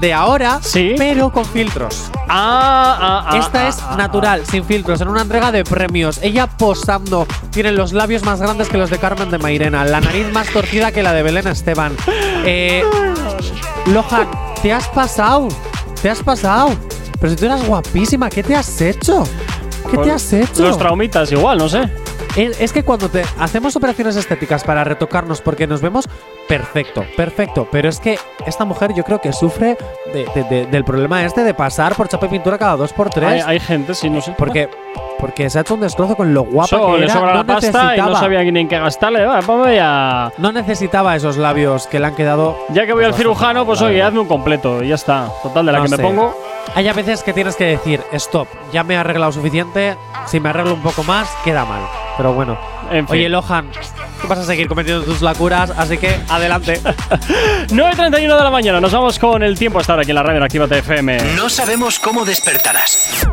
de 0.00 0.12
ahora, 0.14 0.60
Sí. 0.62 0.94
pero 0.96 1.30
con 1.32 1.44
filtros. 1.44 2.10
Ah, 2.28 2.96
ah, 3.00 3.24
ah, 3.30 3.38
Esta 3.38 3.66
ah, 3.66 3.68
es 3.68 3.78
ah, 3.80 3.96
natural, 3.98 4.46
sin 4.46 4.64
filtros, 4.64 5.00
en 5.00 5.08
una 5.08 5.22
entrega 5.22 5.50
de 5.50 5.64
premios. 5.64 6.20
Ella 6.22 6.46
posando. 6.46 7.26
Tiene 7.50 7.72
los 7.72 7.92
labios 7.92 8.24
más 8.24 8.40
grandes 8.40 8.68
que 8.68 8.78
los 8.78 8.90
de 8.90 8.98
Carmen 8.98 9.30
de 9.30 9.38
Mairena. 9.38 9.84
La 9.84 10.00
nariz 10.00 10.32
más 10.32 10.48
torcida 10.48 10.92
que 10.92 11.02
la 11.02 11.12
de 11.12 11.22
Belén 11.24 11.48
Esteban. 11.48 11.92
Eh, 12.44 12.84
Lohan, 13.86 14.28
te 14.62 14.72
has 14.72 14.86
pasado. 14.88 15.48
Te 16.00 16.10
has 16.10 16.22
pasado. 16.22 16.70
Pero 17.20 17.30
si 17.30 17.36
tú 17.36 17.44
eras 17.46 17.64
guapísima, 17.66 18.30
¿qué 18.30 18.42
te 18.42 18.54
has 18.54 18.80
hecho? 18.80 19.24
¿Qué 19.90 19.96
Pues 19.96 20.06
te 20.06 20.12
has 20.12 20.32
hecho? 20.32 20.62
Los 20.62 20.78
traumitas 20.78 21.30
igual, 21.32 21.58
no 21.58 21.68
sé. 21.68 21.88
Es, 22.36 22.58
es 22.60 22.72
que 22.72 22.82
cuando 22.82 23.10
te 23.10 23.22
hacemos 23.38 23.76
operaciones 23.76 24.16
estéticas 24.16 24.64
para 24.64 24.84
retocarnos 24.84 25.42
porque 25.42 25.66
nos 25.66 25.82
vemos 25.82 26.08
perfecto, 26.48 27.04
perfecto, 27.14 27.68
pero 27.70 27.90
es 27.90 28.00
que 28.00 28.18
esta 28.46 28.64
mujer 28.64 28.94
yo 28.94 29.04
creo 29.04 29.20
que 29.20 29.32
sufre 29.34 29.76
de- 30.14 30.24
de- 30.34 30.44
de- 30.44 30.66
del 30.66 30.82
problema 30.84 31.24
este 31.24 31.44
de 31.44 31.52
pasar 31.52 31.94
por 31.94 32.08
chapa 32.08 32.26
y 32.26 32.28
pintura 32.30 32.56
cada 32.56 32.76
dos 32.76 32.92
por 32.94 33.10
tres. 33.10 33.28
Hay, 33.28 33.40
hay 33.40 33.60
gente, 33.60 33.94
sí, 33.94 34.08
no 34.08 34.22
sé. 34.22 34.34
Porque, 34.38 34.70
porque 35.20 35.50
se 35.50 35.58
ha 35.58 35.60
hecho 35.60 35.74
un 35.74 35.80
destrozo 35.82 36.16
con 36.16 36.32
lo 36.32 36.44
guapa 36.44 36.68
So- 36.68 36.92
que 36.92 36.98
le 37.00 37.04
era. 37.04 37.14
sobra 37.14 37.32
no 37.32 37.38
la 37.38 37.44
pasta 37.44 37.68
y 37.68 37.70
no 37.72 37.80
necesitaba- 37.82 38.20
sabía 38.20 38.42
ni 38.50 38.60
en 38.60 38.68
qué 38.68 38.78
gastarle. 38.78 39.26
Va, 39.26 39.40
pues 39.42 39.82
no 40.38 40.52
necesitaba 40.52 41.14
esos 41.14 41.36
labios 41.36 41.86
que 41.86 42.00
le 42.00 42.06
han 42.06 42.14
quedado. 42.14 42.56
Ya 42.70 42.86
que 42.86 42.94
voy 42.94 43.04
al 43.04 43.10
Pues 43.10 43.18
cirujano, 43.18 43.66
pues 43.66 43.82
oye, 43.82 44.02
hazme 44.02 44.20
un 44.20 44.26
completo 44.28 44.82
y 44.82 44.88
ya 44.88 44.94
está. 44.94 45.28
Total, 45.42 45.66
de 45.66 45.72
la 45.72 45.78
No 45.80 45.84
que 45.84 45.90
me 45.90 45.98
pongo. 45.98 46.34
Hay 46.74 46.88
a 46.88 46.92
veces 46.92 47.22
que 47.22 47.32
tienes 47.32 47.56
que 47.56 47.64
decir, 47.64 48.02
stop, 48.12 48.48
ya 48.72 48.82
me 48.84 48.94
he 48.94 48.96
arreglado 48.96 49.32
suficiente, 49.32 49.96
si 50.26 50.40
me 50.40 50.48
arreglo 50.48 50.74
un 50.74 50.82
poco 50.82 51.02
más, 51.04 51.28
queda 51.44 51.64
mal. 51.64 51.82
Pero 52.16 52.32
bueno. 52.32 52.58
En 52.90 53.06
fin. 53.06 53.16
Oye, 53.16 53.28
Lohan, 53.28 53.70
tú 54.20 54.28
vas 54.28 54.38
a 54.38 54.44
seguir 54.44 54.68
cometiendo 54.68 55.04
tus 55.04 55.22
lacuras, 55.22 55.70
así 55.70 55.98
que 55.98 56.18
adelante. 56.28 56.80
9.31 57.68 58.12
de 58.12 58.26
la 58.44 58.50
mañana, 58.50 58.80
nos 58.80 58.92
vamos 58.92 59.18
con 59.18 59.42
el 59.42 59.58
tiempo 59.58 59.78
a 59.78 59.80
estar 59.82 59.98
aquí 59.98 60.10
en 60.10 60.16
la 60.16 60.22
radio 60.22 60.38
en 60.38 60.44
Actívate 60.44 60.78
FM. 60.78 61.34
No 61.36 61.48
sabemos 61.48 61.98
cómo 61.98 62.24
despertarás, 62.24 63.26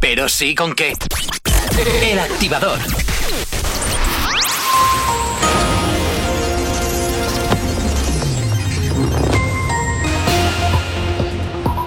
pero 0.00 0.28
sí 0.28 0.54
con 0.54 0.74
qué. 0.74 0.94
El 2.02 2.18
activador. 2.18 2.78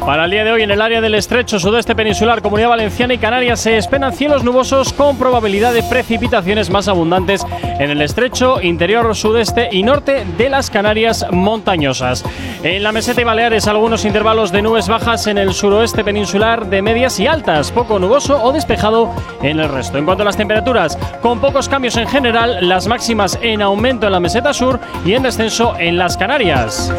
Para 0.07 0.23
el 0.23 0.31
día 0.31 0.45
de 0.45 0.53
hoy, 0.53 0.61
en 0.61 0.71
el 0.71 0.81
área 0.81 1.01
del 1.01 1.15
estrecho 1.15 1.59
sudeste 1.59 1.93
peninsular, 1.93 2.41
Comunidad 2.41 2.69
Valenciana 2.69 3.13
y 3.13 3.17
Canarias 3.17 3.59
se 3.59 3.77
esperan 3.77 4.13
cielos 4.13 4.41
nubosos 4.41 4.93
con 4.93 5.17
probabilidad 5.17 5.73
de 5.73 5.84
precipitaciones 5.84 6.69
más 6.69 6.88
abundantes 6.88 7.45
en 7.61 7.89
el 7.89 8.01
estrecho 8.01 8.61
interior 8.61 9.13
sudeste 9.17 9.67
y 9.69 9.84
norte 9.84 10.23
de 10.38 10.49
las 10.49 10.69
Canarias 10.69 11.25
montañosas. 11.29 12.23
En 12.63 12.84
la 12.84 12.93
meseta 12.93 13.19
y 13.19 13.25
Baleares, 13.25 13.67
algunos 13.67 14.05
intervalos 14.05 14.53
de 14.53 14.61
nubes 14.61 14.88
bajas 14.88 15.27
en 15.27 15.38
el 15.39 15.53
suroeste 15.53 16.05
peninsular 16.05 16.67
de 16.67 16.81
medias 16.81 17.19
y 17.19 17.27
altas, 17.27 17.73
poco 17.73 17.99
nuboso 17.99 18.41
o 18.41 18.53
despejado 18.53 19.13
en 19.41 19.59
el 19.59 19.67
resto. 19.67 19.97
En 19.97 20.05
cuanto 20.05 20.21
a 20.21 20.25
las 20.25 20.38
temperaturas, 20.38 20.97
con 21.21 21.41
pocos 21.41 21.67
cambios 21.67 21.97
en 21.97 22.07
general, 22.07 22.59
las 22.61 22.88
máximas 22.88 23.38
en 23.41 23.61
aumento 23.61 24.05
en 24.05 24.13
la 24.13 24.21
meseta 24.21 24.53
sur 24.53 24.79
y 25.05 25.15
en 25.15 25.23
descenso 25.23 25.75
en 25.77 25.97
las 25.97 26.15
Canarias. 26.15 26.93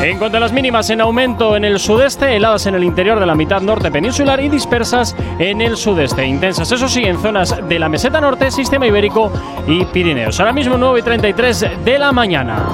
En 0.00 0.16
cuanto 0.16 0.36
a 0.36 0.40
las 0.40 0.52
mínimas, 0.52 0.88
en 0.90 1.00
aumento 1.00 1.56
en 1.56 1.64
el 1.64 1.80
sudeste, 1.80 2.36
heladas 2.36 2.66
en 2.66 2.76
el 2.76 2.84
interior 2.84 3.18
de 3.18 3.26
la 3.26 3.34
mitad 3.34 3.60
norte 3.60 3.90
peninsular 3.90 4.40
y 4.40 4.48
dispersas 4.48 5.16
en 5.40 5.60
el 5.60 5.76
sudeste. 5.76 6.24
Intensas, 6.24 6.70
eso 6.70 6.88
sí, 6.88 7.02
en 7.02 7.18
zonas 7.20 7.56
de 7.68 7.78
la 7.80 7.88
meseta 7.88 8.20
norte, 8.20 8.52
sistema 8.52 8.86
ibérico 8.86 9.32
y 9.66 9.84
Pirineos. 9.86 10.38
Ahora 10.38 10.52
mismo 10.52 10.76
9 10.76 11.00
y 11.00 11.02
33 11.02 11.66
de 11.84 11.98
la 11.98 12.12
mañana. 12.12 12.68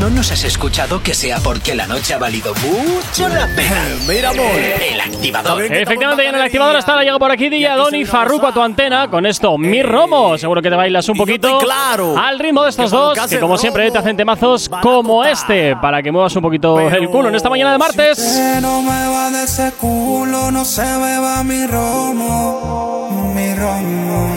No 0.00 0.08
nos 0.08 0.32
has 0.32 0.44
escuchado, 0.44 1.02
que 1.02 1.12
sea 1.12 1.38
porque 1.40 1.74
la 1.74 1.86
noche 1.86 2.14
ha 2.14 2.18
valido 2.18 2.54
mucho 2.54 3.28
la 3.28 3.46
pena. 3.54 3.84
Mira, 4.08 4.30
amor. 4.30 4.46
El 4.56 4.98
activador. 4.98 5.62
Efectivamente, 5.62 6.24
y 6.24 6.26
en 6.28 6.34
el 6.34 6.40
activador 6.40 6.74
hasta 6.74 6.92
ahora 6.92 7.04
llega 7.04 7.18
por 7.18 7.30
aquí 7.30 7.50
Día 7.50 7.76
Doni 7.76 8.06
Farruco 8.06 8.46
a 8.46 8.52
tu 8.52 8.62
antena 8.62 9.10
con 9.10 9.26
esto, 9.26 9.58
mi 9.58 9.82
romo. 9.82 10.38
Seguro 10.38 10.62
que 10.62 10.70
te 10.70 10.76
bailas 10.76 11.06
un 11.10 11.18
poquito 11.18 11.58
claro. 11.58 12.16
al 12.18 12.38
ritmo 12.38 12.62
de 12.62 12.70
estos 12.70 12.90
dos, 12.90 13.18
que 13.28 13.38
como 13.38 13.58
siempre 13.58 13.90
te 13.90 13.98
hacen 13.98 14.16
temazos 14.16 14.70
como 14.80 15.22
este, 15.22 15.76
para 15.76 16.02
que 16.02 16.10
muevas 16.10 16.34
un 16.34 16.42
poquito 16.42 16.80
el 16.80 17.06
culo 17.10 17.28
en 17.28 17.34
esta 17.34 17.50
mañana 17.50 17.72
de 17.72 17.78
martes. 17.78 18.18
Que 18.18 18.60
no 18.62 18.80
me 18.80 19.06
va 19.06 19.30
de 19.30 19.44
ese 19.44 19.70
culo, 19.72 20.50
no 20.50 20.64
se 20.64 20.82
beba 20.82 21.44
mi 21.44 21.66
romo, 21.66 23.32
mi 23.34 23.54
romo. 23.54 24.34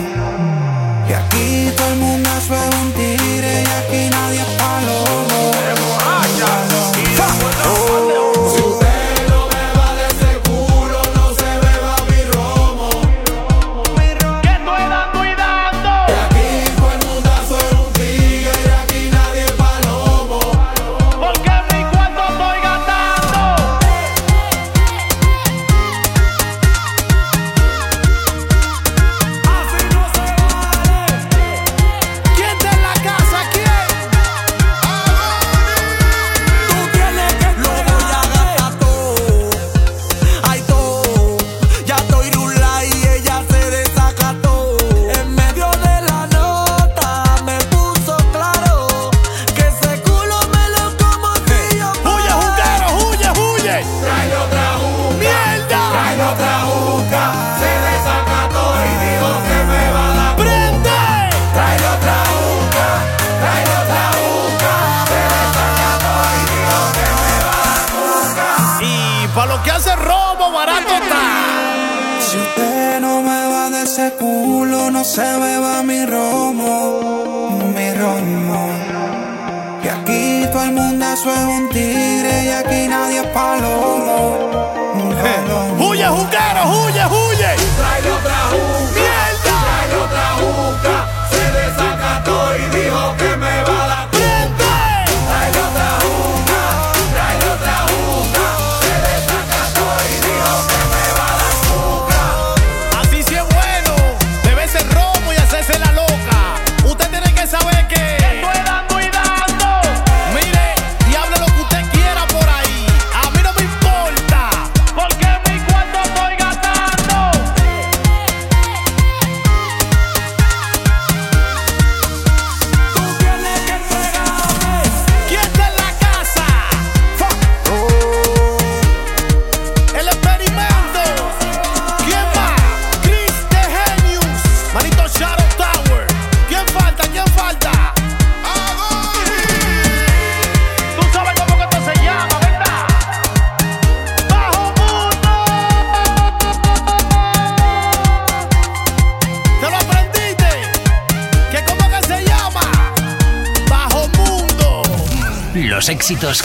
Y 1.08 1.12
aquí 1.12 1.74
todo 1.74 1.88
el 1.88 1.96
mundo 1.96 2.24
un 2.50 2.92
tigre 2.92 3.62
y 3.62 3.70
aquí 3.70 4.23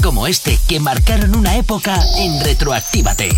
como 0.01 0.27
este 0.27 0.59
que 0.67 0.81
marcaron 0.81 1.35
una 1.37 1.55
época 1.55 1.97
en 2.17 2.43
Retroactívate. 2.43 3.29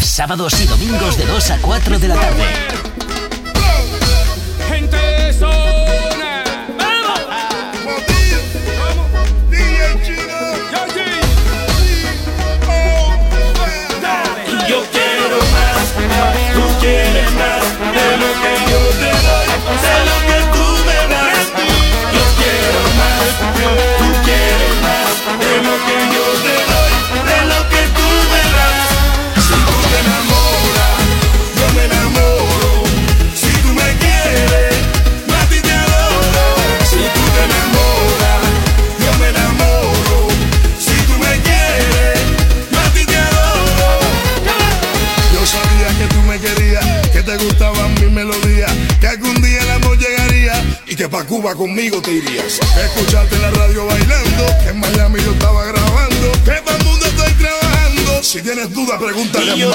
Sábados 0.00 0.60
y 0.60 0.66
domingos 0.66 1.18
de 1.18 1.26
2 1.26 1.50
a 1.50 1.58
4 1.58 1.98
de 1.98 2.08
la 2.08 2.14
tarde. 2.14 2.99
pa' 51.20 51.26
Cuba 51.26 51.54
conmigo 51.54 52.00
te 52.00 52.12
irías. 52.12 52.60
Escuchaste 52.84 53.36
en 53.36 53.42
la 53.42 53.50
radio 53.50 53.86
bailando, 53.86 54.46
que 54.62 54.70
en 54.70 54.80
Miami 54.80 55.20
yo 55.22 55.32
estaba 55.32 55.64
grabando, 55.64 56.32
que 56.44 56.52
todo 56.52 56.76
el 56.76 56.84
mundo 56.84 57.06
estoy 57.06 57.32
trabajando. 57.34 58.22
Si 58.22 58.42
tienes 58.42 58.72
dudas, 58.72 59.00
pregúntale 59.00 59.52
a 59.52 59.54
mi 59.54 59.60
yo 59.60 59.70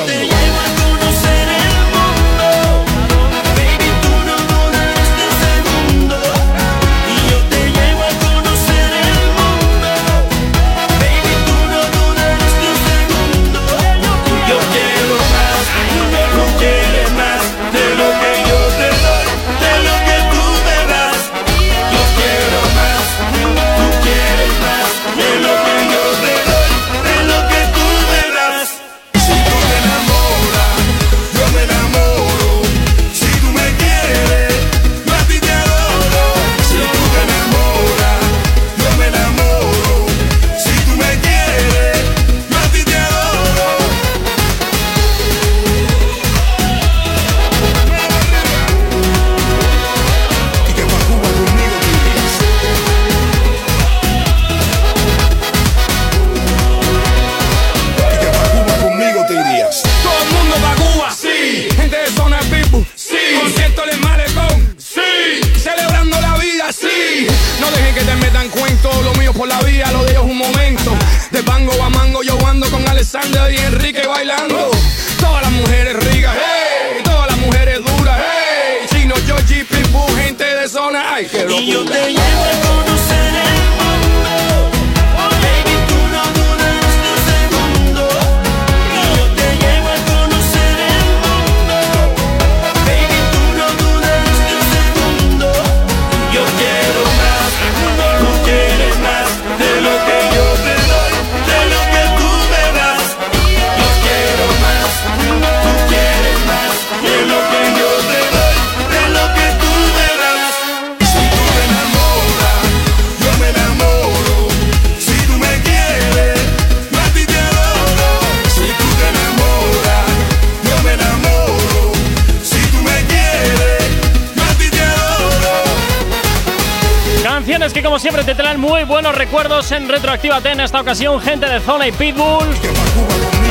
muy 128.65 128.83
buenos 128.83 129.13
recuerdos 129.13 129.71
en 129.71 129.87
Retroactívate 129.87 130.51
en 130.51 130.59
esta 130.59 130.81
ocasión, 130.81 131.21
gente 131.21 131.45
de 131.45 131.59
Zona 131.59 131.87
y 131.87 131.91
Pitbull. 131.91 132.47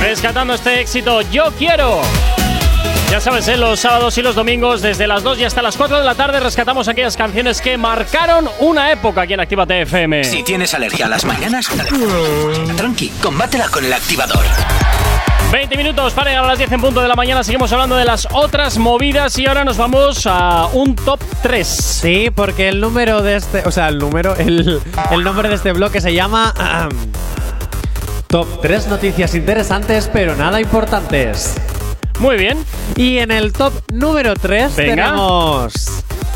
Rescatando 0.00 0.54
este 0.54 0.80
éxito, 0.80 1.20
yo 1.30 1.52
quiero. 1.56 2.00
Ya 3.10 3.20
sabes, 3.20 3.46
en 3.46 3.60
los 3.60 3.78
sábados 3.78 4.18
y 4.18 4.22
los 4.22 4.34
domingos, 4.34 4.82
desde 4.82 5.06
las 5.06 5.22
2 5.22 5.38
y 5.38 5.44
hasta 5.44 5.62
las 5.62 5.76
4 5.76 5.98
de 5.98 6.04
la 6.04 6.16
tarde, 6.16 6.40
rescatamos 6.40 6.88
aquellas 6.88 7.16
canciones 7.16 7.60
que 7.60 7.78
marcaron 7.78 8.50
una 8.58 8.90
época 8.90 9.22
aquí 9.22 9.34
en 9.34 9.40
Actívate 9.40 9.82
FM. 9.82 10.24
Si 10.24 10.42
tienes 10.42 10.74
alergia 10.74 11.06
a 11.06 11.08
las 11.08 11.24
mañanas, 11.24 11.68
tranqui, 12.76 13.10
combátela 13.22 13.68
con 13.68 13.84
el 13.84 13.92
activador. 13.92 14.44
20 15.54 15.76
minutos 15.76 16.12
para 16.14 16.30
llegar 16.30 16.44
a 16.46 16.48
las 16.48 16.58
10 16.58 16.72
en 16.72 16.80
punto 16.80 17.00
de 17.00 17.06
la 17.06 17.14
mañana. 17.14 17.44
Seguimos 17.44 17.72
hablando 17.72 17.94
de 17.94 18.04
las 18.04 18.26
otras 18.32 18.76
movidas 18.76 19.38
y 19.38 19.46
ahora 19.46 19.64
nos 19.64 19.76
vamos 19.76 20.26
a 20.26 20.66
un 20.72 20.96
top 20.96 21.20
3. 21.42 21.68
Sí, 21.68 22.28
porque 22.34 22.68
el 22.68 22.80
número 22.80 23.22
de 23.22 23.36
este. 23.36 23.62
O 23.64 23.70
sea, 23.70 23.86
el 23.86 23.98
número. 23.98 24.34
El, 24.34 24.82
el 25.12 25.22
nombre 25.22 25.48
de 25.48 25.54
este 25.54 25.72
bloque 25.72 26.00
se 26.00 26.12
llama. 26.12 26.52
top 28.26 28.48
3 28.62 28.88
noticias 28.88 29.32
interesantes, 29.36 30.10
pero 30.12 30.34
nada 30.34 30.60
importantes. 30.60 31.54
Muy 32.18 32.36
bien. 32.36 32.58
Y 32.96 33.18
en 33.18 33.30
el 33.30 33.52
top 33.52 33.74
número 33.92 34.34
3 34.34 34.74
Venga. 34.74 35.04
tenemos. 35.04 35.74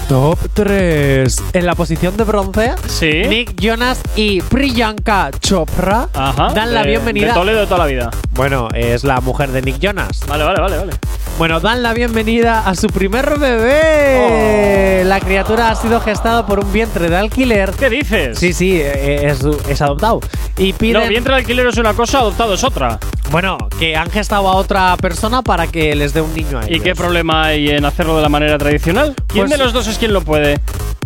Top 0.09 0.39
3. 0.55 1.36
En 1.52 1.66
la 1.66 1.74
posición 1.74 2.16
de 2.16 2.24
bronce, 2.24 2.72
Sí. 2.86 3.10
Nick 3.28 3.60
Jonas 3.60 4.01
y 4.16 4.40
Priyanka 4.40 5.30
Chopra 5.39 6.09
Ajá. 6.14 6.48
dan 6.55 6.72
la 6.72 6.82
de- 6.82 6.89
bienvenida. 6.89 7.28
De 7.28 7.32
Toledo 7.35 7.60
de 7.60 7.66
toda 7.66 7.78
la 7.80 7.86
vida. 7.86 8.10
Bueno, 8.32 8.68
es 8.74 9.05
la 9.05 9.20
mujer 9.20 9.51
de 9.51 9.60
Nick 9.60 9.78
Jonas. 9.80 10.20
Vale, 10.26 10.44
vale, 10.44 10.60
vale, 10.62 10.78
vale. 10.78 10.93
Bueno, 11.36 11.60
dan 11.60 11.82
la 11.82 11.93
bienvenida 11.93 12.66
a 12.66 12.74
su 12.74 12.86
primer 12.89 13.39
bebé. 13.39 15.05
La 15.05 15.20
criatura 15.20 15.70
ha 15.70 15.74
sido 15.76 16.01
gestada 16.01 16.44
por 16.47 16.59
un 16.64 16.72
vientre 16.72 17.09
de 17.10 17.16
alquiler. 17.16 17.70
Oh. 17.70 17.76
¿Qué 17.78 17.90
dices? 17.90 18.39
Sí, 18.39 18.52
sí, 18.52 18.80
eh, 18.80 19.28
es, 19.30 19.44
es 19.68 19.80
adoptado. 19.82 20.20
Y 20.56 20.72
piden. 20.72 21.02
No, 21.02 21.09
vientre 21.09 21.35
de 21.35 21.40
alquiler 21.40 21.66
es 21.66 21.76
una 21.76 21.93
cosa, 21.94 22.18
adoptado 22.20 22.55
es 22.55 22.64
otra. 22.64 22.98
Bueno, 23.30 23.59
que 23.78 23.94
han 23.94 24.10
gestado 24.10 24.48
a 24.48 24.55
otra 24.55 24.97
persona 24.97 25.43
para 25.43 25.66
que 25.66 25.94
les 25.94 26.14
dé 26.14 26.22
un 26.22 26.35
niño 26.35 26.59
a 26.60 26.70
¿Y 26.70 26.80
qué 26.80 26.94
problema 26.94 27.44
hay 27.44 27.68
en 27.68 27.85
hacerlo 27.85 28.16
de 28.16 28.22
la 28.22 28.30
manera 28.30 28.56
tradicional? 28.56 29.14
¿Quién 29.26 29.47
Pues- 29.47 29.59
de 29.59 29.62
los 29.62 29.72
dos 29.74 29.86
es 29.86 29.97
quien 29.98 30.12
lo 30.12 30.22
puede? 30.22 30.60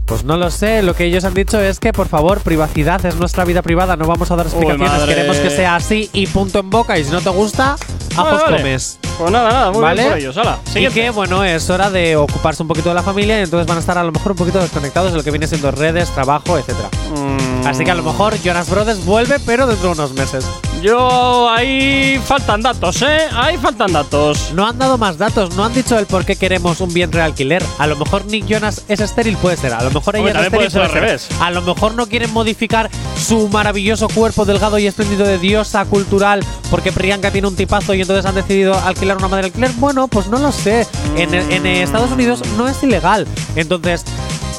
Pues 0.07 0.25
no 0.25 0.37
lo 0.37 0.51
sé, 0.51 0.83
lo 0.83 0.95
que 0.95 1.05
ellos 1.05 1.25
han 1.25 1.33
dicho 1.33 1.61
es 1.61 1.79
que 1.79 1.93
por 1.93 2.09
favor, 2.09 2.41
privacidad 2.41 3.05
es 3.07 3.15
nuestra 3.17 3.45
vida 3.45 3.63
privada, 3.63 3.97
no 3.97 4.07
vamos 4.07 4.31
a 4.31 4.37
dar 4.37 4.47
explicaciones, 4.47 5.03
queremos 5.05 5.37
que 5.39 5.49
sea 5.49 5.77
así 5.77 6.11
y 6.13 6.27
punto 6.27 6.59
en 6.59 6.69
boca 6.71 6.99
y 6.99 7.05
si 7.05 7.11
no 7.13 7.21
te 7.21 7.31
gusta, 7.31 7.77
Vale, 8.17 8.29
ajos 8.29 8.43
vale. 8.43 8.57
comes. 8.59 8.99
Pues 9.17 9.31
nada, 9.31 9.51
nada, 9.51 9.71
muy 9.71 9.81
¿Vale? 9.81 10.03
bien 10.03 10.09
por 10.11 10.19
ellos. 10.19 10.37
Hala, 10.37 10.59
Y 10.75 10.87
que 10.89 11.11
bueno, 11.11 11.45
es 11.45 11.71
hora 11.71 11.89
de 11.91 12.17
ocuparse 12.17 12.63
un 12.63 12.69
poquito 12.69 12.89
de 12.91 12.95
la 12.97 13.03
familia 13.03 13.39
y 13.41 13.45
entonces 13.45 13.67
van 13.67 13.77
a 13.77 13.81
estar 13.81 13.97
a 13.97 14.05
lo 14.05 14.13
mejor 14.13 14.33
un 14.33 14.39
poquito 14.39 14.59
desconectados 14.61 15.13
de 15.13 15.19
lo 15.19 15.25
que 15.25 15.31
viene 15.31 15.47
siendo 15.47 15.71
redes, 15.71 16.11
trabajo, 16.11 16.59
etcétera. 16.59 16.89
Mm, 17.17 17.67
Así 17.67 17.85
que 17.85 17.91
a 17.93 17.95
lo 17.95 18.03
mejor 18.03 18.37
Jonas 18.43 18.69
Brothers 18.69 19.05
vuelve, 19.05 19.39
pero 19.47 19.67
dentro 19.67 19.89
de 19.89 19.95
unos 19.95 20.13
meses. 20.15 20.45
Yo 20.83 21.49
ahí 21.49 22.21
faltan 22.27 22.61
datos, 22.61 23.03
¿eh? 23.03 23.29
Ahí 23.37 23.57
faltan 23.57 23.93
datos. 23.93 24.53
No 24.53 24.67
han 24.67 24.77
dado 24.79 24.99
más 24.99 25.17
datos, 25.17 25.55
no 25.55 25.65
han 25.65 25.73
dicho 25.73 25.97
el 25.97 26.07
por 26.07 26.25
qué 26.25 26.35
queremos 26.35 26.81
un 26.81 26.93
vientre 26.93 27.21
de 27.21 27.27
alquiler. 27.27 27.63
A 27.79 27.87
lo 27.87 27.95
mejor 27.95 28.25
Nick 28.27 28.47
Jonas 28.47 28.83
es 28.89 28.99
estéril, 28.99 29.37
puede 29.37 29.57
ser. 29.57 29.73
A 29.75 29.85
lo 29.85 29.93
mejor 29.93 30.17
ella 30.17 30.25
Hombre, 30.25 30.41
es 30.41 30.47
estéril, 30.47 30.59
puede 30.59 30.71
ser 30.71 30.83
al 30.83 30.91
revés. 30.91 31.29
A 31.41 31.53
lo 31.53 31.63
mejor 31.63 31.95
no 31.95 32.09
quieren 32.09 32.33
modificar 32.33 32.91
su 33.17 33.49
maravilloso 33.49 34.09
cuerpo 34.09 34.45
delgado 34.45 34.77
y 34.77 34.89
espléndido 34.89 35.25
de 35.25 35.39
diosa 35.39 35.85
cultural 35.85 36.45
porque 36.69 36.91
Priyanka 36.91 37.31
tiene 37.31 37.47
un 37.47 37.55
tipazo 37.55 37.95
y 37.95 38.01
entonces 38.01 38.27
han 38.27 38.35
decidido 38.35 38.75
alquilar 38.75 39.19
una 39.19 39.29
madre 39.29 39.43
de 39.43 39.47
alquiler. 39.49 39.71
Bueno, 39.77 40.09
pues 40.09 40.27
no 40.27 40.39
lo 40.39 40.51
sé. 40.51 40.89
En, 41.17 41.33
en 41.33 41.65
Estados 41.65 42.11
Unidos 42.11 42.43
no 42.57 42.67
es 42.67 42.83
ilegal. 42.83 43.29
Entonces, 43.55 44.05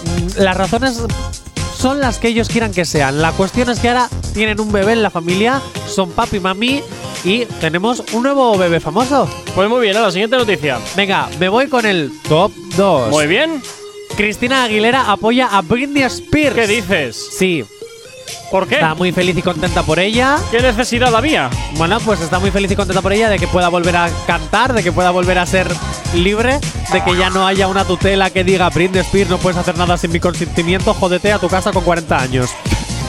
mm, 0.06 0.42
las 0.42 0.56
razones 0.56 1.02
son 1.84 2.00
las 2.00 2.18
que 2.18 2.30
ellos 2.30 2.48
quieran 2.48 2.72
que 2.72 2.86
sean. 2.86 3.22
La 3.22 3.34
cuestión 3.34 3.70
es 3.70 3.82
que 3.82 3.90
ahora 3.90 4.08
tienen 4.34 4.62
un 4.62 4.72
bebé 4.72 4.94
en 4.94 5.04
la 5.04 5.10
familia, 5.10 5.62
son 5.86 6.12
papi 6.12 6.38
y 6.38 6.40
mami 6.40 6.82
y 7.26 7.44
tenemos 7.60 8.02
un 8.14 8.24
nuevo 8.24 8.58
bebé 8.58 8.80
famoso. 8.80 9.30
Pues 9.54 9.68
muy 9.70 9.82
bien, 9.82 9.98
a 9.98 10.00
la 10.00 10.10
siguiente 10.10 10.38
noticia. 10.38 10.80
Venga, 10.96 11.28
me 11.42 11.50
voy 11.50 11.68
con 11.68 11.86
el 11.86 12.10
top 12.30 12.54
2. 12.78 13.10
Muy 13.10 13.28
bien. 13.28 13.62
Cristina 14.16 14.64
Aguilera 14.64 15.12
apoya 15.12 15.48
a 15.48 15.62
Britney 15.62 16.04
Spears. 16.04 16.56
¿Qué 16.56 16.68
dices? 16.68 17.18
Sí. 17.38 17.66
¿Por 18.52 18.68
qué? 18.68 18.76
Está 18.76 18.94
muy 18.96 19.12
feliz 19.12 19.38
y 19.38 19.42
contenta 19.42 19.84
por 19.84 20.00
ella. 20.00 20.38
¿Qué 20.52 20.62
necesidad 20.62 21.14
había? 21.16 21.50
Bueno, 21.78 22.00
pues 22.00 22.22
está 22.22 22.40
muy 22.40 22.52
feliz 22.52 22.72
y 22.72 22.76
contenta 22.76 23.02
por 23.02 23.14
ella 23.14 23.30
de 23.30 23.40
que 23.40 23.48
pueda 23.48 23.70
volver 23.70 23.96
a 23.96 24.10
cantar, 24.28 24.74
de 24.74 24.84
que 24.84 24.92
pueda 24.92 25.12
volver 25.12 25.40
a 25.40 25.46
ser 25.46 25.68
libre, 26.14 26.60
de 26.92 27.04
que 27.04 27.18
ya 27.18 27.30
no 27.30 27.48
haya 27.48 27.68
una 27.68 27.86
tutela 27.86 28.30
que 28.30 28.44
diga 28.44 28.70
Britney 28.70 29.02
Spears 29.02 29.30
no 29.30 29.38
puedes 29.38 29.58
hacer 29.58 29.78
nada 29.78 29.98
sin 29.98 30.12
mi 30.12 30.20
consentimiento, 30.20 30.94
jódete 30.94 31.32
a 31.32 31.40
tu 31.40 31.48
casa 31.48 31.72
con 31.72 31.84
40 31.84 32.18
años. 32.18 32.52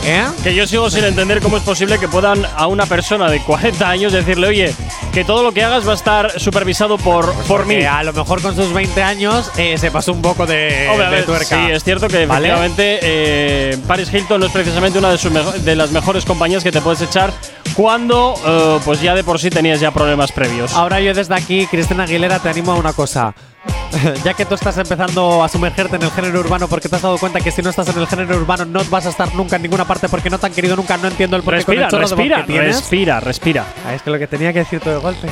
¿Eh? 0.05 0.27
Que 0.43 0.55
yo 0.55 0.67
sigo 0.67 0.91
sin 0.91 1.05
entender 1.05 1.41
cómo 1.41 1.57
es 1.57 1.63
posible 1.63 1.99
que 1.99 2.09
puedan 2.09 2.45
a 2.57 2.67
una 2.67 2.87
persona 2.87 3.31
de 3.31 3.41
40 3.41 3.89
años 3.89 4.13
decirle, 4.13 4.47
oye, 4.47 4.75
que 5.13 5.25
todo 5.25 5.43
lo 5.43 5.53
que 5.53 5.65
hagas 5.65 5.87
va 5.87 5.93
a 5.93 5.95
estar 5.95 6.39
supervisado 6.39 6.99
por, 6.99 7.33
por 7.45 7.67
mí. 7.67 7.85
A 7.85 8.03
lo 8.03 8.13
mejor 8.13 8.43
con 8.43 8.55
sus 8.55 8.73
20 8.73 9.03
años 9.03 9.51
eh, 9.57 9.79
se 9.79 9.91
pasó 9.91 10.13
un 10.13 10.21
poco 10.21 10.47
de, 10.47 10.89
Hombre, 10.91 11.07
a 11.07 11.11
de 11.11 11.17
ver, 11.17 11.25
tuerca. 11.25 11.67
Sí, 11.67 11.73
es 11.73 11.85
cierto 11.85 12.09
que 12.09 12.27
¿Vale? 12.27 12.49
efectivamente 12.49 12.99
eh, 13.03 13.79
Paris 13.87 14.13
Hilton 14.13 14.41
no 14.41 14.47
es 14.47 14.53
precisamente 14.53 14.99
una 14.99 15.11
de, 15.11 15.19
sus 15.19 15.65
de 15.65 15.77
las 15.77 15.91
mejores 15.91 16.25
compañías 16.25 16.63
que 16.63 16.73
te 16.73 16.81
puedes 16.81 17.01
echar 17.01 17.33
cuando 17.75 18.35
eh, 18.45 18.81
pues 18.85 19.01
ya 19.01 19.15
de 19.15 19.25
por 19.25 19.39
sí 19.41 19.51
tenías 19.51 19.81
ya 19.81 19.91
problemas 19.91 20.33
previos. 20.33 20.75
Ahora 20.75 21.01
yo 21.01 21.15
desde 21.15 21.35
aquí, 21.35 21.67
Cristina 21.67 22.05
Aguilera, 22.05 22.39
te 22.39 22.49
animo 22.49 22.73
a 22.73 22.77
una 22.77 22.93
cosa. 22.93 23.35
ya 24.25 24.35
que 24.35 24.45
tú 24.45 24.55
estás 24.55 24.77
empezando 24.79 25.43
a 25.43 25.49
sumergirte 25.49 25.97
en 25.97 26.03
el 26.03 26.11
género 26.11 26.41
urbano 26.41 26.69
porque 26.69 26.89
te 26.89 26.97
has 26.97 27.03
dado 27.03 27.19
cuenta 27.19 27.41
que 27.41 27.51
si 27.51 27.63
no 27.63 27.71
estás 27.71 27.89
en 27.89 27.99
el 27.99 28.07
género 28.07 28.37
urbano 28.37 28.65
no 28.65 28.85
vas 28.91 29.07
a 29.07 29.11
estar 29.11 29.35
nunca 29.35 29.57
en 29.57 29.63
ninguna 29.63 29.85
parte 29.85 30.09
porque 30.09 30.31
no 30.31 30.39
te 30.39 30.47
han 30.47 30.53
querido 30.53 30.77
nunca, 30.77 30.97
no 30.97 31.09
entiendo 31.09 31.37
el 31.37 31.43
porqué 31.43 31.65
con 31.65 31.75
respira, 31.75 31.87
el 31.87 31.91
chorro 31.91 32.09
de 32.09 32.17
respira, 32.17 32.47
tienes. 32.47 32.77
respira, 32.77 33.21
respira. 33.21 33.67
Ah, 33.87 33.95
es 33.95 34.03
que 34.03 34.11
lo 34.11 34.19
que 34.19 34.27
tenía 34.27 34.53
que 34.53 34.61
decir 34.61 34.81
todo 34.81 34.95
de 34.95 35.01
golpe. 35.01 35.29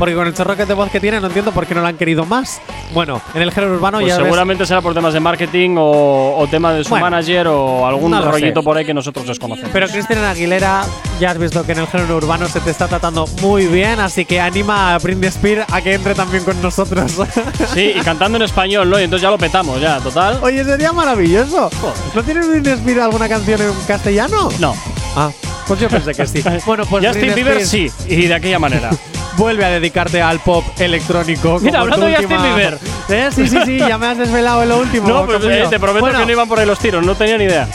Porque 0.00 0.14
con 0.14 0.26
el 0.26 0.32
chorro 0.34 0.56
que 0.56 0.64
de 0.64 0.72
voz 0.72 0.90
que 0.90 0.98
tiene 0.98 1.20
no 1.20 1.26
entiendo 1.26 1.52
por 1.52 1.66
qué 1.66 1.74
no 1.74 1.82
lo 1.82 1.86
han 1.86 1.96
querido 1.98 2.24
más. 2.24 2.60
Bueno, 2.94 3.20
en 3.34 3.42
el 3.42 3.52
género 3.52 3.74
urbano 3.74 3.98
Pues 3.98 4.08
ya 4.08 4.16
ves- 4.16 4.24
seguramente 4.24 4.64
será 4.64 4.80
por 4.80 4.94
temas 4.94 5.12
de 5.12 5.20
marketing 5.20 5.76
o, 5.78 6.36
o 6.38 6.46
tema 6.48 6.72
de 6.72 6.82
su 6.84 6.88
Bueno, 6.90 7.04
manager 7.04 7.48
o 7.48 7.86
algún 7.86 8.10
no 8.10 8.22
rollito 8.22 8.60
sé. 8.62 8.64
por 8.64 8.78
ahí 8.78 8.86
que 8.86 8.94
nosotros 8.94 9.26
desconocemos. 9.26 9.70
Pero 9.72 9.86
Cristina 9.88 10.30
Aguilera, 10.30 10.84
ya 11.20 11.30
has 11.32 11.38
visto 11.38 11.64
que 11.66 11.72
en 11.72 11.80
el 11.80 11.86
género 11.86 12.16
urbano 12.16 12.48
se 12.48 12.60
te 12.60 12.70
está 12.70 12.88
tratando 12.88 13.26
muy 13.42 13.66
bien, 13.66 14.00
así 14.00 14.24
que 14.24 14.40
anima 14.40 14.94
a 14.94 14.98
Britney 14.98 15.28
Spears 15.28 15.70
a 15.70 15.82
que 15.82 15.92
entre 15.92 16.14
también 16.14 16.44
con 16.44 16.60
nosotros. 16.62 17.12
Sí, 17.74 17.92
y 17.94 18.00
cantando 18.00 18.36
en 18.38 18.42
español, 18.42 18.88
¿no? 18.88 18.98
Y 18.98 19.04
entonces 19.04 19.22
ya 19.22 19.30
lo 19.30 19.36
petamos, 19.38 19.80
ya, 19.82 20.00
total. 20.00 20.38
Oye, 20.42 20.64
sería 20.64 20.92
maravilloso. 20.92 21.68
¿No 22.14 22.22
tienes 22.24 22.48
Britney 22.48 22.72
Spears 22.72 23.02
alguna 23.02 23.28
canción 23.28 23.60
en 23.60 23.72
castellano? 23.86 24.48
No. 24.58 24.74
Ah, 25.14 25.30
pues 25.68 25.78
yo 25.78 25.88
pensé 25.90 26.14
que 26.14 26.26
sí. 26.26 26.42
bueno, 26.66 26.84
pues 26.86 27.06
Justin 27.06 27.34
Bieber 27.34 27.64
sí, 27.66 27.90
y 28.08 28.26
de 28.26 28.34
aquella 28.34 28.58
manera. 28.58 28.88
Vuelve 29.40 29.64
a 29.64 29.70
dedicarte 29.70 30.20
al 30.20 30.38
pop 30.40 30.62
electrónico. 30.78 31.58
Mira, 31.62 31.80
hablando 31.80 32.04
Justin 32.06 32.24
última- 32.26 32.54
Bieber. 32.54 32.78
¿Eh? 33.08 33.30
Sí, 33.34 33.48
sí, 33.48 33.56
sí, 33.64 33.78
ya 33.78 33.96
me 33.96 34.06
has 34.08 34.18
desvelado 34.18 34.62
en 34.62 34.68
lo 34.68 34.78
último. 34.78 35.08
no, 35.08 35.24
pues 35.24 35.42
eh, 35.44 35.64
te 35.70 35.80
prometo 35.80 36.00
Bueno, 36.04 36.18
que 36.18 36.26
no 36.26 36.32
iban 36.32 36.46
por 36.46 36.58
ahí 36.60 36.66
los 36.66 36.78
tiros, 36.78 37.02
no 37.06 37.14
tenía 37.14 37.38
ni 37.38 37.44
idea. 37.44 37.66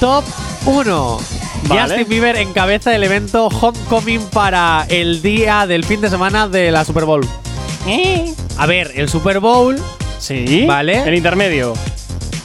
Top 0.00 0.22
1. 0.66 1.18
Vale. 1.66 1.80
Justin 1.80 2.08
Bieber 2.10 2.36
encabeza 2.36 2.94
el 2.94 3.02
evento 3.04 3.46
Homecoming 3.46 4.20
para 4.34 4.84
el 4.90 5.22
día 5.22 5.66
del 5.66 5.84
fin 5.86 6.02
de 6.02 6.10
semana 6.10 6.46
de 6.46 6.70
la 6.70 6.84
Super 6.84 7.06
Bowl. 7.06 7.26
A 8.58 8.66
ver, 8.66 8.92
el 8.94 9.08
Super 9.08 9.40
Bowl. 9.40 9.80
Sí. 10.18 10.66
¿Vale? 10.66 11.04
El 11.08 11.14
intermedio. 11.14 11.72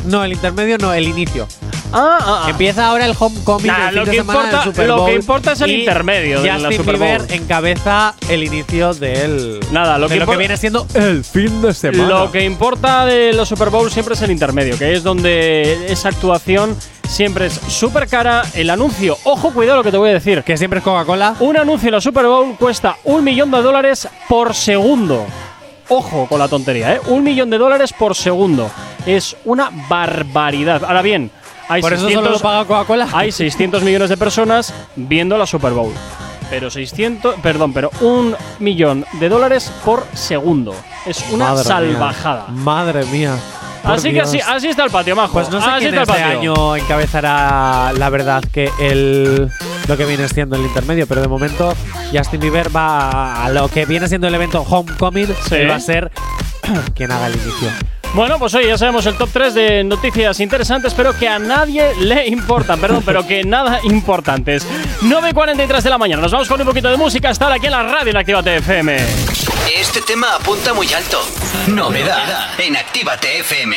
No, 0.06 0.24
el 0.24 0.32
intermedio 0.32 0.78
no, 0.78 0.94
el 0.94 1.06
inicio. 1.06 1.50
Ah, 1.92 2.18
ah, 2.22 2.42
ah. 2.46 2.50
Empieza 2.50 2.86
ahora 2.88 3.06
el 3.06 3.16
Homecoming 3.18 3.66
Nah, 3.68 3.92
lo 3.92 4.06
de 4.06 4.12
que 4.12 4.18
semana 4.18 4.40
importa- 4.40 4.58
del 4.64 4.74
Super 4.74 4.88
lo 4.88 4.96
que 4.96 5.02
Bowl. 5.02 5.12
importa 5.14 5.52
es 5.54 5.62
el 5.62 5.72
y 5.72 5.80
intermedio 5.80 6.42
de 6.42 6.48
la 6.48 6.54
Justin 6.56 6.78
Super 6.78 6.98
Bowl. 6.98 7.08
Bieber 7.18 7.32
encabeza 7.34 8.14
el 8.30 8.44
inicio 8.44 8.94
del. 8.94 9.60
Nada, 9.72 9.98
lo 9.98 10.08
de 10.08 10.14
que 10.16 10.20
lo 10.20 10.28
que 10.32 10.38
viene 10.38 10.58
siendo 10.58 10.86
el 10.94 11.24
fin 11.24 11.62
de 11.62 11.74
semana. 11.74 12.08
Lo 12.08 12.32
que 12.32 12.44
importa 12.44 13.06
de 13.06 13.34
los 13.34 13.50
Super 13.50 13.70
Bowl 13.70 13.90
siempre 13.92 14.14
es 14.14 14.22
el 14.22 14.30
intermedio, 14.32 14.78
que 14.78 14.94
es 14.94 15.04
donde 15.04 15.88
esa 15.92 16.10
actuación 16.10 16.78
siempre 17.08 17.48
es 17.48 17.54
súper 17.70 18.08
cara. 18.08 18.44
El 18.54 18.70
anuncio, 18.70 19.18
ojo, 19.24 19.52
cuidado 19.52 19.78
lo 19.78 19.84
que 19.84 19.92
te 19.92 19.98
voy 19.98 20.12
a 20.12 20.14
decir. 20.14 20.44
Que 20.44 20.58
siempre 20.58 20.80
es 20.80 20.84
Coca-Cola. 20.84 21.36
Un 21.40 21.58
anuncio 21.58 21.88
en 21.90 21.96
la 21.96 22.02
Super 22.02 22.26
Bowl 22.28 22.56
cuesta 22.58 22.98
un 23.06 23.24
millón 23.24 23.50
de 23.50 23.62
dólares 23.64 24.08
por 24.28 24.54
segundo. 24.54 25.26
Ojo 25.92 26.28
con 26.28 26.38
la 26.38 26.48
tontería, 26.48 26.94
¿eh? 26.94 27.02
Un 27.08 27.24
millón 27.24 27.50
de 27.50 27.58
dólares 27.58 27.94
por 27.98 28.14
segundo. 28.14 28.70
Es 29.08 29.36
una 29.46 29.72
barbaridad. 29.90 30.84
Ahora 30.84 31.02
bien, 31.02 31.32
hay 31.70 31.82
Por 31.82 31.94
eso 31.94 32.04
600 32.08 32.24
solo 32.26 32.38
lo 32.38 32.42
paga 32.42 32.66
Coca-Cola. 32.66 33.08
hay 33.14 33.32
600 33.32 33.82
millones 33.84 34.10
de 34.10 34.18
personas 34.18 34.74
viendo 34.96 35.38
la 35.38 35.46
Super 35.46 35.72
Bowl. 35.74 35.94
Pero 36.50 36.70
600, 36.72 37.36
perdón, 37.44 37.74
pero 37.74 37.92
un 38.02 38.36
millón 38.60 39.06
de 39.20 39.30
dólares 39.30 39.72
por 39.86 40.04
segundo. 40.14 40.76
Es 41.06 41.24
una 41.32 41.50
Madre 41.50 41.64
salvajada. 41.64 42.48
Mía. 42.50 42.64
Madre 42.64 43.06
mía. 43.06 43.36
Por 43.84 43.92
Así 43.94 44.12
que 44.12 44.20
así, 44.20 44.40
así 44.42 44.68
está 44.68 44.84
el 44.84 44.90
patio, 44.92 45.16
majo. 45.16 45.32
Pues 45.32 45.50
no 45.50 45.62
sé 45.62 45.70
así 45.70 45.86
quién 45.86 45.96
está 45.96 46.12
el 46.14 46.20
este 46.20 46.36
patio. 46.36 46.40
año 46.54 46.76
encabezará 46.76 47.94
la 47.94 48.10
verdad 48.10 48.44
que 48.52 48.70
el 48.80 49.50
lo 49.88 49.96
que 49.98 50.06
viene 50.06 50.28
siendo 50.28 50.56
el 50.58 50.64
intermedio, 50.64 51.08
pero 51.08 51.22
de 51.22 51.28
momento 51.30 51.74
Justin 52.14 52.42
Bieber 52.42 52.76
va 52.76 53.46
a 53.46 53.50
lo 53.50 53.70
que 53.70 53.86
viene 53.86 54.08
siendo 54.10 54.28
el 54.28 54.36
evento 54.36 54.62
Homecoming, 54.68 55.28
Sí. 55.48 55.56
él 55.56 55.70
va 55.72 55.76
a 55.76 55.80
ser 55.80 56.12
quien 56.96 57.12
haga 57.12 57.28
el 57.28 57.34
inicio. 57.36 57.70
Bueno, 58.14 58.40
pues 58.40 58.54
hoy 58.56 58.66
ya 58.66 58.78
sabemos 58.78 59.06
el 59.06 59.16
top 59.16 59.30
3 59.32 59.54
de 59.54 59.84
noticias 59.84 60.40
interesantes, 60.40 60.94
pero 60.96 61.18
que 61.18 61.28
a 61.28 61.38
nadie 61.38 61.94
le 62.00 62.28
importan, 62.28 62.80
perdón, 62.82 63.04
pero 63.06 63.26
que 63.26 63.44
nada 63.44 63.80
importantes. 63.84 64.68
9.43 65.02 65.82
de 65.82 65.90
la 65.90 65.98
mañana, 65.98 66.22
nos 66.24 66.32
vamos 66.32 66.50
con 66.50 66.60
un 66.60 66.66
poquito 66.66 66.90
de 66.90 66.98
música, 66.98 67.30
estar 67.30 67.52
aquí 67.52 67.68
en 67.68 67.72
la 67.72 67.84
radio 67.84 68.10
en 68.10 68.18
Actívate 68.18 68.58
FM. 68.58 68.98
Este 69.76 70.02
tema 70.02 70.36
apunta 70.36 70.74
muy 70.74 70.92
alto. 70.92 71.22
Novedad 71.68 72.60
en 72.60 72.76
Actívate 72.76 73.40
FM. 73.42 73.76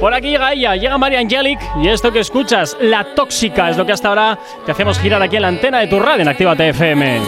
Por 0.00 0.14
aquí 0.14 0.30
llega 0.30 0.52
ella, 0.52 0.76
llega 0.76 0.96
María 0.96 1.18
Angelic, 1.18 1.58
y 1.82 1.88
esto 1.88 2.12
que 2.12 2.20
escuchas, 2.20 2.76
La 2.80 3.14
Tóxica, 3.16 3.68
es 3.68 3.76
lo 3.76 3.84
que 3.84 3.92
hasta 3.92 4.08
ahora 4.08 4.38
te 4.64 4.70
hacemos 4.70 5.00
girar 5.00 5.20
aquí 5.20 5.36
en 5.36 5.42
la 5.42 5.48
antena 5.48 5.80
de 5.80 5.88
tu 5.88 5.98
radio 5.98 6.22
en 6.22 6.28
Actívate 6.28 6.68
FM. 6.68 7.20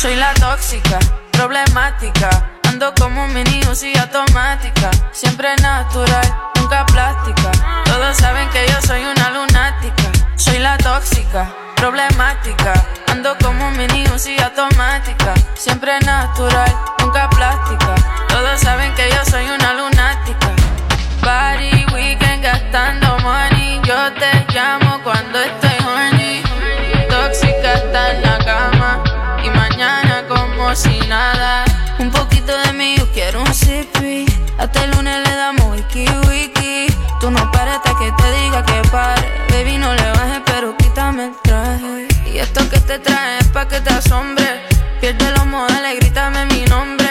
Soy 0.00 0.16
la 0.16 0.32
tóxica, 0.32 0.98
problemática. 1.30 2.30
Ando 2.66 2.90
como 2.94 3.28
mini 3.28 3.60
y 3.60 3.98
automática. 3.98 4.90
Siempre 5.12 5.54
natural, 5.56 6.26
nunca 6.54 6.86
plástica. 6.86 7.50
Todos 7.84 8.16
saben 8.16 8.48
que 8.48 8.66
yo 8.66 8.80
soy 8.80 9.04
una 9.04 9.28
lunática. 9.28 10.04
Soy 10.36 10.58
la 10.58 10.78
tóxica, 10.78 11.52
problemática. 11.76 12.72
Ando 13.08 13.36
como 13.44 13.70
mini 13.72 14.04
y 14.04 14.40
automática. 14.40 15.34
Siempre 15.52 16.00
natural, 16.00 16.74
nunca 17.00 17.28
plástica. 17.28 17.94
Todos 18.28 18.58
saben 18.58 18.94
que 18.94 19.06
yo 19.10 19.22
soy 19.26 19.50
una 19.50 19.74
lunática. 19.74 19.89
Hasta 34.58 34.84
el 34.84 34.90
lunes 34.90 35.16
le 35.28 35.36
damos 35.36 35.76
wiki 35.76 36.04
wiki. 36.28 36.86
Tú 37.20 37.30
no 37.30 37.50
pares 37.50 37.76
hasta 37.76 37.98
que 37.98 38.10
te 38.12 38.32
diga 38.32 38.64
que 38.64 38.88
pare. 38.88 39.46
Baby, 39.50 39.78
no 39.78 39.94
le 39.94 40.10
bajes, 40.12 40.42
pero 40.46 40.76
quítame 40.76 41.26
el 41.26 41.34
traje. 41.42 42.08
Y 42.26 42.38
esto 42.38 42.68
que 42.68 42.80
te 42.80 42.98
trae 42.98 43.38
es 43.38 43.48
pa' 43.48 43.66
que 43.68 43.80
te 43.80 43.90
asombre. 43.90 44.46
Pierde 45.00 45.30
los 45.32 45.46
modales, 45.46 45.98
grítame 46.00 46.46
mi 46.46 46.64
nombre. 46.66 47.08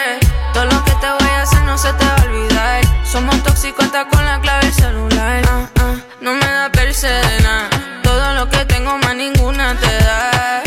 Todo 0.52 0.64
lo 0.64 0.84
que 0.84 0.92
te 0.92 1.10
voy 1.18 1.28
a 1.38 1.42
hacer 1.42 1.62
no 1.62 1.76
se 1.78 1.92
te 1.92 2.04
va 2.04 2.14
a 2.14 2.24
olvidar. 2.24 2.80
Somos 3.04 3.42
tóxicos 3.42 3.84
hasta 3.86 4.08
con 4.08 4.24
la 4.24 4.40
clave 4.40 4.66
del 4.66 4.74
celular. 4.74 5.42
Ah, 5.48 5.68
ah, 5.80 5.94
no 6.20 6.34
me 6.34 6.46
da 6.46 6.70
perse 6.70 7.08
de 7.08 7.40
nada. 7.42 7.70
Todo 8.02 8.34
lo 8.34 8.48
que 8.48 8.64
tengo 8.64 8.96
más 8.98 9.14
ninguna 9.14 9.74
te 9.74 10.04
da. 10.04 10.62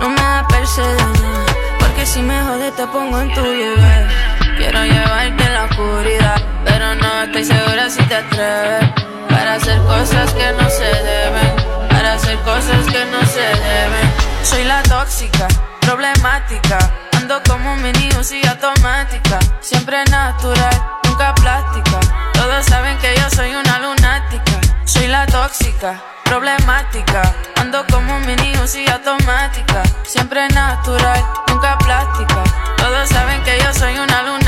No 0.00 0.08
me 0.08 0.20
da 0.20 0.46
perse 0.48 0.82
de 0.82 0.96
nada. 0.96 1.46
Porque 1.78 2.04
si 2.06 2.20
me 2.22 2.42
jodes 2.42 2.74
te 2.76 2.86
pongo 2.86 3.20
en 3.20 3.32
tu 3.34 3.40
lugar. 3.40 4.33
Quiero 4.64 4.82
llevarte 4.82 5.44
en 5.44 5.52
la 5.52 5.64
oscuridad. 5.64 6.42
Pero 6.64 6.94
no 6.94 7.22
estoy 7.24 7.44
segura 7.44 7.90
si 7.90 8.02
te 8.04 8.16
atreves. 8.16 8.90
Para 9.28 9.54
hacer 9.56 9.78
cosas 9.80 10.32
que 10.32 10.52
no 10.52 10.70
se 10.70 10.84
deben. 10.84 11.52
Para 11.90 12.14
hacer 12.14 12.38
cosas 12.38 12.86
que 12.86 13.04
no 13.12 13.20
se 13.26 13.42
deben. 13.42 14.12
Soy 14.42 14.64
la 14.64 14.82
tóxica, 14.84 15.48
problemática. 15.82 16.78
Ando 17.12 17.42
como 17.46 17.76
mini 17.76 18.08
y 18.08 18.46
automática. 18.46 19.38
Siempre 19.60 20.02
natural, 20.04 20.82
nunca 21.04 21.34
plástica. 21.34 22.00
Todos 22.32 22.64
saben 22.64 22.96
que 23.00 23.14
yo 23.16 23.28
soy 23.36 23.54
una 23.54 23.78
lunática. 23.80 24.60
Soy 24.86 25.08
la 25.08 25.26
tóxica, 25.26 26.02
problemática. 26.24 27.34
Ando 27.56 27.84
como 27.92 28.16
un 28.16 28.26
mini 28.26 28.52
y 28.52 28.90
automática. 28.90 29.82
Siempre 30.04 30.48
natural, 30.48 31.22
nunca 31.48 31.76
plástica. 31.76 32.42
Todos 32.78 33.08
saben 33.10 33.42
que 33.42 33.58
yo 33.60 33.74
soy 33.74 33.98
una 33.98 34.22
lunática. 34.22 34.43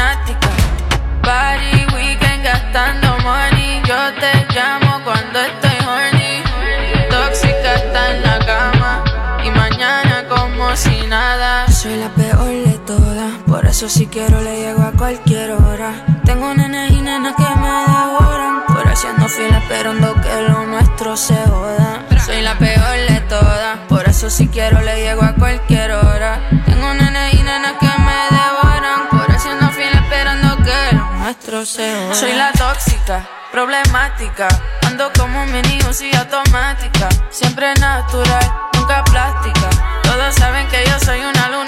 Soy 11.86 11.98
la 11.98 12.08
peor 12.08 12.48
de 12.48 12.78
todas. 12.84 13.32
Por 13.46 13.64
eso 13.64 13.88
si 13.88 14.08
quiero 14.08 14.40
le 14.40 14.56
llego 14.56 14.82
a 14.82 14.90
cualquier 14.90 15.52
hora. 15.52 15.92
Tengo 16.24 16.52
nenes 16.52 16.90
y 16.90 17.00
nenas 17.00 17.36
que 17.36 17.44
me 17.44 17.68
devoran. 17.68 18.64
Por 18.66 18.88
haciendo 18.88 19.28
fila 19.28 19.58
esperando 19.58 20.12
que 20.20 20.42
lo 20.48 20.66
nuestro 20.66 21.16
se 21.16 21.36
joda. 21.46 22.02
Soy 22.24 22.42
la 22.42 22.58
peor 22.58 22.96
de 23.08 23.20
todas. 23.28 23.78
Por 23.88 24.04
eso 24.08 24.28
si 24.30 24.48
quiero 24.48 24.80
le 24.80 24.96
llego 24.96 25.22
a 25.22 25.34
cualquier 25.34 25.92
hora. 25.92 26.40
Tengo 26.66 26.92
nenes 26.92 27.34
y 27.34 27.42
nenas 27.44 27.74
que 27.78 27.86
me 27.86 28.18
devoran. 28.36 29.08
Por 29.08 29.30
haciendo 29.30 29.68
fila 29.70 30.00
esperando 30.02 30.56
que 30.64 30.96
lo 30.96 31.12
nuestro 31.18 31.64
se 31.64 31.94
joda. 31.94 32.14
Soy 32.14 32.32
la 32.32 32.50
tóxica, 32.50 33.28
problemática. 33.52 34.48
Ando 34.88 35.12
como 35.16 35.46
mini 35.46 35.78
y 35.78 36.16
automática. 36.16 37.08
Siempre 37.30 37.72
natural, 37.74 38.52
nunca 38.74 39.04
plástica. 39.04 39.70
Todos 40.02 40.34
saben 40.34 40.66
que 40.68 40.84
yo 40.84 40.98
soy 40.98 41.20
una 41.20 41.48
lunática. 41.48 41.65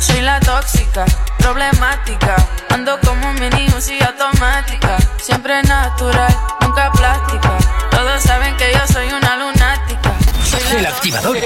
Soy 0.00 0.22
la 0.22 0.40
tóxica, 0.40 1.04
problemática. 1.38 2.34
Ando 2.70 2.98
como 3.00 3.30
un 3.30 3.34
mini 3.38 3.66
y 3.66 4.02
automática. 4.02 4.96
Siempre 5.20 5.62
natural, 5.62 6.34
nunca 6.62 6.90
plástica. 6.92 7.58
Todos 7.90 8.22
saben 8.22 8.56
que 8.56 8.72
yo 8.72 8.86
soy 8.90 9.08
una 9.08 9.36
lunática. 9.36 10.14
Soy 10.44 10.78
El 10.78 10.86
activador. 10.86 11.36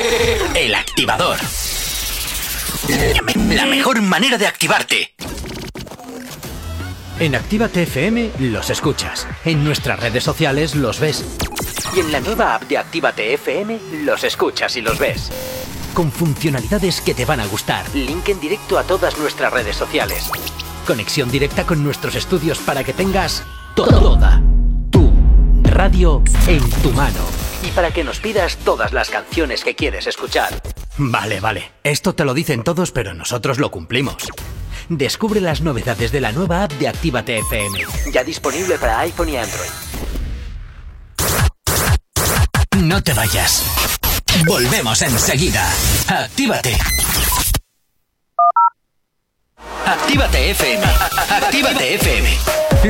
El 0.55 0.75
activador. 0.75 1.39
La 3.51 3.67
mejor 3.67 4.01
manera 4.03 4.39
de 4.39 4.47
activarte. 4.47 5.15
En 7.19 7.35
Actívate 7.35 7.83
FM 7.83 8.31
los 8.39 8.71
escuchas. 8.71 9.27
En 9.45 9.65
nuestras 9.65 9.99
redes 9.99 10.23
sociales 10.23 10.75
los 10.77 11.01
ves. 11.01 11.25
Y 11.95 12.01
en 12.01 12.13
la 12.13 12.21
nueva 12.21 12.55
app 12.55 12.63
de 12.65 12.79
Actívate 12.79 13.35
FM 13.35 13.79
los 14.05 14.23
escuchas 14.23 14.77
y 14.77 14.81
los 14.81 14.99
ves. 14.99 15.31
Con 15.95 16.11
funcionalidades 16.11 17.01
que 17.01 17.15
te 17.15 17.25
van 17.25 17.39
a 17.39 17.47
gustar. 17.47 17.87
Link 17.95 18.29
en 18.29 18.41
directo 18.41 18.79
a 18.79 18.83
todas 18.83 19.17
nuestras 19.17 19.53
redes 19.53 19.77
sociales. 19.77 20.29
Conexión 20.87 21.31
directa 21.31 21.65
con 21.65 21.85
nuestros 21.85 22.17
estudios 22.17 22.59
para 22.59 22.83
que 22.83 22.93
tengas 22.93 23.45
toda 23.77 24.43
tu 24.91 25.13
radio 25.63 26.21
en 26.49 26.69
tu 26.83 26.91
mano. 26.91 27.21
Y 27.63 27.71
para 27.71 27.93
que 27.93 28.03
nos 28.03 28.19
pidas 28.19 28.57
todas 28.57 28.93
las 28.93 29.09
canciones 29.09 29.63
que 29.63 29.77
quieres 29.77 30.09
escuchar. 30.09 30.61
Vale, 30.99 31.39
vale. 31.39 31.71
Esto 31.85 32.15
te 32.15 32.25
lo 32.25 32.35
dicen 32.35 32.65
todos, 32.65 32.91
pero 32.91 33.15
nosotros 33.15 33.59
lo 33.59 33.71
cumplimos. 33.71 34.17
Descubre 34.89 35.41
las 35.41 35.61
novedades 35.61 36.11
de 36.11 36.21
la 36.21 36.33
nueva 36.33 36.65
app 36.65 36.73
de 36.73 36.89
Actívate 36.89 37.39
FM. 37.39 37.79
Ya 38.13 38.25
disponible 38.25 38.79
para 38.79 38.99
iPhone 39.01 39.29
y 39.29 39.37
Android. 39.37 39.71
No 42.83 43.01
te 43.01 43.15
vayas. 43.15 43.84
Volvemos 44.43 45.01
enseguida. 45.01 45.63
Actívate. 46.11 46.75
Actívate 49.87 50.51
FM. 50.51 50.85
Actívate 51.31 51.95
FM. 51.95 52.29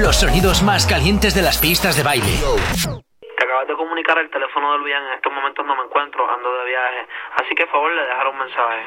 Los 0.01 0.17
sonidos 0.17 0.63
más 0.63 0.87
calientes 0.87 1.35
de 1.35 1.43
las 1.43 1.59
pistas 1.59 1.97
de 1.97 2.03
baile. 2.03 2.41
Te 3.37 3.45
acabas 3.45 3.69
de 3.69 3.75
comunicar 3.77 4.17
el 4.19 4.31
teléfono 4.31 4.73
del 4.73 4.85
bien. 4.85 5.03
En 5.05 5.13
estos 5.13 5.33
momentos 5.33 5.67
no 5.67 5.77
me 5.77 5.85
encuentro, 5.85 6.25
ando 6.29 6.49
de 6.59 6.65
viaje. 6.65 7.07
Así 7.37 7.55
que, 7.55 7.67
por 7.67 7.73
favor, 7.73 7.93
le 7.93 8.03
dejaré 8.03 8.31
un 8.31 8.39
mensaje. 8.39 8.83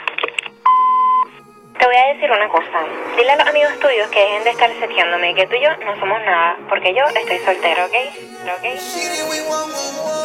Te 1.77 1.85
voy 1.85 1.95
a 1.95 2.13
decir 2.13 2.31
una 2.31 2.49
cosa. 2.49 2.83
Dile 3.15 3.31
a 3.31 3.35
los 3.37 3.47
amigos 3.47 3.79
tuyos 3.79 4.09
que 4.09 4.19
dejen 4.19 4.43
de 4.43 4.49
estar 4.49 4.69
seteándome, 4.79 5.35
que 5.35 5.45
tú 5.45 5.55
y 5.55 5.61
yo 5.61 5.69
no 5.85 5.99
somos 5.99 6.19
nada, 6.25 6.57
porque 6.67 6.93
yo 6.93 7.05
estoy 7.05 7.37
soltero, 7.39 7.85
¿ok? 7.85 7.95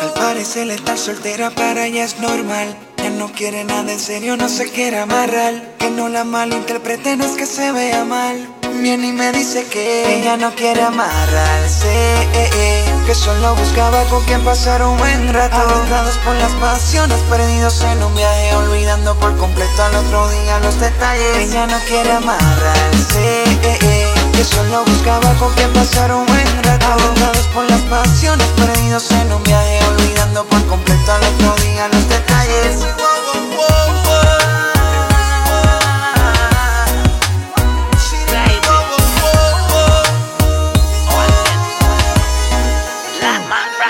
Al 0.00 0.12
parecer 0.12 0.70
estar 0.70 0.96
soltera 0.96 1.50
para 1.50 1.86
ella 1.86 2.04
es 2.04 2.20
normal. 2.20 2.78
Ya 2.98 3.10
no 3.10 3.32
quiere 3.32 3.64
nada 3.64 3.90
en 3.90 3.98
serio, 3.98 4.36
no 4.36 4.48
se 4.48 4.70
quiere 4.70 5.00
amarrar. 5.00 5.54
Que 5.80 5.90
no 5.90 6.08
la 6.08 6.22
malinterprete, 6.22 7.16
no 7.16 7.24
es 7.24 7.32
que 7.32 7.46
se 7.46 7.72
vea 7.72 8.04
mal. 8.04 8.48
Viene 8.80 9.08
y 9.08 9.12
me 9.12 9.32
dice 9.32 9.66
que 9.66 10.20
ella 10.20 10.36
no 10.36 10.54
quiere 10.54 10.82
amarrarse. 10.82 12.28
Que 13.06 13.14
solo 13.16 13.56
buscaba 13.56 14.04
con 14.04 14.24
quien 14.24 14.44
pasar 14.44 14.84
un 14.84 14.96
buen 14.98 15.34
rato. 15.34 15.56
Arrastrados 15.56 16.16
por 16.18 16.36
las 16.36 16.52
pasiones, 16.52 17.18
perdidos 17.28 17.82
en 17.82 18.04
un 18.04 18.14
viaje, 18.14 18.54
olvidando 18.54 19.18
por 19.18 19.36
completo 19.36 19.82
al 19.82 19.96
otro 19.96 20.28
día 20.28 20.60
los 20.60 20.78
detalles. 20.78 21.38
Ella 21.38 21.66
no 21.66 21.78
quiere 21.88 22.12
amarrarse. 22.12 24.11
Que 24.32 24.44
solo 24.44 24.84
buscaba 24.84 25.32
con 25.34 25.52
quien 25.54 25.72
pasar 25.72 26.12
un 26.12 26.26
buen 26.26 26.62
rato. 26.64 26.86
Arrastrados 26.86 27.46
por 27.54 27.68
las 27.70 27.80
pasiones, 27.82 28.46
perdidos 28.56 29.10
en 29.10 29.32
un 29.32 29.42
viaje, 29.42 29.78
olvidando 29.88 30.44
por 30.46 30.66
completo 30.66 31.12
al 31.12 31.22
otro 31.22 31.54
día 31.62 31.88
los 31.88 32.08
detalles. 32.08 32.86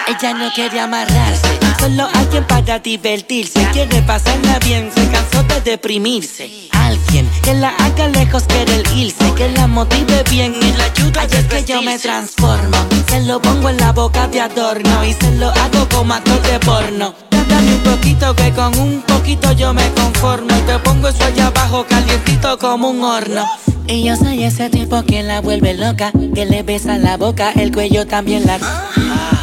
Ella 0.09 0.35
no 0.35 0.53
quiere 0.53 0.79
amarrarse, 0.79 1.59
solo 1.81 2.07
alguien 2.15 2.45
para 2.45 2.79
divertirse. 2.79 3.67
Quiere 3.73 4.03
pasarla 4.03 4.59
bien, 4.59 4.91
se 4.95 5.09
cansó 5.09 5.43
de 5.45 5.61
deprimirse. 5.63 6.69
Alguien 6.71 7.29
que 7.43 7.55
la 7.55 7.69
haga 7.69 8.09
lejos, 8.09 8.45
quiere 8.45 8.77
el 8.77 8.99
irse, 8.99 9.35
que 9.35 9.51
la 9.51 9.67
motive 9.67 10.23
bien 10.31 10.55
y 10.55 10.73
la 10.73 10.85
ayude 10.85 11.19
a 11.21 11.25
es 11.25 11.47
que 11.47 11.65
yo 11.65 11.83
me 11.83 11.99
transformo. 11.99 12.77
Se 13.09 13.21
lo 13.23 13.41
pongo 13.43 13.69
en 13.69 13.77
la 13.79 13.93
boca 13.93 14.29
de 14.29 14.41
adorno 14.41 15.05
y 15.05 15.13
se 15.13 15.31
lo 15.33 15.49
hago 15.49 15.89
como 15.93 16.15
actor 16.15 16.41
de 16.43 16.59
porno. 16.61 17.15
Dame 17.49 17.75
un 17.75 17.83
poquito 17.83 18.35
que 18.35 18.51
con 18.53 18.79
un 18.79 19.03
poquito 19.03 19.53
yo 19.53 19.75
me 19.75 19.89
conformo. 19.91 20.49
Y 20.57 20.61
te 20.63 20.79
pongo 20.79 21.09
eso 21.09 21.25
allá 21.25 21.49
abajo 21.49 21.85
calientito 21.89 22.59
como 22.59 22.91
un 22.91 23.03
horno. 23.03 23.45
Y 23.87 24.05
yo 24.05 24.17
soy 24.17 24.45
ese 24.45 24.71
tipo 24.71 25.03
que 25.03 25.23
la 25.23 25.41
vuelve 25.41 25.75
loca, 25.75 26.13
que 26.35 26.47
le 26.47 26.63
besa 26.63 26.97
la 26.99 27.17
boca, 27.17 27.53
el 27.53 27.73
cuello 27.73 28.07
también 28.07 28.47
la. 28.47 28.59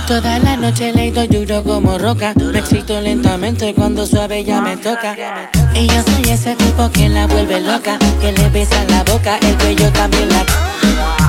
Toda 0.10 0.40
la 0.40 0.58
noche 0.58 0.92
le 0.92 1.12
doy 1.12 1.28
duro 1.28 1.64
como 1.64 2.00
roca. 2.00 2.34
Me 2.52 2.58
excito 2.58 3.00
lentamente 3.00 3.76
cuando 3.76 4.08
suave 4.08 4.44
ya 4.44 4.60
me 4.60 4.76
toca. 4.76 5.16
Y 5.76 5.86
yo 5.86 6.02
soy 6.02 6.32
ese 6.32 6.56
tipo 6.56 6.90
que 6.90 7.08
la 7.10 7.28
vuelve 7.28 7.62
loca. 7.62 8.00
Que 8.20 8.32
le 8.32 8.50
besa 8.50 8.84
la 8.86 9.04
boca, 9.04 9.38
el 9.40 9.56
cuello 9.60 9.92
también 9.92 10.28
la. 10.30 10.44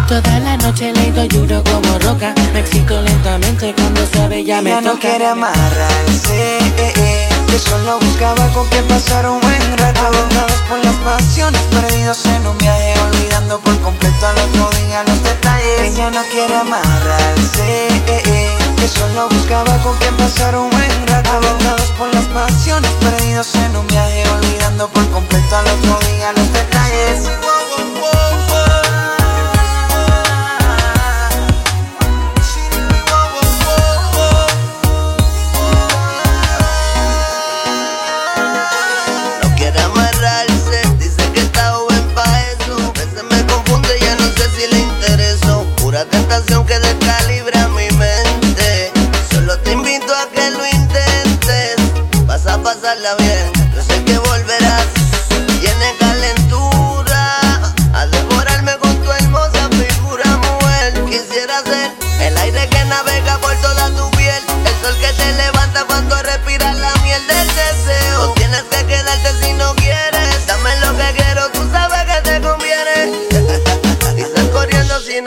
Toda 0.09 0.40
la 0.40 0.57
noche 0.57 0.94
le 0.94 1.12
doy 1.12 1.28
duro 1.28 1.62
como 1.62 1.98
roca. 1.98 2.32
Me 2.55 2.61
excito 2.61 2.98
lentamente 3.02 3.74
cuando 3.77 4.01
suave 4.07 4.44
ya 4.44 4.62
me 4.62 4.70
Ella 4.70 4.81
toca. 4.81 4.94
no 4.94 4.98
quiere 4.98 5.27
amarrarse, 5.27 6.59
eh, 6.59 6.93
eh, 6.97 7.28
que 7.48 7.59
solo 7.59 7.98
buscaba 8.01 8.48
con 8.55 8.66
quien 8.69 8.85
pasar 8.86 9.28
un 9.28 9.40
buen 9.43 9.77
rato. 9.77 10.01
Agotados 10.07 10.61
por 10.70 10.82
las 10.82 10.97
pasiones, 11.05 11.61
perdidos 11.70 12.24
en 12.24 12.47
un 12.47 12.57
viaje, 12.57 12.94
olvidando 12.98 13.61
por 13.61 13.78
completo 13.81 14.27
al 14.27 14.39
otro 14.39 14.70
día 14.81 15.05
los 15.07 15.23
detalles. 15.23 15.81
Ella 15.93 16.11
no 16.11 16.23
quiere 16.32 16.55
amarrarse, 16.57 17.89
eh, 18.07 18.23
eh, 18.24 18.50
que 18.81 18.89
solo 18.89 19.28
buscaba 19.28 19.77
con 19.82 19.97
quien 19.98 20.16
pasar 20.16 20.57
un 20.57 20.70
buen 20.70 21.07
rato. 21.07 21.31
Agotados 21.31 21.90
por 21.98 22.12
las 22.15 22.24
pasiones, 22.27 22.90
perdidos 23.01 23.55
en 23.55 23.77
un 23.77 23.86
viaje, 23.86 24.24
olvidando 24.31 24.89
por 24.89 25.07
completo 25.11 25.57
al 25.57 25.66
otro 25.66 25.98
día 26.09 26.32
los 26.32 26.50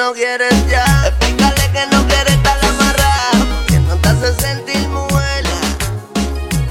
no 0.03 0.13
quieres 0.13 0.53
ya. 0.69 0.83
Explícale 1.07 1.63
que 1.71 1.95
no 1.95 2.05
quieres 2.07 2.33
estar 2.33 2.57
amarrado, 2.65 3.65
que 3.67 3.79
no 3.79 3.95
te 3.95 4.09
hace 4.09 4.33
sentir 4.41 4.87
mujer, 4.89 5.43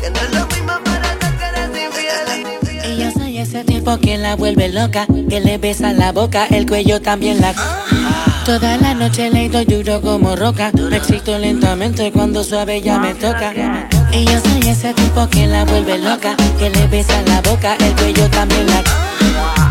que 0.00 0.10
no 0.10 0.20
es 0.20 0.30
lo 0.34 0.46
mismo 0.48 0.72
para 0.84 1.14
ti 1.18 1.26
que 1.38 1.46
eres 1.46 1.70
infiel. 1.86 2.98
Yo 2.98 3.10
soy 3.12 3.38
ese 3.38 3.64
tipo 3.64 3.96
que 3.98 4.18
la 4.18 4.36
vuelve 4.36 4.68
loca, 4.68 5.06
que 5.06 5.40
le 5.40 5.56
besa 5.56 5.94
la 5.94 6.12
boca, 6.12 6.46
el 6.50 6.66
cuello 6.66 7.00
también 7.00 7.40
la. 7.40 7.54
Toda 8.44 8.76
la 8.76 8.92
noche 8.92 9.30
le 9.30 9.48
doy 9.48 9.64
duro 9.64 10.02
como 10.02 10.36
roca. 10.36 10.70
Me 10.74 10.98
excito 10.98 11.38
lentamente 11.38 12.12
cuando 12.12 12.44
suave 12.44 12.82
ya 12.82 12.98
me 12.98 13.14
toca. 13.14 13.54
Y 14.12 14.26
yo 14.26 14.40
soy 14.40 14.68
ese 14.68 14.92
tipo 14.92 15.26
que 15.28 15.46
la 15.46 15.64
vuelve 15.64 15.98
loca, 15.98 16.36
que 16.58 16.68
le 16.68 16.86
besa 16.88 17.22
la 17.22 17.40
boca, 17.40 17.76
el 17.76 17.94
cuello 17.94 18.28
también 18.28 18.66
la. 18.66 19.11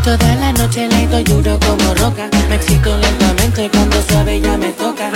Toda 0.03 0.35
la 0.35 0.51
noche 0.53 0.87
le 0.87 1.05
doy 1.07 1.23
duro 1.23 1.59
como 1.59 1.93
roca. 1.93 2.27
Me 2.49 2.55
excito 2.55 2.97
lentamente 2.97 3.69
cuando 3.69 4.01
suave 4.01 4.41
ya 4.41 4.57
me 4.57 4.71
toca. 4.73 5.11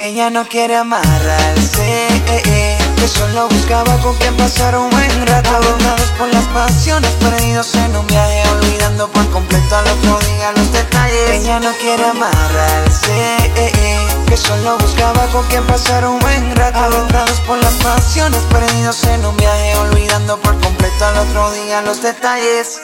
Ella 0.00 0.30
no 0.30 0.44
quiere 0.48 0.76
amarrarse, 0.76 1.82
eh, 1.82 2.42
eh, 2.46 2.78
que 2.96 3.06
solo 3.08 3.48
buscaba 3.48 3.96
con 3.98 4.16
quien 4.16 4.34
pasar 4.36 4.76
un 4.76 4.88
buen 4.90 5.26
rato. 5.26 5.50
Agotados 5.50 6.10
por 6.18 6.32
las 6.32 6.44
pasiones, 6.46 7.10
perdidos 7.20 7.74
en 7.74 7.94
un 7.94 8.06
viaje, 8.06 8.42
olvidando 8.48 9.06
por 9.10 9.28
completo 9.30 9.76
al 9.76 9.86
otro 9.88 10.18
día 10.26 10.52
los 10.56 10.72
detalles. 10.72 11.30
Ella 11.30 11.60
no 11.60 11.72
quiere 11.80 12.04
amarrarse, 12.04 13.12
eh, 13.56 13.72
eh, 13.76 14.11
que 14.32 14.38
solo 14.38 14.78
buscaba 14.78 15.26
con 15.26 15.46
quien 15.48 15.62
pasar 15.66 16.06
un 16.06 16.18
buen 16.18 16.56
rato. 16.56 16.78
Agotados 16.78 17.38
por 17.40 17.58
las 17.58 17.74
pasiones, 17.74 18.40
perdidos 18.44 19.04
en 19.04 19.26
un 19.26 19.36
viaje, 19.36 19.76
olvidando 19.76 20.40
por 20.40 20.58
completo 20.58 21.04
al 21.04 21.18
otro 21.18 21.52
día 21.52 21.82
los 21.82 22.02
detalles. 22.02 22.80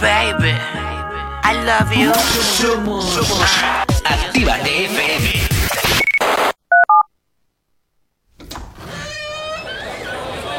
Baby, 0.00 0.54
I 1.42 1.54
love 1.66 1.90
you. 1.92 2.12
Actívate 4.04 4.84
FM. 4.84 5.32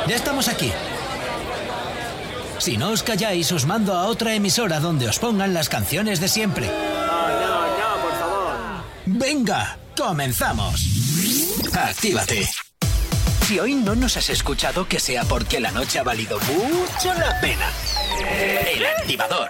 Ya 0.08 0.16
estamos 0.16 0.50
aquí. 0.50 0.74
Si 2.58 2.76
no 2.76 2.90
os 2.90 3.02
calláis, 3.02 3.50
os 3.54 3.66
mando 3.66 3.96
a 3.96 4.08
otra 4.08 4.34
emisora 4.34 4.82
donde 4.82 5.08
os 5.08 5.20
pongan 5.20 5.54
las 5.54 5.70
canciones 5.70 6.20
de 6.20 6.28
siempre. 6.28 6.70
Venga, 9.12 9.78
comenzamos. 9.98 10.86
Actívate. 11.74 12.48
Si 13.42 13.60
hoy 13.60 13.74
no 13.74 13.96
nos 13.96 14.16
has 14.18 14.30
escuchado, 14.30 14.88
que 14.88 15.00
sea 15.00 15.24
porque 15.24 15.60
la 15.60 15.72
noche 15.72 15.98
ha 15.98 16.04
valido 16.04 16.40
mucho 16.42 17.12
la 17.16 17.42
pena. 17.42 17.72
El 18.72 18.86
activador. 18.86 19.50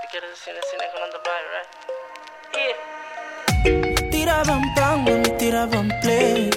Te 0.00 0.08
quiero 0.10 0.28
decir 0.28 0.54
el 0.54 0.62
cine 0.70 0.84
con 0.92 1.02
right? 1.54 1.68
Yeah. 3.94 4.10
Tiraban 4.10 4.74
pan, 4.74 5.38
tiraban 5.38 5.88
play. 6.02 6.49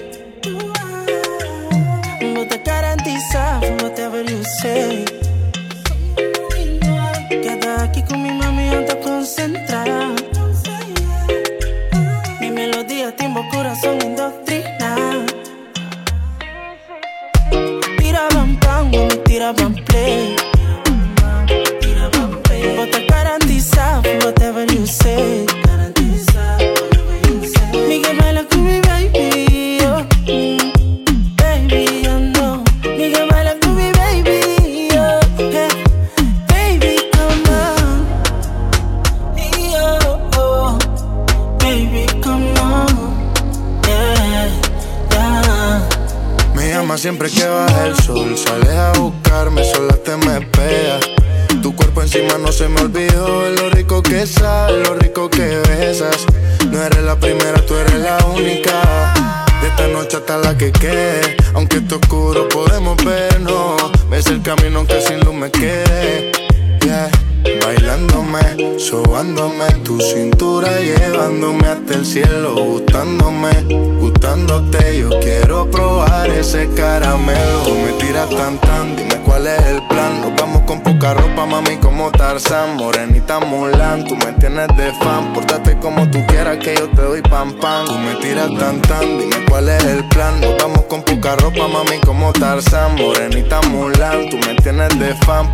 Tienes 95.26 95.52
de 95.52 95.53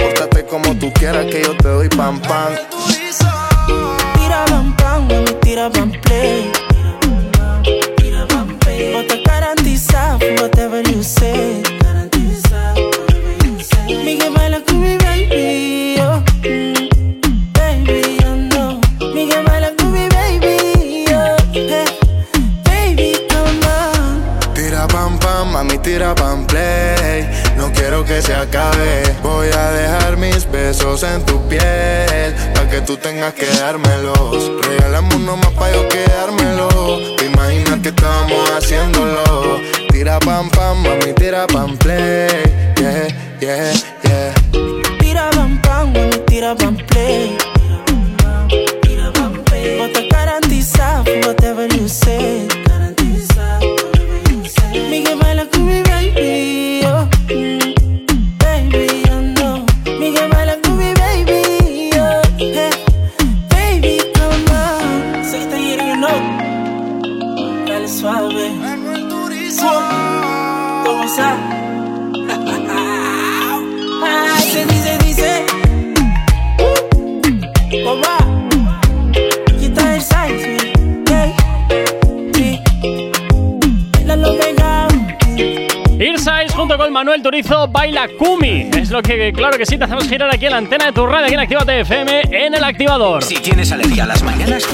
que, 89.60 89.66
sí, 89.66 89.76
te 89.76 89.84
hacemos 89.84 90.08
girar 90.08 90.34
aquí 90.34 90.46
en 90.46 90.52
la 90.52 90.56
antena 90.56 90.86
de 90.86 90.92
tu 90.92 91.04
radio, 91.04 91.26
aquí 91.26 91.34
en 91.34 91.40
Actívate 91.40 91.80
FM, 91.80 92.22
en 92.30 92.54
el 92.54 92.64
activador. 92.64 93.22
Si 93.22 93.34
tienes 93.34 93.70
alergia 93.70 94.04
a 94.04 94.06
las 94.06 94.22
mañanas, 94.22 94.66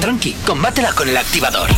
tranqui, 0.00 0.32
combátela 0.44 0.92
con 0.92 1.08
el 1.08 1.16
activador. 1.16 1.70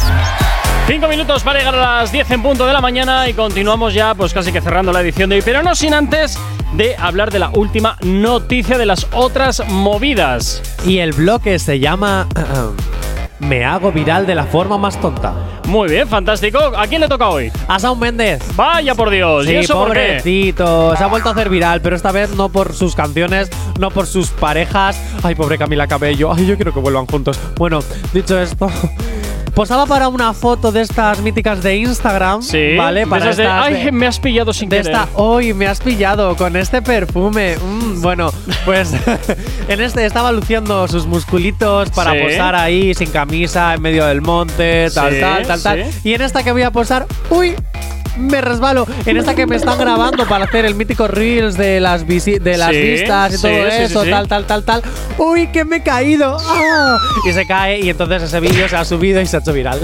Cinco 0.86 1.06
minutos 1.06 1.42
para 1.42 1.58
llegar 1.58 1.74
a 1.74 2.00
las 2.00 2.10
10 2.10 2.30
en 2.30 2.42
punto 2.42 2.66
de 2.66 2.72
la 2.72 2.80
mañana 2.80 3.28
y 3.28 3.34
continuamos 3.34 3.92
ya, 3.92 4.14
pues 4.14 4.32
casi 4.32 4.52
que 4.52 4.62
cerrando 4.62 4.90
la 4.90 5.02
edición 5.02 5.28
de 5.28 5.36
hoy, 5.36 5.42
pero 5.42 5.62
no 5.62 5.74
sin 5.74 5.92
antes 5.92 6.38
de 6.72 6.96
hablar 6.96 7.30
de 7.30 7.40
la 7.40 7.50
última 7.50 7.98
noticia 8.00 8.78
de 8.78 8.86
las 8.86 9.06
otras 9.12 9.62
movidas. 9.68 10.62
Y 10.86 11.00
el 11.00 11.12
bloque 11.12 11.58
se 11.58 11.78
llama 11.78 12.26
Me 13.38 13.66
hago 13.66 13.92
viral 13.92 14.26
de 14.26 14.34
la 14.34 14.44
forma 14.44 14.78
más 14.78 14.98
tonta. 14.98 15.34
Muy 15.68 15.88
bien, 15.90 16.08
fantástico. 16.08 16.58
¿A 16.76 16.86
quién 16.86 17.02
le 17.02 17.08
toca 17.08 17.28
hoy? 17.28 17.52
A 17.68 17.76
Shawn 17.78 17.98
Mendes. 17.98 18.42
Vaya 18.56 18.94
por 18.94 19.10
Dios. 19.10 19.44
Sí, 19.44 19.52
¿Y 19.52 19.56
eso 19.56 19.74
por 19.74 19.92
qué? 19.92 20.00
pobrecito. 20.18 20.96
Se 20.96 21.04
ha 21.04 21.06
vuelto 21.08 21.28
a 21.28 21.32
hacer 21.32 21.50
viral, 21.50 21.82
pero 21.82 21.94
esta 21.94 22.10
vez 22.10 22.30
no 22.34 22.48
por 22.48 22.72
sus 22.74 22.94
canciones, 22.94 23.50
no 23.78 23.90
por 23.90 24.06
sus 24.06 24.30
parejas. 24.30 24.98
Ay, 25.22 25.34
pobre 25.34 25.58
Camila 25.58 25.86
Cabello. 25.86 26.32
Ay, 26.32 26.46
yo 26.46 26.56
quiero 26.56 26.72
que 26.72 26.80
vuelvan 26.80 27.06
juntos. 27.06 27.38
Bueno, 27.56 27.80
dicho 28.14 28.40
esto. 28.40 28.70
Posaba 29.58 29.86
para 29.86 30.06
una 30.06 30.32
foto 30.34 30.70
de 30.70 30.82
estas 30.82 31.20
míticas 31.20 31.60
de 31.64 31.78
Instagram, 31.78 32.42
Sí, 32.42 32.76
¿vale? 32.76 33.00
de 33.00 33.06
Para 33.08 33.24
esas 33.24 33.36
de, 33.38 33.46
"Ay, 33.48 33.90
me 33.90 34.06
has 34.06 34.20
pillado 34.20 34.52
sin 34.52 34.68
de 34.68 34.76
querer". 34.76 34.92
esta, 34.94 35.08
hoy 35.14 35.52
me 35.52 35.66
has 35.66 35.80
pillado 35.80 36.36
con 36.36 36.54
este 36.54 36.80
perfume. 36.80 37.56
Mm, 37.56 38.00
bueno, 38.00 38.30
pues 38.64 38.92
en 39.68 39.80
este 39.80 40.06
estaba 40.06 40.30
luciendo 40.30 40.86
sus 40.86 41.06
musculitos 41.06 41.90
para 41.90 42.12
Sí. 42.12 42.18
posar 42.20 42.54
ahí 42.54 42.94
sin 42.94 43.10
camisa 43.10 43.74
en 43.74 43.82
medio 43.82 44.06
del 44.06 44.20
monte, 44.22 44.90
tal, 44.94 45.12
Sí, 45.14 45.20
tal, 45.20 45.44
tal, 45.48 45.60
tal. 45.60 45.84
Y 46.04 46.14
en 46.14 46.22
esta 46.22 46.44
que 46.44 46.52
voy 46.52 46.62
a 46.62 46.70
posar, 46.70 47.06
uy, 47.28 47.56
me 48.18 48.40
resbalo. 48.40 48.86
En 49.06 49.16
esta 49.16 49.34
que 49.34 49.46
me 49.46 49.56
están 49.56 49.78
grabando 49.78 50.26
para 50.26 50.44
hacer 50.44 50.64
el 50.64 50.74
mítico 50.74 51.08
reels 51.08 51.56
de 51.56 51.80
las 51.80 52.06
de 52.06 52.56
las 52.56 52.70
Sí, 52.70 52.82
vistas 52.82 53.34
y 53.34 53.36
sí, 53.36 53.42
todo 53.42 53.70
sí, 53.70 53.76
eso, 53.82 54.04
tal, 54.04 54.28
tal, 54.28 54.44
tal, 54.44 54.62
tal. 54.64 54.82
Uy, 55.18 55.48
que 55.48 55.64
me 55.64 55.76
he 55.76 55.82
caído. 55.82 56.36
¡Ah! 56.40 56.98
Y 57.28 57.32
se 57.32 57.46
cae 57.46 57.80
y 57.80 57.90
entonces 57.90 58.22
ese 58.22 58.40
vídeo 58.40 58.68
se 58.68 58.76
ha 58.76 58.84
subido 58.84 59.20
y 59.20 59.26
se 59.26 59.36
ha 59.36 59.40
hecho 59.40 59.52
viral. 59.52 59.80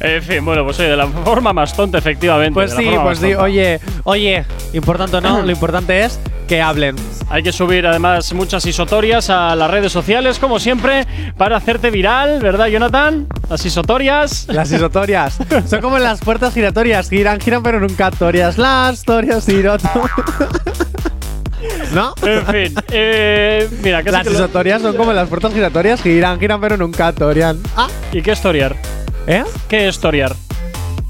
En 0.00 0.22
fin, 0.22 0.44
bueno, 0.44 0.64
pues 0.64 0.78
oye, 0.78 0.90
de 0.90 0.96
la 0.96 1.06
forma 1.06 1.52
más 1.52 1.74
tonta, 1.74 1.98
efectivamente. 1.98 2.54
Pues 2.54 2.72
sí, 2.72 2.88
pues 3.02 3.18
sí. 3.18 3.34
Oye, 3.34 3.80
oye, 4.04 4.44
importante 4.72 5.16
o 5.16 5.20
no, 5.20 5.42
lo 5.42 5.50
importante 5.50 6.04
es 6.04 6.20
que 6.46 6.62
hablen. 6.62 6.96
Hay 7.28 7.42
que 7.42 7.52
subir 7.52 7.86
además 7.86 8.32
muchas 8.32 8.64
isotorias 8.66 9.30
a 9.30 9.54
las 9.56 9.70
redes 9.70 9.92
sociales, 9.92 10.38
como 10.38 10.58
siempre, 10.58 11.06
para 11.36 11.56
hacerte 11.56 11.90
viral, 11.90 12.40
¿verdad, 12.40 12.66
Jonathan? 12.68 13.26
Las 13.50 13.64
isotorias. 13.66 14.46
Las 14.48 14.70
isotorias. 14.70 15.38
Son 15.68 15.80
como 15.80 15.98
las 15.98 16.20
puertas 16.20 16.54
giratorias. 16.54 17.08
Giran, 17.10 17.40
giran, 17.40 17.62
pero 17.62 17.80
nunca 17.80 18.10
torias. 18.10 18.58
Las 18.58 19.02
torias 19.04 19.44
girotorias. 19.46 20.10
¿No? 21.92 22.14
En 22.22 22.46
fin, 22.46 22.74
eh, 22.90 23.68
mira, 23.82 24.02
casi 24.02 24.12
Las 24.12 24.22
que 24.24 24.30
lo- 24.30 24.38
isotorias 24.38 24.82
son 24.82 24.96
como 24.96 25.12
las 25.12 25.28
puertas 25.28 25.52
giratorias. 25.52 26.02
Giran, 26.02 26.38
giran, 26.38 26.60
pero 26.60 26.76
nunca 26.76 27.12
torian. 27.12 27.58
Ah, 27.76 27.88
¿Y 28.12 28.22
qué 28.22 28.32
es 28.32 28.40
torear? 28.42 28.76
¿eh? 29.26 29.42
¿Qué 29.68 29.88
es 29.88 29.98
torear? 29.98 30.34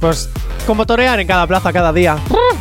Pues 0.00 0.30
como 0.66 0.86
torear 0.86 1.18
en 1.20 1.26
cada 1.26 1.46
plaza, 1.46 1.72
cada 1.72 1.92
día. 1.92 2.16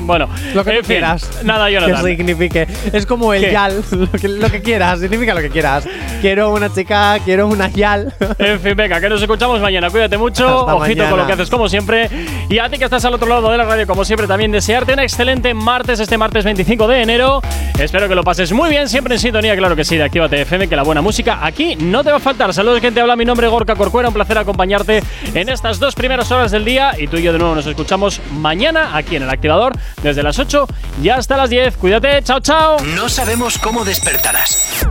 Bueno, 0.15 0.29
Lo 0.53 0.63
que 0.63 0.69
en 0.71 0.75
fin, 0.77 0.83
quieras. 0.85 1.29
Nada, 1.43 1.67
Que 1.67 1.73
Jonathan. 1.73 2.03
signifique. 2.05 2.67
Es 2.93 3.05
como 3.05 3.33
el 3.33 3.43
¿Qué? 3.45 3.51
yal. 3.51 3.83
Lo 3.91 4.11
que, 4.11 4.27
lo 4.27 4.49
que 4.51 4.61
quieras, 4.61 4.99
significa 4.99 5.33
lo 5.33 5.41
que 5.41 5.49
quieras. 5.49 5.87
Quiero 6.21 6.51
una 6.53 6.71
chica, 6.73 7.17
quiero 7.25 7.47
una 7.47 7.69
yal. 7.69 8.13
En 8.39 8.59
fin, 8.59 8.75
venga, 8.75 8.99
que 9.01 9.09
nos 9.09 9.21
escuchamos 9.21 9.59
mañana. 9.61 9.89
Cuídate 9.89 10.17
mucho, 10.17 10.45
Hasta 10.61 10.75
ojito 10.75 10.97
mañana. 10.97 11.09
con 11.09 11.19
lo 11.19 11.27
que 11.27 11.33
haces 11.33 11.49
como 11.49 11.67
siempre. 11.69 12.09
Y 12.49 12.59
a 12.59 12.69
ti 12.69 12.77
que 12.77 12.85
estás 12.85 13.03
al 13.05 13.13
otro 13.13 13.27
lado 13.27 13.49
de 13.51 13.57
la 13.57 13.63
radio, 13.65 13.87
como 13.87 14.05
siempre, 14.05 14.27
también 14.27 14.51
desearte 14.51 14.93
un 14.93 14.99
excelente 14.99 15.53
martes, 15.53 15.99
este 15.99 16.17
martes 16.17 16.43
25 16.45 16.87
de 16.87 17.01
enero. 17.01 17.41
Espero 17.79 18.07
que 18.07 18.15
lo 18.15 18.23
pases 18.23 18.51
muy 18.53 18.69
bien, 18.69 18.87
siempre 18.87 19.15
en 19.15 19.19
sintonía, 19.19 19.55
claro 19.57 19.75
que 19.75 19.83
sí, 19.83 19.97
de 19.97 20.03
Actívate 20.03 20.41
FM, 20.41 20.67
que 20.69 20.75
la 20.75 20.83
buena 20.83 21.01
música 21.01 21.39
aquí 21.41 21.75
no 21.75 22.03
te 22.03 22.11
va 22.11 22.17
a 22.17 22.19
faltar. 22.21 22.53
Saludos, 22.53 22.79
quien 22.79 22.93
te 22.93 23.01
habla, 23.01 23.15
mi 23.15 23.25
nombre 23.25 23.47
es 23.47 23.51
Gorka 23.51 23.75
Corcuera, 23.75 24.07
un 24.07 24.13
placer 24.13 24.37
acompañarte 24.37 25.03
en 25.33 25.49
estas 25.49 25.79
dos 25.79 25.95
primeras 25.95 26.31
horas 26.31 26.51
del 26.51 26.63
día. 26.63 26.91
Y 26.97 27.07
tú 27.07 27.17
y 27.17 27.23
yo 27.23 27.33
de 27.33 27.39
nuevo 27.39 27.55
nos 27.55 27.65
escuchamos 27.67 28.21
mañana 28.31 28.95
aquí 28.95 29.15
en 29.15 29.23
el 29.23 29.29
activador, 29.29 29.73
desde 30.01 30.23
las 30.23 30.39
8 30.39 30.67
y 31.01 31.09
hasta 31.09 31.37
las 31.37 31.49
10. 31.49 31.77
Cuídate, 31.77 32.21
chao, 32.23 32.39
chao. 32.39 32.77
No 32.95 33.09
sabemos 33.09 33.57
cómo 33.57 33.85
despertarás, 33.85 34.85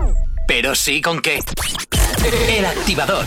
pero 0.47 0.75
sí 0.75 1.01
con 1.01 1.21
qué. 1.21 1.41
El 2.49 2.65
activador. 2.67 3.27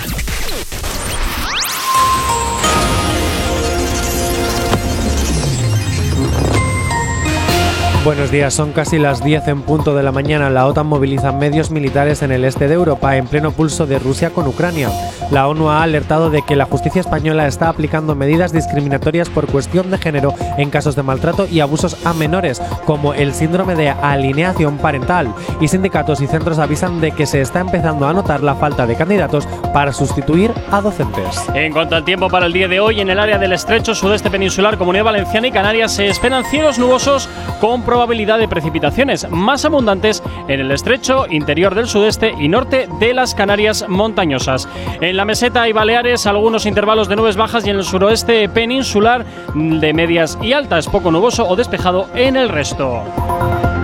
Buenos 8.07 8.31
días, 8.31 8.53
son 8.53 8.71
casi 8.71 8.99
las 8.99 9.21
10 9.21 9.49
en 9.49 9.61
punto 9.63 9.93
de 9.93 10.01
la 10.01 10.13
mañana. 10.13 10.49
La 10.49 10.65
OTAN 10.65 10.87
moviliza 10.87 11.33
medios 11.33 11.71
militares 11.71 12.21
en 12.21 12.31
el 12.31 12.45
este 12.45 12.69
de 12.69 12.73
Europa 12.73 13.17
en 13.17 13.27
pleno 13.27 13.51
pulso 13.51 13.85
de 13.85 13.99
Rusia 13.99 14.29
con 14.29 14.47
Ucrania. 14.47 14.89
La 15.29 15.45
ONU 15.49 15.69
ha 15.69 15.83
alertado 15.83 16.29
de 16.29 16.41
que 16.41 16.55
la 16.55 16.63
justicia 16.63 17.01
española 17.01 17.47
está 17.47 17.67
aplicando 17.67 18.15
medidas 18.15 18.53
discriminatorias 18.53 19.29
por 19.29 19.47
cuestión 19.47 19.91
de 19.91 19.97
género 19.97 20.33
en 20.57 20.69
casos 20.69 20.95
de 20.95 21.03
maltrato 21.03 21.47
y 21.51 21.59
abusos 21.59 21.97
a 22.05 22.13
menores, 22.13 22.61
como 22.85 23.13
el 23.13 23.33
síndrome 23.33 23.75
de 23.75 23.89
alineación 23.89 24.77
parental. 24.77 25.33
Y 25.59 25.67
sindicatos 25.67 26.21
y 26.21 26.27
centros 26.27 26.59
avisan 26.59 27.01
de 27.01 27.11
que 27.11 27.25
se 27.25 27.41
está 27.41 27.59
empezando 27.59 28.07
a 28.07 28.13
notar 28.13 28.41
la 28.41 28.55
falta 28.55 28.87
de 28.87 28.95
candidatos 28.95 29.45
para 29.73 29.91
sustituir 29.91 30.53
a 30.71 30.79
docentes. 30.79 31.43
En 31.53 31.73
cuanto 31.73 31.97
al 31.97 32.05
tiempo 32.05 32.29
para 32.29 32.45
el 32.45 32.53
día 32.53 32.69
de 32.69 32.79
hoy, 32.79 33.01
en 33.01 33.09
el 33.09 33.19
área 33.19 33.37
del 33.37 33.51
estrecho 33.51 33.93
sudeste 33.93 34.31
peninsular, 34.31 34.77
Comunidad 34.77 35.03
Valenciana 35.03 35.47
y 35.47 35.51
Canarias 35.51 35.91
se 35.91 36.07
esperan 36.07 36.45
cielos 36.45 36.79
nubosos 36.79 37.27
con 37.59 37.81
probabilidad 37.97 38.37
de 38.37 38.47
precipitaciones 38.47 39.27
más 39.31 39.65
abundantes 39.65 40.21
en 40.47 40.59
el 40.59 40.69
estrecho 40.69 41.25
interior 41.31 41.73
del 41.73 41.87
sudeste 41.87 42.31
y 42.37 42.47
norte 42.47 42.87
de 42.99 43.11
las 43.15 43.33
Canarias 43.33 43.85
montañosas. 43.87 44.69
En 45.01 45.17
la 45.17 45.25
meseta 45.25 45.67
y 45.67 45.73
Baleares, 45.73 46.27
algunos 46.27 46.67
intervalos 46.67 47.07
de 47.07 47.15
nubes 47.15 47.37
bajas 47.37 47.65
y 47.65 47.71
en 47.71 47.77
el 47.77 47.83
suroeste 47.83 48.49
peninsular 48.49 49.25
de 49.55 49.93
medias 49.95 50.37
y 50.43 50.53
altas, 50.53 50.87
poco 50.87 51.09
nuboso 51.09 51.47
o 51.47 51.55
despejado 51.55 52.07
en 52.13 52.35
el 52.35 52.49
resto. 52.49 53.01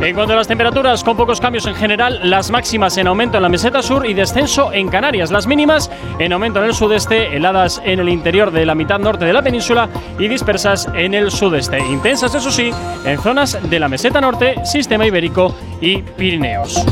En 0.04 0.16
cuanto 0.16 0.34
a 0.34 0.36
las 0.36 0.50
temperaturas, 0.50 1.02
con 1.02 1.16
pocos 1.16 1.40
cambios 1.40 1.66
en 1.66 1.76
general, 1.76 2.20
las 2.24 2.52
máximas 2.52 2.98
en 2.98 3.08
aumento 3.08 3.38
en 3.38 3.44
la 3.44 3.48
meseta 3.48 3.82
sur 3.82 4.06
y 4.06 4.14
descenso 4.14 4.74
en 4.74 4.90
Canarias. 4.90 5.32
Las 5.32 5.48
mínimas 5.48 5.90
en 6.20 6.34
aumento 6.34 6.60
en 6.60 6.66
el 6.66 6.74
sudeste, 6.74 7.34
heladas 7.34 7.82
en 7.86 8.02
el 8.02 8.10
interior 8.10 8.52
de 8.52 8.66
la 8.66 8.76
mitad 8.76 9.00
norte 9.00 9.24
de 9.24 9.32
la 9.32 9.42
península 9.42 9.88
y 10.20 10.28
dispersas 10.28 10.90
en 10.94 11.14
el 11.14 11.32
sudeste. 11.32 11.80
Intensas, 11.80 12.36
eso 12.36 12.52
sí, 12.52 12.72
en 13.06 13.18
zonas 13.20 13.58
de 13.70 13.80
la 13.80 13.88
meseta 13.88 14.20
norte, 14.20 14.66
sistema 14.66 15.08
ibérico 15.08 15.56
y 15.80 16.02
Pirineos. 16.02 16.86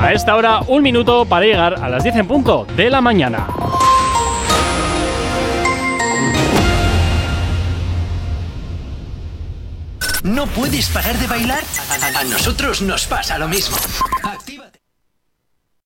A 0.00 0.14
esta 0.14 0.34
hora, 0.34 0.60
un 0.68 0.82
minuto 0.82 1.26
para 1.26 1.44
llegar 1.44 1.74
a 1.74 1.90
las 1.90 2.02
10 2.04 2.16
en 2.16 2.26
punto 2.26 2.66
de 2.74 2.88
la 2.88 3.02
mañana. 3.02 3.46
¿No 10.22 10.46
puedes 10.46 10.88
parar 10.88 11.18
de 11.18 11.26
bailar? 11.26 11.64
A 12.16 12.24
nosotros 12.24 12.80
nos 12.80 13.06
pasa 13.06 13.38
lo 13.38 13.48
mismo. 13.48 13.76